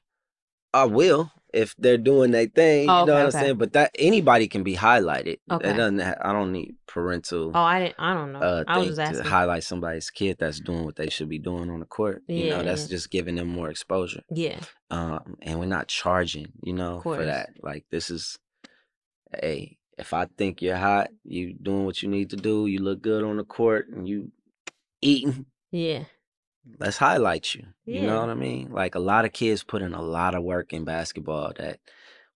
I 0.74 0.84
will 0.84 1.32
if 1.54 1.74
they're 1.78 1.96
doing 1.96 2.32
their 2.32 2.46
thing. 2.46 2.90
Oh, 2.90 3.00
you 3.00 3.06
know 3.06 3.12
okay, 3.12 3.12
what 3.12 3.20
I'm 3.20 3.26
okay. 3.28 3.40
saying? 3.46 3.56
But 3.56 3.72
that 3.72 3.90
anybody 3.98 4.46
can 4.46 4.62
be 4.62 4.74
highlighted. 4.76 5.38
Okay. 5.50 5.70
It 5.70 5.74
doesn't. 5.74 6.00
Ha- 6.00 6.16
I 6.20 6.32
don't 6.32 6.52
need 6.52 6.74
parental. 6.86 7.52
Oh, 7.54 7.60
I 7.60 7.78
didn't. 7.80 7.94
I 7.98 8.12
don't 8.14 8.32
know. 8.32 8.40
Uh, 8.40 8.64
I 8.66 8.78
was 8.78 8.96
just 8.96 9.14
to 9.14 9.22
highlight 9.22 9.64
somebody's 9.64 10.10
kid 10.10 10.36
that's 10.38 10.60
doing 10.60 10.84
what 10.84 10.96
they 10.96 11.08
should 11.08 11.28
be 11.30 11.38
doing 11.38 11.70
on 11.70 11.80
the 11.80 11.86
court. 11.86 12.22
You 12.28 12.50
know, 12.50 12.56
Yeah, 12.58 12.62
that's 12.62 12.82
yeah. 12.82 12.88
just 12.96 13.10
giving 13.10 13.36
them 13.36 13.48
more 13.48 13.70
exposure. 13.70 14.22
Yeah. 14.30 14.58
Um, 14.90 15.36
and 15.40 15.58
we're 15.58 15.66
not 15.66 15.88
charging, 15.88 16.48
you 16.62 16.74
know, 16.74 17.00
for 17.00 17.24
that. 17.24 17.50
Like 17.62 17.86
this 17.90 18.10
is, 18.10 18.38
hey, 19.40 19.78
if 19.96 20.12
I 20.12 20.26
think 20.36 20.60
you're 20.60 20.76
hot, 20.76 21.08
you 21.24 21.54
doing 21.54 21.86
what 21.86 22.02
you 22.02 22.08
need 22.10 22.30
to 22.30 22.36
do, 22.36 22.66
you 22.66 22.80
look 22.80 23.00
good 23.00 23.24
on 23.24 23.38
the 23.38 23.44
court, 23.44 23.88
and 23.88 24.06
you 24.06 24.30
eating, 25.00 25.46
Yeah. 25.70 26.04
Let's 26.80 26.96
highlight 26.96 27.54
you. 27.54 27.64
You 27.84 28.02
know 28.06 28.20
what 28.20 28.30
I 28.30 28.34
mean? 28.34 28.70
Like 28.72 28.94
a 28.94 28.98
lot 29.00 29.24
of 29.24 29.32
kids 29.32 29.62
put 29.62 29.82
in 29.82 29.94
a 29.94 30.02
lot 30.02 30.34
of 30.34 30.42
work 30.42 30.72
in 30.72 30.84
basketball 30.84 31.52
that 31.56 31.78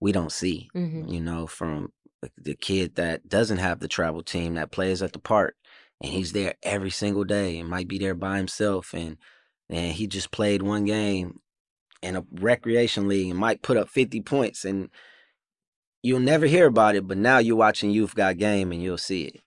we 0.01 0.12
don't 0.12 0.32
see. 0.32 0.70
Mhm. 0.74 1.12
You 1.12 1.20
know, 1.20 1.47
from 1.47 1.93
the- 2.23 2.31
the 2.36 2.55
kid 2.55 2.94
that 2.97 3.28
doesn't 3.28 3.59
have 3.59 3.81
the 3.81 3.89
travel 3.89 4.23
team 4.23 4.55
that 4.55 4.70
plays 4.70 5.02
at 5.02 5.12
the 5.12 5.19
park 5.19 5.57
and 6.01 6.12
he's 6.12 6.32
there 6.32 6.55
every 6.62 6.90
single 6.90 7.24
day 7.24 7.59
and 7.59 7.69
might 7.69 7.89
be 7.89 7.98
there 7.98 8.15
by 8.15 8.36
himself 8.36 8.93
and 8.94 9.16
and 9.69 9.93
he 9.94 10.07
just 10.07 10.31
played 10.32 10.62
one 10.62 10.85
game 10.85 11.39
in 12.02 12.16
a 12.16 12.24
recreation 12.32 13.07
league 13.09 13.31
and 13.31 13.39
might 13.39 13.62
put 13.62 13.77
up 13.77 13.89
50 13.89 14.20
points 14.20 14.65
and 14.65 14.90
you'll 16.02 16.20
never 16.20 16.47
hear 16.47 16.66
about 16.66 16.94
it 16.97 17.07
but 17.07 17.16
now 17.19 17.39
you're 17.39 17.57
watching 17.57 17.90
youth 17.90 18.15
got 18.15 18.36
game 18.39 18.73
and 18.73 18.82
you'll 18.82 18.98
see 18.98 19.24
it 19.24 19.40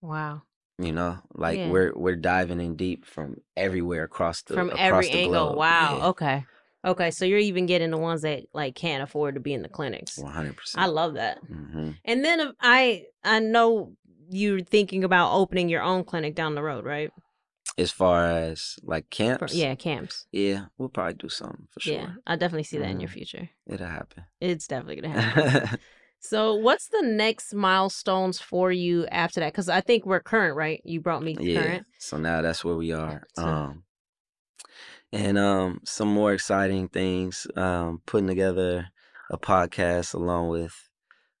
Wow. 0.00 0.42
You 0.78 0.92
know 0.92 1.18
like 1.34 1.58
Yeah. 1.58 1.70
we're 1.70 1.92
we're 1.94 2.16
diving 2.16 2.60
in 2.60 2.76
deep 2.76 3.04
from 3.04 3.36
everywhere 3.56 4.04
across 4.04 4.42
the 4.42 4.54
From 4.54 4.68
across 4.70 4.80
every 4.80 5.08
the 5.10 5.18
angle. 5.18 5.30
globe. 5.48 5.58
Wow. 5.58 5.98
Yeah, 6.00 6.06
Okay. 6.08 6.44
Okay. 6.84 7.10
So 7.10 7.24
you're 7.24 7.38
even 7.38 7.66
getting 7.66 7.90
the 7.90 7.98
ones 7.98 8.22
that 8.22 8.44
like 8.52 8.74
can't 8.74 9.02
afford 9.02 9.34
to 9.34 9.40
be 9.40 9.52
in 9.54 9.62
the 9.62 9.68
clinics. 9.68 10.18
100% 10.18 10.54
I 10.76 10.86
love 10.86 11.14
that. 11.14 11.38
hmm 11.38 11.90
And 12.04 12.24
then 12.24 12.52
I 12.60 13.04
I 13.22 13.38
know 13.40 13.92
you're 14.30 14.60
thinking 14.60 15.04
about 15.04 15.34
opening 15.34 15.68
your 15.68 15.82
own 15.82 16.04
clinic 16.04 16.34
down 16.34 16.54
the 16.54 16.62
road, 16.62 16.84
right? 16.84 17.10
as 17.78 17.90
far 17.90 18.26
as 18.26 18.76
like 18.82 19.08
camps 19.08 19.54
yeah, 19.54 19.74
camps. 19.74 20.26
yeah 20.30 20.66
we'll 20.76 20.90
probably 20.90 21.14
do 21.14 21.28
something 21.28 21.66
for 21.70 21.80
sure 21.80 21.94
Yeah, 21.94 22.10
I 22.26 22.36
definitely 22.36 22.64
see 22.64 22.76
that 22.78 22.90
in 22.90 23.00
your 23.00 23.08
Mhm. 23.08 23.12
future. 23.14 23.48
it'll 23.66 23.86
happen 23.86 24.24
It's 24.40 24.66
definitely 24.66 25.00
gonna 25.00 25.18
happen. 25.20 25.78
So, 26.22 26.54
what's 26.54 26.86
the 26.86 27.02
next 27.02 27.52
milestones 27.52 28.38
for 28.38 28.70
you 28.70 29.06
after 29.08 29.40
that? 29.40 29.52
Because 29.52 29.68
I 29.68 29.80
think 29.80 30.06
we're 30.06 30.20
current, 30.20 30.56
right? 30.56 30.80
You 30.84 31.00
brought 31.00 31.22
me 31.22 31.36
yeah 31.40 31.60
current. 31.60 31.86
so 31.98 32.16
now 32.16 32.42
that's 32.42 32.64
where 32.64 32.76
we 32.76 32.92
are 32.92 33.26
um 33.36 33.82
and 35.12 35.36
um 35.36 35.80
some 35.84 36.06
more 36.06 36.32
exciting 36.32 36.86
things 36.86 37.48
um 37.56 38.00
putting 38.06 38.28
together 38.28 38.86
a 39.30 39.36
podcast 39.36 40.14
along 40.14 40.48
with 40.48 40.88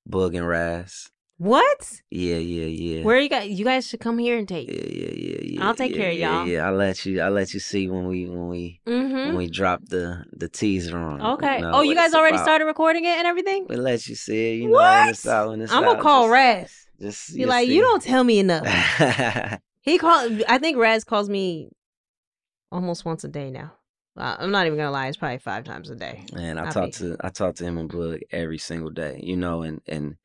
Bug 0.04 0.34
and 0.34 0.48
Raz 0.48 1.11
What? 1.42 2.00
yeah 2.10 2.36
yeah 2.36 2.66
yeah 2.66 3.02
Where 3.02 3.18
you 3.18 3.28
guys? 3.28 3.50
You 3.50 3.64
guys 3.64 3.88
should 3.88 3.98
come 3.98 4.16
here 4.18 4.38
and 4.38 4.46
take. 4.46 4.68
yeah 4.68 4.86
yeah 5.00 5.10
yeah 5.12 5.38
yeah 5.42 5.66
I'll 5.66 5.74
take 5.74 5.90
yeah, 5.90 5.96
care 5.96 6.10
of 6.12 6.16
y'all. 6.16 6.46
yeah 6.46 6.66
I'll 6.68 6.76
let 6.76 7.04
you 7.04 7.20
I'll 7.20 7.32
let 7.32 7.52
you 7.52 7.58
see 7.58 7.88
when 7.88 8.06
we 8.06 8.26
when 8.28 8.46
we 8.48 8.80
Mhm. 8.86 9.26
when 9.26 9.36
we 9.36 9.48
drop 9.50 9.80
the 9.88 10.24
the 10.32 10.48
teaser 10.48 10.96
on 10.96 11.20
Okay. 11.20 11.56
you 11.56 11.62
know, 11.62 11.72
oh, 11.74 11.82
you 11.82 11.96
guys 11.96 12.14
already 12.14 12.36
about. 12.36 12.44
started 12.44 12.66
recording 12.66 13.04
it 13.06 13.16
and 13.18 13.26
everything. 13.26 13.66
We'll 13.68 13.80
let 13.80 14.06
you 14.06 14.14
see 14.14 14.52
it, 14.52 14.54
you 14.62 14.68
know, 14.68 14.78
when 14.78 15.08
it's 15.08 15.26
out, 15.26 15.48
when 15.48 15.60
it's 15.62 15.72
I'm 15.72 15.82
gonna 15.82 16.00
call 16.00 16.28
Raz. 16.28 16.70
Just 17.00 17.34
Be 17.34 17.44
like, 17.46 17.66
see. 17.66 17.74
you 17.74 17.82
don't 17.82 18.02
tell 18.02 18.22
me 18.22 18.38
enough. 18.38 18.64
he 19.80 19.98
called. 19.98 20.44
I 20.48 20.58
think 20.58 20.76
Raz 20.78 21.02
calls 21.02 21.28
me 21.28 21.70
almost 22.70 23.04
once 23.04 23.24
a 23.24 23.28
day 23.28 23.50
now. 23.50 23.72
Uh, 24.16 24.36
I'm 24.38 24.52
not 24.52 24.66
even 24.66 24.78
gonna 24.78 24.92
lie. 24.92 25.08
It's 25.08 25.16
probably 25.16 25.38
five 25.38 25.64
times 25.64 25.90
a 25.90 25.96
day. 25.96 26.24
And 26.36 26.60
I 26.60 26.68
I 26.68 26.70
talk 26.70 26.86
be- 26.86 26.92
to 27.02 27.16
I 27.20 27.30
talk 27.30 27.56
to 27.56 27.64
him 27.64 27.78
and 27.78 27.90
Bug 27.90 28.20
every 28.30 28.58
single 28.58 28.90
day, 28.90 29.18
you 29.22 29.36
know, 29.36 29.62
and 29.62 29.80
and 29.88 30.16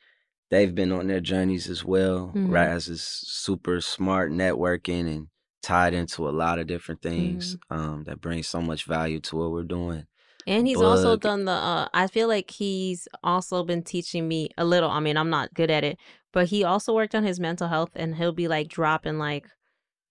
they've 0.49 0.73
been 0.73 0.91
on 0.91 1.07
their 1.07 1.19
journeys 1.21 1.69
as 1.69 1.83
well. 1.83 2.31
Mhm. 2.35 2.51
Raz 2.51 2.87
is 2.87 3.01
super 3.03 3.81
smart 3.81 4.31
networking 4.31 5.07
and 5.07 5.27
tied 5.61 5.93
into 5.93 6.27
a 6.27 6.31
lot 6.31 6.59
of 6.59 6.67
different 6.67 7.01
things 7.01 7.55
Mm-hmm. 7.55 7.77
um, 7.79 8.03
that 8.05 8.21
bring 8.21 8.43
so 8.43 8.61
much 8.61 8.85
value 8.85 9.19
to 9.21 9.35
what 9.35 9.51
we're 9.51 9.63
doing. 9.63 10.05
And 10.45 10.65
he's 10.65 10.81
also 10.81 11.17
done 11.17 11.43
the. 11.43 11.51
Uh, 11.51 11.89
I 11.93 12.07
feel 12.07 12.29
like 12.29 12.51
he's 12.51 13.07
also 13.21 13.65
been 13.65 13.83
teaching 13.83 14.27
me 14.29 14.49
a 14.57 14.63
little. 14.63 14.89
I 14.89 15.01
mean, 15.01 15.17
I'm 15.17 15.29
not 15.29 15.53
good 15.53 15.69
at 15.69 15.83
it, 15.83 15.97
but 16.31 16.47
he 16.47 16.63
also 16.63 16.93
worked 16.93 17.15
on 17.15 17.23
his 17.25 17.37
mental 17.37 17.67
health, 17.67 17.91
and 17.95 18.15
he'll 18.15 18.31
be 18.31 18.47
like 18.47 18.69
dropping 18.69 19.17
like 19.17 19.47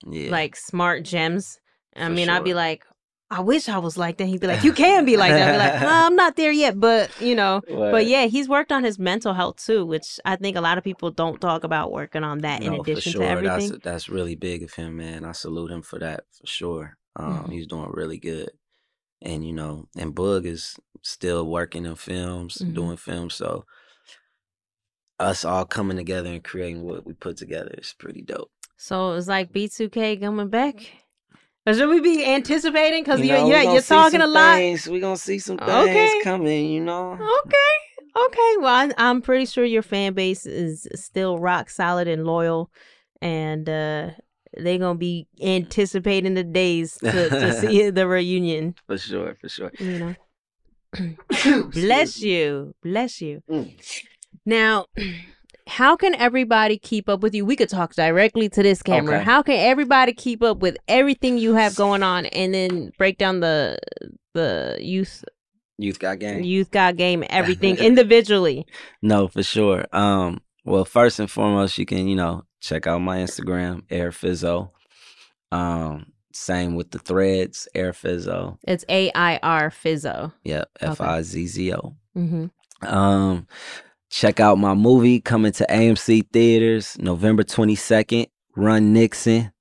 yeah. 0.07 0.31
like 0.31 0.55
smart 0.57 1.05
gems. 1.05 1.59
I 1.97 2.09
For 2.09 2.13
mean, 2.13 2.29
I'd 2.29 2.45
be 2.45 2.53
like, 2.53 2.85
I 3.29 3.41
wish 3.41 3.69
I 3.69 3.79
was 3.79 3.99
like 3.99 4.19
that. 4.19 4.27
He'd 4.27 4.41
be 4.41 4.47
like, 4.47 4.63
you 4.63 4.73
can 4.73 5.05
be 5.05 5.17
like 5.17 5.33
that. 5.33 5.49
I'd 5.49 5.53
be 5.53 5.59
like, 5.59 5.83
"Uh, 5.83 6.07
I'm 6.07 6.15
not 6.15 6.37
there 6.37 6.53
yet, 6.53 6.79
but 6.79 7.11
you 7.21 7.35
know. 7.35 7.61
But 7.69 8.07
yeah, 8.07 8.27
he's 8.27 8.49
worked 8.49 8.71
on 8.71 8.85
his 8.85 8.99
mental 9.01 9.35
health 9.35 9.57
too, 9.57 9.85
which 9.85 10.21
I 10.25 10.37
think 10.37 10.57
a 10.57 10.61
lot 10.61 10.79
of 10.79 10.85
people 10.85 11.11
don't 11.11 11.41
talk 11.41 11.65
about 11.65 11.91
working 11.91 12.23
on 12.23 12.39
that 12.43 12.63
in 12.63 12.73
No, 12.73 12.83
for 12.85 12.93
addition 12.93 13.13
sure. 13.13 13.23
to 13.23 13.29
everything. 13.29 13.71
That's 13.71 13.83
that's 13.83 14.09
really 14.09 14.37
big 14.37 14.63
of 14.63 14.73
him, 14.75 14.97
man. 14.99 15.25
I 15.25 15.33
salute 15.33 15.73
him 15.73 15.83
for 15.83 15.99
that 15.99 16.25
for 16.39 16.47
sure. 16.47 16.97
Um, 17.17 17.47
Mhm. 17.47 17.53
He's 17.53 17.67
doing 17.67 17.91
really 17.93 18.19
good, 18.19 18.51
and 19.21 19.45
you 19.45 19.53
know, 19.53 19.89
and 19.97 20.15
Bug 20.15 20.47
is 20.47 20.77
still 21.03 21.45
working 21.47 21.85
in 21.85 21.97
films, 21.97 22.59
Mhm. 22.59 22.75
doing 22.75 22.97
films. 22.97 23.35
So 23.35 23.65
us 25.19 25.45
all 25.45 25.65
coming 25.65 25.97
together 25.97 26.31
and 26.31 26.45
creating 26.45 26.83
what 26.85 27.07
we 27.07 27.13
put 27.15 27.37
together 27.39 27.75
is 27.79 27.95
pretty 27.99 28.23
dope. 28.23 28.51
So 28.77 29.15
it's 29.15 29.27
like 29.29 29.51
B2K 29.53 30.21
coming 30.21 30.49
back. 30.49 30.77
Should 31.67 31.89
we 31.89 32.01
be 32.01 32.25
anticipating? 32.25 33.03
Because 33.03 33.21
You 33.21 33.33
know, 33.33 33.49
yeah, 33.49 33.63
you're 33.63 33.83
talking 33.83 34.21
a 34.21 34.27
lot. 34.27 34.57
Things, 34.57 34.89
we 34.89 35.01
gonna 35.01 35.17
see 35.17 35.39
some 35.39 35.59
things 35.59 35.71
Okay. 35.89 36.21
coming. 36.23 36.71
You 36.71 36.81
know. 36.83 37.13
Okay. 37.13 38.25
Okay. 38.27 38.57
Well, 38.59 38.67
I, 38.69 38.93
I'm 38.99 39.21
pretty 39.21 39.47
sure 39.47 39.65
your 39.65 39.83
fan 39.83 40.15
base 40.15 40.47
is 40.47 40.87
still 40.95 41.39
rock 41.39 41.69
solid 41.71 42.07
and 42.09 42.25
loyal, 42.25 42.71
and 43.21 43.69
uh, 43.69 44.11
they're 44.57 44.79
gonna 44.79 44.95
be 44.99 45.27
anticipating 45.43 46.35
the 46.35 46.45
days 46.45 46.97
to, 46.99 47.29
to 47.29 47.53
see 47.61 47.91
the 47.91 48.07
reunion. 48.07 48.75
For 48.87 48.97
sure, 48.99 49.37
for 49.41 49.49
sure. 49.49 49.73
You 49.81 49.99
know. 49.99 50.15
Bless 51.73 52.21
you. 52.21 52.75
Bless 52.83 53.21
you. 53.21 53.43
Mm. 53.51 53.75
Now, 54.47 54.87
how 55.67 55.97
can 55.97 56.15
everybody 56.15 56.79
keep 56.79 57.09
up 57.09 57.21
with 57.21 57.35
you? 57.35 57.45
We 57.45 57.57
could 57.57 57.69
talk 57.69 57.95
directly 57.95 58.49
to 58.51 58.63
this 58.63 58.83
camera. 58.83 59.17
Okay. 59.17 59.25
How 59.25 59.43
can 59.43 59.57
everybody 59.57 60.13
keep 60.13 60.43
up 60.43 60.59
with 60.59 60.77
everything 60.89 61.39
you 61.39 61.55
have 61.55 61.75
going 61.75 62.03
on 62.03 62.27
and 62.27 62.55
then 62.55 62.93
break 62.99 63.19
down 63.19 63.41
the 63.41 63.79
the 64.35 64.77
youth 64.81 65.25
Youth 65.79 65.99
got 65.99 66.19
game. 66.19 66.43
youth 66.43 66.71
got 66.71 66.97
game 66.97 67.25
everything 67.31 67.79
individually? 67.79 68.67
No, 69.03 69.29
for 69.29 69.43
sure. 69.43 69.85
Um, 69.93 70.41
well, 70.65 70.85
first 70.85 71.19
and 71.21 71.31
foremost, 71.31 71.79
you 71.79 71.85
can, 71.85 72.09
you 72.09 72.17
know, 72.17 72.45
check 72.61 72.87
out 72.87 73.01
my 73.01 73.19
Instagram, 73.19 73.83
Air 73.91 74.11
Fizzo. 74.11 74.71
Um, 75.53 76.07
same 76.33 76.75
with 76.75 76.91
the 76.91 76.99
threads, 76.99 77.69
Air 77.75 77.93
Fizzo. 77.93 78.59
It's 78.67 78.85
A 78.89 79.11
I 79.15 79.39
R 79.43 79.71
Fizzo. 79.71 80.33
Yep, 80.45 80.69
F 80.81 81.01
I 81.01 81.23
Z 81.23 81.47
Z 81.47 81.75
O. 81.75 81.97
Mm-hmm. 82.17 82.87
Um, 82.87 83.47
check 84.11 84.41
out 84.41 84.59
my 84.59 84.75
movie 84.75 85.21
coming 85.21 85.53
to 85.53 85.67
AMC 85.69 86.31
theaters 86.33 86.97
November 86.99 87.43
twenty 87.43 87.75
second. 87.75 88.27
Run 88.57 88.93
Nixon. 88.93 89.53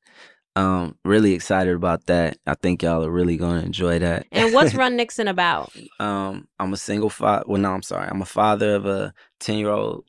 Um, 0.58 0.98
really 1.04 1.34
excited 1.34 1.76
about 1.76 2.06
that. 2.06 2.38
I 2.48 2.56
think 2.56 2.82
y'all 2.82 3.04
are 3.04 3.12
really 3.12 3.36
gonna 3.36 3.62
enjoy 3.62 4.00
that. 4.00 4.26
And 4.32 4.54
what's 4.54 4.74
Run 4.74 4.96
Nixon 4.98 5.28
about? 5.28 5.74
Um, 6.00 6.48
I'm 6.60 6.72
a 6.72 6.78
single 6.78 7.10
father. 7.10 7.44
Well, 7.48 7.62
no, 7.62 7.72
I'm 7.72 7.82
sorry. 7.82 8.08
I'm 8.10 8.22
a 8.22 8.26
father 8.26 8.76
of 8.76 8.86
a 8.86 9.14
10 9.42 9.58
year 9.58 9.70
old 9.70 10.06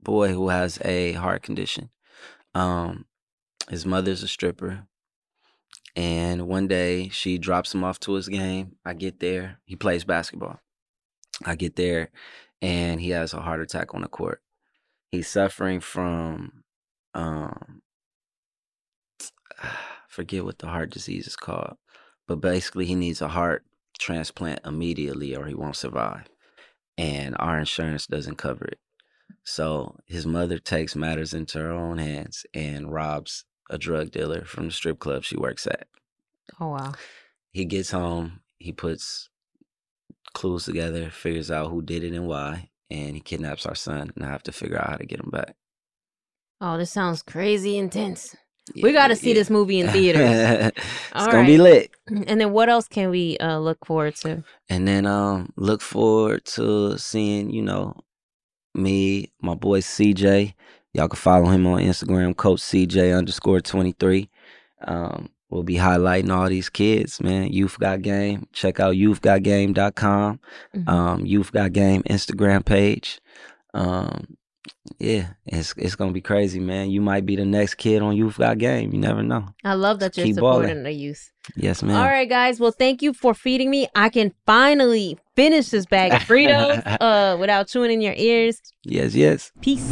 boy 0.00 0.28
who 0.28 0.50
has 0.50 0.78
a 0.84 1.12
heart 1.12 1.42
condition. 1.42 1.88
Um, 2.54 3.06
his 3.70 3.86
mother's 3.86 4.22
a 4.22 4.28
stripper. 4.28 4.86
And 5.96 6.46
one 6.46 6.68
day 6.68 7.08
she 7.08 7.38
drops 7.38 7.74
him 7.74 7.82
off 7.82 7.98
to 8.00 8.12
his 8.12 8.28
game. 8.28 8.76
I 8.84 8.92
get 8.92 9.20
there. 9.20 9.58
He 9.64 9.74
plays 9.74 10.04
basketball. 10.04 10.60
I 11.44 11.54
get 11.54 11.76
there 11.76 12.10
and 12.60 13.00
he 13.00 13.10
has 13.10 13.32
a 13.32 13.40
heart 13.40 13.60
attack 13.60 13.94
on 13.94 14.02
the 14.02 14.08
court. 14.08 14.42
He's 15.10 15.28
suffering 15.28 15.80
from, 15.80 16.64
um, 17.14 17.82
forget 20.08 20.44
what 20.44 20.58
the 20.58 20.66
heart 20.66 20.90
disease 20.90 21.26
is 21.26 21.36
called, 21.36 21.76
but 22.26 22.40
basically 22.40 22.86
he 22.86 22.94
needs 22.94 23.22
a 23.22 23.28
heart 23.28 23.64
transplant 23.98 24.60
immediately 24.64 25.34
or 25.34 25.46
he 25.46 25.54
won't 25.54 25.76
survive. 25.76 26.26
And 26.96 27.36
our 27.38 27.58
insurance 27.58 28.06
doesn't 28.06 28.36
cover 28.36 28.64
it. 28.64 28.80
So 29.44 29.98
his 30.06 30.26
mother 30.26 30.58
takes 30.58 30.96
matters 30.96 31.32
into 31.32 31.58
her 31.58 31.70
own 31.70 31.98
hands 31.98 32.44
and 32.52 32.92
robs 32.92 33.44
a 33.70 33.78
drug 33.78 34.10
dealer 34.10 34.44
from 34.44 34.66
the 34.66 34.72
strip 34.72 34.98
club 34.98 35.24
she 35.24 35.36
works 35.36 35.66
at. 35.66 35.86
Oh 36.60 36.68
wow. 36.68 36.92
He 37.52 37.64
gets 37.64 37.90
home, 37.90 38.40
he 38.58 38.72
puts 38.72 39.30
clues 40.34 40.64
together, 40.64 41.10
figures 41.10 41.50
out 41.50 41.70
who 41.70 41.82
did 41.82 42.04
it 42.04 42.12
and 42.14 42.26
why, 42.26 42.70
and 42.90 43.14
he 43.14 43.20
kidnaps 43.20 43.66
our 43.66 43.74
son 43.74 44.12
and 44.14 44.24
I 44.24 44.28
have 44.28 44.42
to 44.44 44.52
figure 44.52 44.78
out 44.78 44.90
how 44.90 44.96
to 44.96 45.06
get 45.06 45.20
him 45.20 45.30
back. 45.30 45.56
Oh, 46.60 46.76
this 46.78 46.90
sounds 46.90 47.22
crazy 47.22 47.76
intense. 47.78 48.34
we 48.82 48.92
got 48.92 49.08
to 49.08 49.16
see 49.16 49.32
this 49.32 49.50
movie 49.50 49.80
in 49.80 49.88
theaters. 49.92 50.72
it's 50.74 50.86
All 51.12 51.26
gonna 51.26 51.46
be 51.46 51.58
lit. 51.58 51.90
And 52.26 52.40
then 52.40 52.52
what 52.52 52.68
else 52.68 52.88
can 52.88 53.10
we 53.10 53.36
uh, 53.38 53.58
look 53.58 53.84
forward 53.86 54.16
to? 54.16 54.42
And 54.68 54.88
then 54.88 55.06
um 55.06 55.52
look 55.56 55.80
forward 55.82 56.44
to 56.56 56.98
seeing, 56.98 57.50
you 57.50 57.62
know, 57.62 57.94
me, 58.74 59.32
my 59.42 59.54
boy 59.54 59.80
CJ. 59.80 60.54
Y'all 60.94 61.08
can 61.08 61.16
follow 61.16 61.46
him 61.50 61.66
on 61.66 61.80
Instagram, 61.82 62.34
Coach 62.36 62.60
CJ 62.60 63.16
underscore 63.16 63.60
twenty 63.60 63.92
three. 63.92 64.30
Um, 64.86 65.28
we'll 65.50 65.62
be 65.62 65.76
highlighting 65.76 66.30
all 66.30 66.48
these 66.48 66.68
kids, 66.68 67.20
man. 67.20 67.52
Youth 67.52 67.78
Got 67.78 68.02
Game. 68.02 68.46
Check 68.52 68.80
out 68.80 68.94
youthgotgame.com. 68.94 70.40
Mhm. 70.76 70.88
Um, 70.88 71.26
Youth 71.26 71.52
Got 71.52 71.72
Game 71.72 72.02
Instagram 72.04 72.64
page. 72.64 73.20
Um, 73.74 74.36
yeah, 74.98 75.28
it's 75.46 75.74
it's 75.76 75.94
gonna 75.94 76.12
be 76.12 76.20
crazy, 76.20 76.58
man. 76.60 76.90
You 76.90 77.00
might 77.00 77.24
be 77.26 77.36
the 77.36 77.44
next 77.44 77.74
kid 77.74 78.02
on 78.02 78.16
Youth 78.16 78.38
Got 78.38 78.58
Game. 78.58 78.92
You 78.92 78.98
never 78.98 79.22
know. 79.22 79.46
I 79.64 79.74
love 79.74 80.00
that 80.00 80.16
you're 80.16 80.26
Keep 80.26 80.36
supporting 80.36 80.68
balling. 80.70 80.82
the 80.84 80.92
youth. 80.92 81.30
Yes, 81.56 81.82
ma'am. 81.82 81.96
All 81.96 82.04
right, 82.06 82.28
guys. 82.28 82.60
Well, 82.60 82.72
thank 82.72 83.00
you 83.02 83.12
for 83.14 83.32
feeding 83.34 83.70
me. 83.70 83.88
I 83.94 84.08
can 84.10 84.32
finally 84.46 85.18
finish 85.36 85.68
this 85.70 85.86
bag 85.86 86.12
of 86.12 86.20
Fritos 86.20 86.82
uh, 87.00 87.36
without 87.38 87.68
chewing 87.68 87.90
in 87.90 88.00
your 88.02 88.14
ears. 88.16 88.60
Yes, 88.84 89.14
yes. 89.14 89.52
Peace. 89.62 89.90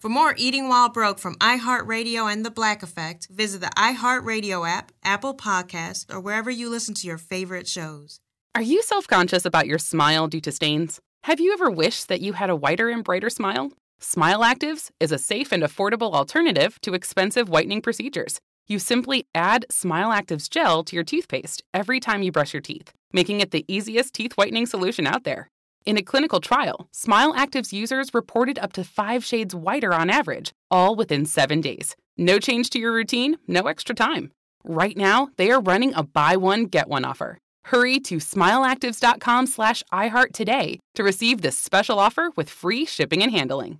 For 0.00 0.08
more 0.08 0.34
Eating 0.38 0.70
While 0.70 0.88
Broke 0.88 1.18
from 1.18 1.34
iHeartRadio 1.40 2.32
and 2.32 2.42
The 2.42 2.50
Black 2.50 2.82
Effect, 2.82 3.28
visit 3.30 3.60
the 3.60 3.70
iHeartRadio 3.76 4.66
app, 4.66 4.92
Apple 5.04 5.34
Podcasts, 5.34 6.06
or 6.10 6.18
wherever 6.18 6.50
you 6.50 6.70
listen 6.70 6.94
to 6.94 7.06
your 7.06 7.18
favorite 7.18 7.68
shows. 7.68 8.18
Are 8.54 8.62
you 8.62 8.80
self 8.82 9.06
conscious 9.06 9.44
about 9.44 9.66
your 9.66 9.76
smile 9.76 10.26
due 10.26 10.40
to 10.40 10.52
stains? 10.52 11.00
Have 11.24 11.38
you 11.38 11.52
ever 11.52 11.70
wished 11.70 12.08
that 12.08 12.22
you 12.22 12.32
had 12.32 12.48
a 12.48 12.56
whiter 12.56 12.88
and 12.88 13.04
brighter 13.04 13.28
smile? 13.28 13.72
Smile 13.98 14.40
Actives 14.40 14.90
is 15.00 15.12
a 15.12 15.18
safe 15.18 15.52
and 15.52 15.62
affordable 15.62 16.14
alternative 16.14 16.80
to 16.80 16.94
expensive 16.94 17.50
whitening 17.50 17.82
procedures. 17.82 18.40
You 18.66 18.78
simply 18.78 19.26
add 19.34 19.66
Smile 19.68 20.08
Actives 20.08 20.48
gel 20.48 20.82
to 20.84 20.96
your 20.96 21.04
toothpaste 21.04 21.62
every 21.74 22.00
time 22.00 22.22
you 22.22 22.32
brush 22.32 22.54
your 22.54 22.62
teeth, 22.62 22.94
making 23.12 23.42
it 23.42 23.50
the 23.50 23.66
easiest 23.68 24.14
teeth 24.14 24.32
whitening 24.38 24.64
solution 24.64 25.06
out 25.06 25.24
there. 25.24 25.50
In 25.86 25.96
a 25.96 26.02
clinical 26.02 26.40
trial, 26.40 26.88
Smile 26.92 27.32
Actives 27.34 27.72
users 27.72 28.12
reported 28.12 28.58
up 28.58 28.74
to 28.74 28.84
five 28.84 29.24
shades 29.24 29.54
whiter 29.54 29.94
on 29.94 30.10
average, 30.10 30.52
all 30.70 30.94
within 30.94 31.24
seven 31.24 31.62
days. 31.62 31.96
No 32.18 32.38
change 32.38 32.68
to 32.70 32.78
your 32.78 32.92
routine, 32.92 33.38
no 33.48 33.62
extra 33.62 33.94
time. 33.94 34.30
Right 34.62 34.96
now, 34.96 35.30
they 35.36 35.50
are 35.50 35.60
running 35.60 35.94
a 35.94 36.02
buy 36.02 36.36
one, 36.36 36.64
get 36.64 36.86
one 36.86 37.06
offer. 37.06 37.38
Hurry 37.64 37.98
to 38.00 38.16
smileactives.com 38.16 39.46
slash 39.46 39.82
iHeart 39.90 40.32
today 40.32 40.80
to 40.96 41.02
receive 41.02 41.40
this 41.40 41.58
special 41.58 41.98
offer 41.98 42.30
with 42.36 42.50
free 42.50 42.84
shipping 42.84 43.22
and 43.22 43.32
handling. 43.32 43.78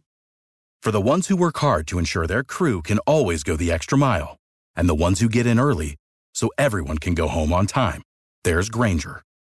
For 0.82 0.90
the 0.92 1.00
ones 1.02 1.26
who 1.28 1.36
work 1.36 1.58
hard 1.58 1.86
to 1.88 1.98
ensure 1.98 2.26
their 2.26 2.42
crew 2.42 2.80
can 2.80 2.98
always 3.00 3.42
go 3.42 3.56
the 3.56 3.70
extra 3.70 3.98
mile, 3.98 4.36
and 4.74 4.88
the 4.88 4.94
ones 4.94 5.20
who 5.20 5.28
get 5.28 5.46
in 5.46 5.60
early 5.60 5.96
so 6.32 6.48
everyone 6.56 6.96
can 6.96 7.14
go 7.14 7.28
home 7.28 7.52
on 7.52 7.66
time, 7.66 8.00
there's 8.44 8.70
Grainger, 8.70 9.20